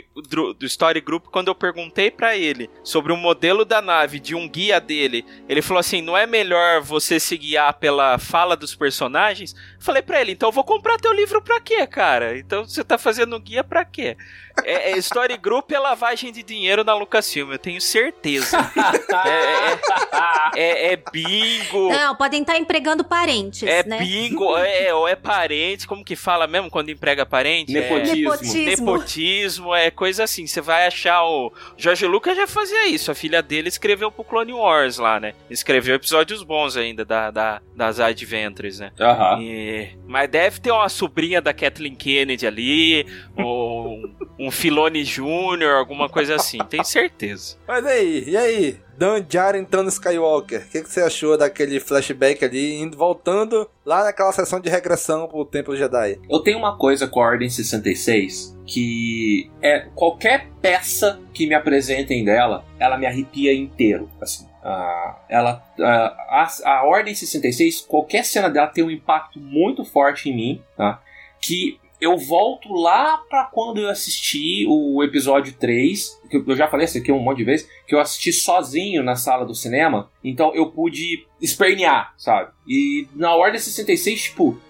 do 0.59 0.67
Story 0.67 1.01
Group, 1.01 1.27
quando 1.27 1.49
eu 1.49 1.55
perguntei 1.55 2.11
para 2.11 2.37
ele 2.37 2.69
sobre 2.83 3.13
o 3.13 3.17
modelo 3.17 3.65
da 3.65 3.81
nave 3.81 4.19
de 4.19 4.35
um 4.35 4.49
guia 4.49 4.81
dele, 4.81 5.25
ele 5.49 5.63
falou 5.63 5.79
assim: 5.79 6.03
"Não 6.03 6.17
é 6.17 6.27
melhor 6.27 6.81
você 6.81 7.21
se 7.21 7.37
guiar 7.37 7.75
pela 7.75 8.19
fala 8.19 8.57
dos 8.57 8.75
personagens?" 8.75 9.55
Falei 9.79 10.03
para 10.03 10.21
ele: 10.21 10.33
"Então 10.33 10.49
eu 10.49 10.53
vou 10.53 10.65
comprar 10.65 10.99
teu 10.99 11.13
livro 11.13 11.41
para 11.43 11.61
quê, 11.61 11.87
cara? 11.87 12.39
Então 12.39 12.65
você 12.65 12.83
tá 12.85 12.99
fazendo 12.99 13.39
guia 13.39 13.65
para 13.65 13.85
quê?" 13.85 14.17
É, 14.65 14.93
é, 14.93 14.99
Story 14.99 15.37
Group 15.37 15.71
é 15.73 15.79
lavagem 15.79 16.33
de 16.33 16.43
dinheiro 16.43 16.83
na 16.83 16.95
Lucasfilm, 16.95 17.53
eu 17.53 17.59
tenho 17.59 17.81
certeza. 17.81 18.59
é, 20.55 20.61
é, 20.61 20.93
é, 20.93 21.03
bingo. 21.13 21.91
Não, 21.91 22.15
podem 22.17 22.41
estar 22.41 22.57
empregando 22.57 23.05
parentes, 23.05 23.63
é 23.63 23.85
né? 23.85 23.99
bingo, 23.99 24.57
é, 24.57 24.93
ou 24.93 25.07
é 25.07 25.15
parente, 25.15 25.87
como 25.87 26.05
que 26.05 26.17
fala 26.17 26.47
mesmo 26.47 26.71
quando 26.71 26.91
emprega 26.91 27.25
parente? 27.25 27.73
Nepotismo. 27.73 28.17
Nepotismo. 28.17 28.87
Nepotismo, 28.87 29.75
é 29.75 29.91
coisa 29.91 30.25
assim. 30.25 30.47
Você 30.47 30.61
vai 30.61 30.87
achar 30.87 31.25
o. 31.25 31.53
Jorge 31.77 32.07
Lucas 32.07 32.37
já 32.37 32.47
fazia 32.47 32.89
isso. 32.89 33.11
A 33.11 33.15
filha 33.15 33.43
dele 33.43 33.69
escreveu 33.69 34.11
pro 34.11 34.25
Clone 34.25 34.53
Wars 34.53 34.99
lá, 34.99 35.21
né? 35.21 35.35
Escreveu 35.51 35.95
episódios 35.95 36.43
bons 36.43 36.77
ainda 36.77 37.05
da, 37.05 37.31
da, 37.31 37.61
das 37.75 38.01
Adventures, 38.01 38.81
né? 38.81 38.91
Aham. 38.99 39.43
E... 39.43 39.68
Mas 40.07 40.29
deve 40.31 40.61
ter 40.61 40.71
uma 40.71 40.89
sobrinha 40.89 41.41
da 41.41 41.53
Kathleen 41.53 41.95
Kennedy 41.95 42.47
ali, 42.47 43.07
ou 43.37 44.01
um 44.39 44.51
Filone 44.51 45.05
Júnior, 45.05 45.77
alguma 45.77 46.09
coisa 46.09 46.37
assim. 46.37 46.59
Tenho 46.69 46.85
certeza. 46.85 47.57
Mas 47.67 47.85
aí, 47.85 48.25
e 48.27 48.37
aí? 48.37 48.77
Dan 48.97 49.23
Djarin 49.23 49.61
entrando 49.61 49.89
Skywalker. 49.89 50.63
O 50.63 50.71
que, 50.71 50.83
que, 50.83 50.91
você 50.91 51.01
achou 51.01 51.39
daquele 51.39 51.79
flashback 51.79 52.45
ali, 52.45 52.81
indo, 52.81 52.97
voltando 52.97 53.71
lá 53.87 54.03
naquela 54.03 54.33
sessão 54.33 54.59
de 54.59 54.69
regressão 54.69 55.29
pro 55.29 55.45
Templo 55.45 55.77
Jedi? 55.77 56.19
Eu 56.29 56.41
tenho 56.41 56.59
uma 56.59 56.77
coisa 56.77 57.07
com 57.07 57.21
a 57.21 57.27
Ordem 57.27 57.49
66 57.49 58.59
que 58.67 59.51
é 59.63 59.89
qualquer 59.95 60.49
peça 60.61 61.21
que 61.33 61.47
me 61.47 61.55
apresentem 61.55 62.25
dela, 62.25 62.65
ela 62.79 62.99
me 62.99 63.07
arrepia 63.07 63.55
inteiro, 63.55 64.11
assim. 64.21 64.48
Uh, 64.69 65.15
ela, 65.31 65.65
uh, 65.79 65.83
a, 65.83 66.47
a 66.67 66.85
Ordem 66.85 67.15
66, 67.15 67.81
qualquer 67.81 68.23
cena 68.23 68.51
dela 68.51 68.67
tem 68.67 68.85
um 68.85 68.91
impacto 68.91 69.41
muito 69.41 69.83
forte 69.83 70.29
em 70.29 70.37
mim, 70.37 70.63
tá? 70.77 71.01
Que 71.41 71.81
eu 71.99 72.19
volto 72.19 72.71
lá 72.75 73.17
para 73.31 73.45
quando 73.45 73.81
eu 73.81 73.89
assisti 73.89 74.67
o 74.69 75.03
episódio 75.03 75.55
3, 75.55 76.21
que 76.31 76.37
eu 76.37 76.55
já 76.55 76.69
falei 76.69 76.85
isso 76.85 76.99
aqui 76.99 77.11
um 77.11 77.19
monte 77.19 77.39
de 77.39 77.45
vezes, 77.45 77.69
que 77.87 77.95
eu 77.95 77.99
assisti 77.99 78.31
sozinho 78.31 79.03
na 79.03 79.17
sala 79.17 79.47
do 79.47 79.55
cinema, 79.55 80.11
então 80.23 80.55
eu 80.55 80.71
pude 80.71 81.27
espernear, 81.41 82.13
sabe? 82.19 82.51
E 82.69 83.09
na 83.17 83.35
Ordem 83.35 83.59
66, 83.59 84.23
tipo, 84.25 84.61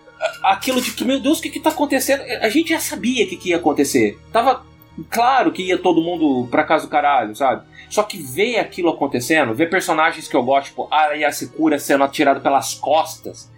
aquilo 0.44 0.80
de 0.80 0.92
que, 0.92 1.04
meu 1.04 1.18
Deus, 1.18 1.40
o 1.40 1.42
que 1.42 1.50
que 1.50 1.60
tá 1.60 1.70
acontecendo? 1.70 2.22
A 2.40 2.48
gente 2.48 2.70
já 2.70 2.78
sabia 2.78 3.24
o 3.24 3.28
que, 3.28 3.36
que 3.36 3.48
ia 3.48 3.56
acontecer. 3.56 4.16
Tava 4.32 4.64
claro 5.04 5.52
que 5.52 5.62
ia 5.62 5.78
todo 5.78 6.02
mundo 6.02 6.48
pra 6.50 6.64
casa 6.64 6.86
do 6.86 6.90
caralho, 6.90 7.34
sabe? 7.34 7.66
Só 7.88 8.02
que 8.02 8.18
ver 8.18 8.58
aquilo 8.58 8.90
acontecendo, 8.90 9.54
ver 9.54 9.70
personagens 9.70 10.28
que 10.28 10.36
eu 10.36 10.42
gosto, 10.42 10.68
tipo 10.68 10.88
Araya 10.90 11.32
Secura 11.32 11.78
sendo 11.78 12.04
atirado 12.04 12.40
pelas 12.40 12.74
costas, 12.74 13.50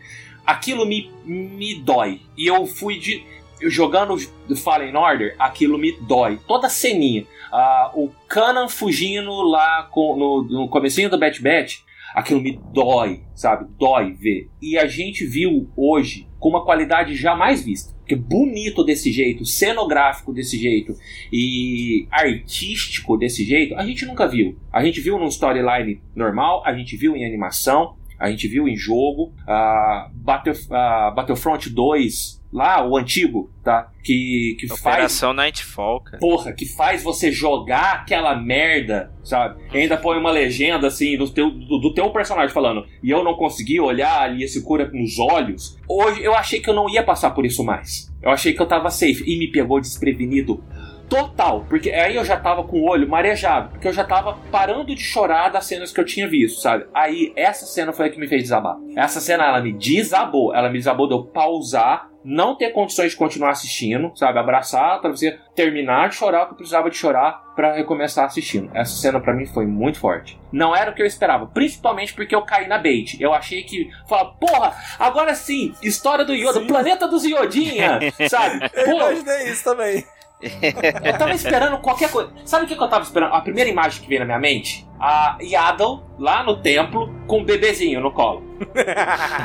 aquilo 0.47 0.87
me, 0.87 1.11
me 1.25 1.75
dói. 1.83 2.23
E 2.37 2.47
eu 2.47 2.67
fui 2.67 2.99
de 2.99 3.25
jogando 3.63 4.17
Fallen 4.57 4.97
Order, 4.97 5.35
aquilo 5.39 5.79
me 5.79 5.93
dói. 6.01 6.39
Toda 6.47 6.69
a 6.69 6.71
ceninha. 6.71 7.27
Uh, 7.53 8.05
o 8.05 8.15
Kanan 8.29 8.69
fugindo 8.69 9.43
lá 9.43 9.89
com, 9.91 10.17
no, 10.17 10.43
no 10.43 10.69
comecinho 10.69 11.11
do 11.11 11.19
Bat 11.19 11.43
Bat, 11.43 11.85
aquilo 12.15 12.41
me 12.41 12.61
dói, 12.73 13.25
sabe? 13.35 13.67
Dói 13.79 14.13
ver. 14.13 14.49
E 14.63 14.79
a 14.79 14.87
gente 14.87 15.27
viu 15.27 15.71
hoje 15.77 16.30
com 16.41 16.49
uma 16.49 16.65
qualidade 16.65 17.15
jamais 17.15 17.63
vista. 17.63 17.95
Porque 17.99 18.17
bonito 18.17 18.83
desse 18.83 19.13
jeito, 19.13 19.45
cenográfico 19.45 20.33
desse 20.33 20.59
jeito 20.59 20.97
e 21.33 22.09
artístico 22.11 23.17
desse 23.17 23.45
jeito, 23.45 23.77
a 23.77 23.87
gente 23.87 24.05
nunca 24.07 24.27
viu. 24.27 24.59
A 24.73 24.83
gente 24.83 25.01
viu 25.01 25.19
num 25.19 25.29
storyline 25.29 26.01
normal, 26.17 26.63
a 26.67 26.75
gente 26.75 26.97
viu 26.97 27.15
em 27.15 27.25
animação, 27.25 27.95
a 28.19 28.31
gente 28.31 28.49
viu 28.49 28.67
em 28.67 28.75
jogo. 28.75 29.33
Uh, 29.43 30.11
Battle, 30.15 30.55
uh, 30.55 31.15
Battlefront 31.15 31.71
2 31.71 32.40
lá, 32.53 32.87
o 32.87 32.97
antigo, 32.97 33.51
tá? 33.63 33.91
Que, 34.03 34.57
que 34.59 34.73
Operação 34.73 35.29
faz. 35.29 35.37
Nightfall, 35.37 36.01
cara. 36.01 36.19
Porra, 36.19 36.53
que 36.53 36.67
faz 36.67 37.03
você 37.03 37.31
jogar 37.31 37.95
aquela 37.95 38.35
merda, 38.35 39.13
sabe? 39.23 39.63
E 39.73 39.79
ainda 39.79 39.97
põe 39.97 40.19
uma 40.19 40.31
legenda 40.31 40.89
assim 40.89 41.17
do 41.17 41.29
teu, 41.29 41.51
do, 41.51 41.79
do, 41.79 41.95
teu 41.95 42.11
personagem 42.11 42.53
falando. 42.53 42.87
E 43.03 43.11
eu 43.11 43.23
não 43.23 43.35
consegui 43.35 43.81
olhar 43.81 44.23
ali 44.23 44.43
esse 44.43 44.63
cura 44.63 44.91
nos 44.93 45.19
olhos. 45.19 45.79
Hoje 45.89 46.23
eu 46.23 46.35
achei 46.35 46.61
que 46.61 46.69
eu 46.69 46.75
não 46.75 46.89
ia 46.89 47.03
passar 47.03 47.31
por 47.31 47.47
isso 47.47 47.65
mais. 47.65 48.11
Eu 48.23 48.31
achei 48.31 48.53
que 48.53 48.61
eu 48.61 48.67
tava 48.67 48.91
safe. 48.91 49.23
E 49.27 49.39
me 49.39 49.51
pegou 49.51 49.81
desprevenido 49.81 50.63
total, 51.11 51.67
porque 51.69 51.91
aí 51.91 52.15
eu 52.15 52.25
já 52.25 52.37
tava 52.39 52.63
com 52.63 52.81
o 52.81 52.89
olho 52.89 53.09
marejado, 53.09 53.71
porque 53.71 53.89
eu 53.89 53.93
já 53.93 54.05
tava 54.05 54.39
parando 54.51 54.95
de 54.95 55.03
chorar 55.03 55.49
das 55.49 55.67
cenas 55.67 55.93
que 55.93 56.01
eu 56.01 56.05
tinha 56.05 56.29
visto, 56.29 56.61
sabe? 56.61 56.87
Aí 56.95 57.33
essa 57.35 57.67
cena 57.67 57.93
foi 57.93 58.07
a 58.07 58.11
que 58.11 58.19
me 58.19 58.29
fez 58.29 58.45
desabar. 58.45 58.77
Essa 58.97 59.21
cena 59.21 59.45
ela 59.45 59.61
me 59.61 59.73
desabou, 59.73 60.55
ela 60.55 60.71
me 60.71 60.79
desabou 60.79 61.09
de 61.09 61.15
eu 61.15 61.25
pausar, 61.25 62.09
não 62.25 62.57
ter 62.57 62.71
condições 62.71 63.13
de 63.13 63.17
continuar 63.17 63.51
assistindo, 63.51 64.13
sabe? 64.17 64.39
Abraçar 64.39 65.01
pra 65.01 65.11
você 65.11 65.39
terminar 65.55 66.09
de 66.09 66.17
chorar 66.17 66.45
o 66.45 66.49
que 66.51 66.55
precisava 66.55 66.91
de 66.91 66.97
chorar 66.97 67.55
para 67.55 67.75
recomeçar 67.75 68.25
assistindo. 68.25 68.71
Essa 68.75 68.97
cena 68.97 69.21
para 69.21 69.35
mim 69.35 69.47
foi 69.47 69.67
muito 69.67 69.99
forte. 69.99 70.41
Não 70.53 70.75
era 70.75 70.91
o 70.91 70.95
que 70.95 71.03
eu 71.03 71.07
esperava, 71.07 71.47
principalmente 71.47 72.15
porque 72.15 72.35
eu 72.35 72.43
caí 72.43 72.67
na 72.67 72.79
bait. 72.79 73.21
Eu 73.21 73.33
achei 73.33 73.63
que, 73.63 73.91
fala, 74.09 74.33
porra, 74.35 74.75
agora 74.99 75.35
sim, 75.35 75.75
história 75.83 76.25
do 76.25 76.35
Yoda, 76.35 76.61
sim. 76.61 76.67
planeta 76.67 77.07
dos 77.09 77.25
Iodinha, 77.25 77.99
sabe? 78.29 78.71
Eu 78.75 78.97
imaginei 78.97 79.51
isso 79.51 79.65
também. 79.65 80.05
eu 81.05 81.19
tava 81.19 81.33
esperando 81.33 81.79
qualquer 81.79 82.11
coisa. 82.11 82.33
Sabe 82.45 82.65
o 82.65 82.69
que, 82.69 82.75
eu 82.75 82.89
tava 82.89 83.05
esperando? 83.05 83.35
A 83.35 83.41
primeira 83.41 83.69
imagem 83.69 84.03
que 84.03 84.09
veio 84.09 84.21
na 84.21 84.27
minha 84.27 84.39
mente? 84.39 84.89
A 84.99 85.39
Yaddle 85.41 86.03
lá 86.19 86.43
no 86.43 86.61
templo 86.61 87.13
com 87.27 87.41
o 87.41 87.45
bebezinho 87.45 88.01
no 88.01 88.11
colo. 88.11 88.43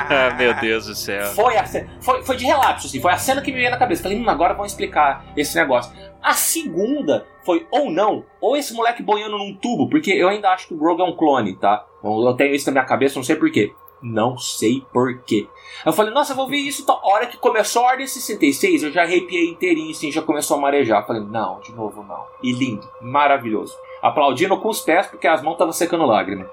ah, 0.10 0.34
meu 0.38 0.54
Deus 0.56 0.86
do 0.86 0.96
céu. 0.96 1.26
Foi, 1.28 1.58
a, 1.58 1.66
foi, 2.00 2.24
foi 2.24 2.36
de 2.36 2.46
relapso, 2.46 2.88
assim, 2.88 3.00
foi 3.00 3.12
a 3.12 3.18
cena 3.18 3.42
que 3.42 3.52
me 3.52 3.58
veio 3.58 3.72
na 3.72 3.78
cabeça. 3.78 4.04
Falei, 4.04 4.18
hum, 4.20 4.30
agora 4.30 4.54
vão 4.54 4.66
explicar 4.66 5.26
esse 5.36 5.56
negócio. 5.56 5.94
A 6.22 6.34
segunda 6.34 7.26
foi, 7.44 7.68
ou 7.70 7.92
não, 7.92 8.26
ou 8.42 8.58
esse 8.58 8.74
moleque 8.74 9.04
boiando 9.04 9.38
num 9.38 9.56
tubo, 9.56 9.88
porque 9.90 10.12
eu 10.12 10.28
ainda 10.28 10.50
acho 10.50 10.68
que 10.68 10.74
o 10.74 10.78
Grogu 10.78 11.02
é 11.02 11.06
um 11.06 11.16
clone, 11.16 11.56
tá? 11.56 11.86
Eu 12.04 12.34
tenho 12.34 12.56
isso 12.56 12.66
na 12.68 12.74
minha 12.74 12.86
cabeça, 12.86 13.16
não 13.16 13.24
sei 13.24 13.36
porquê. 13.36 13.72
Não 14.02 14.38
sei 14.38 14.86
porquê. 14.94 15.48
Eu 15.86 15.94
falei, 15.94 16.14
nossa, 16.14 16.34
eu 16.34 16.36
vou 16.36 16.48
ver 16.48 16.58
isso. 16.58 16.86
Tá. 16.86 16.94
A 16.94 17.08
hora 17.08 17.28
que 17.28 17.38
começou 17.38 17.84
a 17.84 17.92
Ordem 17.92 18.08
66, 18.08 18.84
eu 18.84 18.92
já 18.92 19.04
arrepiei 19.04 19.50
inteirinho, 19.50 19.92
assim, 19.92 20.12
já 20.12 20.22
começou 20.22 20.58
a 20.58 20.62
marejar. 20.62 21.02
Eu 21.02 21.08
falei, 21.08 21.24
não, 21.24 21.60
de 21.60 21.72
novo 21.74 22.04
não. 22.04 22.26
E 22.42 22.52
lindo, 22.52 22.88
maravilhoso. 23.02 23.76
Aplaudindo 24.02 24.58
com 24.60 24.70
os 24.70 24.82
pés, 24.82 25.08
porque 25.08 25.28
as 25.28 25.42
mãos 25.42 25.54
estavam 25.54 25.74
secando 25.74 26.06
lágrimas. 26.06 26.48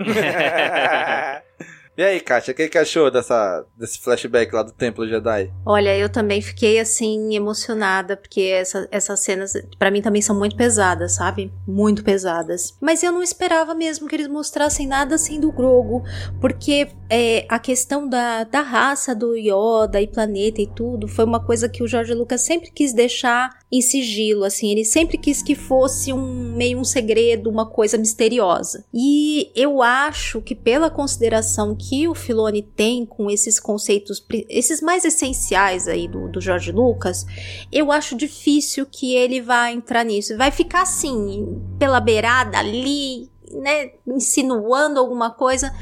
E 1.96 2.02
aí, 2.02 2.18
Kátia, 2.18 2.50
o 2.50 2.54
que, 2.56 2.68
que 2.68 2.76
achou 2.76 3.08
dessa, 3.08 3.64
desse 3.76 4.00
flashback 4.00 4.52
lá 4.52 4.64
do 4.64 4.72
Templo 4.72 5.06
Jedi? 5.06 5.52
Olha, 5.64 5.96
eu 5.96 6.08
também 6.08 6.42
fiquei 6.42 6.80
assim 6.80 7.36
emocionada, 7.36 8.16
porque 8.16 8.40
essa, 8.40 8.88
essas 8.90 9.20
cenas 9.20 9.52
para 9.78 9.92
mim 9.92 10.02
também 10.02 10.20
são 10.20 10.36
muito 10.36 10.56
pesadas, 10.56 11.12
sabe? 11.12 11.52
Muito 11.68 12.02
pesadas. 12.02 12.76
Mas 12.80 13.04
eu 13.04 13.12
não 13.12 13.22
esperava 13.22 13.76
mesmo 13.76 14.08
que 14.08 14.16
eles 14.16 14.26
mostrassem 14.26 14.88
nada 14.88 15.14
assim 15.14 15.38
do 15.38 15.52
Grogo, 15.52 16.02
porque 16.40 16.88
é, 17.08 17.46
a 17.48 17.60
questão 17.60 18.08
da, 18.08 18.42
da 18.42 18.60
raça 18.60 19.14
do 19.14 19.36
Yoda 19.36 20.00
e 20.00 20.08
planeta 20.08 20.60
e 20.60 20.66
tudo 20.66 21.06
foi 21.06 21.24
uma 21.24 21.44
coisa 21.44 21.68
que 21.68 21.82
o 21.82 21.86
Jorge 21.86 22.12
Lucas 22.12 22.40
sempre 22.40 22.72
quis 22.72 22.92
deixar 22.92 23.50
em 23.70 23.80
sigilo, 23.80 24.44
assim, 24.44 24.70
ele 24.70 24.84
sempre 24.84 25.18
quis 25.18 25.42
que 25.42 25.54
fosse 25.54 26.12
um 26.12 26.54
meio 26.56 26.78
um 26.78 26.84
segredo, 26.84 27.50
uma 27.50 27.66
coisa 27.66 27.98
misteriosa. 27.98 28.84
E 28.94 29.50
eu 29.54 29.82
acho 29.82 30.40
que 30.40 30.54
pela 30.54 30.90
consideração 30.90 31.74
que 31.74 31.83
o 32.08 32.14
Filoni 32.14 32.62
tem 32.62 33.04
com 33.04 33.30
esses 33.30 33.60
conceitos, 33.60 34.24
esses 34.48 34.80
mais 34.80 35.04
essenciais 35.04 35.86
aí 35.86 36.08
do, 36.08 36.28
do 36.28 36.40
Jorge 36.40 36.72
Lucas, 36.72 37.26
eu 37.70 37.92
acho 37.92 38.16
difícil 38.16 38.86
que 38.86 39.14
ele 39.14 39.40
vá 39.40 39.70
entrar 39.70 40.04
nisso. 40.04 40.36
Vai 40.36 40.50
ficar 40.50 40.82
assim, 40.82 41.60
pela 41.78 42.00
beirada 42.00 42.58
ali, 42.58 43.30
né, 43.52 43.90
insinuando 44.06 44.98
alguma 44.98 45.30
coisa 45.30 45.72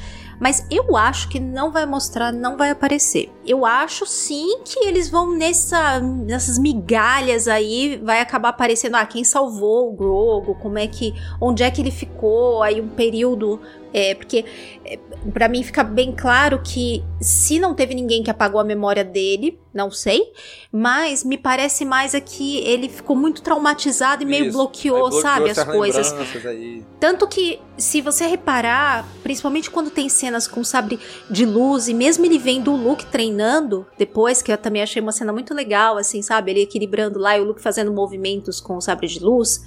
mas 0.42 0.66
eu 0.72 0.96
acho 0.96 1.28
que 1.28 1.38
não 1.38 1.70
vai 1.70 1.86
mostrar, 1.86 2.32
não 2.32 2.57
vai 2.57 2.70
aparecer. 2.70 3.30
Eu 3.46 3.64
acho 3.64 4.05
sim 4.05 4.59
que 4.64 4.84
eles 4.84 5.09
vão 5.09 5.30
nessa, 5.30 6.00
nessas 6.00 6.59
migalhas 6.59 7.46
aí, 7.46 8.00
vai 8.03 8.20
acabar 8.20 8.48
aparecendo, 8.48 8.96
ah, 8.96 9.07
quem 9.07 9.22
salvou 9.22 9.88
o 9.88 9.92
Grogo, 9.92 10.57
como 10.57 10.78
é 10.78 10.88
que, 10.88 11.14
onde 11.40 11.62
é 11.62 11.70
que 11.70 11.80
ele 11.80 11.92
ficou, 11.92 12.61
aí 12.61 12.80
um 12.80 12.88
período 12.88 13.61
é, 13.93 14.14
porque 14.14 14.45
é, 14.84 14.99
para 15.32 15.49
mim 15.49 15.62
fica 15.62 15.84
bem 15.84 16.12
claro 16.12 16.61
que 16.62 17.05
se 17.20 17.59
não 17.59 17.74
teve 17.74 17.95
ninguém 17.95 18.22
que 18.22 18.30
apagou 18.30 18.61
a 18.61 18.64
memória 18.64 19.05
dele, 19.05 19.59
não 19.72 19.90
sei, 19.90 20.32
mas 20.70 21.24
me 21.24 21.38
parece 21.38 21.84
mais 21.84 22.14
é 22.14 22.20
que 22.20 22.59
ele 22.59 22.88
ficou 22.88 23.16
muito 23.16 23.43
traumatizado 23.43 24.22
e 24.22 24.26
meio 24.26 24.53
bloqueou, 24.53 24.99
bloqueou, 24.99 25.22
sabe, 25.22 25.51
as 25.51 25.64
coisas. 25.64 26.14
Aí. 26.45 26.84
Tanto 27.01 27.26
que, 27.26 27.59
se 27.78 28.01
você 28.01 28.26
reparar, 28.26 29.07
principalmente 29.22 29.70
quando 29.70 29.90
tem 29.90 30.09
cenas 30.09 30.47
com 30.47 30.62
sabre 30.62 30.99
de 31.30 31.47
luz, 31.47 31.88
e 31.88 31.95
mesmo 31.95 32.24
ele 32.24 32.38
vendo 32.38 32.72
o 32.72 32.76
Luke 32.76 33.07
treinando, 33.07 33.86
depois, 33.97 34.43
que 34.43 34.53
eu 34.53 34.59
também 34.59 34.82
achei 34.82 35.01
uma 35.01 35.12
cena 35.12 35.32
muito 35.32 35.55
legal, 35.55 35.97
assim, 35.97 36.20
sabe, 36.20 36.51
ele 36.51 36.62
equilibrando 36.62 37.18
lá 37.18 37.38
e 37.38 37.40
o 37.40 37.45
Luke 37.45 37.62
fazendo 37.62 37.93
movimentos 37.93 38.61
com 38.61 38.76
o 38.76 38.80
sabre 38.80 39.07
de 39.07 39.20
luz 39.20 39.62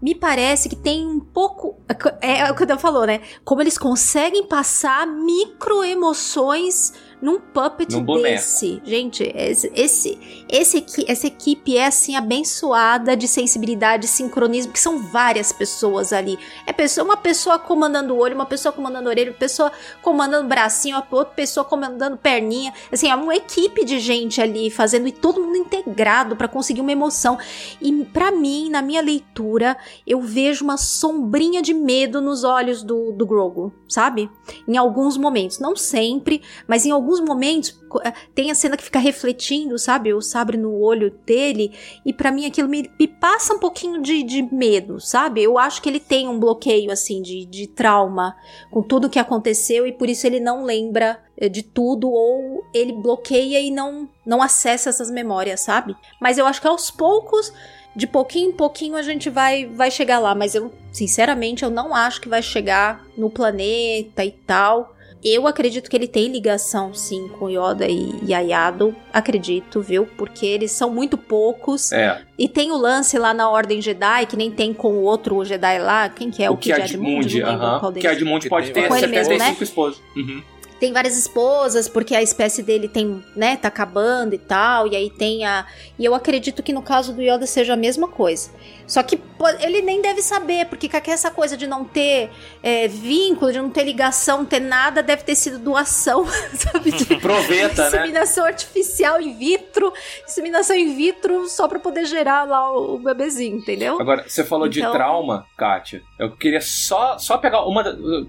me 0.00 0.14
parece 0.14 0.68
que 0.68 0.76
tem 0.76 1.06
um 1.06 1.20
pouco. 1.20 1.76
É, 2.20 2.40
é 2.40 2.50
o 2.50 2.54
que 2.54 2.62
o 2.62 2.66
Dan 2.66 2.78
falou, 2.78 3.06
né? 3.06 3.20
Como 3.44 3.60
eles 3.60 3.78
conseguem 3.78 4.46
passar 4.46 5.06
micro 5.06 5.82
emoções 5.84 6.92
num 7.26 7.40
puppet 7.40 7.92
num 7.92 8.22
desse. 8.22 8.80
Gente, 8.84 9.24
esse, 9.34 9.72
esse, 9.74 10.18
esse, 10.48 10.86
essa 11.08 11.26
equipe 11.26 11.76
é 11.76 11.86
assim 11.86 12.14
abençoada 12.14 13.16
de 13.16 13.26
sensibilidade 13.26 14.06
e 14.06 14.08
sincronismo, 14.08 14.72
que 14.72 14.78
são 14.78 15.02
várias 15.02 15.50
pessoas 15.50 16.12
ali. 16.12 16.38
É 16.64 16.72
pessoa, 16.72 17.04
uma 17.04 17.16
pessoa 17.16 17.58
comandando 17.58 18.14
o 18.14 18.18
olho, 18.18 18.36
uma 18.36 18.46
pessoa 18.46 18.70
comandando 18.70 19.08
a 19.08 19.10
orelha, 19.10 19.32
uma 19.32 19.36
pessoa 19.36 19.72
comandando 20.00 20.44
o 20.44 20.48
bracinho, 20.48 21.02
outra 21.10 21.34
pessoa 21.34 21.64
comandando 21.64 22.16
perninha. 22.16 22.72
Assim, 22.92 23.10
é 23.10 23.16
uma 23.16 23.34
equipe 23.34 23.84
de 23.84 23.98
gente 23.98 24.40
ali 24.40 24.70
fazendo 24.70 25.08
e 25.08 25.12
todo 25.12 25.42
mundo 25.42 25.56
integrado 25.56 26.36
para 26.36 26.46
conseguir 26.46 26.80
uma 26.80 26.92
emoção. 26.92 27.36
E 27.80 28.04
para 28.04 28.30
mim, 28.30 28.70
na 28.70 28.80
minha 28.80 29.02
leitura, 29.02 29.76
eu 30.06 30.20
vejo 30.20 30.62
uma 30.62 30.76
sombrinha 30.76 31.60
de 31.60 31.74
medo 31.74 32.20
nos 32.20 32.44
olhos 32.44 32.84
do, 32.84 33.10
do 33.10 33.26
Grogu, 33.26 33.72
sabe? 33.88 34.30
Em 34.68 34.76
alguns 34.76 35.16
momentos, 35.16 35.58
não 35.58 35.74
sempre, 35.74 36.40
mas 36.68 36.86
em 36.86 36.92
alguns 36.92 37.15
alguns 37.16 37.20
momentos 37.20 37.78
eh, 38.04 38.12
tem 38.34 38.50
a 38.50 38.54
cena 38.54 38.76
que 38.76 38.84
fica 38.84 38.98
refletindo, 38.98 39.78
sabe? 39.78 40.12
O 40.12 40.20
sabre 40.20 40.56
no 40.56 40.78
olho 40.80 41.10
dele. 41.24 41.72
E 42.04 42.12
para 42.12 42.30
mim 42.30 42.46
aquilo 42.46 42.68
me, 42.68 42.90
me, 42.98 43.08
passa 43.08 43.54
um 43.54 43.58
pouquinho 43.58 44.02
de, 44.02 44.22
de, 44.22 44.42
medo, 44.42 45.00
sabe? 45.00 45.42
Eu 45.42 45.58
acho 45.58 45.80
que 45.80 45.88
ele 45.88 46.00
tem 46.00 46.28
um 46.28 46.38
bloqueio, 46.38 46.90
assim, 46.90 47.22
de, 47.22 47.44
de 47.46 47.66
trauma 47.66 48.36
com 48.70 48.82
tudo 48.82 49.10
que 49.10 49.18
aconteceu 49.18 49.86
e 49.86 49.92
por 49.92 50.08
isso 50.08 50.26
ele 50.26 50.40
não 50.40 50.64
lembra 50.64 51.20
eh, 51.36 51.48
de 51.48 51.62
tudo 51.62 52.10
ou 52.10 52.64
ele 52.72 52.92
bloqueia 52.92 53.60
e 53.60 53.70
não, 53.70 54.08
não 54.24 54.42
acessa 54.42 54.90
essas 54.90 55.10
memórias, 55.10 55.60
sabe? 55.60 55.96
Mas 56.20 56.38
eu 56.38 56.46
acho 56.46 56.60
que 56.60 56.68
aos 56.68 56.90
poucos 56.90 57.52
de 57.94 58.06
pouquinho 58.06 58.50
em 58.50 58.52
pouquinho 58.52 58.94
a 58.94 59.02
gente 59.02 59.30
vai 59.30 59.64
vai 59.64 59.90
chegar 59.90 60.18
lá, 60.18 60.34
mas 60.34 60.54
eu 60.54 60.70
sinceramente 60.92 61.62
eu 61.62 61.70
não 61.70 61.94
acho 61.94 62.20
que 62.20 62.28
vai 62.28 62.42
chegar 62.42 63.02
no 63.16 63.30
planeta 63.30 64.22
e 64.22 64.30
tal. 64.30 64.95
Eu 65.28 65.48
acredito 65.48 65.90
que 65.90 65.96
ele 65.96 66.06
tem 66.06 66.28
ligação, 66.28 66.94
sim, 66.94 67.26
com 67.26 67.50
Yoda 67.50 67.84
e 67.88 68.30
Yayado. 68.30 68.94
Acredito, 69.12 69.80
viu? 69.80 70.06
Porque 70.16 70.46
eles 70.46 70.70
são 70.70 70.88
muito 70.88 71.18
poucos. 71.18 71.90
É. 71.90 72.22
E 72.38 72.48
tem 72.48 72.70
o 72.70 72.76
lance 72.76 73.18
lá 73.18 73.34
na 73.34 73.50
Ordem 73.50 73.82
Jedi, 73.82 74.26
que 74.26 74.36
nem 74.36 74.52
tem 74.52 74.72
com 74.72 74.92
o 74.92 75.02
outro 75.02 75.44
Jedi 75.44 75.80
lá. 75.80 76.08
Quem 76.08 76.30
que 76.30 76.44
é? 76.44 76.48
O, 76.48 76.54
o 76.54 76.56
Kid 76.56 76.80
Admund? 76.80 77.42
Aham. 77.42 77.92
Que 77.94 78.06
Admund 78.06 78.48
pode 78.48 78.70
ter 78.70 78.88
75 78.88 79.38
né? 79.38 79.56
esposas. 79.60 80.00
Uhum 80.14 80.40
tem 80.78 80.92
várias 80.92 81.16
esposas, 81.16 81.88
porque 81.88 82.14
a 82.14 82.22
espécie 82.22 82.62
dele 82.62 82.88
tem, 82.88 83.24
né, 83.34 83.56
tá 83.56 83.68
acabando 83.68 84.34
e 84.34 84.38
tal, 84.38 84.86
e 84.86 84.96
aí 84.96 85.10
tem 85.10 85.44
a. 85.44 85.66
E 85.98 86.04
eu 86.04 86.14
acredito 86.14 86.62
que 86.62 86.72
no 86.72 86.82
caso 86.82 87.12
do 87.12 87.22
Yoda 87.22 87.46
seja 87.46 87.74
a 87.74 87.76
mesma 87.76 88.08
coisa. 88.08 88.50
Só 88.86 89.02
que 89.02 89.20
ele 89.60 89.82
nem 89.82 90.00
deve 90.00 90.22
saber, 90.22 90.66
porque 90.66 90.88
essa 91.10 91.30
coisa 91.30 91.56
de 91.56 91.66
não 91.66 91.84
ter 91.84 92.30
é, 92.62 92.86
vínculo, 92.86 93.52
de 93.52 93.58
não 93.58 93.68
ter 93.68 93.84
ligação, 93.84 94.38
não 94.38 94.44
ter 94.44 94.60
nada, 94.60 95.02
deve 95.02 95.24
ter 95.24 95.34
sido 95.34 95.58
doação, 95.58 96.24
sabe? 96.54 96.92
De 96.92 97.04
Proveta, 97.18 97.82
né? 97.82 97.88
Inseminação 97.88 98.44
né? 98.44 98.50
artificial 98.50 99.20
in 99.20 99.36
vitro, 99.36 99.92
inseminação 100.24 100.76
in 100.76 100.94
vitro 100.94 101.48
só 101.48 101.66
pra 101.66 101.78
poder 101.78 102.06
gerar 102.06 102.44
lá 102.44 102.70
o 102.70 102.98
bebezinho, 102.98 103.58
entendeu? 103.58 104.00
Agora, 104.00 104.24
você 104.26 104.44
falou 104.44 104.66
então... 104.66 104.90
de 104.90 104.96
trauma, 104.96 105.46
Kátia. 105.56 106.02
Eu 106.18 106.36
queria 106.36 106.60
só, 106.60 107.18
só 107.18 107.38
pegar 107.38 107.64
uma. 107.64 107.84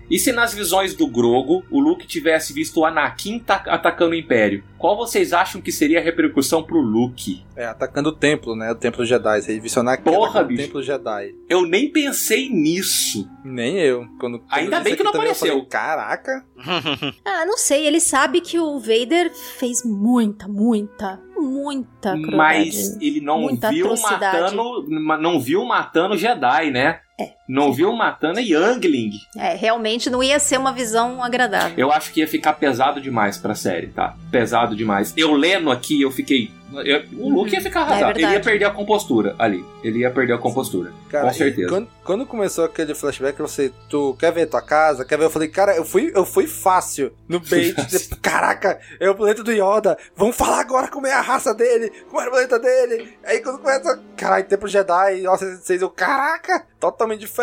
E 0.10 0.18
se 0.18 0.32
nas 0.32 0.54
visões 0.54 0.96
do 0.96 1.08
Grogo 1.08 1.64
o 1.70 1.80
Luke 1.80 2.08
tivesse 2.38 2.54
visto 2.54 2.80
o 2.80 2.86
Anakin 2.86 3.44
atacando 3.48 4.12
o 4.12 4.16
Império? 4.16 4.64
Qual 4.78 4.96
vocês 4.96 5.34
acham 5.34 5.60
que 5.60 5.72
seria 5.72 6.00
a 6.00 6.02
repercussão 6.02 6.64
pro 6.64 6.80
Luke? 6.80 7.44
É, 7.56 7.66
atacando 7.66 8.10
o 8.10 8.12
templo, 8.12 8.56
né? 8.56 8.72
O 8.72 8.76
templo 8.76 9.06
Jedi. 9.06 9.42
Você 9.42 9.60
viu 9.60 9.72
Anakin 9.78 10.04
Porra, 10.04 10.44
bicho. 10.44 10.62
o 10.62 10.66
templo 10.66 10.84
Jedi. 10.84 11.36
Eu 11.50 11.66
nem 11.66 11.92
pensei 11.92 12.50
nisso. 12.50 13.30
Nem 13.44 13.78
eu. 13.78 14.06
Quando, 14.20 14.40
quando 14.40 14.46
Ainda 14.52 14.80
bem 14.80 14.96
que 14.96 15.04
não 15.04 15.12
apareceu. 15.12 15.48
Falei, 15.48 15.66
Caraca. 15.66 16.46
ah, 17.26 17.46
não 17.46 17.58
sei. 17.58 17.88
Ele 17.88 18.00
sabe 18.00 18.42
que 18.42 18.60
o 18.60 18.80
Vader 18.80 19.34
fez 19.34 19.84
muita, 19.84 20.48
muita, 20.48 21.20
muita 21.36 22.12
crueldade. 22.12 22.36
Mas 22.36 23.02
ele 23.02 23.22
não 23.22 23.48
viu 23.48 23.96
matando, 23.98 24.86
não 25.22 25.40
viu 25.40 25.66
matando 25.66 26.18
Jedi, 26.18 26.72
né? 26.72 27.00
É. 27.20 27.37
Não 27.48 27.72
viu 27.72 27.94
matando 27.94 28.40
Youngling. 28.40 29.12
É, 29.36 29.56
realmente 29.56 30.10
não 30.10 30.22
ia 30.22 30.40
ser 30.40 30.58
uma 30.58 30.74
visão 30.74 31.24
agradável. 31.24 31.74
Eu 31.78 31.92
acho 31.92 32.12
que 32.12 32.20
ia 32.20 32.28
ficar 32.28 32.54
pesado 32.54 33.00
demais 33.00 33.38
pra 33.38 33.56
série, 33.56 33.88
tá? 33.88 34.16
Pesado 34.32 34.76
demais. 34.76 35.14
Eu 35.16 35.34
lendo 35.34 35.72
aqui, 35.72 36.02
eu 36.02 36.12
fiquei. 36.12 36.52
Eu, 36.86 37.04
o 37.18 37.30
Luke 37.30 37.54
ia 37.54 37.62
ficar 37.62 37.82
arrasado. 37.82 38.20
É 38.20 38.22
ele 38.22 38.34
ia 38.34 38.40
perder 38.42 38.66
a 38.66 38.72
compostura 38.72 39.36
ali. 39.40 39.66
Ele 39.82 40.00
ia 40.00 40.12
perder 40.12 40.34
a 40.34 40.38
compostura. 40.38 40.92
Cara, 41.10 41.30
com 41.30 41.34
certeza. 41.34 41.70
Quando, 41.70 41.88
quando, 42.04 42.26
começou 42.26 42.66
aquele 42.66 42.94
flashback, 42.94 43.40
eu 43.40 43.48
falei, 43.48 43.74
tu 43.90 44.16
quer 44.20 44.34
ver 44.34 44.48
tua 44.48 44.62
casa? 44.62 45.06
Quer 45.06 45.18
ver? 45.18 45.26
Eu 45.26 45.30
falei, 45.30 45.48
cara, 45.48 45.76
eu 45.78 45.86
fui, 45.86 46.12
eu 46.14 46.26
fui 46.26 46.46
fácil 46.46 47.14
no 47.28 47.40
bait. 47.50 47.74
de, 47.74 48.10
caraca, 48.18 48.80
é 49.00 49.10
o 49.10 49.16
planeta 49.16 49.44
do 49.44 49.52
Yoda. 49.52 49.98
Vamos 50.16 50.36
falar 50.36 50.60
agora 50.60 50.90
como 50.90 51.08
é 51.08 51.14
a 51.14 51.22
raça 51.22 51.54
dele, 51.54 51.90
como 52.10 52.22
é 52.22 52.28
o 52.28 52.32
planeta 52.32 52.60
dele. 52.60 53.18
Aí 53.24 53.40
quando 53.40 53.60
começa, 53.60 54.04
caralho, 54.18 54.46
tempo 54.46 54.68
Jedi, 54.68 55.22
nossa, 55.22 55.58
vocês, 55.58 55.82
eu, 55.82 55.90
caraca, 55.90 56.66
totalmente 56.80 57.22
diferente, 57.22 57.37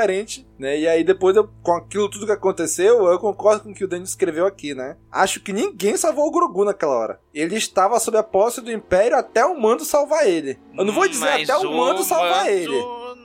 né? 0.58 0.78
E 0.78 0.88
aí 0.88 1.02
depois, 1.04 1.36
eu, 1.36 1.48
com 1.62 1.72
aquilo 1.72 2.08
tudo 2.08 2.26
que 2.26 2.32
aconteceu, 2.32 3.06
eu 3.06 3.18
concordo 3.18 3.62
com 3.62 3.70
o 3.70 3.74
que 3.74 3.84
o 3.84 3.88
Daniel 3.88 4.04
escreveu 4.04 4.46
aqui, 4.46 4.74
né? 4.74 4.96
Acho 5.10 5.40
que 5.40 5.52
ninguém 5.52 5.96
salvou 5.96 6.26
o 6.26 6.30
Grogu 6.30 6.64
naquela 6.64 6.96
hora. 6.96 7.20
Ele 7.32 7.56
estava 7.56 7.98
sob 7.98 8.16
a 8.16 8.22
posse 8.22 8.60
do 8.60 8.70
Império 8.72 9.16
até 9.16 9.44
o 9.44 9.58
Mando 9.60 9.84
salvar 9.84 10.26
ele. 10.28 10.58
Eu 10.76 10.84
não 10.84 10.92
vou 10.92 11.08
dizer 11.08 11.24
Mas 11.24 11.50
até 11.50 11.66
o 11.66 11.72
Mando 11.72 12.02
salvar 12.02 12.50
ele. 12.50 12.82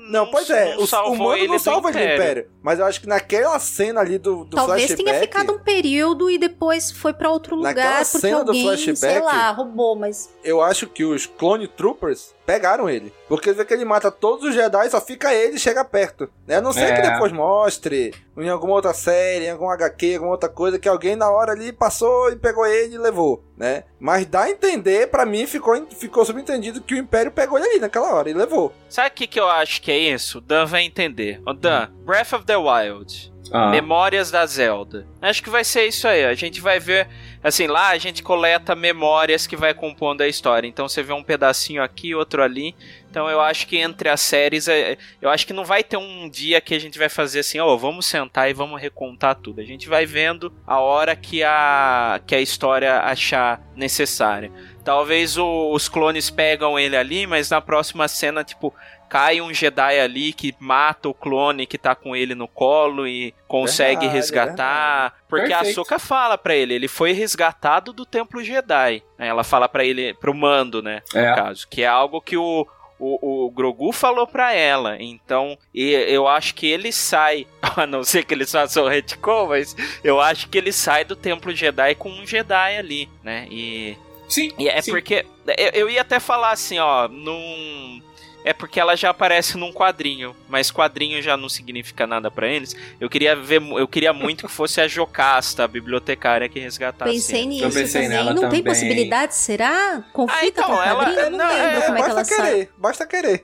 Não, 0.09 0.26
pois 0.32 0.49
é, 0.49 0.76
o, 0.76 0.86
o 1.11 1.17
Mando 1.17 1.45
não 1.47 1.59
salva 1.59 1.89
ele 1.89 1.99
do 1.99 2.13
Império. 2.13 2.49
Mas 2.63 2.80
eu 2.80 2.86
acho 2.86 2.99
que 2.99 3.07
naquela 3.07 3.59
cena 3.59 4.01
ali 4.01 4.17
do, 4.17 4.43
do 4.43 4.55
Talvez 4.55 4.88
flashback... 4.88 5.03
tenha 5.05 5.20
ficado 5.20 5.53
um 5.53 5.59
período 5.59 6.32
e 6.32 6.39
depois 6.39 6.89
foi 6.91 7.13
pra 7.13 7.30
outro 7.30 7.55
lugar 7.55 7.76
Naquela 7.76 8.05
porque 8.05 8.17
cena 8.20 8.43
do 8.43 8.49
alguém, 8.49 8.76
sei 8.76 8.95
flashback- 8.95 9.24
lá, 9.24 9.51
roubou, 9.51 9.95
mas 9.95 10.34
Eu 10.43 10.61
acho 10.61 10.88
que 10.88 11.03
os 11.03 11.28
Clone 11.28 11.67
Troopers 11.67 12.34
pegaram 12.50 12.89
ele. 12.89 13.14
Porque 13.28 13.54
vê 13.54 13.64
que 13.64 13.72
ele 13.72 13.86
mata 13.86 14.10
todos 14.10 14.43
os 14.43 14.56
Jedi, 14.56 14.89
só 14.89 15.00
fica 15.00 15.32
ele 15.32 15.58
e 15.58 15.60
chega 15.60 15.86
perto. 15.86 16.28
Né? 16.47 16.56
A 16.56 16.62
não 16.62 16.74
ser 16.74 16.86
É. 16.86 16.95
que 16.95 17.02
depois 17.08 17.32
mostre 17.32 18.12
em 18.36 18.50
alguma 18.50 18.74
outra 18.74 18.91
série, 18.91 19.45
em 19.45 19.52
algum 19.52 19.70
HQ, 19.70 20.16
alguma 20.16 20.32
outra 20.32 20.50
coisa, 20.50 20.80
que 20.80 20.89
alguém 20.89 21.16
na 21.16 21.30
hora 21.30 21.52
ali 21.52 21.72
passou 21.72 22.32
e 22.32 22.36
pegou 22.36 22.66
ele 22.66 22.95
e 22.95 22.97
levou, 22.97 23.43
né? 23.56 23.84
Mas 24.00 24.26
dá 24.26 24.43
a 24.45 24.50
entender, 24.50 25.12
pra 25.12 25.28
mim, 25.28 25.45
ficou, 25.45 25.76
ficou 25.91 26.26
subentendido 26.26 26.82
que 26.82 26.95
o 26.95 26.97
Império 26.97 27.32
pegou 27.32 27.60
ele 27.60 27.68
ali 27.68 27.80
naquela 27.80 28.16
hora 28.16 28.32
e 28.32 28.34
levou. 28.34 28.74
Sabe 28.89 29.10
o 29.10 29.12
que, 29.12 29.28
que 29.28 29.39
eu 29.39 29.47
acho 29.47 29.80
que 29.84 29.91
é 29.91 29.97
isso? 30.00 30.39
O 30.39 30.41
Dan 30.41 30.66
vai 30.66 30.82
entender. 30.82 31.39
Ô 31.45 31.54
Dan, 31.54 31.89
Breath 32.04 32.34
of 32.34 32.45
the 32.45 32.58
Wild. 32.58 33.32
Ah. 33.52 33.70
Memórias 33.72 34.30
da 34.32 34.45
Zelda. 34.45 35.08
Acho 35.22 35.41
que 35.43 35.50
vai 35.50 35.64
ser 35.64 35.86
isso 35.88 36.08
aí. 36.08 36.24
A 36.24 36.34
gente 36.36 36.62
vai 36.62 36.80
ver. 36.80 37.08
Assim, 37.42 37.68
lá 37.68 37.90
a 37.90 37.98
gente 37.98 38.22
coleta 38.22 38.76
memórias 38.76 39.48
que 39.48 39.56
vai 39.56 39.74
compondo 39.74 40.22
a 40.22 40.28
história. 40.28 40.68
Então 40.68 40.90
você 40.90 41.02
vê 41.02 41.14
um 41.14 41.24
pedacinho 41.24 41.82
aqui, 41.82 42.14
outro 42.14 42.44
ali. 42.44 42.76
Então 43.10 43.30
eu 43.30 43.40
acho 43.40 43.66
que 43.66 43.78
entre 43.78 44.10
as 44.10 44.20
séries, 44.20 44.68
é- 44.68 44.98
eu 45.22 45.30
acho 45.30 45.48
que 45.48 45.54
não 45.54 45.64
vai 45.64 45.82
ter 45.84 45.96
um 45.96 46.30
dia 46.30 46.60
que 46.60 46.76
a 46.76 46.80
gente 46.80 47.00
vai 47.00 47.08
fazer 47.08 47.40
assim, 47.40 47.58
ó, 47.60 47.76
vamos 47.78 48.06
sentar 48.06 48.50
e 48.50 48.54
vamos 48.54 48.80
recontar 48.82 49.36
tudo. 49.36 49.62
A 49.62 49.64
gente 49.66 49.88
vai 49.88 50.06
vendo 50.06 50.52
a 50.68 50.80
hora 50.80 51.16
que 51.16 51.42
a, 51.42 52.20
que 52.28 52.36
a 52.36 52.42
história 52.42 53.00
achar 53.00 53.62
necessária. 53.74 54.52
Talvez 54.84 55.38
o- 55.38 55.72
os 55.72 55.88
clones 55.88 56.30
pegam 56.30 56.78
ele 56.78 56.98
ali, 56.98 57.26
mas 57.26 57.50
na 57.50 57.62
próxima 57.62 58.08
cena, 58.10 58.44
tipo, 58.44 58.74
cai 59.10 59.41
um 59.41 59.53
Jedi 59.53 59.99
ali 59.99 60.32
que 60.34 60.55
mata 60.60 61.10
o 61.10 61.14
clone 61.14 61.66
que 61.66 61.78
tá 61.78 61.95
com 61.95 62.16
ele 62.16 62.36
no 62.36 62.47
colo 62.47 63.07
e 63.07 63.34
consegue 63.47 64.01
Verdade, 64.01 64.14
resgatar. 64.14 65.14
Porque 65.28 65.51
a 65.51 65.57
Perfeito. 65.57 65.80
Ahsoka 65.82 65.99
fala 65.99 66.38
pra 66.38 66.55
ele, 66.55 66.74
ele 66.74 66.88
foi 66.88 67.12
resgatado 67.12 67.91
do 67.91 68.05
Templo 68.05 68.43
Jedi. 68.43 69.01
Ela 69.18 69.43
fala 69.43 69.68
pra 69.68 69.84
ele, 69.84 70.14
pro 70.14 70.34
Mando, 70.34 70.82
né? 70.82 71.01
No 71.14 71.20
É. 71.20 71.36
caso, 71.36 71.68
que 71.68 71.82
é 71.82 71.88
algo 71.88 72.22
que 72.22 72.38
o, 72.38 72.68
o, 72.99 73.45
o 73.45 73.51
Grogu 73.51 73.91
falou 73.91 74.28
pra 74.28 74.53
ela. 74.53 74.95
Então, 74.99 75.57
e 75.74 75.91
eu 75.91 76.28
acho 76.28 76.53
que 76.55 76.68
ele 76.68 76.91
sai, 76.91 77.47
a 77.62 77.88
não 77.88 78.03
ser 78.03 78.24
que 78.24 78.34
eles 78.34 78.51
façam 78.51 78.86
o 78.86 78.88
retcon, 78.89 79.47
mas 79.47 79.76
eu 80.03 80.20
acho 80.22 80.47
que 80.49 80.57
ele 80.57 80.72
sai 80.72 81.03
do 81.03 81.16
Templo 81.16 81.51
Jedi 81.53 81.95
com 81.95 82.10
um 82.10 82.26
Jedi 82.28 82.78
ali, 82.78 83.10
né? 83.24 83.47
E 83.49 83.97
Sim. 84.28 84.51
e 84.60 84.68
é 84.70 84.80
sim. 84.82 84.91
porque. 84.91 85.26
Eu, 85.57 85.70
eu 85.74 85.89
ia 85.89 86.01
até 86.01 86.20
falar 86.20 86.51
assim, 86.51 86.78
ó, 86.78 87.07
num. 87.07 88.01
É 88.44 88.54
porque 88.54 88.80
ela 88.80 88.96
já 88.96 89.10
aparece 89.10 89.58
num 89.58 89.72
quadrinho, 89.74 90.34
mas 90.48 90.72
quadrinho 90.72 91.22
já 91.22 91.36
não 91.36 91.50
significa 91.50 92.08
nada 92.08 92.32
pra 92.32 92.48
eles. 92.48 92.74
Eu 93.00 93.10
queria 93.10 93.36
ver, 93.36 93.62
eu 93.62 93.88
queria 93.88 94.14
muito 94.14 94.48
que 94.48 94.52
fosse 94.54 94.80
a 94.80 94.88
Jocasta, 94.88 95.66
a 95.66 95.68
bibliotecária 95.68 96.48
que 96.48 96.58
resgatasse. 96.60 97.12
pensei 97.12 97.46
nisso 97.46 97.66
pensei 97.66 98.04
também. 98.04 98.10
nela 98.10 98.34
Não 98.34 98.44
tem 98.44 98.50
também. 98.50 98.64
possibilidade, 98.64 99.36
será? 99.36 100.04
Conflita 100.14 100.42
Ah, 100.42 100.48
então, 100.48 100.66
com 100.68 100.82
ela- 100.82 101.04
quadrinho? 101.04 101.20
Eu 101.20 101.32
não, 101.32 101.38
não, 101.38 101.48
lembro 101.48 101.78
é, 101.80 101.86
como 101.86 101.98
é 101.98 102.02
que 102.02 102.10
ela 102.10 102.16
basta 102.16 102.36
sai. 102.36 102.50
querer, 102.52 102.70
basta 102.78 103.06
querer. 103.06 103.44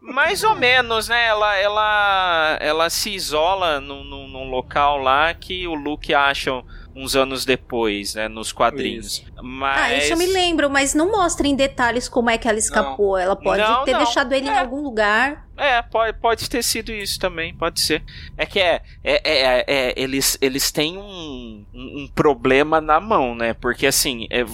Mais 0.00 0.42
ou 0.42 0.56
menos, 0.56 1.08
né? 1.08 1.24
Ela, 1.26 1.56
ela, 1.56 2.58
ela 2.60 2.90
se 2.90 3.10
isola 3.10 3.80
num, 3.80 4.02
num, 4.02 4.26
num 4.28 4.50
local 4.50 4.98
lá 4.98 5.32
que 5.32 5.66
o 5.68 5.74
Luke 5.74 6.12
acha 6.12 6.50
uns 6.94 7.14
anos 7.16 7.44
depois, 7.44 8.14
né? 8.14 8.28
Nos 8.28 8.52
quadrinhos. 8.52 9.24
Mas. 9.42 9.78
Ah, 9.82 9.94
isso 9.96 10.12
eu 10.12 10.16
me 10.16 10.26
lembro, 10.26 10.70
mas 10.70 10.94
não 10.94 11.10
mostra 11.10 11.46
em 11.46 11.54
detalhes 11.56 12.08
como 12.08 12.30
é 12.30 12.38
que 12.38 12.48
ela 12.48 12.58
escapou. 12.58 13.16
Ela 13.18 13.34
pode 13.36 13.60
Não, 13.62 13.84
ter 13.84 13.92
não. 13.92 13.98
deixado 14.04 14.32
ele 14.32 14.46
em 14.48 14.52
É. 14.52 14.58
algum 14.58 14.80
lugar. 14.82 15.46
É, 15.54 15.82
pode, 15.82 16.18
pode 16.18 16.48
ter 16.48 16.62
sido 16.64 16.90
isso 16.90 17.20
também, 17.20 17.54
pode 17.54 17.78
ser. 17.80 18.02
É 18.38 18.46
que 18.46 18.58
é, 18.58 18.80
é, 19.04 19.20
é, 19.22 19.64
é, 19.68 19.94
eles, 19.96 20.38
eles 20.40 20.72
têm 20.72 20.96
um, 20.96 21.64
um 21.74 22.08
problema 22.14 22.80
na 22.80 22.98
mão, 22.98 23.34
né? 23.34 23.52
Porque 23.52 23.86
assim, 23.86 24.26
é, 24.30 24.44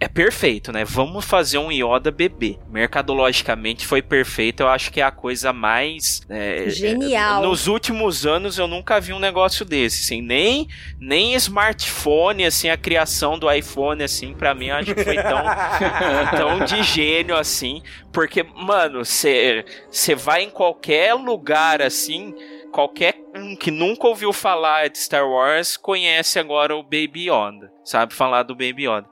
é 0.00 0.08
perfeito, 0.08 0.72
né? 0.72 0.84
Vamos 0.84 1.24
fazer 1.24 1.58
um 1.58 1.70
Yoda 1.70 2.10
bebê. 2.10 2.58
Mercadologicamente 2.68 3.86
foi 3.86 4.02
perfeito, 4.02 4.60
eu 4.64 4.68
acho 4.68 4.90
que 4.92 5.00
é 5.00 5.04
a 5.04 5.12
coisa 5.12 5.52
mais. 5.52 6.22
é, 6.28 6.68
Genial. 6.68 7.42
é, 7.44 7.46
nos 7.46 7.68
últimos 7.68 8.26
anos 8.26 8.58
eu 8.58 8.66
nunca 8.66 9.00
vi 9.00 9.12
um 9.12 9.18
negócio 9.20 9.64
desse, 9.64 10.02
assim, 10.02 10.20
nem, 10.20 10.68
nem 10.98 11.34
smartphone, 11.34 12.44
assim, 12.44 12.68
a 12.68 12.76
criação 12.76 13.38
do 13.38 13.50
iPhone, 13.50 14.02
assim, 14.02 14.34
pra 14.38 14.54
mim 14.54 14.66
eu 14.68 14.76
acho 14.76 14.94
que 14.94 15.04
foi 15.04 15.16
tão 15.16 15.42
tão 16.36 16.64
de 16.64 16.82
gênio 16.82 17.36
assim, 17.36 17.82
porque, 18.12 18.42
mano, 18.42 19.04
você 19.04 19.64
vai 20.16 20.42
em 20.44 20.50
qualquer 20.50 21.14
lugar 21.14 21.82
assim, 21.82 22.34
qualquer 22.72 23.14
um 23.34 23.56
que 23.56 23.70
nunca 23.70 24.06
ouviu 24.06 24.32
falar 24.32 24.88
de 24.88 24.98
Star 24.98 25.28
Wars 25.28 25.76
conhece 25.76 26.38
agora 26.38 26.74
o 26.76 26.82
Baby 26.82 27.28
Yoda, 27.30 27.72
sabe 27.84 28.14
falar 28.14 28.42
do 28.44 28.54
Baby 28.54 28.86
Yoda. 28.88 29.06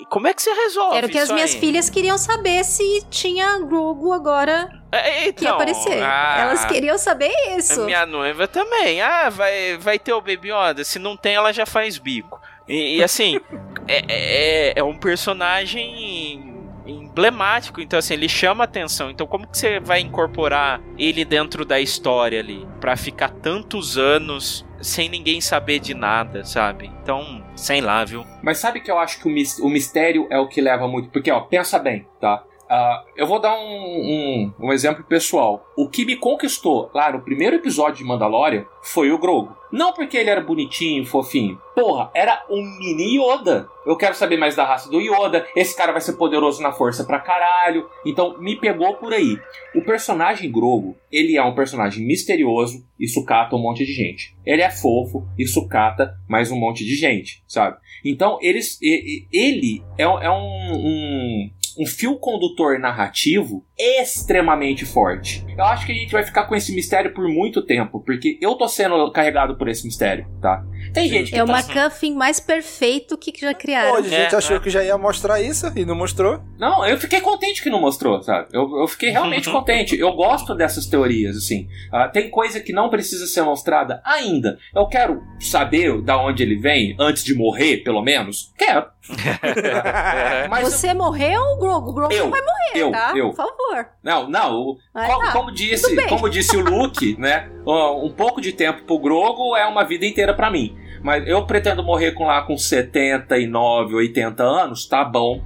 E 0.00 0.04
Como 0.06 0.26
é 0.26 0.34
que 0.34 0.42
você 0.42 0.52
resolve 0.52 0.96
Era 0.96 1.06
o 1.06 1.10
que 1.10 1.18
as 1.18 1.30
minhas 1.30 1.52
aí? 1.54 1.60
filhas 1.60 1.90
queriam 1.90 2.16
saber 2.18 2.64
se 2.64 3.04
tinha 3.10 3.58
Grogu 3.60 4.12
agora 4.12 4.68
É, 4.90 5.32
que 5.32 5.44
ia 5.44 5.50
então, 5.50 5.54
aparecer. 5.54 6.02
ah, 6.02 6.36
Elas 6.40 6.64
queriam 6.64 6.96
saber 6.98 7.30
isso. 7.56 7.82
A 7.82 7.84
minha 7.84 8.06
noiva 8.06 8.48
também. 8.48 9.00
Ah, 9.02 9.28
vai, 9.30 9.76
vai 9.78 9.98
ter 9.98 10.12
o 10.12 10.20
Baby 10.20 10.50
Yoda. 10.52 10.84
Se 10.84 10.98
não 10.98 11.16
tem, 11.16 11.34
ela 11.34 11.52
já 11.52 11.66
faz 11.66 11.98
bico. 11.98 12.40
E, 12.68 12.98
e, 12.98 13.04
assim, 13.04 13.38
é, 13.86 14.04
é, 14.08 14.72
é 14.76 14.82
um 14.82 14.96
personagem 14.96 16.52
emblemático, 16.86 17.80
então 17.80 17.98
assim, 17.98 18.14
ele 18.14 18.28
chama 18.28 18.64
atenção. 18.64 19.10
Então 19.10 19.26
como 19.26 19.46
que 19.46 19.56
você 19.56 19.80
vai 19.80 20.00
incorporar 20.00 20.80
ele 20.98 21.24
dentro 21.24 21.64
da 21.64 21.80
história 21.80 22.40
ali 22.40 22.66
Pra 22.80 22.96
ficar 22.96 23.30
tantos 23.30 23.96
anos 23.96 24.66
sem 24.82 25.08
ninguém 25.08 25.40
saber 25.40 25.78
de 25.78 25.94
nada, 25.94 26.44
sabe? 26.44 26.90
Então, 27.02 27.42
sei 27.56 27.80
lá, 27.80 28.04
viu? 28.04 28.24
Mas 28.42 28.58
sabe 28.58 28.80
que 28.80 28.90
eu 28.90 28.98
acho 28.98 29.18
que 29.20 29.28
o 29.62 29.68
mistério 29.70 30.26
é 30.30 30.38
o 30.38 30.46
que 30.46 30.60
leva 30.60 30.86
muito. 30.86 31.08
Porque, 31.08 31.30
ó, 31.30 31.40
pensa 31.40 31.78
bem, 31.78 32.06
tá? 32.20 32.44
Ah, 32.76 33.04
eu 33.14 33.24
vou 33.24 33.38
dar 33.38 33.54
um, 33.56 33.60
um, 33.60 34.52
um 34.66 34.72
exemplo 34.72 35.04
pessoal. 35.04 35.64
O 35.76 35.88
que 35.88 36.04
me 36.04 36.16
conquistou 36.16 36.90
lá 36.92 37.12
no 37.12 37.20
primeiro 37.22 37.54
episódio 37.54 37.98
de 37.98 38.04
Mandalorian 38.04 38.64
foi 38.82 39.12
o 39.12 39.18
Grogu. 39.18 39.56
Não 39.70 39.92
porque 39.92 40.16
ele 40.16 40.28
era 40.30 40.40
bonitinho, 40.40 41.06
fofinho. 41.06 41.56
Porra, 41.72 42.10
era 42.14 42.44
um 42.50 42.60
mini 42.78 43.16
Yoda. 43.18 43.68
Eu 43.86 43.96
quero 43.96 44.14
saber 44.16 44.36
mais 44.38 44.56
da 44.56 44.64
raça 44.64 44.90
do 44.90 45.00
Yoda. 45.00 45.46
Esse 45.54 45.76
cara 45.76 45.92
vai 45.92 46.00
ser 46.00 46.14
poderoso 46.14 46.60
na 46.62 46.72
força 46.72 47.04
pra 47.04 47.20
caralho. 47.20 47.88
Então 48.04 48.38
me 48.40 48.56
pegou 48.56 48.94
por 48.94 49.12
aí. 49.12 49.38
O 49.74 49.82
personagem 49.82 50.50
Grogu, 50.50 50.96
ele 51.12 51.36
é 51.36 51.42
um 51.44 51.54
personagem 51.54 52.04
misterioso 52.04 52.84
e 52.98 53.06
sucata 53.06 53.54
um 53.54 53.62
monte 53.62 53.84
de 53.84 53.92
gente. 53.92 54.36
Ele 54.44 54.62
é 54.62 54.70
fofo 54.70 55.28
e 55.38 55.46
sucata 55.46 56.12
mais 56.28 56.50
um 56.50 56.58
monte 56.58 56.84
de 56.84 56.96
gente, 56.96 57.40
sabe? 57.46 57.76
Então 58.04 58.36
eles, 58.42 58.78
ele 58.82 59.82
é, 59.96 60.08
um- 60.08 60.18
é 60.20 60.30
um, 60.30 61.50
um, 61.78 61.86
fio 61.86 62.16
condutor 62.16 62.78
narrativo 62.78 63.64
extremamente 63.78 64.84
forte. 64.84 65.44
Eu 65.56 65.64
acho 65.64 65.86
que 65.86 65.92
a 65.92 65.94
gente 65.94 66.12
vai 66.12 66.22
ficar 66.22 66.44
com 66.44 66.54
esse 66.54 66.74
mistério 66.74 67.12
por 67.12 67.28
muito 67.28 67.62
tempo, 67.62 68.00
porque 68.00 68.38
eu 68.40 68.54
tô 68.54 68.68
sendo 68.68 69.10
carregado 69.12 69.56
por 69.56 69.68
esse 69.68 69.84
mistério, 69.84 70.26
tá? 70.40 70.64
Tem 70.92 71.08
gente 71.08 71.30
que 71.32 71.38
É 71.38 71.42
o 71.42 71.46
tá... 71.46 71.52
McCuffin 71.60 72.14
mais 72.14 72.38
perfeito 72.40 73.16
que 73.16 73.32
já 73.40 73.54
criaram. 73.54 73.94
Hoje 73.94 74.14
a 74.14 74.20
gente 74.22 74.34
É, 74.34 74.38
achou 74.38 74.56
é. 74.56 74.60
que 74.60 74.70
já 74.70 74.82
ia 74.82 74.96
mostrar 74.98 75.40
isso 75.40 75.66
e 75.76 75.84
não 75.84 75.94
mostrou. 75.94 76.40
Não, 76.58 76.86
eu 76.86 76.98
fiquei 76.98 77.20
contente 77.20 77.62
que 77.62 77.70
não 77.70 77.80
mostrou, 77.80 78.22
sabe? 78.22 78.48
Eu, 78.52 78.76
eu 78.78 78.86
fiquei 78.86 79.10
realmente 79.10 79.48
contente. 79.52 79.98
Eu 79.98 80.12
gosto 80.12 80.54
dessas 80.54 80.86
teorias, 80.86 81.36
assim. 81.36 81.68
Ah, 81.92 82.08
tem 82.08 82.30
coisa 82.30 82.60
que 82.60 82.72
não 82.72 82.88
precisa 82.90 83.26
ser 83.26 83.42
mostrada 83.42 84.00
ainda. 84.04 84.58
Eu 84.74 84.86
quero 84.86 85.22
saber 85.40 86.00
da 86.02 86.16
onde 86.18 86.42
ele 86.42 86.56
vem, 86.56 86.94
antes 86.98 87.24
de 87.24 87.34
morrer, 87.34 87.78
pelo 87.78 88.02
menos. 88.02 88.52
Quero. 88.56 88.86
Mas 90.48 90.64
Você 90.72 90.94
morreu, 90.94 91.40
Grogu? 91.58 91.92
Grogu 91.92 92.12
Eu, 92.14 92.24
não 92.24 92.30
vai 92.30 92.40
morrer, 92.40 92.72
eu, 92.74 92.90
tá? 92.90 93.12
eu. 93.14 93.30
Por 93.30 93.36
favor. 93.36 93.86
Não, 94.02 94.28
não. 94.28 94.54
o- 94.54 94.78
Ah, 94.94 95.06
como, 95.06 95.24
tá. 95.26 95.32
como 95.32 95.52
disse, 95.52 96.06
como 96.06 96.28
disse 96.28 96.56
o 96.56 96.60
Luke, 96.60 97.16
né? 97.18 97.50
ó, 97.66 98.02
Um 98.04 98.10
pouco 98.10 98.40
de 98.40 98.52
tempo 98.52 98.82
pro 98.84 98.98
Grogo 98.98 99.56
é 99.56 99.66
uma 99.66 99.84
vida 99.84 100.06
inteira 100.06 100.34
pra 100.34 100.50
mim. 100.50 100.73
Mas 101.04 101.28
eu 101.28 101.44
pretendo 101.46 101.84
morrer 101.84 102.12
com 102.12 102.24
lá 102.24 102.40
com 102.40 102.56
79, 102.56 103.94
80 103.94 104.42
anos, 104.42 104.86
tá 104.86 105.04
bom. 105.04 105.42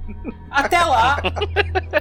Até 0.49 0.79
lá, 0.79 1.21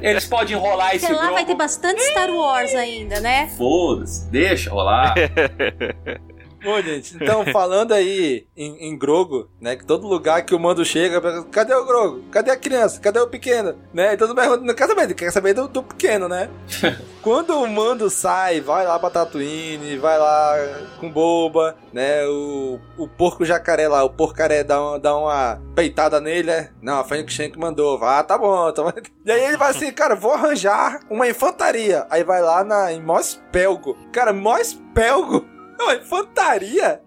eles 0.01 0.27
podem 0.27 0.57
enrolar 0.57 0.95
esse 0.95 1.07
Até 1.07 1.15
lá 1.17 1.33
vai 1.33 1.45
ter 1.45 1.57
bastante 1.57 2.01
Star 2.03 2.31
Wars 2.31 2.73
ainda, 2.73 3.19
né? 3.21 3.49
Foda-se, 3.59 4.31
deixa 4.31 4.71
rolar. 4.71 5.13
Bom, 6.63 6.81
gente, 6.83 7.17
então 7.17 7.45
falando 7.47 7.93
aí 7.93 8.47
em, 8.57 8.89
em 8.89 8.99
Grogo, 8.99 9.49
né? 9.61 9.77
Que 9.77 9.87
todo 9.87 10.07
lugar 10.07 10.45
que 10.45 10.55
o 10.55 10.59
mando 10.59 10.85
chega, 10.85 11.21
cadê 11.45 11.75
o 11.75 11.85
Grogo? 11.85 12.25
Cadê 12.31 12.51
a 12.51 12.57
criança? 12.57 13.01
Cadê 13.01 13.21
o 13.21 13.29
pequeno? 13.29 13.77
Né? 13.93 14.15
E 14.15 14.17
todo 14.17 14.35
mundo 14.35 14.65
não 14.65 14.75
quer 14.75 14.89
saber, 14.89 15.15
quer 15.15 15.31
saber 15.31 15.55
do, 15.55 15.69
do 15.69 15.83
pequeno, 15.83 16.29
né? 16.29 16.49
Quando 17.23 17.61
o 17.61 17.69
mando 17.69 18.11
sai, 18.11 18.61
vai 18.61 18.87
lá 18.87 18.99
pra 18.99 19.11
Tatooine, 19.11 19.99
vai 19.99 20.19
lá 20.19 20.55
com 20.99 21.11
boba, 21.11 21.77
né? 21.93 22.27
O, 22.27 22.81
o 22.97 23.09
porco 23.09 23.45
jacaré 23.45 23.89
lá, 23.89 24.03
o 24.03 24.11
porcaré 24.11 24.65
dá 24.65 24.81
uma, 24.83 24.99
dá 24.99 25.17
uma 25.17 25.61
peitada 25.75 26.21
nele, 26.21 26.51
né? 26.51 26.71
Não, 26.83 27.05
foi 27.05 27.23
o 27.23 27.29
Shank 27.29 27.59
mandou, 27.59 27.99
vá, 27.99 28.23
tá 28.23 28.37
bom, 28.37 28.73
tá 28.73 28.83
bom. 28.83 28.93
E 29.25 29.31
aí 29.31 29.45
ele 29.45 29.59
vai 29.59 29.71
assim, 29.71 29.93
cara, 29.93 30.15
vou 30.15 30.33
arranjar 30.33 31.01
uma 31.11 31.29
infantaria. 31.29 32.07
Aí 32.09 32.25
vai 32.25 32.41
lá 32.41 32.65
na, 32.65 32.91
em 32.91 33.03
Mospelgo. 33.03 33.95
Cara, 34.11 34.33
Mospelgo 34.33 35.45
Não, 35.79 35.93
infantaria? 35.93 37.01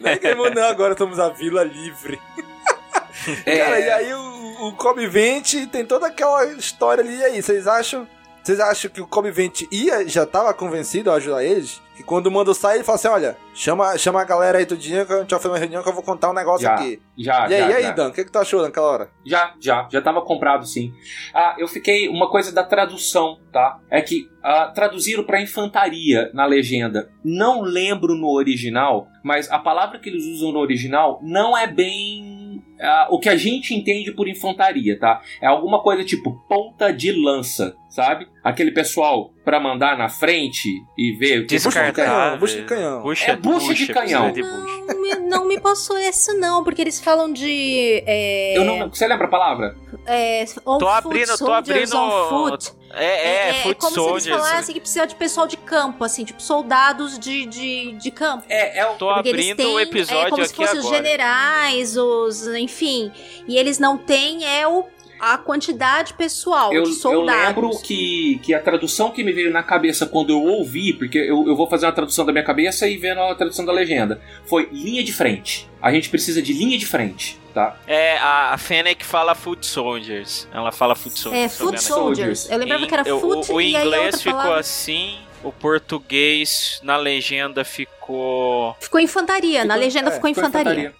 Não 0.00 0.10
é 0.10 0.16
que 0.16 0.34
não, 0.34 0.64
agora 0.64 0.92
estamos 0.92 1.18
a 1.18 1.28
Vila 1.28 1.64
Livre. 1.64 2.20
É. 3.46 3.56
Cara, 3.56 3.80
e 3.80 3.90
aí 3.90 4.12
o, 4.12 4.66
o 4.68 4.72
Kobe 4.72 5.06
Vente 5.06 5.66
tem 5.68 5.86
toda 5.86 6.08
aquela 6.08 6.44
história 6.46 7.02
ali. 7.02 7.16
E 7.16 7.24
aí, 7.24 7.42
vocês 7.42 7.66
acham? 7.66 8.06
Vocês 8.42 8.60
acham 8.60 8.90
que 8.90 9.00
o 9.00 9.06
Kobe 9.06 9.30
Vente 9.30 9.66
ia, 9.70 10.06
já 10.06 10.26
tava 10.26 10.52
convencido 10.52 11.10
a 11.10 11.14
ajudar 11.14 11.42
eles? 11.42 11.80
Que 11.96 12.02
quando 12.02 12.26
o 12.26 12.30
Mando 12.30 12.52
sai, 12.54 12.76
ele 12.76 12.84
fala 12.84 12.96
assim: 12.96 13.08
olha, 13.08 13.36
chama, 13.54 13.96
chama 13.96 14.20
a 14.20 14.24
galera 14.24 14.58
aí 14.58 14.66
tudinho 14.66 15.06
que 15.06 15.12
a 15.12 15.20
gente 15.20 15.30
vai 15.30 15.38
fazer 15.38 15.52
uma 15.52 15.58
reunião 15.58 15.82
que 15.82 15.88
eu 15.88 15.92
vou 15.92 16.02
contar 16.02 16.30
um 16.30 16.34
negócio 16.34 16.62
Já, 16.62 16.74
aqui. 16.74 17.00
já, 17.16 17.48
E 17.48 17.54
aí, 17.54 17.60
já, 17.60 17.70
e 17.70 17.72
aí 17.74 17.82
já. 17.84 17.90
Dan, 17.92 18.08
o 18.08 18.12
que, 18.12 18.24
que 18.24 18.32
tu 18.32 18.38
achou 18.38 18.62
naquela 18.62 18.86
hora? 18.86 19.10
Já, 19.24 19.54
já, 19.60 19.88
já 19.90 20.02
tava 20.02 20.20
comprado 20.22 20.66
sim. 20.66 20.92
Ah, 21.32 21.54
eu 21.58 21.68
fiquei. 21.68 22.08
Uma 22.08 22.28
coisa 22.28 22.52
da 22.52 22.64
tradução, 22.64 23.38
tá? 23.52 23.78
É 23.88 24.00
que 24.00 24.28
ah, 24.42 24.72
traduziram 24.74 25.24
pra 25.24 25.40
infantaria 25.40 26.30
na 26.34 26.46
legenda. 26.46 27.10
Não 27.24 27.62
lembro 27.62 28.14
no 28.16 28.28
original, 28.28 29.06
mas 29.22 29.50
a 29.50 29.58
palavra 29.58 29.98
que 29.98 30.08
eles 30.08 30.24
usam 30.24 30.52
no 30.52 30.58
original 30.58 31.20
não 31.22 31.56
é 31.56 31.66
bem. 31.66 32.33
Ah, 32.80 33.08
o 33.10 33.18
que 33.18 33.28
a 33.28 33.36
gente 33.36 33.74
entende 33.74 34.12
por 34.12 34.28
infantaria, 34.28 34.98
tá? 34.98 35.20
É 35.40 35.46
alguma 35.46 35.82
coisa 35.82 36.04
tipo 36.04 36.32
ponta 36.48 36.92
de 36.92 37.12
lança, 37.12 37.76
sabe? 37.88 38.26
Aquele 38.42 38.70
pessoal 38.72 39.30
pra 39.44 39.58
mandar 39.60 39.96
na 39.96 40.08
frente 40.08 40.68
e 40.98 41.12
ver 41.18 41.40
o 41.40 41.46
que 41.46 41.54
Descartável. 41.54 42.38
bucha 42.38 42.56
de 42.56 42.64
canhão. 42.64 43.02
Bucha, 43.02 43.30
É 43.32 43.36
bucha 43.36 43.74
de 43.74 43.86
canhão. 43.92 44.32
de 44.32 44.42
bucha. 44.42 44.84
Não 44.86 45.00
me, 45.02 45.14
não 45.28 45.48
me 45.48 45.60
passou 45.60 45.96
esse 45.98 46.32
não, 46.34 46.62
porque 46.64 46.82
eles 46.82 47.00
falam 47.00 47.32
de... 47.32 48.02
É, 48.06 48.56
Eu 48.58 48.64
não, 48.64 48.88
você 48.88 49.06
lembra 49.06 49.26
a 49.26 49.30
palavra? 49.30 49.76
é, 50.06 50.44
on 50.66 50.78
Tô 50.78 50.86
foot 50.86 51.06
abrindo, 51.06 51.38
tô 51.38 51.52
abrindo. 51.52 51.96
On 52.94 53.00
foot. 53.00 53.04
É, 53.04 53.48
é, 53.48 53.62
foot 53.62 53.76
como 53.76 53.90
se 53.90 53.94
soldiers. 53.94 54.26
eles 54.26 54.38
falassem 54.38 54.74
que 54.74 54.80
precisa 54.80 55.06
de 55.06 55.14
pessoal 55.14 55.46
de 55.46 55.56
campo, 55.56 56.04
assim, 56.04 56.24
tipo 56.24 56.42
soldados 56.42 57.18
de, 57.18 57.46
de, 57.46 57.92
de 57.92 58.10
campo. 58.10 58.44
É, 58.48 58.78
é 58.78 58.86
o. 58.86 58.94
Tô 58.94 59.12
Porque 59.12 59.28
eles 59.28 59.50
abrindo 59.50 59.56
têm, 59.56 59.74
o 59.74 59.78
é 59.78 59.82
episódio 59.82 60.30
como 60.30 60.44
se 60.44 60.52
aqui 60.52 60.66
fossem 60.66 60.80
os 60.80 60.88
generais, 60.88 61.96
os, 61.96 62.46
enfim. 62.48 63.12
E 63.46 63.56
eles 63.56 63.78
não 63.78 63.98
têm 63.98 64.46
é 64.46 64.66
o 64.66 64.84
a 65.32 65.38
quantidade 65.38 66.12
pessoal 66.14 66.72
Eu, 66.72 66.82
de 66.82 66.90
eu 66.90 66.94
soldados. 66.96 67.46
lembro 67.46 67.70
que, 67.82 68.38
que 68.42 68.52
a 68.52 68.60
tradução 68.60 69.10
que 69.10 69.24
me 69.24 69.32
veio 69.32 69.50
na 69.50 69.62
cabeça 69.62 70.04
quando 70.06 70.30
eu 70.30 70.42
ouvi, 70.42 70.92
porque 70.92 71.18
eu, 71.18 71.46
eu 71.46 71.56
vou 71.56 71.68
fazer 71.68 71.86
uma 71.86 71.92
tradução 71.92 72.26
da 72.26 72.32
minha 72.32 72.44
cabeça 72.44 72.86
e 72.88 72.96
vendo 72.96 73.20
a 73.20 73.34
tradução 73.34 73.64
da 73.64 73.72
legenda, 73.72 74.20
foi 74.46 74.68
linha 74.72 75.02
de 75.02 75.12
frente. 75.12 75.68
A 75.80 75.92
gente 75.92 76.08
precisa 76.08 76.40
de 76.42 76.52
linha 76.52 76.76
de 76.78 76.86
frente, 76.86 77.38
tá? 77.52 77.76
É, 77.86 78.16
a, 78.18 78.54
a 78.54 78.58
Fennec 78.58 79.04
fala 79.04 79.34
foot 79.34 79.64
soldiers. 79.66 80.48
Ela 80.52 80.72
fala 80.72 80.94
foot 80.94 81.18
soldiers. 81.18 81.44
É, 81.44 81.48
foot 81.56 81.82
soldiers. 81.82 82.50
Eu 82.50 82.58
lembrava 82.58 82.84
Em- 82.84 82.86
que 82.88 82.94
era 82.94 83.14
o- 83.14 83.20
foot 83.20 83.52
o, 83.52 83.60
e 83.60 83.76
aí 83.76 83.76
a 83.76 83.84
inglês 83.84 84.22
ficou 84.22 84.38
palavra. 84.38 84.60
assim, 84.60 85.18
o 85.42 85.52
português 85.52 86.80
na 86.82 86.96
legenda 86.96 87.64
ficou. 87.64 88.74
Ficou 88.80 88.98
infantaria, 89.00 89.64
na 89.64 89.74
Ficou- 89.74 89.84
legenda 89.84 90.10
é, 90.10 90.12
ficou 90.14 90.30
infantaria. 90.30 90.94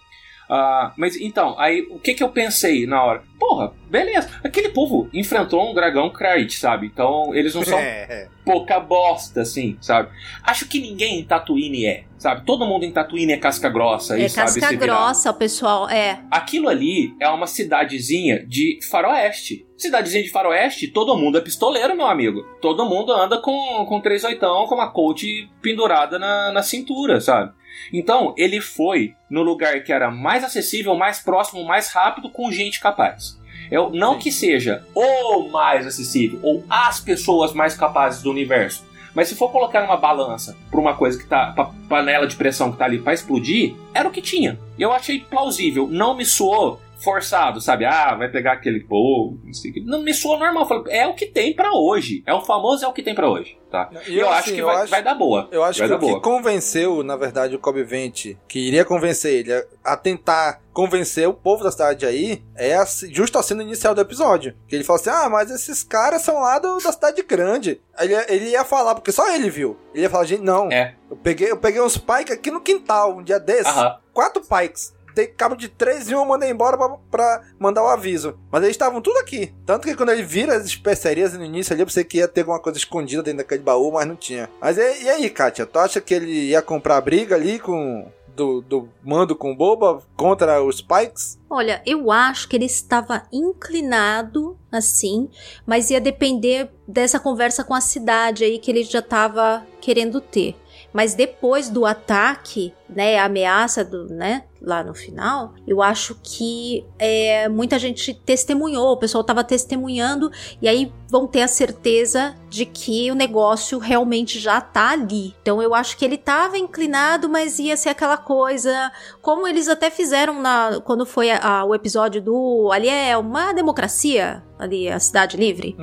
Ah, 0.49 0.93
mas 0.95 1.15
então, 1.15 1.59
aí 1.59 1.87
o 1.89 1.99
que 1.99 2.13
que 2.13 2.23
eu 2.23 2.29
pensei 2.29 2.85
na 2.85 3.03
hora? 3.03 3.23
Porra, 3.39 3.73
beleza. 3.89 4.29
Aquele 4.43 4.69
povo 4.69 5.09
enfrentou 5.13 5.69
um 5.69 5.73
dragão 5.73 6.09
Krayt, 6.09 6.57
sabe? 6.57 6.87
Então 6.87 7.33
eles 7.33 7.53
não 7.55 7.63
são 7.63 7.79
É, 7.85 8.27
pouca 8.43 8.79
bosta, 8.79 9.41
assim, 9.41 9.77
sabe? 9.81 10.09
Acho 10.43 10.67
que 10.67 10.79
ninguém 10.79 11.19
em 11.19 11.23
Tatooine 11.23 11.85
é, 11.85 12.03
sabe? 12.25 12.43
Todo 12.43 12.65
mundo 12.65 12.83
em 12.83 12.91
Tatooine 12.91 13.33
é 13.33 13.37
casca 13.37 13.69
grossa 13.69 14.17
e 14.17 14.23
É 14.23 14.27
sabe 14.27 14.47
casca 14.47 14.67
se 14.69 14.75
virar. 14.77 14.95
grossa, 14.95 15.29
o 15.29 15.33
pessoal. 15.35 15.87
É. 15.87 16.19
Aquilo 16.31 16.67
ali 16.67 17.13
é 17.19 17.29
uma 17.29 17.45
cidadezinha 17.45 18.43
de 18.47 18.79
faroeste. 18.89 19.63
Cidadezinha 19.77 20.23
de 20.23 20.31
faroeste, 20.31 20.87
todo 20.87 21.15
mundo 21.15 21.37
é 21.37 21.41
pistoleiro, 21.41 21.95
meu 21.95 22.07
amigo. 22.07 22.41
Todo 22.59 22.83
mundo 22.85 23.11
anda 23.11 23.39
com, 23.39 23.85
com 23.85 24.01
três 24.01 24.23
oitão, 24.23 24.65
com 24.65 24.73
uma 24.73 24.89
coach 24.89 25.47
pendurada 25.61 26.17
na, 26.17 26.51
na 26.51 26.63
cintura, 26.63 27.21
sabe? 27.21 27.53
Então, 27.93 28.33
ele 28.35 28.59
foi 28.59 29.13
no 29.29 29.43
lugar 29.43 29.83
que 29.83 29.93
era 29.93 30.09
mais 30.09 30.43
acessível, 30.43 30.95
mais 30.95 31.19
próximo, 31.19 31.63
mais 31.63 31.89
rápido, 31.89 32.31
com 32.31 32.51
gente 32.51 32.79
capaz. 32.79 33.39
Eu, 33.69 33.91
não 33.91 34.17
que 34.17 34.31
seja 34.31 34.83
o 34.95 35.47
mais 35.49 35.85
acessível, 35.85 36.39
ou 36.41 36.63
as 36.69 36.99
pessoas 36.99 37.53
mais 37.53 37.75
capazes 37.75 38.23
do 38.23 38.31
universo. 38.31 38.83
Mas 39.15 39.29
se 39.29 39.35
for 39.35 39.49
colocar 39.49 39.81
numa 39.81 39.97
balança 39.97 40.55
pra 40.69 40.79
uma 40.79 40.93
coisa 40.93 41.17
que 41.17 41.25
tá. 41.25 41.53
pra 41.53 41.71
panela 41.87 42.27
de 42.27 42.35
pressão 42.35 42.71
que 42.71 42.77
tá 42.77 42.85
ali 42.85 42.99
pra 42.99 43.13
explodir, 43.13 43.75
era 43.93 44.07
o 44.07 44.11
que 44.11 44.21
tinha. 44.21 44.59
E 44.77 44.81
eu 44.81 44.91
achei 44.91 45.19
plausível. 45.19 45.87
Não 45.89 46.15
me 46.15 46.25
soou 46.25 46.81
forçado, 47.05 47.61
sabe? 47.61 47.85
Ah, 47.85 48.15
vai 48.15 48.27
pegar 48.29 48.53
aquele 48.53 48.81
povo, 48.81 49.39
não 49.45 49.53
sei 49.53 49.71
o 49.71 49.73
que. 49.75 49.81
Não 49.81 50.01
me 50.01 50.13
soou 50.13 50.37
normal. 50.37 50.67
Falei, 50.67 50.83
é 50.93 51.07
o 51.07 51.13
que 51.15 51.27
tem 51.27 51.55
pra 51.55 51.71
hoje. 51.73 52.21
É 52.25 52.33
o 52.33 52.41
famoso 52.41 52.83
é 52.83 52.87
o 52.87 52.93
que 52.93 53.01
tem 53.03 53.15
pra 53.15 53.29
hoje, 53.29 53.57
tá? 53.71 53.89
E 54.07 54.13
E 54.13 54.19
eu, 54.19 54.27
assim, 54.29 54.37
acho 54.39 54.53
que 54.53 54.59
eu 54.59 54.65
vai, 54.65 54.75
acho- 54.77 54.91
vai 54.91 55.03
dar 55.03 55.15
boa. 55.15 55.47
Eu 55.51 55.63
acho 55.63 55.79
vai 55.79 55.87
que 55.87 55.93
o 55.93 55.99
que 55.99 56.05
boa. 56.07 56.21
convenceu, 56.21 57.03
na 57.03 57.15
verdade, 57.15 57.55
o 57.55 57.59
Kobe 57.59 57.83
Vente, 57.83 58.37
que 58.47 58.59
iria 58.59 58.83
convencer 58.83 59.33
ele 59.33 59.53
a, 59.53 59.63
a 59.93 59.95
tentar 59.95 60.61
convencer 60.73 61.25
o 61.29 61.33
povo 61.33 61.63
da 61.63 61.71
cidade 61.71 62.05
aí, 62.05 62.43
é 62.55 62.75
a, 62.75 62.83
justo 63.09 63.37
a 63.37 63.43
cena 63.43 63.63
inicial 63.63 63.95
do 63.95 64.01
episódio. 64.01 64.55
Que 64.67 64.75
ele 64.75 64.83
fala 64.83 64.99
assim: 64.99 65.09
ah, 65.09 65.29
mas 65.29 65.49
esses 65.51 65.83
caras 65.83 66.21
são 66.23 66.41
lá 66.41 66.59
do- 66.59 66.79
da 66.79 66.91
cidade 66.91 67.21
grande. 67.23 67.79
Ele, 67.99 68.13
ele 68.27 68.49
ia 68.49 68.65
falar, 68.65 68.95
porque 68.95 69.11
só 69.11 69.33
ele 69.33 69.49
viu. 69.49 69.77
Ele 69.93 70.03
ia 70.03 70.09
falar, 70.09 70.25
gente, 70.25 70.41
não. 70.41 70.69
É. 70.71 70.95
Eu 71.09 71.15
peguei, 71.15 71.51
eu 71.51 71.57
peguei 71.57 71.79
uns 71.81 71.97
pikes 71.97 72.31
aqui 72.31 72.49
no 72.51 72.59
quintal, 72.59 73.17
um 73.17 73.23
dia 73.23 73.39
desses. 73.39 73.67
Aham. 73.67 73.97
Quatro 74.11 74.41
pikes. 74.41 74.94
Dei 75.15 75.27
cabo 75.27 75.55
de 75.55 75.69
três 75.69 76.09
e 76.09 76.13
um 76.13 76.19
eu 76.19 76.25
mandei 76.25 76.49
embora 76.49 76.77
pra, 76.77 76.89
pra 77.09 77.43
mandar 77.57 77.83
o 77.83 77.87
aviso. 77.87 78.37
Mas 78.51 78.63
eles 78.63 78.75
estavam 78.75 79.01
tudo 79.01 79.17
aqui. 79.17 79.53
Tanto 79.65 79.87
que 79.87 79.95
quando 79.95 80.11
ele 80.11 80.23
vira 80.23 80.57
as 80.57 80.65
especiarias 80.65 81.33
no 81.33 81.45
início 81.45 81.71
ali, 81.71 81.81
eu 81.81 81.87
pensei 81.87 82.03
que 82.03 82.17
ia 82.17 82.27
ter 82.27 82.41
alguma 82.41 82.59
coisa 82.59 82.77
escondida 82.77 83.23
dentro 83.23 83.37
daquele 83.37 83.63
baú, 83.63 83.93
mas 83.93 84.05
não 84.05 84.17
tinha. 84.17 84.49
Mas 84.59 84.77
e, 84.77 85.03
e 85.03 85.09
aí, 85.09 85.29
Kátia? 85.29 85.65
Tu 85.65 85.79
acha 85.79 86.01
que 86.01 86.13
ele 86.13 86.49
ia 86.49 86.61
comprar 86.61 86.99
briga 86.99 87.35
ali 87.35 87.59
com. 87.59 88.11
Do, 88.35 88.59
do 88.59 88.89
mando 89.01 89.33
com 89.33 89.55
Boba 89.55 90.03
contra 90.17 90.61
os 90.61 90.81
Pikes? 90.81 91.39
Olha, 91.49 91.81
eu 91.85 92.11
acho 92.11 92.49
que 92.49 92.57
ele 92.57 92.65
estava 92.65 93.25
inclinado 93.31 94.59
assim, 94.69 95.29
mas 95.65 95.89
ia 95.89 96.01
depender 96.01 96.69
dessa 96.85 97.17
conversa 97.17 97.63
com 97.63 97.73
a 97.73 97.79
cidade 97.79 98.43
aí 98.43 98.59
que 98.59 98.69
ele 98.69 98.83
já 98.83 98.99
estava 98.99 99.65
querendo 99.79 100.19
ter. 100.19 100.53
Mas 100.95 101.13
depois 101.13 101.69
do 101.69 101.85
ataque, 101.85 102.73
né, 102.87 103.17
a 103.17 103.25
ameaça 103.25 103.83
do, 103.83 104.05
né, 104.13 104.43
lá 104.61 104.83
no 104.83 104.93
final, 104.95 105.53
eu 105.67 105.81
acho 105.81 106.17
que 106.23 106.85
é, 106.97 107.47
muita 107.49 107.77
gente 107.77 108.13
testemunhou, 108.13 108.91
o 108.93 108.97
pessoal 108.97 109.21
estava 109.21 109.43
testemunhando 109.43 110.31
e 110.61 110.67
aí 110.67 110.91
vão 111.09 111.27
ter 111.27 111.41
a 111.43 111.47
certeza 111.47 112.35
de 112.49 112.65
que 112.65 113.11
o 113.11 113.15
negócio 113.15 113.77
realmente 113.79 114.39
já 114.39 114.59
tá 114.59 114.89
ali. 114.91 115.35
Então 115.41 115.61
eu 115.61 115.73
acho 115.75 115.97
que 115.97 116.03
ele 116.05 116.15
estava 116.15 116.57
inclinado, 116.57 117.29
mas 117.29 117.59
ia 117.59 117.77
ser 117.77 117.89
aquela 117.89 118.17
coisa, 118.17 118.91
como 119.21 119.47
eles 119.47 119.67
até 119.67 119.89
fizeram 119.91 120.41
na 120.41 120.79
quando 120.83 121.05
foi 121.05 121.29
a- 121.31 121.39
a- 121.59 121.65
o 121.65 121.75
episódio 121.75 122.21
do 122.21 122.69
ali 122.71 122.89
é 122.89 123.15
uma 123.17 123.53
democracia 123.53 124.43
ali 124.57 124.87
a 124.89 124.99
cidade 124.99 125.37
livre. 125.37 125.75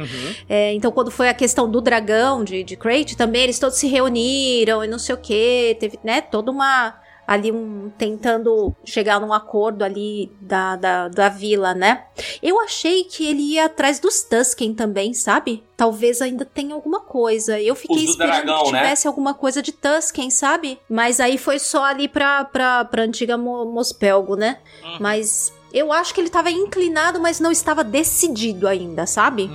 É, 0.48 0.72
então, 0.72 0.90
quando 0.90 1.10
foi 1.10 1.28
a 1.28 1.34
questão 1.34 1.70
do 1.70 1.80
dragão 1.80 2.42
de, 2.42 2.64
de 2.64 2.74
Crate, 2.76 3.16
também 3.16 3.42
eles 3.42 3.58
todos 3.58 3.76
se 3.78 3.86
reuniram 3.86 4.82
e 4.82 4.88
não 4.88 4.98
sei 4.98 5.14
o 5.14 5.18
que. 5.18 5.76
Teve, 5.78 5.98
né, 6.02 6.20
toda 6.22 6.50
uma. 6.50 6.91
Ali, 7.26 7.52
um, 7.52 7.90
tentando 7.96 8.74
chegar 8.84 9.20
num 9.20 9.32
acordo 9.32 9.82
ali 9.84 10.30
da, 10.40 10.76
da, 10.76 11.08
da 11.08 11.28
vila, 11.28 11.72
né? 11.72 12.04
Eu 12.42 12.60
achei 12.60 13.04
que 13.04 13.26
ele 13.26 13.42
ia 13.54 13.66
atrás 13.66 14.00
dos 14.00 14.22
Tusken 14.22 14.74
também, 14.74 15.14
sabe? 15.14 15.62
Talvez 15.76 16.20
ainda 16.20 16.44
tenha 16.44 16.74
alguma 16.74 17.00
coisa. 17.00 17.60
Eu 17.60 17.74
fiquei 17.74 18.04
esperando 18.04 18.44
dragão, 18.44 18.64
que 18.64 18.72
né? 18.72 18.80
tivesse 18.82 19.06
alguma 19.06 19.34
coisa 19.34 19.62
de 19.62 19.72
Tusken, 19.72 20.30
sabe? 20.30 20.78
Mas 20.88 21.20
aí 21.20 21.38
foi 21.38 21.58
só 21.58 21.84
ali 21.84 22.08
pra, 22.08 22.44
pra, 22.44 22.84
pra 22.84 23.02
antiga 23.04 23.38
Mo- 23.38 23.64
Mospelgo, 23.66 24.34
né? 24.36 24.58
Mas 25.00 25.52
eu 25.72 25.92
acho 25.92 26.12
que 26.12 26.20
ele 26.20 26.28
tava 26.28 26.50
inclinado, 26.50 27.18
mas 27.20 27.40
não 27.40 27.50
estava 27.52 27.82
decidido 27.84 28.66
ainda, 28.68 29.06
sabe? 29.06 29.48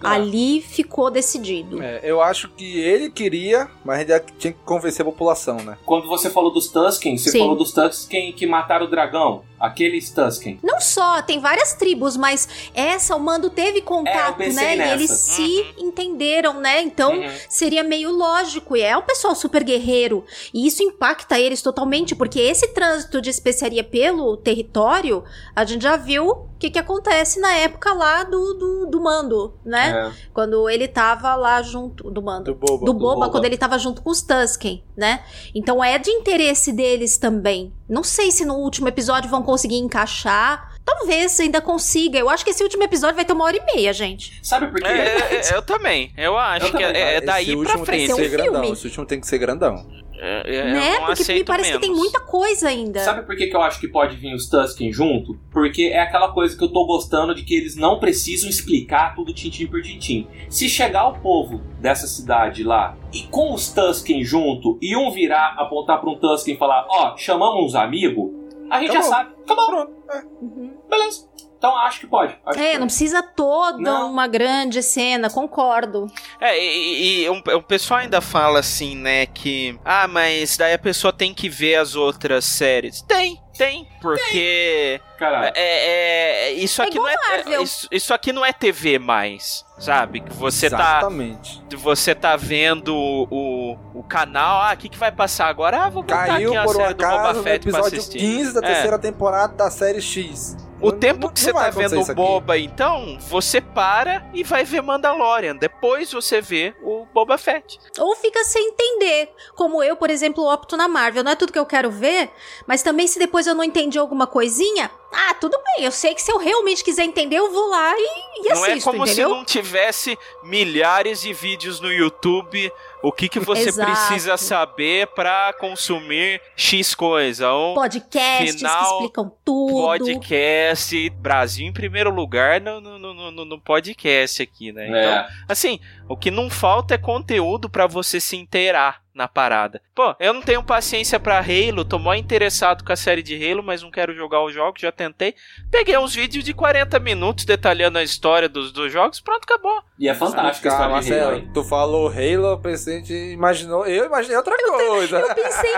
Ali 0.00 0.60
ficou 0.60 1.10
decidido. 1.10 1.82
É, 1.82 2.00
eu 2.02 2.20
acho 2.20 2.48
que 2.50 2.78
ele 2.80 3.10
queria, 3.10 3.68
mas 3.84 4.00
ainda 4.00 4.24
tinha 4.38 4.52
que 4.52 4.58
convencer 4.64 5.02
a 5.02 5.10
população, 5.10 5.56
né? 5.56 5.78
Quando 5.86 6.06
você 6.06 6.28
falou 6.28 6.52
dos 6.52 6.68
Tusken, 6.68 7.16
você 7.16 7.30
Sim. 7.30 7.38
falou 7.40 7.56
dos 7.56 7.72
Tusken 7.72 8.32
que 8.32 8.46
mataram 8.46 8.86
o 8.86 8.90
dragão. 8.90 9.42
Aqueles 9.58 10.10
Tusken. 10.10 10.58
Não 10.62 10.80
só, 10.80 11.22
tem 11.22 11.40
várias 11.40 11.72
tribos, 11.74 12.16
mas 12.16 12.48
essa 12.74 13.16
o 13.16 13.20
mando 13.20 13.48
teve 13.50 13.78
É, 13.78 13.82
contato, 13.82 14.36
pensei 14.36 14.54
né? 14.64 14.74
E 14.74 14.76
nessa. 14.76 14.94
eles 14.94 15.10
se 15.10 15.74
entenderam, 15.78 16.60
né? 16.60 16.82
Então 16.82 17.12
Uhum. 17.18 17.30
seria 17.48 17.82
meio 17.82 18.10
lógico. 18.10 18.76
E 18.76 18.82
é 18.82 18.96
um 18.96 19.02
pessoal 19.02 19.34
super 19.34 19.62
guerreiro. 19.64 20.24
E 20.52 20.66
isso 20.66 20.82
impacta 20.82 21.38
eles 21.38 21.62
totalmente, 21.62 22.14
porque 22.14 22.38
esse 22.40 22.68
trânsito 22.68 23.20
de 23.20 23.30
especiaria 23.30 23.82
pelo 23.84 24.36
território, 24.36 25.24
a 25.54 25.64
gente 25.64 25.82
já 25.82 25.96
viu 25.96 26.28
o 26.28 26.58
que, 26.58 26.70
que 26.70 26.78
acontece 26.78 27.38
na 27.38 27.52
época 27.56 27.92
lá 27.92 28.24
do, 28.24 28.54
do, 28.54 28.86
do 28.86 29.00
mando, 29.02 29.54
né? 29.64 30.08
É. 30.10 30.28
Quando 30.32 30.68
ele 30.70 30.88
tava 30.88 31.34
lá 31.34 31.60
junto. 31.62 32.10
Do 32.10 32.22
mando. 32.22 32.44
Do 32.44 32.54
Boba. 32.54 32.78
do 32.78 32.84
do 32.86 32.94
Boba, 32.94 33.14
Boba. 33.16 33.30
quando 33.30 33.44
ele 33.44 33.58
tava 33.58 33.78
junto 33.78 34.00
com 34.02 34.10
os 34.10 34.22
Tusken, 34.22 34.82
né? 34.96 35.22
Então 35.54 35.82
é 35.84 35.98
de 35.98 36.10
interesse 36.10 36.72
deles 36.72 37.18
também. 37.18 37.72
Não 37.88 38.02
sei 38.02 38.30
se 38.30 38.44
no 38.44 38.54
último 38.56 38.88
episódio 38.88 39.28
vão 39.30 39.42
conseguir 39.46 39.76
encaixar. 39.76 40.74
Talvez 40.84 41.40
ainda 41.40 41.60
consiga. 41.60 42.18
Eu 42.18 42.28
acho 42.28 42.44
que 42.44 42.50
esse 42.50 42.62
último 42.62 42.82
episódio 42.82 43.16
vai 43.16 43.24
ter 43.24 43.32
uma 43.32 43.44
hora 43.44 43.56
e 43.56 43.74
meia, 43.74 43.92
gente. 43.92 44.38
Sabe 44.42 44.68
por 44.68 44.80
quê? 44.80 44.86
É, 44.86 45.52
é, 45.52 45.56
eu 45.56 45.62
também. 45.62 46.12
Eu 46.16 46.38
acho 46.38 46.66
Eu 46.66 46.70
que 46.72 46.78
também, 46.78 47.02
é, 47.02 47.14
é 47.16 47.20
daí 47.20 47.46
pra 47.46 47.56
último 47.56 47.76
tem 47.78 47.84
frente. 47.84 48.06
que 48.06 48.14
ser 48.14 48.26
um 48.26 48.30
grandão. 48.30 48.60
filme. 48.60 48.72
Esse 48.72 48.86
último 48.86 49.06
tem 49.06 49.20
que 49.20 49.26
ser 49.26 49.38
grandão. 49.38 49.86
É, 50.18 50.72
né? 50.72 51.00
Porque 51.06 51.32
me 51.34 51.44
parece 51.44 51.70
menos. 51.70 51.82
que 51.82 51.86
tem 51.88 51.96
muita 51.96 52.20
coisa 52.20 52.68
ainda. 52.68 53.00
Sabe 53.00 53.22
por 53.22 53.36
que, 53.36 53.46
que 53.48 53.56
eu 53.56 53.60
acho 53.60 53.78
que 53.78 53.88
pode 53.88 54.16
vir 54.16 54.34
os 54.34 54.48
Tusken 54.48 54.90
junto? 54.92 55.38
Porque 55.50 55.90
é 55.92 56.00
aquela 56.00 56.32
coisa 56.32 56.56
que 56.56 56.64
eu 56.64 56.72
tô 56.72 56.86
gostando 56.86 57.34
de 57.34 57.44
que 57.44 57.54
eles 57.54 57.76
não 57.76 57.98
precisam 57.98 58.48
explicar 58.48 59.14
tudo 59.14 59.34
tintim 59.34 59.66
por 59.66 59.82
tintim. 59.82 60.26
Se 60.48 60.68
chegar 60.68 61.08
o 61.08 61.18
povo 61.20 61.60
dessa 61.80 62.06
cidade 62.06 62.62
lá 62.64 62.96
e 63.12 63.24
com 63.24 63.52
os 63.52 63.68
Tusken 63.70 64.24
junto 64.24 64.78
e 64.80 64.96
um 64.96 65.10
virar, 65.10 65.54
apontar 65.58 66.00
pra 66.00 66.10
um 66.10 66.16
Tusken 66.16 66.54
e 66.54 66.58
falar: 66.58 66.86
Ó, 66.88 67.12
oh, 67.12 67.18
chamamos 67.18 67.64
uns 67.64 67.74
amigos, 67.74 68.30
a 68.70 68.80
gente 68.80 68.90
Acabou. 68.90 69.10
já 69.10 69.16
sabe. 69.16 69.35
Acabou. 69.46 69.66
Pronto. 69.66 69.92
É. 70.10 70.22
Uhum. 70.42 70.76
Beleza. 70.88 71.28
Então 71.58 71.76
acho 71.78 72.00
que 72.00 72.06
pode. 72.06 72.36
Acho 72.44 72.58
é, 72.58 72.72
que 72.72 72.78
não 72.78 72.86
precisa 72.86 73.22
toda 73.22 73.78
não. 73.78 74.10
uma 74.10 74.26
grande 74.26 74.82
cena, 74.82 75.30
concordo. 75.30 76.06
É, 76.40 76.58
e, 76.58 77.24
e 77.24 77.28
o 77.28 77.62
pessoal 77.62 78.00
ainda 78.00 78.20
fala 78.20 78.60
assim, 78.60 78.94
né, 78.94 79.26
que. 79.26 79.78
Ah, 79.84 80.06
mas 80.06 80.56
daí 80.56 80.74
a 80.74 80.78
pessoa 80.78 81.12
tem 81.12 81.32
que 81.32 81.48
ver 81.48 81.76
as 81.76 81.96
outras 81.96 82.44
séries. 82.44 83.00
Tem, 83.02 83.40
tem, 83.56 83.88
porque. 84.02 85.00
Caralho. 85.18 85.52
É, 85.56 86.50
é, 86.50 86.52
isso, 86.52 86.82
é 86.82 86.84
aqui 86.84 86.98
não 86.98 87.08
é, 87.08 87.16
é 87.46 87.62
isso, 87.62 87.88
isso, 87.90 88.12
aqui 88.12 88.30
não 88.30 88.44
é 88.44 88.52
TV 88.52 88.98
mais, 88.98 89.64
sabe? 89.78 90.20
Que 90.20 90.32
você 90.34 90.68
tá 90.68 90.76
Exatamente. 90.76 91.62
tá. 91.62 91.76
Você 91.78 92.14
tá 92.14 92.36
vendo 92.36 92.94
o, 92.94 93.78
o 93.94 94.02
canal. 94.02 94.60
Ah, 94.60 94.74
o 94.74 94.76
que, 94.76 94.90
que 94.90 94.98
vai 94.98 95.10
passar 95.10 95.46
agora? 95.46 95.84
Ah, 95.84 95.88
vou 95.88 96.02
botar 96.02 96.26
Caiu 96.26 96.50
aqui 96.50 96.58
a 96.58 96.62
por 96.64 96.76
série 96.76 96.94
do 96.94 97.06
Boba 97.06 97.34
Fett 97.42 97.66
no 97.66 97.78
episódio 97.78 98.10
15 98.10 98.52
da 98.52 98.60
é. 98.60 98.62
terceira 98.62 98.98
temporada 98.98 99.35
da 99.44 99.70
série 99.70 100.00
X. 100.00 100.56
O 100.80 100.90
não, 100.90 100.98
tempo 100.98 101.30
que 101.30 101.40
você 101.40 101.52
tá 101.52 101.70
vendo 101.70 102.00
o 102.00 102.14
Boba, 102.14 102.58
então, 102.58 103.18
você 103.28 103.60
para 103.60 104.28
e 104.34 104.44
vai 104.44 104.62
ver 104.62 104.82
Mandalorian. 104.82 105.56
Depois 105.56 106.12
você 106.12 106.40
vê 106.40 106.74
o 106.82 107.06
Boba 107.14 107.38
Fett. 107.38 107.78
Ou 107.98 108.14
fica 108.14 108.44
sem 108.44 108.68
entender. 108.68 109.30
Como 109.54 109.82
eu, 109.82 109.96
por 109.96 110.10
exemplo, 110.10 110.44
opto 110.44 110.76
na 110.76 110.86
Marvel. 110.86 111.24
Não 111.24 111.32
é 111.32 111.34
tudo 111.34 111.52
que 111.52 111.58
eu 111.58 111.64
quero 111.64 111.90
ver, 111.90 112.30
mas 112.66 112.82
também 112.82 113.06
se 113.06 113.18
depois 113.18 113.46
eu 113.46 113.54
não 113.54 113.64
entendi 113.64 113.98
alguma 113.98 114.26
coisinha, 114.26 114.90
ah, 115.12 115.34
tudo 115.34 115.56
bem. 115.56 115.84
Eu 115.84 115.92
sei 115.92 116.14
que 116.14 116.22
se 116.22 116.30
eu 116.30 116.38
realmente 116.38 116.82
quiser 116.82 117.04
entender, 117.04 117.36
eu 117.36 117.50
vou 117.50 117.68
lá 117.68 117.94
e, 117.96 118.46
e 118.46 118.52
assisto, 118.52 118.54
Não 118.54 118.64
é 118.66 118.80
como 118.80 119.04
entendeu? 119.04 119.28
se 119.28 119.34
não 119.34 119.44
tivesse 119.44 120.18
milhares 120.42 121.22
de 121.22 121.32
vídeos 121.32 121.80
no 121.80 121.92
YouTube 121.92 122.70
o 123.06 123.12
que, 123.12 123.28
que 123.28 123.38
você 123.38 123.68
Exato. 123.68 123.88
precisa 123.88 124.36
saber 124.36 125.06
para 125.08 125.52
consumir 125.52 126.40
X 126.56 126.94
coisa. 126.94 127.52
Um 127.54 127.74
Podcasts 127.74 128.56
final, 128.56 128.78
que 128.78 128.92
explicam 128.94 129.32
tudo. 129.44 129.74
Podcast, 129.74 131.10
Brasil 131.10 131.66
em 131.66 131.72
primeiro 131.72 132.10
lugar 132.10 132.60
no, 132.60 132.80
no, 132.80 132.98
no, 133.30 133.44
no 133.44 133.60
podcast 133.60 134.42
aqui, 134.42 134.72
né? 134.72 134.88
Então, 134.88 134.98
é. 134.98 135.28
assim, 135.48 135.78
o 136.08 136.16
que 136.16 136.30
não 136.30 136.48
falta 136.50 136.94
é 136.94 136.98
conteúdo 136.98 137.68
para 137.68 137.86
você 137.86 138.20
se 138.20 138.36
inteirar 138.36 139.06
na 139.16 139.26
parada. 139.26 139.80
Pô, 139.94 140.14
eu 140.20 140.34
não 140.34 140.42
tenho 140.42 140.62
paciência 140.62 141.18
para 141.18 141.38
Halo, 141.38 141.86
tô 141.86 141.98
mó 141.98 142.12
interessado 142.12 142.84
com 142.84 142.92
a 142.92 142.96
série 142.96 143.22
de 143.22 143.34
Halo, 143.34 143.62
mas 143.62 143.82
não 143.82 143.90
quero 143.90 144.14
jogar 144.14 144.44
os 144.44 144.52
jogos, 144.52 144.82
já 144.82 144.92
tentei. 144.92 145.34
Peguei 145.70 145.96
uns 145.96 146.14
vídeos 146.14 146.44
de 146.44 146.52
40 146.52 147.00
minutos 147.00 147.46
detalhando 147.46 147.96
a 147.96 148.02
história 148.02 148.46
dos, 148.46 148.70
dos 148.72 148.92
jogos, 148.92 149.18
pronto, 149.18 149.44
acabou. 149.44 149.82
E 149.98 150.06
é 150.06 150.14
fantástico 150.14 150.68
a 150.68 150.88
Marcelo, 150.90 151.48
Tu 151.54 151.64
falou 151.64 152.08
Halo, 152.08 152.48
eu 152.48 152.58
pensei, 152.58 153.02
imaginou, 153.32 153.86
eu 153.86 154.04
imaginei 154.04 154.36
outra 154.36 154.54
eu 154.60 154.72
coisa. 154.72 155.18
eu 155.18 155.34
pensei 155.34 155.70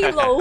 em 0.00 0.04
Halo. 0.06 0.38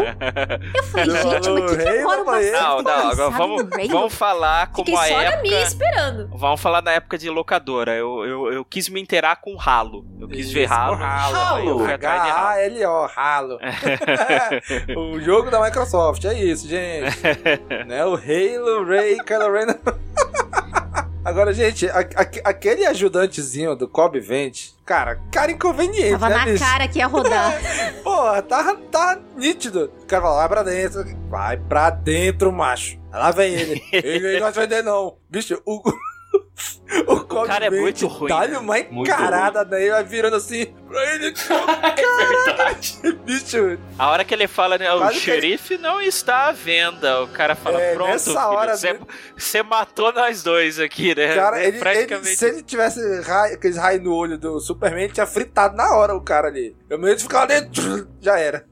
Eu 0.74 0.84
falei, 0.88 1.12
gente, 1.12 1.26
mas 1.26 1.48
o 1.48 1.66
que, 1.66 1.76
que 1.76 1.90
agora 1.90 2.24
você 2.24 2.52
Não, 2.52 2.82
não, 2.82 3.10
agora 3.12 3.30
vamos, 3.32 3.64
vamos 3.90 4.14
falar 4.14 4.72
como 4.72 4.86
Fiquei 4.86 5.02
a 5.02 5.08
só 5.08 5.22
época... 5.22 5.36
na 5.36 5.42
minha 5.42 5.62
esperando. 5.62 6.30
Vamos 6.30 6.62
falar 6.62 6.82
na 6.82 6.92
época 6.94 7.18
de 7.18 7.30
locadora. 7.30 7.94
Eu, 7.94 8.26
eu, 8.26 8.54
eu 8.54 8.64
quis 8.64 8.88
me 8.88 9.02
inteirar 9.02 9.35
com 9.36 9.58
Halo. 9.60 10.06
Eu 10.20 10.28
quis 10.28 10.48
Isso, 10.48 10.54
ver 10.54 10.72
Halo. 10.72 10.96
Halo. 10.96 11.36
Halo. 11.36 11.86
H-A-L-O, 11.86 13.10
Halo. 13.16 13.60
o 14.98 15.20
jogo 15.20 15.50
da 15.50 15.62
Microsoft, 15.64 16.24
é 16.26 16.34
isso, 16.34 16.68
gente. 16.68 17.16
né? 17.88 18.06
O 18.06 18.16
Halo, 18.16 18.86
Ray, 18.86 19.18
Kylo 19.18 19.52
Ren. 19.52 19.68
Agora, 21.26 21.52
gente, 21.52 21.90
a, 21.90 22.02
a, 22.02 22.50
aquele 22.50 22.86
ajudantezinho 22.86 23.76
do 23.76 23.88
Cobb 23.88 24.20
Vent, 24.20 24.74
cara, 24.86 25.20
cara 25.32 25.52
inconveniente. 25.52 26.12
Tava 26.12 26.30
né, 26.30 26.36
na 26.36 26.46
bicho? 26.46 26.64
cara 26.64 26.88
que 26.88 27.00
ia 27.00 27.08
rodar. 27.08 27.52
Porra, 28.04 28.44
tá, 28.44 28.78
tá 28.92 29.20
nítido. 29.36 29.92
O 30.04 30.06
cara 30.06 30.22
fala, 30.22 30.36
vai 30.38 30.50
pra 30.50 30.64
dentro. 30.64 31.04
Vai 31.28 31.58
pra 31.58 31.90
dentro, 31.90 32.52
macho. 32.52 33.00
Lá 33.12 33.32
vem 33.32 33.56
ele. 33.56 33.82
ele 33.92 34.40
não 34.40 34.52
vai 34.52 34.68
vender, 34.68 34.84
não. 34.84 35.18
Bicho, 35.28 35.60
o. 35.66 35.82
O, 37.08 37.14
o 37.14 37.46
cara 37.46 37.66
é 37.66 37.70
muito 37.70 38.08
ruim. 38.08 38.30
Dá-lhe 38.30 38.56
uma 38.56 38.80
encarada 38.80 39.66
daí, 39.66 39.90
vai 39.90 40.04
virando 40.04 40.36
assim 40.36 40.68
pra 40.88 41.16
ele. 41.16 41.34
Caraca, 41.34 42.02
é 43.04 43.12
bicho. 43.26 43.78
A 43.98 44.10
hora 44.10 44.24
que 44.24 44.34
ele 44.34 44.48
fala, 44.48 44.78
né, 44.78 44.94
o 44.94 45.12
xerife 45.12 45.74
ele... 45.74 45.84
não 45.84 46.00
está 46.00 46.48
à 46.48 46.52
venda. 46.52 47.24
O 47.24 47.28
cara 47.28 47.56
fala, 47.56 47.82
é, 47.82 47.94
pronto, 47.96 48.12
nessa 48.12 48.32
filho, 48.32 48.46
hora 48.46 48.78
você, 48.78 49.00
você 49.36 49.64
matou 49.64 50.14
nós 50.14 50.44
dois 50.44 50.80
aqui, 50.80 51.16
né? 51.16 51.36
Cara, 51.36 51.64
ele, 51.64 51.80
Praticamente... 51.80 52.28
ele, 52.28 52.36
se 52.36 52.46
ele 52.46 52.62
tivesse 52.62 53.22
raio, 53.22 53.56
aqueles 53.56 53.78
raios 53.78 54.04
no 54.04 54.14
olho 54.14 54.38
do 54.38 54.60
Superman, 54.60 55.10
tinha 55.10 55.26
fritado 55.26 55.76
na 55.76 55.96
hora 55.96 56.16
o 56.16 56.22
cara 56.22 56.48
ali. 56.48 56.76
Eu 56.90 57.00
meio 57.00 57.16
de 57.16 57.24
ficar 57.24 57.46
dentro, 57.46 58.08
já 58.22 58.38
era. 58.38 58.66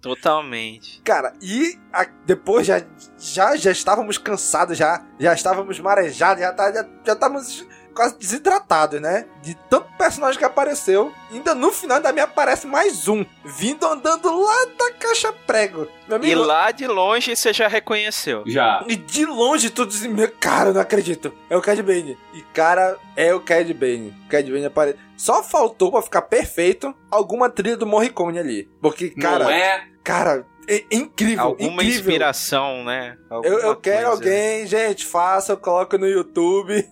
Totalmente. 0.00 1.00
Cara, 1.04 1.34
e 1.42 1.78
a, 1.92 2.06
depois 2.24 2.66
já, 2.66 2.82
já, 3.18 3.56
já 3.56 3.70
estávamos 3.70 4.16
cansados, 4.16 4.78
já, 4.78 5.04
já 5.18 5.34
estávamos 5.34 5.78
marejados, 5.78 6.42
já, 6.42 6.52
tá, 6.52 6.72
já, 6.72 6.86
já 7.04 7.12
estávamos 7.12 7.66
quase 7.98 8.16
desidratados, 8.16 9.00
né? 9.00 9.26
De 9.42 9.56
tanto 9.68 9.88
personagem 9.98 10.38
que 10.38 10.44
apareceu. 10.44 11.12
Ainda 11.32 11.52
no 11.52 11.72
final 11.72 11.96
ainda 11.96 12.12
me 12.12 12.20
aparece 12.20 12.64
mais 12.64 13.08
um, 13.08 13.26
vindo 13.44 13.84
andando 13.84 14.40
lá 14.40 14.66
da 14.78 14.92
caixa 14.92 15.32
prego. 15.32 15.88
Amigo, 16.08 16.26
e 16.26 16.34
lá 16.36 16.70
de 16.70 16.86
longe 16.86 17.34
você 17.34 17.52
já 17.52 17.66
reconheceu. 17.66 18.44
Já. 18.46 18.84
E 18.86 18.94
de 18.94 19.26
longe 19.26 19.68
tu 19.68 19.84
diz, 19.84 20.06
meu 20.06 20.30
cara, 20.30 20.70
eu 20.70 20.74
não 20.74 20.80
acredito. 20.80 21.34
É 21.50 21.56
o 21.56 21.60
Cad 21.60 21.82
Bane. 21.82 22.16
E 22.32 22.40
cara, 22.54 22.96
é 23.16 23.34
o 23.34 23.40
Cad 23.40 23.74
Bane. 23.74 24.14
O 24.26 24.28
Cad 24.28 24.48
Bane 24.48 24.66
aparece. 24.66 24.98
Só 25.18 25.42
faltou 25.42 25.90
para 25.90 26.00
ficar 26.00 26.22
perfeito 26.22 26.94
alguma 27.10 27.50
trilha 27.50 27.76
do 27.76 27.84
Morricone 27.84 28.38
ali. 28.38 28.70
Porque, 28.80 29.10
cara. 29.10 29.44
Não 29.44 29.50
é? 29.50 29.84
Cara, 30.04 30.46
é 30.68 30.84
incrível. 30.92 31.44
Alguma 31.44 31.82
incrível. 31.82 32.00
inspiração, 32.00 32.84
né? 32.84 33.16
Alguma 33.28 33.52
eu, 33.52 33.58
eu 33.60 33.76
quero 33.76 34.10
alguém, 34.10 34.64
gente, 34.66 35.04
faça, 35.04 35.52
eu 35.52 35.56
coloco 35.56 35.98
no 35.98 36.06
YouTube. 36.06 36.86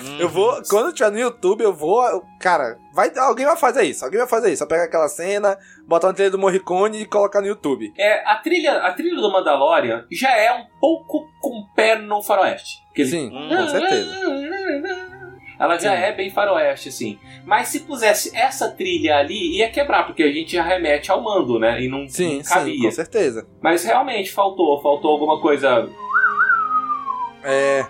Hum, 0.00 0.18
eu 0.20 0.28
vou, 0.28 0.60
quando 0.68 0.92
tiver 0.92 1.10
no 1.10 1.18
YouTube, 1.18 1.62
eu 1.62 1.72
vou. 1.72 2.22
Cara, 2.40 2.76
vai, 2.92 3.10
alguém 3.16 3.46
vai 3.46 3.56
fazer 3.56 3.84
isso. 3.84 4.04
Alguém 4.04 4.18
vai 4.18 4.28
fazer 4.28 4.48
isso. 4.52 4.58
Só 4.58 4.66
pega 4.66 4.84
aquela 4.84 5.08
cena, 5.08 5.56
botar 5.86 6.08
uma 6.08 6.14
trilha 6.14 6.30
do 6.30 6.38
Morricone 6.38 7.00
e 7.00 7.06
colocar 7.06 7.40
no 7.40 7.46
YouTube. 7.46 7.90
É, 7.96 8.28
a 8.28 8.36
trilha, 8.36 8.72
a 8.82 8.92
trilha 8.92 9.16
do 9.16 9.32
Mandalorian 9.32 10.04
já 10.12 10.36
é 10.36 10.52
um 10.52 10.66
pouco 10.78 11.26
com 11.40 11.60
o 11.60 11.74
pé 11.74 11.96
no 11.96 12.22
faroeste. 12.22 12.82
Sim, 12.96 13.30
com 13.30 13.68
certeza. 13.68 15.13
Ela 15.64 15.78
já 15.78 15.96
Sim. 15.96 16.02
é 16.02 16.12
bem 16.12 16.30
faroeste, 16.30 16.90
assim. 16.90 17.18
Mas 17.44 17.68
se 17.68 17.80
pusesse 17.80 18.36
essa 18.36 18.70
trilha 18.70 19.16
ali, 19.16 19.56
ia 19.58 19.70
quebrar, 19.70 20.04
porque 20.04 20.22
a 20.22 20.30
gente 20.32 20.52
já 20.52 20.62
remete 20.62 21.10
ao 21.10 21.22
mando, 21.22 21.58
né? 21.58 21.80
E 21.82 21.88
não, 21.88 22.08
sim, 22.08 22.36
não 22.38 22.44
cabia. 22.44 22.74
Sim, 22.74 22.82
com 22.82 22.90
certeza. 22.90 23.46
Mas 23.62 23.82
realmente 23.84 24.30
faltou, 24.30 24.80
faltou 24.82 25.10
alguma 25.12 25.40
coisa. 25.40 25.88
É. 27.42 27.84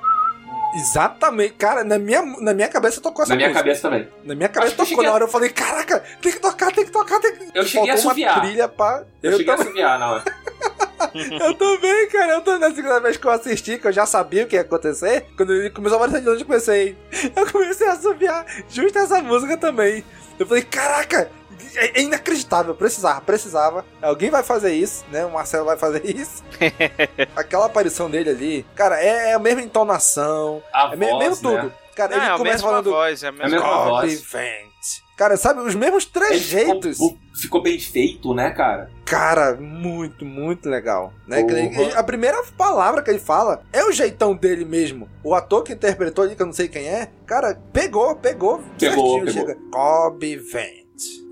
Exatamente, 0.77 1.55
cara, 1.55 1.85
na 1.85 1.99
minha, 1.99 2.21
na 2.41 2.53
minha 2.53 2.67
cabeça 2.69 3.01
tocou 3.01 3.23
essa 3.23 3.31
Na 3.33 3.37
minha 3.37 3.49
música. 3.49 3.63
cabeça 3.65 3.83
também. 3.83 4.09
Na 4.25 4.35
minha 4.35 4.49
cabeça 4.49 4.75
tocou 4.75 5.05
na 5.05 5.13
hora, 5.13 5.25
eu 5.25 5.29
falei, 5.29 5.51
caraca, 5.51 6.03
tem 6.21 6.33
que 6.33 6.41
tocar, 6.41 6.73
tem 6.73 6.85
que 6.85 6.91
tocar, 6.91 7.21
tem 7.21 7.33
que... 7.37 7.47
Eu 7.55 7.65
cheguei 7.65 7.97
Faltou 7.97 8.11
a 8.11 8.15
uma 8.15 8.41
trilha 8.41 8.69
pra... 8.69 9.05
Eu, 9.23 9.31
eu 9.31 9.39
cheguei 9.39 9.55
também. 9.55 9.67
a 9.67 9.69
suviar 9.69 9.99
na 10.01 10.11
hora. 10.13 10.25
eu 11.15 11.55
também, 11.55 12.09
cara. 12.09 12.32
Eu 12.32 12.41
tô 12.41 12.59
na 12.59 12.74
segunda 12.74 13.01
vez 13.01 13.16
que 13.16 13.27
eu 13.27 13.31
assisti, 13.31 13.78
que 13.78 13.86
eu 13.86 13.93
já 13.93 14.07
sabia 14.07 14.45
o 14.45 14.47
que 14.47 14.57
ia 14.57 14.62
acontecer. 14.62 15.27
Quando 15.36 15.53
ele 15.53 15.70
começou 15.70 15.99
a 15.99 16.05
aparecer 16.05 16.23
de 16.23 16.28
longe, 16.28 16.43
eu 16.43 16.47
comecei. 16.47 16.97
Eu 17.35 17.51
comecei 17.51 17.86
a 17.86 17.97
subiar 17.97 18.45
justo 18.69 18.99
essa 18.99 19.23
música 19.23 19.57
também. 19.57 20.05
Eu 20.39 20.47
falei, 20.47 20.65
caraca, 20.65 21.31
é 21.77 22.01
inacreditável, 22.01 22.74
precisava, 22.74 23.20
precisava. 23.20 23.85
Alguém 24.03 24.31
vai 24.31 24.43
fazer 24.43 24.73
isso, 24.74 25.05
né? 25.11 25.24
O 25.24 25.32
Marcelo 25.32 25.65
vai 25.65 25.77
fazer 25.77 26.05
isso. 26.05 26.43
Aquela 27.36 27.66
aparição 27.66 28.11
dele 28.11 28.31
ali, 28.31 28.66
cara, 28.74 29.01
é, 29.01 29.31
é 29.31 29.35
a 29.35 29.39
mesma 29.39 29.62
entonação, 29.62 30.62
a 30.73 30.93
é 30.93 30.97
voz, 30.97 31.19
mesmo 31.19 31.53
né? 31.53 31.61
tudo. 31.61 31.74
Cara, 31.95 32.16
Não, 32.16 32.23
ele 32.23 32.27
é 32.27 32.35
a 32.35 32.36
começa 32.36 32.57
mesma 32.57 32.69
falando 32.69 32.91
voz, 32.91 33.23
é 33.23 33.28
a 33.28 33.32
mesma, 33.32 33.45
é 33.45 33.47
a 33.47 33.51
mesma 33.51 33.85
voz. 33.85 34.20
Vent. 34.23 35.03
Cara, 35.16 35.36
sabe, 35.36 35.61
os 35.61 35.74
mesmos 35.74 36.05
trejeitos. 36.05 36.97
Ficou, 36.97 37.19
ficou, 37.35 37.62
bem 37.62 37.78
feito, 37.78 38.35
né, 38.35 38.51
cara? 38.51 38.91
Cara, 39.05 39.55
muito, 39.55 40.24
muito 40.24 40.69
legal. 40.69 41.12
Né? 41.27 41.41
Uhum. 41.41 41.91
A 41.95 42.03
primeira 42.03 42.43
palavra 42.57 43.01
que 43.01 43.11
ele 43.11 43.20
fala 43.20 43.62
é 43.73 43.85
o 43.85 43.93
jeitão 43.93 44.35
dele 44.35 44.65
mesmo. 44.65 45.09
O 45.23 45.35
ator 45.35 45.62
que 45.62 45.73
interpretou 45.73 46.24
ali, 46.24 46.35
que 46.35 46.43
eu 46.43 46.47
não 46.47 46.53
sei 46.53 46.66
quem 46.66 46.89
é, 46.89 47.11
cara, 47.27 47.55
pegou, 47.73 48.16
pegou. 48.16 48.61
Pegou, 48.78 49.20
pegou. 49.20 49.32
Chega, 49.32 49.57
Cobb 49.70 50.36
Vent. 50.36 50.85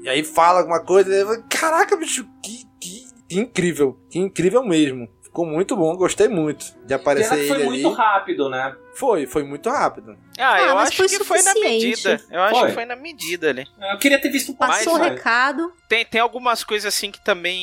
E 0.03 0.09
aí 0.09 0.23
fala 0.23 0.61
alguma 0.61 0.81
coisa, 0.81 1.13
e 1.13 1.21
eu 1.21 1.27
falo, 1.27 1.45
caraca, 1.49 1.97
bicho, 1.97 2.25
que, 2.43 2.65
que, 2.81 3.05
que 3.29 3.39
incrível. 3.39 3.99
Que 4.09 4.19
incrível 4.19 4.65
mesmo. 4.65 5.09
Ficou 5.23 5.47
muito 5.47 5.75
bom, 5.77 5.97
gostei 5.97 6.29
muito 6.29 6.67
de 6.85 6.93
aparecer 6.93 7.35
que 7.35 7.41
ele 7.41 7.49
foi 7.49 7.57
ali. 7.57 7.83
muito 7.83 7.89
rápido, 7.97 8.49
né? 8.49 8.77
Foi, 8.95 9.27
foi 9.27 9.43
muito 9.43 9.71
rápido. 9.71 10.17
Ah, 10.39 10.53
Ah, 10.55 10.61
eu 10.63 10.75
mas 10.75 10.89
acho 10.89 10.97
foi 10.99 11.09
que 11.09 11.25
foi 11.25 11.43
na 11.43 11.53
suficiente. 11.53 11.87
medida. 11.87 12.21
Eu 12.31 12.43
acho 12.43 12.59
Foi. 12.61 12.69
que 12.69 12.75
foi 12.75 12.85
na 12.85 12.97
medida 12.97 13.49
ali. 13.51 13.67
Eu 13.91 13.99
queria 13.99 14.21
ter 14.21 14.29
visto 14.31 14.53
um 14.53 14.55
pouco 14.55 14.73
Passou 14.73 14.95
o 14.95 15.03
recado. 15.03 15.73
Tem, 15.89 16.05
tem 16.05 16.21
algumas 16.21 16.63
coisas 16.65 16.93
assim 16.95 17.11
que 17.11 17.21
também 17.21 17.57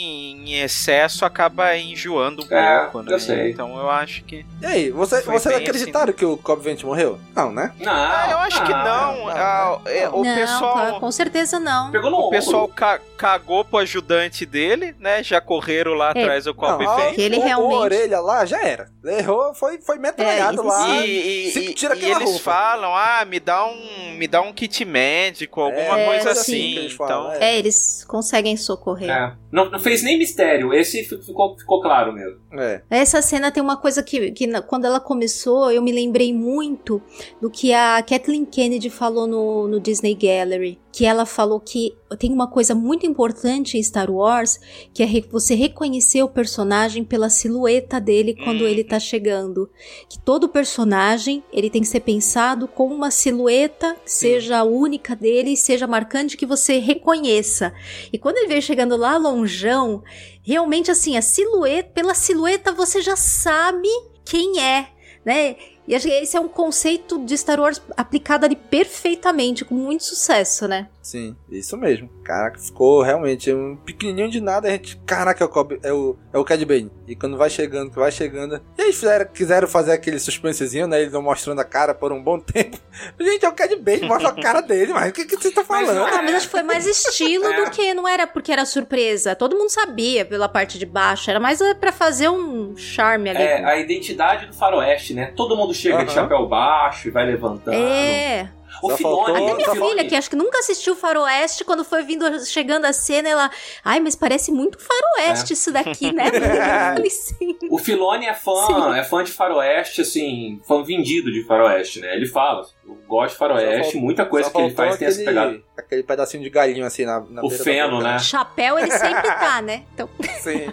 em 0.49 0.61
excesso 0.61 1.25
acaba 1.25 1.75
enjoando 1.77 2.43
um 2.43 2.53
É, 2.55 2.79
pouco, 2.81 3.01
né? 3.03 3.13
eu 3.13 3.19
sei. 3.19 3.51
Então 3.51 3.77
eu 3.77 3.89
acho 3.89 4.23
que. 4.23 4.45
E 4.61 4.65
aí, 4.65 4.89
você, 4.91 5.21
vocês 5.21 5.55
acreditaram 5.55 6.13
que 6.13 6.23
o 6.25 6.37
Cobb 6.37 6.63
Vent 6.63 6.83
morreu? 6.83 7.19
Não, 7.35 7.51
né? 7.51 7.73
Não, 7.79 7.91
Ah, 7.93 8.27
eu 8.31 8.37
acho 8.39 8.63
que 8.63 8.71
não. 8.71 8.79
não, 9.25 9.27
Ah, 9.29 9.79
é, 9.85 10.09
o 10.09 10.23
não, 10.23 10.35
pessoal. 10.35 10.99
com 10.99 11.11
certeza 11.11 11.59
não. 11.59 11.91
Pegou 11.91 12.09
no 12.11 12.17
O 12.17 12.29
pessoal 12.29 12.67
ca- 12.67 12.99
cagou 13.17 13.65
pro 13.65 13.79
ajudante 13.79 14.45
dele, 14.45 14.95
né? 14.99 15.23
Já 15.23 15.41
correram 15.41 15.93
lá 15.93 16.07
É. 16.15 16.21
atrás 16.21 16.45
do 16.45 16.53
Cobb 16.53 16.83
não, 16.85 16.95
Vent. 16.97 17.15
Que 17.15 17.21
ele 17.21 17.37
o, 17.37 17.41
realmente- 17.43 17.73
o 17.73 17.77
orelha 17.77 18.19
lá 18.19 18.45
já 18.45 18.61
era. 18.61 18.89
Errou, 19.03 19.53
foi, 19.55 19.79
foi 19.81 19.97
metralhado 19.97 20.61
É, 20.61 20.65
lá. 20.65 21.05
E, 21.05 21.18
e- 21.19 21.69
e- 21.69 21.73
tira 21.73 21.95
e 21.95 22.03
eles 22.05 22.23
roupa. 22.23 22.39
falam, 22.39 22.95
ah, 22.95 23.23
me 23.25 23.39
dá 23.39 23.65
um, 23.65 24.11
me 24.17 24.27
dá 24.27 24.41
um 24.41 24.51
kit 24.53 24.83
médico, 24.85 25.61
alguma 25.61 25.99
É, 25.99 26.05
coisa 26.05 26.31
assim. 26.31 26.71
assim 26.71 26.77
eles 26.77 26.93
falam, 26.93 27.27
então, 27.29 27.41
é. 27.41 27.55
É, 27.55 27.57
eles 27.59 28.03
conseguem 28.07 28.55
socorrer. 28.57 29.09
É. 29.09 29.35
Não, 29.51 29.69
não 29.69 29.79
fez 29.79 30.03
nem 30.03 30.17
mistério. 30.17 30.73
Esse 30.73 31.03
fi- 31.03 31.21
ficou, 31.21 31.57
ficou 31.57 31.81
claro 31.81 32.13
mesmo. 32.13 32.37
É. 32.53 32.81
Essa 32.89 33.21
cena 33.21 33.51
tem 33.51 33.61
uma 33.63 33.77
coisa 33.77 34.03
que, 34.03 34.31
que 34.31 34.45
na- 34.47 34.61
quando 34.61 34.85
ela 34.85 34.99
começou, 34.99 35.71
eu 35.71 35.81
me 35.81 35.91
lembrei 35.91 36.33
muito 36.33 37.01
do 37.41 37.49
que 37.49 37.73
a 37.73 38.01
Kathleen 38.03 38.45
Kennedy 38.45 38.89
falou 38.89 39.25
no, 39.27 39.67
no 39.67 39.79
Disney 39.79 40.15
Gallery. 40.15 40.79
Que 40.91 41.05
ela 41.05 41.25
falou 41.25 41.59
que 41.59 41.95
tem 42.17 42.31
uma 42.31 42.47
coisa 42.47 42.73
muito 42.73 43.05
importante 43.05 43.77
em 43.77 43.83
Star 43.83 44.09
Wars, 44.09 44.59
que 44.93 45.03
é 45.03 45.07
você 45.29 45.53
reconhecer 45.53 46.23
o 46.23 46.29
personagem 46.29 47.03
pela 47.03 47.29
silhueta 47.29 47.99
dele 47.99 48.35
quando 48.43 48.65
ele 48.65 48.83
tá 48.83 48.99
chegando. 48.99 49.69
Que 50.09 50.19
todo 50.19 50.49
personagem, 50.49 51.43
ele 51.51 51.69
tem 51.69 51.81
que 51.81 51.87
ser 51.87 51.99
pensado 51.99 52.67
com 52.67 52.87
uma 52.87 53.11
silhueta 53.11 53.95
que 54.03 54.11
seja 54.11 54.59
a 54.59 54.63
única 54.63 55.15
dele 55.15 55.55
seja 55.55 55.87
marcante 55.87 56.37
que 56.37 56.45
você 56.45 56.79
reconheça. 56.79 57.73
E 58.11 58.17
quando 58.17 58.37
ele 58.37 58.47
veio 58.47 58.61
chegando 58.61 58.95
lá 58.95 59.17
longeão, 59.17 60.03
realmente 60.41 60.89
assim, 60.89 61.15
a 61.17 61.21
silhueta, 61.21 61.91
pela 61.93 62.13
silhueta 62.13 62.71
você 62.71 63.01
já 63.01 63.15
sabe 63.15 63.87
quem 64.25 64.59
é, 64.61 64.87
né? 65.23 65.55
E 65.87 65.95
acho 65.95 66.07
que 66.07 66.13
esse 66.13 66.37
é 66.37 66.39
um 66.39 66.47
conceito 66.47 67.17
de 67.25 67.35
Star 67.35 67.59
Wars 67.59 67.81
aplicado 67.97 68.45
ali 68.45 68.55
perfeitamente, 68.55 69.65
com 69.65 69.73
muito 69.73 70.03
sucesso, 70.03 70.67
né? 70.67 70.87
Sim, 71.01 71.35
isso 71.49 71.77
mesmo. 71.77 72.09
Caraca, 72.23 72.59
ficou 72.59 73.01
realmente 73.01 73.51
um 73.53 73.75
pequenininho 73.77 74.29
de 74.29 74.41
nada. 74.41 74.67
A 74.67 74.71
gente, 74.71 74.97
caraca, 75.05 75.43
é 75.43 75.47
o, 75.47 75.49
Cobb, 75.49 75.79
é 75.81 75.93
o, 75.93 76.15
é 76.33 76.37
o 76.37 76.43
Cad 76.43 76.63
Bane. 76.65 76.91
E 77.07 77.15
quando 77.15 77.37
vai 77.37 77.49
chegando, 77.49 77.89
que 77.89 77.97
vai 77.97 78.11
chegando. 78.11 78.61
E 78.77 78.81
aí 78.81 78.93
fizeram, 78.93 79.25
quiseram 79.25 79.67
fazer 79.67 79.93
aquele 79.93 80.19
suspensezinho, 80.19 80.87
né? 80.87 80.99
Eles 81.01 81.11
vão 81.13 81.21
mostrando 81.21 81.59
a 81.61 81.63
cara 81.63 81.93
por 81.95 82.11
um 82.11 82.21
bom 82.21 82.37
tempo. 82.41 82.77
Gente, 83.19 83.45
é 83.45 83.49
o 83.49 83.53
Cad 83.53 83.73
Bane, 83.77 84.01
mostra 84.07 84.29
a 84.29 84.35
cara 84.35 84.61
dele, 84.61 84.93
mas 84.93 85.09
o 85.09 85.13
que, 85.13 85.25
que 85.25 85.37
você 85.37 85.51
tá 85.51 85.63
Mas 85.67 85.87
falando? 85.87 85.95
não 85.99 86.05
Ah, 86.05 86.21
mas 86.21 86.35
acho 86.35 86.45
que 86.47 86.51
foi 86.51 86.63
mais 86.63 86.85
estilo 86.85 87.45
É. 87.45 87.63
do 87.65 87.71
que 87.71 87.93
não 87.93 88.07
era 88.07 88.27
porque 88.27 88.51
era 88.51 88.65
surpresa. 88.65 89.35
Todo 89.35 89.57
mundo 89.57 89.69
sabia 89.69 90.25
pela 90.25 90.49
parte 90.49 90.77
de 90.77 90.85
baixo. 90.85 91.29
Era 91.29 91.39
mais 91.39 91.61
eh, 91.61 91.73
pra 91.75 91.93
fazer 91.93 92.29
um 92.29 92.75
charme 92.75 93.29
ali. 93.29 93.41
É, 93.41 93.63
a 93.63 93.77
identidade 93.79 94.47
do 94.47 94.53
faroeste, 94.53 95.13
né? 95.13 95.31
Todo 95.35 95.55
mundo 95.55 95.73
chega 95.73 95.99
de 95.99 96.03
Aham. 96.11 96.13
chapéu 96.13 96.45
baixo 96.47 97.07
e 97.07 97.11
vai 97.11 97.25
levantando. 97.25 97.73
É. 97.75 98.49
O 98.81 98.89
Só 98.91 98.97
Filone, 98.97 99.25
faltou- 99.25 99.35
Até 99.45 99.53
minha 99.55 99.71
Filone- 99.71 99.89
filha, 99.91 100.05
que 100.09 100.15
acho 100.15 100.29
que 100.29 100.35
nunca 100.35 100.59
assistiu 100.59 100.95
Faroeste, 100.95 101.63
quando 101.63 101.83
foi 101.83 102.03
vindo, 102.03 102.25
chegando 102.45 102.85
a 102.85 102.93
cena, 102.93 103.29
ela. 103.29 103.51
Ai, 103.83 103.99
mas 103.99 104.15
parece 104.15 104.51
muito 104.51 104.77
Faroeste 104.79 105.51
É. 105.51 105.53
isso 105.53 105.71
daqui, 105.71 106.11
né? 106.11 106.27
Eu 106.27 106.31
falei, 106.95 107.09
sim. 107.09 107.57
O 107.69 107.77
Filone 107.77 108.25
é 108.25 108.33
fã, 108.33 108.65
Sim. 108.65 108.97
é 108.99 109.03
fã 109.03 109.23
de 109.23 109.31
faroeste, 109.31 110.01
assim, 110.01 110.59
fã 110.67 110.83
vendido 110.83 111.31
de 111.31 111.43
faroeste, 111.43 111.99
né? 111.99 112.15
Ele 112.15 112.25
fala, 112.25 112.65
eu 112.87 112.97
gosto 113.07 113.33
de 113.33 113.37
faroeste, 113.39 113.85
Só 113.85 113.91
fal- 113.93 114.01
muita 114.01 114.25
coisa 114.25 114.49
que 114.49 114.57
ele 114.57 114.67
faltou 114.69 114.85
faz 114.85 114.97
tem 114.97 115.07
essa 115.07 115.21
aquele- 115.21 115.35
pegada. 115.35 115.61
Aquele 115.77 116.03
pedacinho 116.03 116.43
de 116.43 116.49
galinho 116.49 116.85
assim 116.85 117.05
na, 117.05 117.19
na 117.21 117.43
O 117.43 117.49
feno, 117.49 118.01
né? 118.01 118.17
Chapéu 118.19 118.77
ele 118.79 118.91
sempre 118.91 119.21
tá, 119.27 119.61
né? 119.61 119.83
Então, 119.93 120.09
Sim. 120.41 120.71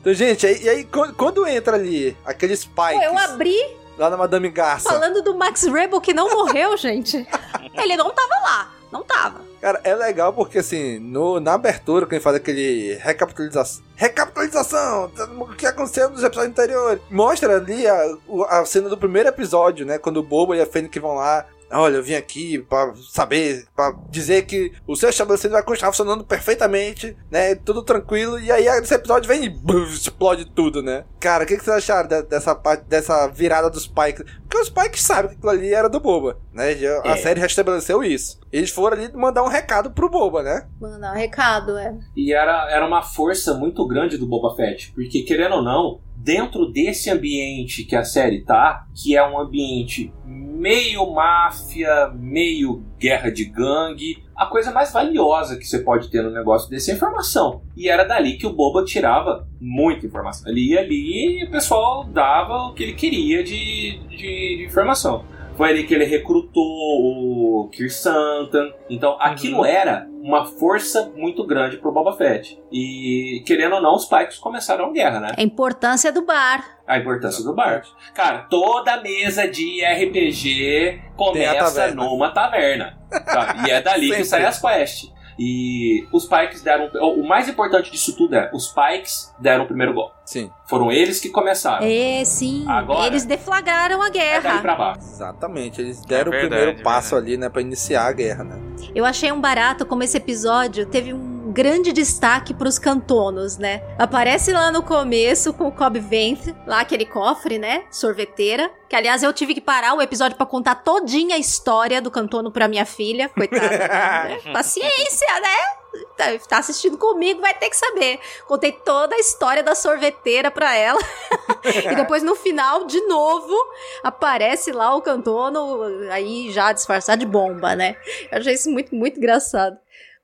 Então, 0.00 0.12
gente, 0.12 0.46
aí- 0.46 0.62
e 0.62 0.68
aí 0.68 0.84
quando, 0.84 1.14
quando 1.14 1.46
entra 1.46 1.76
ali 1.76 2.16
aquele 2.24 2.54
Spikes 2.56 2.98
pô, 2.98 3.02
eu 3.02 3.16
abri 3.18 3.56
lá 3.98 4.10
na 4.10 4.16
Madame 4.16 4.48
Garça. 4.50 4.88
falando 4.88 5.22
do 5.22 5.34
Max 5.34 5.64
Rebel 5.64 6.00
que 6.00 6.14
não 6.14 6.30
morreu, 6.30 6.76
gente. 6.78 7.26
Ele 7.74 7.96
não 7.96 8.10
tava 8.10 8.34
lá. 8.42 8.70
Não 8.92 9.02
tava. 9.02 9.40
Cara, 9.60 9.80
é 9.82 9.94
legal 9.94 10.32
porque 10.32 10.58
assim, 10.58 10.98
no, 11.00 11.40
na 11.40 11.54
abertura, 11.54 12.06
quando 12.06 12.12
ele 12.12 12.20
faz 12.22 12.36
aquele 12.36 12.94
recapitalização. 13.00 13.82
Recapitalização! 13.96 15.10
O 15.40 15.48
que 15.54 15.66
aconteceu 15.66 16.10
nos 16.10 16.22
episódios 16.22 16.52
anteriores? 16.52 17.02
Mostra 17.10 17.56
ali 17.56 17.86
a, 17.88 18.16
a 18.50 18.64
cena 18.64 18.88
do 18.88 18.96
primeiro 18.96 19.28
episódio, 19.28 19.84
né? 19.84 19.98
Quando 19.98 20.18
o 20.18 20.22
Bobo 20.22 20.54
e 20.54 20.60
a 20.60 20.66
Fênix 20.66 20.96
vão 21.00 21.14
lá. 21.14 21.44
Olha, 21.70 21.96
eu 21.96 22.02
vim 22.02 22.14
aqui 22.14 22.58
pra 22.58 22.92
saber, 23.10 23.64
pra 23.74 23.94
dizer 24.10 24.46
que 24.46 24.72
o 24.86 24.94
seu 24.94 25.08
estabelecimento 25.10 25.54
vai 25.54 25.62
continuar 25.62 25.90
funcionando 25.92 26.24
perfeitamente, 26.24 27.16
né? 27.30 27.54
Tudo 27.54 27.82
tranquilo. 27.82 28.38
E 28.38 28.50
aí 28.52 28.66
esse 28.66 28.94
episódio 28.94 29.26
vem 29.28 29.46
e 29.46 29.92
explode 29.92 30.44
tudo, 30.44 30.82
né? 30.82 31.04
Cara, 31.18 31.44
o 31.44 31.46
que, 31.46 31.56
que 31.56 31.64
vocês 31.64 31.76
acharam 31.78 32.08
de- 32.08 32.22
dessa, 32.22 32.54
parte- 32.54 32.84
dessa 32.84 33.26
virada 33.28 33.68
dos 33.70 33.84
Spikes? 33.84 34.24
Porque 34.42 34.58
os 34.58 34.66
Spikes 34.68 35.00
sabem 35.02 35.30
que 35.32 35.36
aquilo 35.36 35.50
ali 35.50 35.72
era 35.74 35.88
do 35.88 35.98
Boba, 36.00 36.38
né? 36.52 36.74
A 37.04 37.10
É. 37.10 37.16
série 37.16 37.40
restabeleceu 37.40 38.02
isso. 38.04 38.38
Eles 38.52 38.70
foram 38.70 38.96
ali 38.96 39.10
mandar 39.16 39.42
um 39.42 39.48
recado 39.48 39.90
pro 39.90 40.08
Boba, 40.08 40.42
né? 40.42 40.68
Mano, 40.80 41.12
recado, 41.12 41.76
é. 41.76 41.92
E 42.14 42.32
era, 42.32 42.70
era 42.70 42.86
uma 42.86 43.02
força 43.02 43.54
muito 43.54 43.84
grande 43.86 44.16
do 44.16 44.26
Boba 44.26 44.54
Fett, 44.54 44.92
porque 44.94 45.22
querendo 45.22 45.56
ou 45.56 45.62
não, 45.62 46.00
dentro 46.24 46.72
desse 46.72 47.10
ambiente 47.10 47.84
que 47.84 47.94
a 47.94 48.02
série 48.02 48.40
tá, 48.40 48.86
que 48.94 49.14
é 49.14 49.28
um 49.28 49.38
ambiente 49.38 50.10
meio 50.24 51.12
máfia, 51.12 52.10
meio 52.14 52.82
guerra 52.98 53.30
de 53.30 53.44
gangue, 53.44 54.24
a 54.34 54.46
coisa 54.46 54.72
mais 54.72 54.90
valiosa 54.90 55.58
que 55.58 55.66
você 55.66 55.80
pode 55.80 56.08
ter 56.08 56.22
no 56.22 56.30
negócio 56.30 56.70
desse 56.70 56.90
é 56.90 56.94
informação. 56.94 57.62
E 57.76 57.90
era 57.90 58.04
dali 58.04 58.38
que 58.38 58.46
o 58.46 58.52
Boba 58.54 58.82
tirava 58.84 59.46
muita 59.60 60.06
informação. 60.06 60.50
Ali 60.50 60.72
e 60.72 61.44
o 61.44 61.50
pessoal 61.50 62.04
dava 62.04 62.68
o 62.68 62.72
que 62.72 62.82
ele 62.82 62.94
queria 62.94 63.44
de, 63.44 63.98
de, 64.08 64.16
de 64.16 64.64
informação. 64.64 65.26
Foi 65.56 65.70
ali 65.70 65.84
que 65.84 65.94
ele 65.94 66.04
recrutou 66.04 66.64
o 66.64 67.68
Kir 67.70 67.92
Santan. 67.92 68.72
Então 68.90 69.16
aquilo 69.20 69.64
era 69.64 70.06
uma 70.22 70.46
força 70.46 71.12
muito 71.16 71.46
grande 71.46 71.76
pro 71.76 71.92
Boba 71.92 72.16
Fett. 72.16 72.58
E 72.72 73.42
querendo 73.46 73.76
ou 73.76 73.82
não, 73.82 73.94
os 73.94 74.06
Pikes 74.06 74.38
começaram 74.38 74.86
a 74.86 74.92
guerra, 74.92 75.20
né? 75.20 75.28
A 75.36 75.42
importância 75.42 76.10
do 76.10 76.24
bar. 76.24 76.64
A 76.86 76.98
importância 76.98 77.44
do 77.44 77.54
bar. 77.54 77.82
Cara, 78.14 78.46
toda 78.50 79.00
mesa 79.00 79.46
de 79.46 79.82
RPG 79.84 81.02
começa 81.16 81.74
taverna. 81.74 82.04
numa 82.04 82.30
taverna. 82.30 82.98
tá? 83.10 83.64
E 83.66 83.70
é 83.70 83.80
dali 83.80 84.10
que 84.14 84.24
sai 84.24 84.44
as 84.44 84.60
quests. 84.60 85.13
E 85.38 86.06
os 86.12 86.26
Pikes 86.26 86.62
deram. 86.62 86.90
O 87.16 87.26
mais 87.26 87.48
importante 87.48 87.90
disso 87.90 88.16
tudo 88.16 88.34
é: 88.36 88.50
os 88.52 88.68
Pikes 88.68 89.34
deram 89.38 89.64
o 89.64 89.66
primeiro 89.66 89.92
golpe. 89.92 90.14
Sim. 90.24 90.50
Foram 90.66 90.90
eles 90.90 91.20
que 91.20 91.28
começaram. 91.28 91.84
É, 91.86 92.24
sim. 92.24 92.64
Agora- 92.68 93.06
Eles 93.06 93.24
deflagraram 93.24 94.00
a 94.00 94.06
É 94.06 94.10
guerra. 94.10 94.60
pra 94.60 94.74
baixo. 94.74 95.00
Exatamente, 95.00 95.80
eles 95.80 96.00
deram 96.02 96.32
É 96.32 96.38
verdade, 96.40 96.46
o 96.46 96.48
primeiro 96.48 96.80
é 96.80 96.82
passo 96.82 97.16
ali, 97.16 97.36
né, 97.36 97.48
pra 97.48 97.60
iniciar 97.60 98.06
a 98.06 98.12
guerra, 98.12 98.44
né? 98.44 98.58
Eu 98.94 99.04
achei 99.04 99.30
um 99.32 99.40
barato 99.40 99.84
como 99.84 100.02
esse 100.02 100.16
episódio 100.16 100.86
teve 100.86 101.12
um 101.12 101.33
grande 101.54 101.92
destaque 101.92 102.52
pros 102.52 102.80
cantonos, 102.80 103.56
né? 103.56 103.80
Aparece 103.96 104.52
lá 104.52 104.72
no 104.72 104.82
começo 104.82 105.54
com 105.54 105.68
o 105.68 105.72
Cobb 105.72 106.00
Vanth, 106.00 106.52
lá 106.66 106.80
aquele 106.80 107.06
cofre, 107.06 107.58
né? 107.58 107.84
Sorveteira. 107.92 108.68
Que 108.88 108.96
aliás 108.96 109.22
eu 109.22 109.32
tive 109.32 109.54
que 109.54 109.60
parar 109.60 109.94
o 109.94 110.02
episódio 110.02 110.36
pra 110.36 110.44
contar 110.44 110.74
todinha 110.74 111.36
a 111.36 111.38
história 111.38 112.02
do 112.02 112.10
cantono 112.10 112.50
pra 112.50 112.66
minha 112.66 112.84
filha, 112.84 113.28
coitada. 113.28 113.68
né? 113.78 114.52
Paciência, 114.52 115.40
né? 115.40 115.84
Tá, 116.16 116.24
tá 116.48 116.58
assistindo 116.58 116.98
comigo, 116.98 117.40
vai 117.40 117.54
ter 117.54 117.70
que 117.70 117.76
saber. 117.76 118.18
Contei 118.48 118.72
toda 118.72 119.14
a 119.14 119.18
história 119.18 119.62
da 119.62 119.76
sorveteira 119.76 120.50
pra 120.50 120.74
ela. 120.74 120.98
e 121.64 121.94
depois 121.94 122.24
no 122.24 122.34
final, 122.34 122.84
de 122.84 123.00
novo, 123.02 123.54
aparece 124.02 124.72
lá 124.72 124.94
o 124.96 125.02
cantono, 125.02 125.84
aí 126.10 126.50
já 126.50 126.72
disfarçado 126.72 127.20
de 127.20 127.26
bomba, 127.26 127.76
né? 127.76 127.96
Eu 128.30 128.38
achei 128.38 128.54
isso 128.54 128.68
muito, 128.70 128.92
muito 128.92 129.18
engraçado. 129.18 129.76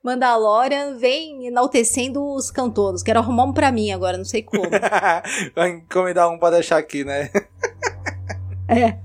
Mandalorian 0.03 0.97
vem 0.97 1.45
enaltecendo 1.47 2.23
os 2.33 2.49
cantonos. 2.51 3.03
Quero 3.03 3.19
arrumar 3.19 3.43
um 3.45 3.53
pra 3.53 3.71
mim 3.71 3.91
agora, 3.91 4.17
não 4.17 4.25
sei 4.25 4.41
como. 4.43 4.63
Vai 5.55 5.69
encomendar 5.69 6.29
um 6.29 6.37
pra 6.39 6.49
deixar 6.51 6.77
aqui, 6.77 7.03
né? 7.03 7.29
É. 8.67 8.97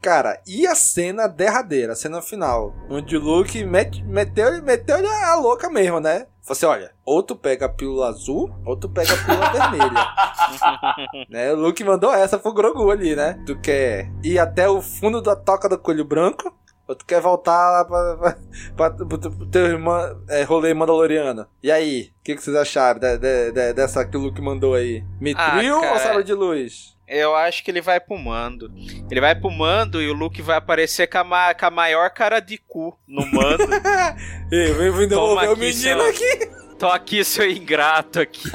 Cara, 0.00 0.40
e 0.46 0.66
a 0.66 0.74
cena 0.74 1.26
derradeira, 1.26 1.92
a 1.92 1.96
cena 1.96 2.22
final, 2.22 2.72
onde 2.88 3.14
o 3.14 3.20
Luke 3.20 3.62
mete- 3.62 4.02
meteu, 4.04 4.62
meteu 4.62 4.96
a 4.96 5.34
louca 5.34 5.68
mesmo, 5.68 6.00
né? 6.00 6.20
Falou 6.40 6.52
assim, 6.52 6.64
olha, 6.66 6.92
ou 7.04 7.22
tu 7.22 7.36
pega 7.36 7.66
a 7.66 7.68
pílula 7.68 8.08
azul, 8.08 8.50
ou 8.64 8.74
tu 8.74 8.88
pega 8.88 9.12
a 9.12 9.16
pílula 9.18 9.50
vermelha. 9.52 11.26
né? 11.28 11.52
O 11.52 11.56
Luke 11.56 11.84
mandou 11.84 12.14
essa 12.14 12.38
pro 12.38 12.54
Grogu 12.54 12.90
ali, 12.90 13.14
né? 13.14 13.38
Tu 13.44 13.58
quer 13.60 14.10
ir 14.24 14.38
até 14.38 14.66
o 14.66 14.80
fundo 14.80 15.20
da 15.20 15.36
toca 15.36 15.68
do 15.68 15.76
coelho 15.78 16.04
branco, 16.04 16.50
Ou 16.88 16.94
tu 16.94 17.04
quer 17.04 17.20
voltar 17.20 17.70
lá 17.70 17.84
pra, 17.84 18.16
pra, 18.16 18.90
pra, 18.90 19.06
pro 19.06 19.18
teu- 19.18 19.30
pro 19.32 19.46
teu 19.46 19.66
irmã, 19.66 20.16
é, 20.28 20.42
rolê 20.44 20.72
Mandaloriano? 20.72 21.46
E 21.62 21.70
aí? 21.70 22.10
O 22.20 22.24
que, 22.24 22.36
que 22.36 22.42
vocês 22.42 22.54
acharam 22.56 23.00
de, 23.00 23.18
de- 23.18 23.52
de- 23.52 23.72
dessa 23.72 24.04
que 24.04 24.16
o 24.16 24.20
Luke 24.20 24.40
mandou 24.40 24.74
aí? 24.74 25.02
Mitril 25.20 25.82
Ah, 25.84 25.92
ou 25.92 25.98
Sala 25.98 26.22
de 26.22 26.32
Luz? 26.32 26.94
Eu 27.08 27.36
acho 27.36 27.62
que 27.64 27.70
ele 27.70 27.80
vai 27.80 28.00
pro 28.00 28.18
mando. 28.18 28.68
Ele 29.10 29.20
vai 29.20 29.34
pro 29.34 29.50
mando 29.50 30.02
e 30.02 30.08
o 30.08 30.12
Luke 30.12 30.42
vai 30.42 30.56
aparecer 30.56 31.06
com 31.08 31.18
a, 31.34 31.54
com 31.54 31.66
a 31.66 31.70
maior 31.70 32.10
cara 32.10 32.40
de 32.40 32.58
cu 32.58 32.96
no 33.06 33.24
mando. 33.26 33.64
Ei, 34.50 34.72
vem, 34.72 35.08
devolver 35.08 35.50
o 35.52 35.56
menino 35.56 35.74
seu- 35.74 36.00
aqui. 36.08 36.50
Tô 36.78 36.88
aqui, 36.88 37.24
seu 37.24 37.48
ingrato 37.50 38.20
aqui. 38.20 38.42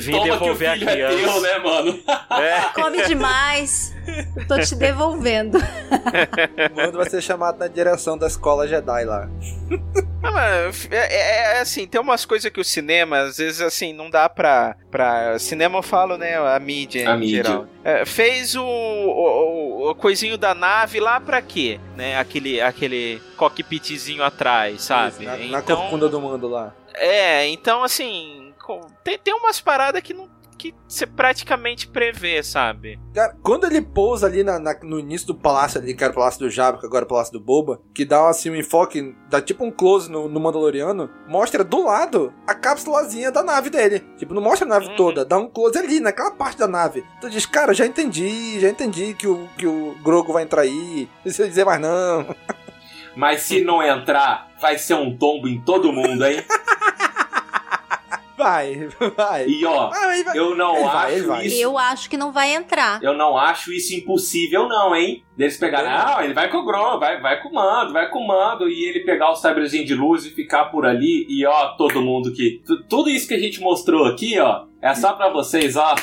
Vim 0.00 0.12
Toma 0.12 0.24
que 0.24 0.30
o 0.30 0.32
devolver 0.32 0.68
a 0.70 0.72
filho 0.74 0.88
é 0.90 0.92
criança. 0.92 1.16
teu, 1.16 1.40
né, 1.40 1.58
mano? 1.58 2.02
É. 2.42 2.60
Come 2.74 3.06
demais. 3.06 3.94
Tô 4.48 4.58
te 4.58 4.74
devolvendo. 4.74 5.58
Vai 6.92 7.08
ser 7.08 7.22
chamado 7.22 7.58
na 7.58 7.68
direção 7.68 8.18
da 8.18 8.26
escola 8.26 8.66
Jedi 8.66 9.04
lá. 9.04 9.28
Não, 10.22 10.38
é, 10.38 10.70
é- 10.90 11.56
é 11.56 11.60
assim, 11.60 11.86
tem 11.86 12.00
umas 12.00 12.24
coisas 12.24 12.50
que 12.50 12.60
o 12.60 12.64
cinema, 12.64 13.20
às 13.20 13.38
vezes, 13.38 13.60
assim, 13.60 13.92
não 13.92 14.10
dá 14.10 14.28
pra. 14.28 14.76
pra 14.90 15.38
cinema 15.38 15.78
eu 15.78 15.82
falo, 15.82 16.16
né? 16.18 16.36
A 16.36 16.58
mídia 16.58 17.10
A 17.10 17.16
em 17.16 17.20
mídia. 17.20 17.36
geral. 17.44 17.66
É, 17.84 18.04
fez 18.04 18.54
o, 18.56 18.62
o, 18.64 19.59
o- 19.88 19.94
coisinho 19.94 20.36
da 20.36 20.54
nave 20.54 21.00
lá 21.00 21.20
pra 21.20 21.40
quê? 21.42 21.78
Né? 21.96 22.18
Aquele, 22.18 22.60
aquele 22.60 23.20
cockpitzinho 23.36 24.22
atrás, 24.22 24.82
sabe? 24.82 25.24
Na, 25.24 25.36
na 25.36 25.58
então, 25.60 25.76
corcunda 25.76 26.08
do 26.08 26.20
mando 26.20 26.48
lá. 26.48 26.74
é, 26.94 27.46
então 27.48 27.82
assim, 27.82 28.52
tem, 29.04 29.18
tem 29.18 29.34
umas 29.34 29.60
paradas 29.60 30.02
que 30.02 30.12
não. 30.14 30.28
Que 30.60 30.74
você 30.86 31.06
praticamente 31.06 31.88
prevê, 31.88 32.42
sabe? 32.42 33.00
Cara, 33.14 33.34
quando 33.42 33.64
ele 33.64 33.80
pousa 33.80 34.26
ali 34.26 34.44
na- 34.44 34.58
na- 34.58 34.76
no 34.82 34.98
início 34.98 35.26
do 35.28 35.34
palácio 35.34 35.80
ali, 35.80 35.94
que 35.94 36.04
era 36.04 36.12
o 36.12 36.16
palácio 36.16 36.40
do 36.40 36.50
Jabba, 36.50 36.78
que 36.78 36.84
agora 36.84 37.04
é 37.04 37.06
o 37.06 37.08
palácio 37.08 37.32
do 37.32 37.40
Boba, 37.40 37.80
que 37.94 38.04
dá 38.04 38.28
assim 38.28 38.50
um 38.50 38.54
enfoque, 38.56 39.14
dá 39.30 39.40
tipo 39.40 39.64
um 39.64 39.70
close 39.70 40.10
no, 40.10 40.28
no 40.28 40.38
Mandaloriano, 40.38 41.08
mostra 41.26 41.64
do 41.64 41.84
lado 41.86 42.32
a 42.46 42.54
cápsulazinha 42.54 43.30
da 43.32 43.42
nave 43.42 43.70
dele. 43.70 44.00
Tipo, 44.18 44.34
não 44.34 44.42
mostra 44.42 44.66
a 44.66 44.68
nave 44.68 44.94
toda, 44.96 45.24
dá 45.24 45.38
um 45.38 45.48
close 45.48 45.78
ali, 45.78 45.98
naquela 45.98 46.32
parte 46.32 46.58
da 46.58 46.68
nave. 46.68 47.02
Tu 47.22 47.30
diz, 47.30 47.46
cara, 47.46 47.72
já 47.72 47.86
entendi, 47.86 48.60
já 48.60 48.68
entendi 48.68 49.14
que 49.14 49.26
o, 49.26 49.48
que 49.56 49.66
o 49.66 49.94
Grogu 50.02 50.32
vai 50.34 50.42
entrar 50.42 50.62
aí, 50.62 51.08
não 51.16 51.22
precisa 51.22 51.48
dizer 51.48 51.64
mais 51.64 51.80
não. 51.80 52.26
Mas 53.16 53.42
se 53.42 53.64
não 53.64 53.82
entrar, 53.82 54.50
vai 54.60 54.78
ser 54.78 54.94
um 54.94 55.16
tombo 55.16 55.48
em 55.48 55.60
todo 55.60 55.92
mundo, 55.92 56.24
hein? 56.24 56.44
Vai, 58.40 58.88
vai. 59.16 59.46
E 59.46 59.64
ó, 59.64 59.88
Vai, 59.90 60.24
vai. 60.24 60.38
eu 60.38 60.54
não 60.56 60.74
Ele 60.76 60.84
acho 60.84 61.26
vai, 61.28 61.46
isso. 61.46 61.60
Eu 61.60 61.78
acho 61.78 62.08
que 62.10 62.16
não 62.16 62.32
vai 62.32 62.54
entrar. 62.54 63.02
Eu 63.02 63.14
não 63.14 63.36
acho 63.36 63.72
isso 63.72 63.94
impossível, 63.94 64.66
não, 64.68 64.94
hein? 64.96 65.22
Deles 65.36 65.56
pegarem, 65.56 65.90
Também 65.90 66.04
não. 66.06 66.18
ah, 66.18 66.24
ele 66.24 66.34
vai 66.34 66.50
com 66.50 66.58
o 66.58 66.64
Gron, 66.64 66.98
vai, 66.98 67.20
vai 67.20 67.40
com 67.42 67.48
o 67.48 67.54
mando, 67.54 67.92
vai 67.92 68.08
com 68.10 68.18
o 68.18 68.26
mando, 68.26 68.68
e 68.68 68.84
ele 68.84 69.00
pegar 69.00 69.30
o 69.30 69.36
sabrezinho 69.36 69.84
de 69.86 69.94
luz 69.94 70.24
e 70.26 70.30
ficar 70.30 70.66
por 70.66 70.84
ali, 70.86 71.26
e 71.28 71.44
ó, 71.46 71.68
todo 71.76 72.00
mundo 72.02 72.32
que. 72.32 72.62
tu- 72.66 72.82
Tudo 72.84 73.08
isso 73.10 73.26
que 73.28 73.34
a 73.34 73.38
gente 73.38 73.60
mostrou 73.60 74.04
aqui, 74.06 74.38
ó, 74.38 74.64
é 74.82 74.94
só 74.94 75.12
pra 75.12 75.28
vocês, 75.30 75.76
ó. 75.76 75.94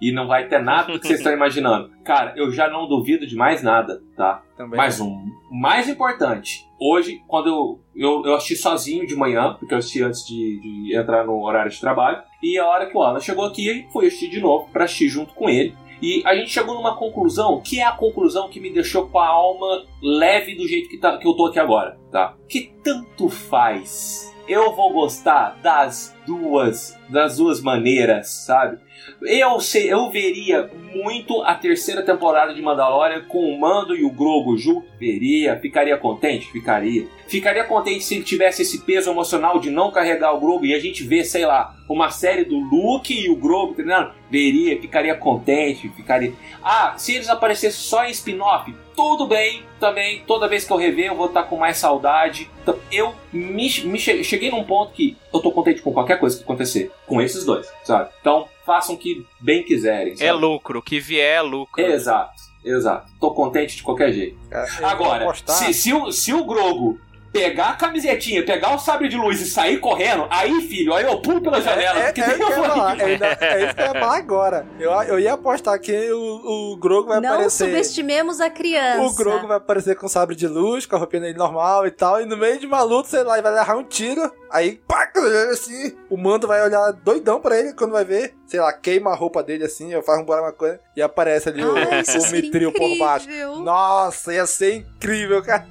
E 0.00 0.12
não 0.12 0.26
vai 0.26 0.48
ter 0.48 0.60
nada 0.60 0.92
do 0.92 1.00
que 1.00 1.06
vocês 1.06 1.20
estão 1.20 1.32
imaginando. 1.32 1.90
Cara, 2.04 2.34
eu 2.36 2.50
já 2.50 2.68
não 2.68 2.88
duvido 2.88 3.26
de 3.26 3.36
mais 3.36 3.62
nada, 3.62 4.02
tá? 4.16 4.42
Também. 4.56 4.76
Mais 4.76 5.00
um. 5.00 5.24
Mais 5.50 5.88
importante, 5.88 6.66
hoje, 6.80 7.22
quando 7.26 7.48
eu, 7.48 7.80
eu, 7.94 8.22
eu 8.26 8.34
assisti 8.34 8.56
sozinho 8.56 9.06
de 9.06 9.16
manhã, 9.16 9.54
porque 9.58 9.72
eu 9.72 9.78
assisti 9.78 10.02
antes 10.02 10.26
de, 10.26 10.60
de 10.60 10.96
entrar 10.96 11.24
no 11.24 11.42
horário 11.42 11.70
de 11.70 11.80
trabalho, 11.80 12.22
e 12.42 12.58
a 12.58 12.66
hora 12.66 12.86
que 12.86 12.96
o 12.96 13.02
Alan 13.02 13.20
chegou 13.20 13.44
aqui, 13.44 13.86
fui 13.92 14.06
assistir 14.06 14.28
de 14.28 14.40
novo, 14.40 14.68
pra 14.72 14.84
assistir 14.84 15.08
junto 15.08 15.32
com 15.34 15.48
ele. 15.48 15.74
E 16.02 16.22
a 16.26 16.34
gente 16.34 16.50
chegou 16.50 16.74
numa 16.74 16.96
conclusão, 16.96 17.60
que 17.60 17.80
é 17.80 17.84
a 17.84 17.92
conclusão 17.92 18.50
que 18.50 18.60
me 18.60 18.70
deixou 18.70 19.08
com 19.08 19.18
a 19.18 19.26
alma 19.26 19.84
leve 20.02 20.54
do 20.54 20.68
jeito 20.68 20.88
que, 20.88 20.98
tá, 20.98 21.16
que 21.16 21.26
eu 21.26 21.34
tô 21.34 21.46
aqui 21.46 21.58
agora, 21.58 21.98
tá? 22.10 22.36
Que 22.48 22.74
tanto 22.82 23.28
faz. 23.28 24.30
Eu 24.46 24.74
vou 24.74 24.92
gostar 24.92 25.58
das 25.62 26.14
duas, 26.26 26.98
das 27.08 27.38
duas 27.38 27.62
maneiras, 27.62 28.28
sabe? 28.44 28.78
Eu, 29.22 29.60
sei, 29.60 29.92
eu 29.92 30.10
veria 30.10 30.70
muito 30.92 31.42
a 31.42 31.54
terceira 31.54 32.02
temporada 32.02 32.54
de 32.54 32.60
Mandalorian 32.62 33.22
com 33.28 33.38
o 33.48 33.58
Mando 33.60 33.94
e 33.96 34.04
o 34.04 34.10
Grogu 34.10 34.56
junto. 34.56 34.86
Veria. 34.98 35.58
Ficaria 35.58 35.96
contente? 35.96 36.50
Ficaria. 36.50 37.06
Ficaria 37.26 37.64
contente 37.64 38.04
se 38.04 38.14
ele 38.16 38.24
tivesse 38.24 38.62
esse 38.62 38.82
peso 38.82 39.10
emocional 39.10 39.58
de 39.58 39.70
não 39.70 39.90
carregar 39.90 40.32
o 40.34 40.40
Grogu 40.40 40.66
e 40.66 40.74
a 40.74 40.78
gente 40.78 41.02
vê, 41.02 41.24
sei 41.24 41.46
lá, 41.46 41.74
uma 41.88 42.10
série 42.10 42.44
do 42.44 42.56
Luke 42.58 43.12
e 43.14 43.30
o 43.30 43.36
Grogu, 43.36 43.72
entendeu? 43.72 44.08
Veria. 44.30 44.80
Ficaria 44.80 45.14
contente. 45.14 45.88
Ficaria. 45.90 46.32
Ah, 46.62 46.94
se 46.96 47.14
eles 47.14 47.28
aparecessem 47.28 47.78
só 47.80 48.04
em 48.04 48.10
spin-off, 48.10 48.74
tudo 48.96 49.26
bem 49.26 49.62
também. 49.80 50.22
Toda 50.26 50.48
vez 50.48 50.64
que 50.64 50.72
eu 50.72 50.76
rever, 50.76 51.06
eu 51.06 51.16
vou 51.16 51.26
estar 51.26 51.44
com 51.44 51.56
mais 51.56 51.76
saudade. 51.76 52.48
Então, 52.62 52.78
eu 52.92 53.14
me, 53.32 53.68
me 53.84 53.98
che- 53.98 54.22
cheguei 54.24 54.50
num 54.50 54.64
ponto 54.64 54.92
que 54.92 55.16
eu 55.32 55.40
tô 55.40 55.50
contente 55.50 55.82
com 55.82 55.92
qualquer 55.92 56.18
coisa 56.18 56.36
que 56.36 56.42
acontecer. 56.44 56.90
Com 57.06 57.20
esses 57.20 57.44
dois, 57.44 57.70
sabe? 57.84 58.10
Então, 58.20 58.46
façam 58.64 58.94
o 58.94 58.98
que 58.98 59.26
bem 59.40 59.62
quiserem. 59.62 60.14
sabe? 60.16 60.28
É 60.28 60.32
lucro, 60.32 60.78
o 60.78 60.82
que 60.82 60.98
vier 61.00 61.38
é 61.38 61.40
lucro. 61.42 61.82
Exato, 61.82 62.32
exato. 62.64 63.10
Tô 63.20 63.30
contente 63.32 63.76
de 63.76 63.82
qualquer 63.82 64.12
jeito. 64.12 64.36
Vou 64.78 64.86
Agora, 64.88 65.26
se, 65.46 65.72
se, 65.74 65.92
o, 65.92 66.10
se 66.12 66.32
o 66.32 66.44
Grogo 66.44 66.98
pegar 67.32 67.70
a 67.70 67.74
camisetinha, 67.74 68.44
pegar 68.44 68.72
o 68.76 68.78
sabre 68.78 69.08
de 69.08 69.16
luz 69.16 69.40
e 69.40 69.50
sair 69.50 69.80
correndo, 69.80 70.24
aí, 70.30 70.60
filho, 70.68 70.94
aí 70.94 71.04
eu 71.04 71.20
pulo 71.20 71.40
pela 71.40 71.60
janela. 71.60 71.98
É, 71.98 72.02
é, 72.02 72.04
porque 72.06 72.20
é, 72.20 72.26
daí 72.26 72.34
isso 72.38 72.46
que 72.46 72.52
eu 72.52 72.56
vou- 72.56 72.64
falar. 72.64 73.00
É, 73.00 73.04
é 73.04 73.64
isso 73.64 73.74
que 73.74 73.80
eu 73.80 73.86
ia 73.86 73.92
falar 73.92 74.16
agora. 74.16 74.66
Eu, 74.78 74.92
eu 74.92 75.18
ia 75.18 75.32
apostar 75.32 75.80
que 75.80 76.12
o, 76.12 76.72
o 76.72 76.76
Grogu 76.76 77.08
vai 77.08 77.20
não 77.20 77.30
aparecer. 77.34 77.64
subestimemos 77.64 78.40
a 78.40 78.48
criança. 78.48 79.02
O 79.02 79.14
Grogu 79.16 79.48
vai 79.48 79.56
aparecer 79.56 79.96
com 79.96 80.06
sabre 80.06 80.36
de 80.36 80.46
luz, 80.46 80.86
com 80.86 80.94
a 80.94 80.98
roupinha 81.00 81.22
dele 81.22 81.36
normal 81.36 81.84
e 81.88 81.90
tal, 81.90 82.20
e 82.20 82.24
no 82.24 82.36
meio 82.36 82.56
de 82.60 82.66
uma 82.66 82.82
luta, 82.82 83.08
sei 83.08 83.24
lá, 83.24 83.34
ele 83.34 83.42
vai 83.42 83.52
levar 83.52 83.76
um 83.76 83.82
tiro, 83.82 84.30
aí, 84.54 84.80
pá, 84.86 85.10
assim, 85.50 85.96
o 86.08 86.16
mando 86.16 86.46
vai 86.46 86.62
olhar 86.62 86.92
doidão 86.92 87.40
pra 87.40 87.58
ele 87.58 87.72
quando 87.72 87.90
vai 87.90 88.04
ver, 88.04 88.34
sei 88.46 88.60
lá, 88.60 88.72
queima 88.72 89.10
a 89.10 89.14
roupa 89.16 89.42
dele 89.42 89.64
assim, 89.64 89.90
faz 90.02 90.20
um 90.20 90.24
buraco, 90.24 90.46
uma 90.46 90.52
coisa, 90.52 90.80
e 90.96 91.02
aparece 91.02 91.48
ali 91.48 91.64
o, 91.64 91.76
isso 92.00 92.18
o 92.18 92.20
seria 92.20 92.42
mitril 92.42 92.72
por 92.72 92.96
baixo. 92.96 93.28
Nossa, 93.62 94.32
ia 94.32 94.46
ser 94.46 94.76
incrível, 94.76 95.42
cara. 95.42 95.66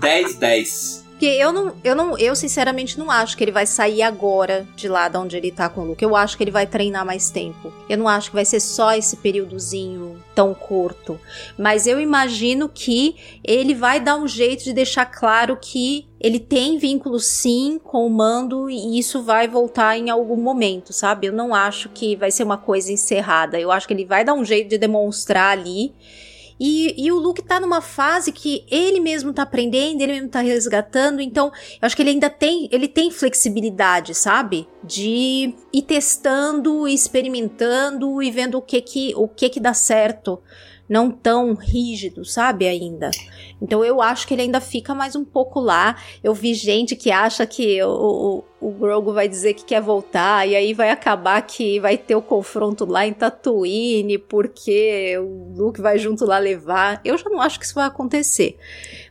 10, 0.00 0.34
10. 0.34 1.02
Porque 1.22 1.26
eu 1.26 1.52
não, 1.52 1.76
eu 1.84 1.94
não, 1.94 2.18
eu 2.18 2.34
sinceramente 2.34 2.98
não 2.98 3.08
acho 3.08 3.36
que 3.36 3.44
ele 3.44 3.52
vai 3.52 3.64
sair 3.64 4.02
agora 4.02 4.66
de 4.74 4.88
lá 4.88 5.06
de 5.06 5.16
onde 5.16 5.36
ele 5.36 5.52
tá 5.52 5.68
com 5.68 5.82
o 5.82 5.84
Luke. 5.84 6.02
Eu 6.02 6.16
acho 6.16 6.36
que 6.36 6.42
ele 6.42 6.50
vai 6.50 6.66
treinar 6.66 7.06
mais 7.06 7.30
tempo. 7.30 7.72
Eu 7.88 7.96
não 7.96 8.08
acho 8.08 8.30
que 8.30 8.34
vai 8.34 8.44
ser 8.44 8.58
só 8.58 8.92
esse 8.92 9.16
períodozinho 9.18 10.11
tão 10.34 10.54
curto. 10.54 11.18
Mas 11.58 11.86
eu 11.86 12.00
imagino 12.00 12.68
que 12.68 13.16
ele 13.44 13.74
vai 13.74 14.00
dar 14.00 14.16
um 14.16 14.26
jeito 14.26 14.64
de 14.64 14.72
deixar 14.72 15.06
claro 15.06 15.56
que 15.60 16.06
ele 16.20 16.38
tem 16.38 16.78
vínculo 16.78 17.18
sim 17.18 17.80
com 17.82 18.06
o 18.06 18.10
mando 18.10 18.70
e 18.70 18.98
isso 18.98 19.22
vai 19.22 19.48
voltar 19.48 19.98
em 19.98 20.08
algum 20.08 20.36
momento, 20.36 20.92
sabe? 20.92 21.26
Eu 21.26 21.32
não 21.32 21.54
acho 21.54 21.88
que 21.88 22.14
vai 22.16 22.30
ser 22.30 22.44
uma 22.44 22.56
coisa 22.56 22.92
encerrada. 22.92 23.58
Eu 23.58 23.72
acho 23.72 23.86
que 23.86 23.94
ele 23.94 24.04
vai 24.04 24.24
dar 24.24 24.34
um 24.34 24.44
jeito 24.44 24.68
de 24.68 24.78
demonstrar 24.78 25.58
ali. 25.58 25.92
E, 26.64 26.94
e 26.96 27.10
o 27.10 27.18
Luke 27.18 27.42
tá 27.42 27.58
numa 27.58 27.80
fase 27.80 28.30
que 28.30 28.64
ele 28.70 29.00
mesmo 29.00 29.32
tá 29.32 29.42
aprendendo, 29.42 30.00
ele 30.00 30.12
mesmo 30.12 30.28
tá 30.28 30.40
resgatando, 30.40 31.20
então 31.20 31.46
eu 31.46 31.78
acho 31.82 31.96
que 31.96 32.02
ele 32.02 32.10
ainda 32.10 32.30
tem, 32.30 32.68
ele 32.70 32.86
tem 32.86 33.10
flexibilidade, 33.10 34.14
sabe? 34.14 34.68
De 34.84 35.56
ir 35.72 35.82
testando, 35.82 36.86
experimentando 36.86 38.22
e 38.22 38.30
vendo 38.30 38.58
o 38.58 38.62
que 38.62 38.80
que, 38.80 39.12
o 39.16 39.26
que 39.26 39.48
que 39.48 39.58
dá 39.58 39.74
certo. 39.74 40.40
Não 40.92 41.10
tão 41.10 41.54
rígido, 41.54 42.22
sabe, 42.22 42.68
ainda. 42.68 43.10
Então 43.62 43.82
eu 43.82 44.02
acho 44.02 44.26
que 44.26 44.34
ele 44.34 44.42
ainda 44.42 44.60
fica 44.60 44.94
mais 44.94 45.16
um 45.16 45.24
pouco 45.24 45.58
lá. 45.58 45.96
Eu 46.22 46.34
vi 46.34 46.52
gente 46.52 46.94
que 46.94 47.10
acha 47.10 47.46
que 47.46 47.82
o, 47.82 48.44
o, 48.60 48.68
o 48.68 48.70
Grogu 48.72 49.10
vai 49.10 49.26
dizer 49.26 49.54
que 49.54 49.64
quer 49.64 49.80
voltar, 49.80 50.46
e 50.46 50.54
aí 50.54 50.74
vai 50.74 50.90
acabar 50.90 51.40
que 51.40 51.80
vai 51.80 51.96
ter 51.96 52.14
o 52.14 52.20
confronto 52.20 52.84
lá 52.84 53.06
em 53.06 53.14
Tatooine, 53.14 54.18
porque 54.18 55.16
o 55.16 55.54
Luke 55.56 55.80
vai 55.80 55.96
junto 55.96 56.26
lá 56.26 56.36
levar. 56.36 57.00
Eu 57.02 57.16
já 57.16 57.30
não 57.30 57.40
acho 57.40 57.58
que 57.58 57.64
isso 57.64 57.74
vai 57.74 57.86
acontecer. 57.86 58.58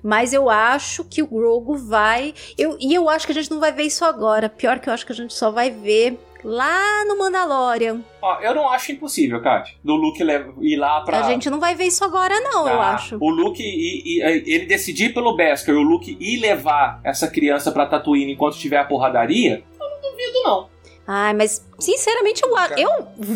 Mas 0.03 0.33
eu 0.33 0.51
acho 0.51 1.03
que 1.03 1.23
o 1.23 1.27
Grogu 1.27 1.75
vai. 1.77 2.35
Eu, 2.59 2.77
e 2.79 2.93
eu 2.93 3.09
acho 3.09 3.25
que 3.25 3.31
a 3.31 3.35
gente 3.35 3.49
não 3.49 3.59
vai 3.59 3.71
ver 3.71 3.85
isso 3.85 4.05
agora. 4.05 4.47
Pior 4.47 4.79
que 4.79 4.87
eu 4.87 4.93
acho 4.93 5.03
que 5.03 5.13
a 5.13 5.15
gente 5.15 5.33
só 5.33 5.49
vai 5.49 5.71
ver 5.71 6.19
lá 6.43 7.05
no 7.05 7.17
Mandalorian. 7.17 8.01
Ó, 8.21 8.39
eu 8.39 8.53
não 8.55 8.69
acho 8.69 8.91
impossível, 8.91 9.41
Kátia, 9.41 9.75
do 9.83 9.95
Luke 9.95 10.21
ir 10.61 10.75
lá 10.77 11.01
pra... 11.01 11.19
A 11.19 11.23
gente 11.23 11.49
não 11.49 11.59
vai 11.59 11.75
ver 11.75 11.85
isso 11.85 12.03
agora, 12.03 12.39
não, 12.39 12.67
eu 12.67 12.77
Tá. 12.77 12.89
acho. 12.93 13.17
O 13.19 13.29
Luke, 13.29 13.61
e, 13.63 14.19
e- 14.19 14.53
ele 14.53 14.65
decidir 14.65 15.13
pelo 15.13 15.35
Beskar 15.35 15.73
e 15.73 15.77
o 15.77 15.81
Luke 15.81 16.17
ir 16.19 16.37
levar 16.39 16.99
essa 17.03 17.27
criança 17.27 17.71
pra 17.71 17.85
Tatooine 17.85 18.33
enquanto 18.33 18.57
tiver 18.57 18.77
a 18.77 18.85
porradaria, 18.85 19.63
eu 19.79 19.89
não 19.89 20.01
duvido, 20.11 20.43
não. 20.43 20.69
Ai, 21.13 21.33
mas 21.33 21.61
Sinceramente, 21.81 22.43
eu, 22.43 22.51
Cara, 22.51 22.79
eu, 22.79 22.89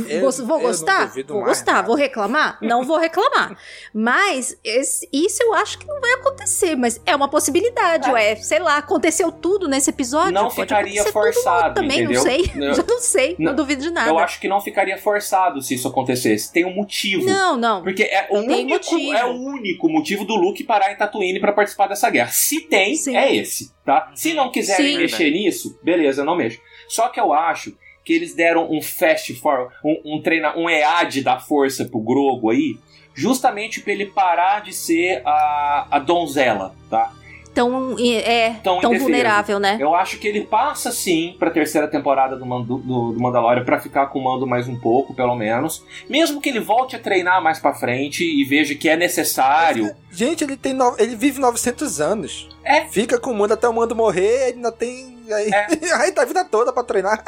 eu- 0.07 0.31
vou 0.45 0.57
eu 0.57 0.67
gostar? 0.67 1.07
duvido 1.07 1.33
Vou 1.33 1.43
gostar. 1.43 1.73
nada. 1.73 1.87
Vou 1.87 1.95
reclamar? 1.95 2.59
Não 2.61 2.83
vou 2.83 2.99
reclamar. 2.99 3.57
Mas 3.91 4.55
esse- 4.63 5.09
isso 5.11 5.41
eu 5.41 5.53
acho 5.55 5.79
que 5.79 5.87
não 5.87 5.99
vai 5.99 6.13
acontecer. 6.13 6.75
Mas 6.75 7.01
é 7.07 7.15
uma 7.15 7.27
possibilidade, 7.27 8.07
ué. 8.11 8.35
Sei 8.35 8.59
lá, 8.59 8.77
aconteceu 8.77 9.31
tudo 9.31 9.67
nesse 9.67 9.89
episódio. 9.89 10.31
Não 10.31 10.43
pode 10.49 10.61
ficaria 10.61 11.03
forçado, 11.05 11.73
também, 11.73 12.01
entendeu? 12.03 12.15
não 12.17 12.21
sei. 12.21 12.51
Não. 12.53 12.73
Já 12.75 12.83
não 12.87 12.99
sei. 12.99 13.35
Não, 13.39 13.45
Não. 13.47 13.55
duvido 13.55 13.81
de 13.81 13.89
nada. 13.89 14.11
Eu 14.11 14.19
acho 14.19 14.39
que 14.39 14.47
não 14.47 14.61
ficaria 14.61 14.97
forçado 14.99 15.59
se 15.61 15.73
isso 15.73 15.87
acontecesse. 15.87 16.53
Tem 16.53 16.65
um 16.65 16.73
motivo. 16.75 17.25
Não, 17.25 17.57
não. 17.57 17.81
Porque 17.81 18.03
é 18.03 18.27
o, 18.29 18.37
único, 18.37 18.69
motivo. 18.69 19.13
é 19.13 19.25
o 19.25 19.33
único 19.33 19.89
motivo 19.89 20.23
do 20.23 20.35
Luke 20.35 20.63
parar 20.63 20.91
em 20.91 20.95
Tatooine 20.95 21.39
pra 21.39 21.51
participar 21.51 21.87
dessa 21.87 22.09
guerra. 22.11 22.29
Se 22.29 22.61
tem, 22.61 22.93
é 23.15 23.35
esse, 23.35 23.71
tá? 23.83 24.11
Se 24.13 24.35
não 24.35 24.51
quiserem 24.51 24.85
Sim. 24.93 24.97
mexer 24.97 25.31
nisso, 25.31 25.79
beleza, 25.81 26.21
eu 26.21 26.25
não 26.25 26.35
mexo. 26.35 26.59
Só 26.87 27.09
que 27.09 27.19
eu 27.19 27.33
acho 27.33 27.75
que 28.03 28.13
eles 28.13 28.35
deram 28.35 28.71
um 28.71 28.81
fast 28.81 29.33
forward, 29.35 29.73
um, 29.83 30.15
um, 30.17 30.21
treina, 30.21 30.55
um 30.55 30.69
EAD 30.69 31.23
da 31.23 31.39
força 31.39 31.85
pro 31.85 31.99
Grogo 31.99 32.51
aí, 32.51 32.77
justamente 33.13 33.81
pra 33.81 33.93
ele 33.93 34.05
parar 34.05 34.61
de 34.61 34.73
ser 34.73 35.21
a, 35.25 35.87
a 35.89 35.99
donzela, 35.99 36.75
tá? 36.89 37.11
Tão, 37.55 37.95
é, 37.97 38.49
Tão 38.61 38.81
tão 38.81 38.89
indefeso. 38.89 39.03
vulnerável, 39.03 39.59
né? 39.59 39.77
Eu 39.79 39.95
acho 39.95 40.19
que 40.19 40.27
ele 40.27 40.41
passa 40.41 40.91
sim 40.91 41.37
pra 41.39 41.49
terceira 41.49 41.87
temporada 41.87 42.35
do, 42.35 42.45
Mando, 42.45 42.77
do, 42.77 43.13
do 43.13 43.19
Mandalorian 43.19 43.63
pra 43.63 43.79
ficar 43.79 44.07
com 44.07 44.19
o 44.19 44.23
mando 44.25 44.45
mais 44.45 44.67
um 44.67 44.77
pouco, 44.77 45.15
pelo 45.15 45.33
menos. 45.37 45.81
Mesmo 46.09 46.41
que 46.41 46.49
ele 46.49 46.59
volte 46.59 46.97
a 46.97 46.99
treinar 46.99 47.41
mais 47.41 47.57
pra 47.57 47.73
frente 47.73 48.25
e 48.25 48.43
veja 48.43 48.75
que 48.75 48.89
é 48.89 48.97
necessário. 48.97 49.95
Gente, 50.11 50.43
ele 50.43 50.57
tem 50.57 50.73
no... 50.73 50.95
ele 50.99 51.15
vive 51.15 51.39
900 51.39 52.01
anos. 52.01 52.49
É. 52.61 52.81
Fica 52.89 53.17
com 53.17 53.31
o 53.31 53.33
mundo 53.33 53.53
até 53.53 53.69
o 53.69 53.73
mundo 53.73 53.95
morrer, 53.95 54.49
ele 54.49 54.57
ainda 54.57 54.71
tem. 54.73 55.14
Aí, 55.33 55.49
aí 56.01 56.11
tá 56.11 56.21
a 56.21 56.25
vida 56.25 56.43
toda 56.45 56.71
pra 56.73 56.83
treinar. 56.83 57.23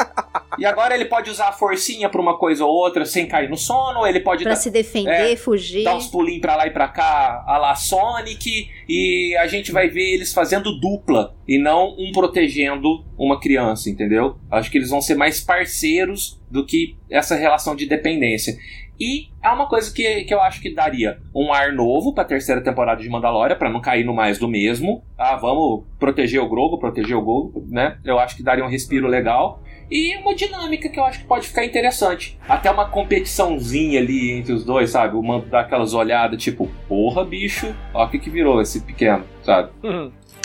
E 0.57 0.65
agora 0.65 0.95
ele 0.95 1.05
pode 1.05 1.29
usar 1.29 1.49
a 1.49 1.51
forcinha 1.51 2.09
pra 2.09 2.19
uma 2.21 2.37
coisa 2.37 2.65
ou 2.65 2.71
outra 2.73 3.05
sem 3.05 3.27
cair 3.27 3.49
no 3.49 3.57
sono, 3.57 4.05
ele 4.07 4.19
pode 4.21 4.43
Pra 4.43 4.53
dar- 4.53 4.57
se 4.59 4.69
defender, 4.71 5.33
é, 5.33 5.35
fugir. 5.35 5.83
dar 5.83 5.95
uns 5.95 6.07
pulinhos 6.07 6.41
pra 6.41 6.55
lá 6.55 6.65
e 6.67 6.71
pra 6.71 6.87
cá, 6.87 7.43
a 7.47 7.57
la 7.57 7.75
Sonic, 7.75 8.69
e 8.87 9.35
a 9.37 9.47
gente 9.47 9.71
vai 9.71 9.87
ver 9.89 10.13
eles 10.15 10.33
fazendo 10.33 10.79
dupla 10.79 11.35
e 11.47 11.57
não 11.59 11.95
um 11.97 12.11
protegendo 12.11 13.05
uma 13.17 13.39
criança, 13.39 13.89
entendeu? 13.89 14.37
Acho 14.51 14.69
que 14.71 14.77
eles 14.77 14.89
vão 14.89 15.01
ser 15.01 15.15
mais 15.15 15.39
parceiros 15.41 16.39
do 16.49 16.65
que 16.65 16.97
essa 17.09 17.35
relação 17.35 17.75
de 17.75 17.85
dependência. 17.85 18.57
E 18.99 19.29
é 19.43 19.49
uma 19.49 19.67
coisa 19.67 19.93
que, 19.93 20.23
que 20.23 20.33
eu 20.33 20.41
acho 20.41 20.61
que 20.61 20.73
daria 20.73 21.19
um 21.33 21.53
ar 21.53 21.71
novo 21.71 22.13
pra 22.13 22.23
terceira 22.23 22.61
temporada 22.61 23.01
de 23.01 23.09
Mandalorian, 23.09 23.55
pra 23.55 23.69
não 23.69 23.81
cair 23.81 24.03
no 24.03 24.13
mais 24.13 24.39
do 24.39 24.47
mesmo. 24.47 25.03
Ah, 25.17 25.35
vamos 25.35 25.83
proteger 25.99 26.41
o 26.41 26.49
Grogu, 26.49 26.79
proteger 26.79 27.15
o 27.15 27.21
Grogu, 27.21 27.65
né? 27.69 27.97
Eu 28.03 28.19
acho 28.19 28.35
que 28.35 28.43
daria 28.43 28.65
um 28.65 28.69
respiro 28.69 29.07
legal. 29.07 29.61
E 29.89 30.17
uma 30.17 30.35
dinâmica 30.35 30.89
que 30.89 30.99
eu 30.99 31.05
acho 31.05 31.19
que 31.19 31.25
pode 31.25 31.47
ficar 31.47 31.63
interessante. 31.63 32.37
Até 32.47 32.69
uma 32.69 32.89
competiçãozinha 32.89 33.99
ali 33.99 34.31
entre 34.31 34.51
os 34.51 34.65
dois, 34.65 34.89
sabe? 34.89 35.15
O 35.15 35.23
mando 35.23 35.45
dá 35.45 35.61
aquelas 35.61 35.93
olhadas, 35.93 36.41
tipo, 36.41 36.69
porra, 36.89 37.23
bicho, 37.23 37.73
ó 37.93 38.05
o 38.05 38.09
que 38.09 38.19
que 38.19 38.29
virou 38.29 38.61
esse 38.61 38.81
pequeno, 38.81 39.23
sabe? 39.47 39.69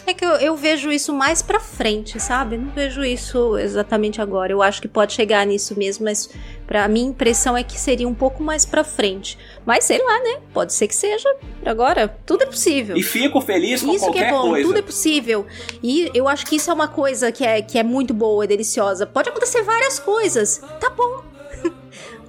É 0.04 0.12
que 0.14 0.24
eu, 0.24 0.30
eu 0.32 0.56
vejo 0.56 0.90
isso 0.90 1.12
mais 1.12 1.42
pra 1.42 1.60
frente, 1.60 2.18
sabe? 2.18 2.56
Não 2.56 2.70
vejo 2.70 3.04
isso 3.04 3.56
exatamente 3.58 4.20
agora. 4.20 4.52
Eu 4.52 4.60
acho 4.62 4.80
que 4.82 4.88
pode 4.88 5.12
chegar 5.12 5.46
nisso 5.46 5.78
mesmo, 5.78 6.04
mas 6.04 6.28
pra 6.66 6.88
minha 6.88 7.06
impressão 7.08 7.56
é 7.56 7.62
que 7.62 7.78
seria 7.78 8.08
um 8.08 8.14
pouco 8.14 8.42
mais 8.42 8.66
pra 8.66 8.82
frente. 8.82 9.38
Mas 9.64 9.84
sei 9.84 9.98
lá, 10.02 10.18
né? 10.20 10.40
Pode 10.52 10.72
ser 10.72 10.88
que 10.88 10.96
seja. 10.96 11.28
Agora, 11.64 12.08
tudo 12.26 12.42
é 12.42 12.46
possível. 12.46 12.96
E 12.96 13.02
fico 13.02 13.40
feliz 13.40 13.80
com 13.82 13.92
Isso 13.92 14.06
que 14.06 14.10
qualquer 14.12 14.28
é 14.28 14.30
bom, 14.32 14.50
coisa. 14.50 14.66
tudo 14.66 14.78
é 14.78 14.82
possível. 14.82 15.46
E 15.82 16.10
eu 16.14 16.26
acho 16.28 16.46
que 16.46 16.56
isso 16.56 16.68
é 16.70 16.74
uma 16.74 16.88
coisa 16.88 17.30
que 17.30 17.44
é, 17.44 17.62
que 17.62 17.78
é 17.78 17.82
muito 17.84 18.12
boa 18.12 18.44
e 18.44 18.48
deliciosa. 18.48 19.06
Pode 19.06 19.28
acontecer 19.28 19.62
várias 19.62 20.00
coisas. 20.00 20.58
Tá 20.80 20.90
bom. 20.90 21.31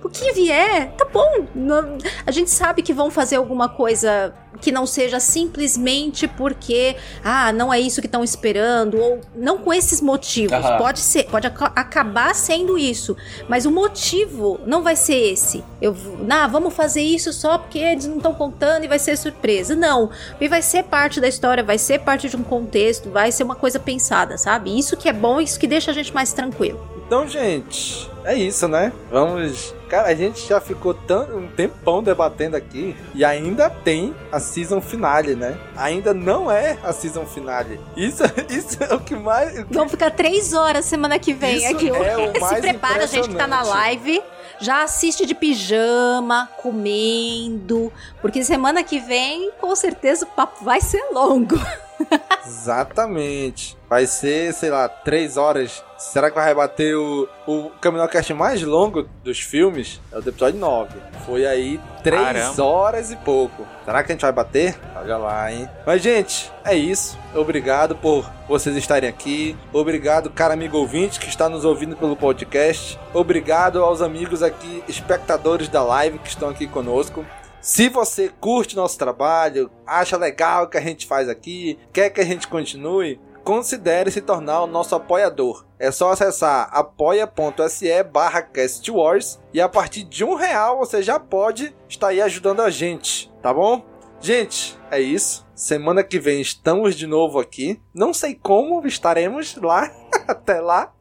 O 0.04 0.10
que 0.10 0.32
vier, 0.34 0.92
tá 0.98 1.06
bom. 1.06 1.46
Não- 1.56 1.98
a 2.26 2.32
gente 2.32 2.50
sabe 2.50 2.82
que 2.82 2.94
vão 2.94 3.10
fazer 3.10 3.38
alguma 3.38 3.70
coisa 3.70 4.34
que 4.62 4.72
não 4.72 4.86
seja 4.86 5.20
simplesmente 5.20 6.28
porque, 6.28 6.96
ah, 7.24 7.52
não 7.52 7.74
é 7.74 7.80
isso 7.80 8.00
que 8.02 8.08
estão 8.08 8.24
esperando, 8.24 8.98
ou 9.00 9.20
não 9.36 9.58
com 9.58 9.74
esses 9.74 10.00
motivos. 10.02 10.54
Aham. 10.54 10.78
Pode 10.78 11.00
ser, 11.00 11.24
pode 11.26 11.48
aca- 11.48 11.72
acabar 11.76 12.34
sendo 12.36 12.78
isso, 12.78 13.16
mas 13.50 13.66
o 13.66 13.72
motivo 13.72 14.60
não 14.66 14.82
vai 14.84 14.96
ser 14.96 15.16
esse. 15.34 15.64
Eu, 15.82 15.96
ah, 16.30 16.48
vamos 16.48 16.74
fazer 16.74 17.02
isso 17.02 17.32
só 17.34 17.58
porque 17.58 17.80
eles 17.80 18.06
não 18.06 18.18
estão 18.18 18.34
contando 18.34 18.84
e 18.84 18.88
vai 18.88 19.00
ser 19.00 19.18
surpresa. 19.18 19.76
Não, 19.76 20.10
e 20.40 20.48
vai 20.48 20.62
ser 20.62 20.84
parte 20.84 21.20
da 21.20 21.28
história, 21.28 21.64
vai 21.64 21.78
ser 21.78 22.00
parte 22.00 22.30
de 22.30 22.36
um 22.38 22.44
contexto, 22.44 23.10
vai 23.10 23.32
ser 23.32 23.44
uma 23.44 23.56
coisa 23.56 23.80
pensada, 23.80 24.38
sabe? 24.38 24.78
Isso 24.78 24.96
que 24.96 25.10
é 25.10 25.14
bom, 25.14 25.42
isso 25.42 25.60
que 25.60 25.68
deixa 25.68 25.92
a 25.92 25.94
gente 25.94 26.14
mais 26.14 26.32
tranquilo. 26.32 26.80
Então, 27.06 27.28
gente, 27.28 28.10
é 28.26 28.36
isso, 28.36 28.68
né? 28.68 28.92
Vamos. 29.12 29.74
Cara, 29.90 30.08
a 30.08 30.16
gente 30.16 30.48
já 30.48 30.60
ficou 30.60 30.94
tão, 30.94 31.24
um 31.38 31.48
tempão 31.48 32.02
debatendo 32.02 32.58
aqui 32.58 32.96
e 33.14 33.24
ainda 33.24 33.70
tem 33.70 34.16
a 34.32 34.40
season 34.40 34.82
finale, 34.82 35.36
né? 35.36 35.58
Ainda 35.78 36.14
não 36.14 36.50
é 36.52 36.78
a 36.84 36.92
season 36.92 37.26
finale. 37.26 37.80
Isso, 37.96 38.24
isso 38.50 38.84
é 38.84 38.94
o 38.94 39.00
que 39.00 39.16
mais. 39.16 39.60
o 39.60 39.66
que- 39.66 39.74
Vamos 39.74 39.92
ficar 39.92 40.10
três 40.12 40.54
horas 40.54 40.86
semana 40.86 41.20
que 41.20 41.34
vem 41.34 41.58
Isso 41.58 41.68
aqui. 41.76 41.90
é 41.90 42.18
o 42.18 42.34
Se 42.34 42.40
mais 42.40 42.60
prepara, 42.60 43.04
a 43.04 43.08
gente 43.08 43.30
que 43.30 43.36
tá 43.36 43.46
na 43.48 43.62
live. 43.64 44.22
Já 44.60 44.84
assiste 44.84 45.26
de 45.26 45.36
pijama, 45.36 46.50
comendo. 46.62 47.92
Porque 48.22 48.44
semana 48.44 48.84
que 48.84 49.00
vem, 49.00 49.52
com 49.60 49.76
certeza, 49.76 50.26
o 50.26 50.28
papo 50.30 50.64
vai 50.64 50.80
ser 50.80 51.04
longo. 51.12 51.56
Exatamente. 52.46 53.78
Vai 53.90 54.06
ser, 54.06 54.54
sei 54.54 54.70
lá, 54.70 54.90
três 54.90 55.38
horas. 55.38 55.84
Será 55.98 56.30
que 56.30 56.36
vai 56.36 56.46
rebater 56.46 56.98
o, 56.98 57.28
o 57.48 57.70
Caminocast 57.82 58.34
mais 58.34 58.62
longo 58.62 59.08
dos 59.24 59.40
filmes? 59.40 60.02
É 60.12 60.18
o 60.18 60.22
do 60.22 60.30
episódio 60.30 60.60
9. 60.60 61.00
Foi 61.26 61.46
aí 61.46 61.80
três 62.04 62.22
Caramba. 62.22 62.64
horas 62.64 63.12
e 63.12 63.16
pouco. 63.18 63.66
Será 63.86 64.04
que 64.04 64.12
a 64.12 64.16
gente 64.16 64.22
vai 64.22 64.32
bater? 64.32 64.78
Olha 64.96 65.18
lá, 65.18 65.52
hein? 65.52 65.70
Mas, 65.86 66.02
gente, 66.02 66.52
é 66.66 66.76
isso. 66.76 67.18
Obrigado 67.34 67.96
por 67.96 68.30
vocês 68.48 68.76
estarem 68.76 69.10
aqui. 69.10 69.56
Obrigado, 69.72 70.30
cara 70.30 70.54
amigo 70.54 70.78
ouvinte 70.78 71.20
que 71.20 71.30
está 71.30 71.48
nos 71.48 71.64
ouvindo 71.64 71.96
pelo 71.96 72.16
podcast. 72.16 73.00
Obrigado 73.14 73.84
aos 73.84 74.02
amigos 74.02 74.44
aqui, 74.44 74.84
espectadores 74.88 75.70
da 75.70 75.84
live 75.84 76.20
que 76.20 76.30
estão 76.30 76.50
aqui 76.50 76.68
conosco. 76.68 77.26
Se 77.64 77.88
você 77.88 78.28
curte 78.42 78.76
nosso 78.76 78.98
trabalho, 78.98 79.72
acha 79.88 80.18
legal 80.18 80.66
o 80.66 80.68
que 80.68 80.78
a 80.78 80.82
gente 80.82 81.08
faz 81.08 81.30
aqui, 81.30 81.80
quer 81.94 82.10
que 82.10 82.20
a 82.20 82.26
gente 82.26 82.46
continue, 82.46 83.22
considere 83.42 84.12
se 84.12 84.20
tornar 84.20 84.64
o 84.64 84.68
nosso 84.68 84.94
apoiador. 84.94 85.66
É 85.80 85.90
só 85.90 86.12
acessar 86.12 86.68
apoia.se 86.74 88.04
barra 88.04 88.42
castwars 88.42 89.40
e 89.54 89.62
a 89.62 89.70
partir 89.70 90.04
de 90.04 90.26
um 90.26 90.36
real 90.36 90.78
você 90.78 91.02
já 91.02 91.18
pode 91.18 91.74
estar 91.88 92.10
aí 92.10 92.22
ajudando 92.22 92.60
a 92.60 92.70
gente, 92.70 93.32
tá 93.42 93.54
bom? 93.54 93.86
Gente, 94.20 94.78
é 94.92 95.00
isso. 95.00 95.48
Semana 95.56 96.04
que 96.04 96.20
vem 96.20 96.42
estamos 96.42 96.96
de 96.96 97.08
novo 97.08 97.40
aqui. 97.40 97.82
Não 97.94 98.14
sei 98.14 98.36
como 98.36 98.86
estaremos 98.86 99.56
lá 99.56 99.90
até 100.28 100.60
lá. 100.60 100.93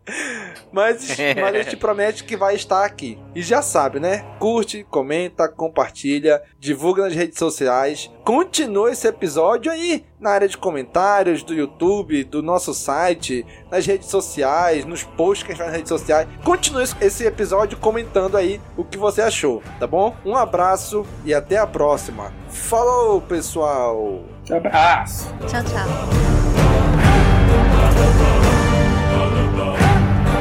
Mas, 0.73 1.17
mas 1.41 1.55
a 1.55 1.63
gente 1.63 1.77
promete 1.77 2.25
que 2.25 2.37
vai 2.37 2.55
estar 2.55 2.85
aqui. 2.85 3.19
E 3.35 3.43
já 3.43 3.63
sabe, 3.63 4.01
né? 4.01 4.25
Curte, 4.39 4.85
comenta, 4.91 5.49
compartilha, 5.49 6.43
divulga 6.59 7.03
nas 7.05 7.15
redes 7.15 7.39
sociais. 7.39 8.11
Continua 8.25 8.91
esse 8.91 9.07
episódio 9.07 9.71
aí 9.71 10.05
na 10.19 10.31
área 10.31 10.49
de 10.49 10.57
comentários 10.57 11.43
do 11.43 11.53
YouTube, 11.53 12.25
do 12.25 12.43
nosso 12.43 12.73
site, 12.73 13.45
nas 13.71 13.85
redes 13.87 14.09
sociais, 14.09 14.85
nos 14.85 15.03
posts 15.03 15.45
que 15.45 15.53
a 15.53 15.55
gente 15.55 15.59
faz 15.59 15.71
nas 15.71 15.77
redes 15.77 15.89
sociais. 15.89 16.29
Continue 16.45 16.85
esse 17.01 17.25
episódio 17.25 17.77
comentando 17.79 18.37
aí 18.37 18.61
o 18.77 18.85
que 18.85 18.97
você 18.97 19.23
achou, 19.23 19.63
tá 19.79 19.87
bom? 19.87 20.17
Um 20.25 20.37
abraço 20.37 21.05
e 21.25 21.35
até 21.35 21.59
a 21.59 21.67
próxima. 21.67 22.33
Falou, 22.49 23.21
pessoal! 23.21 24.23
Abraço! 24.51 25.27
Tchau, 25.49 25.63
tchau. 25.65 25.87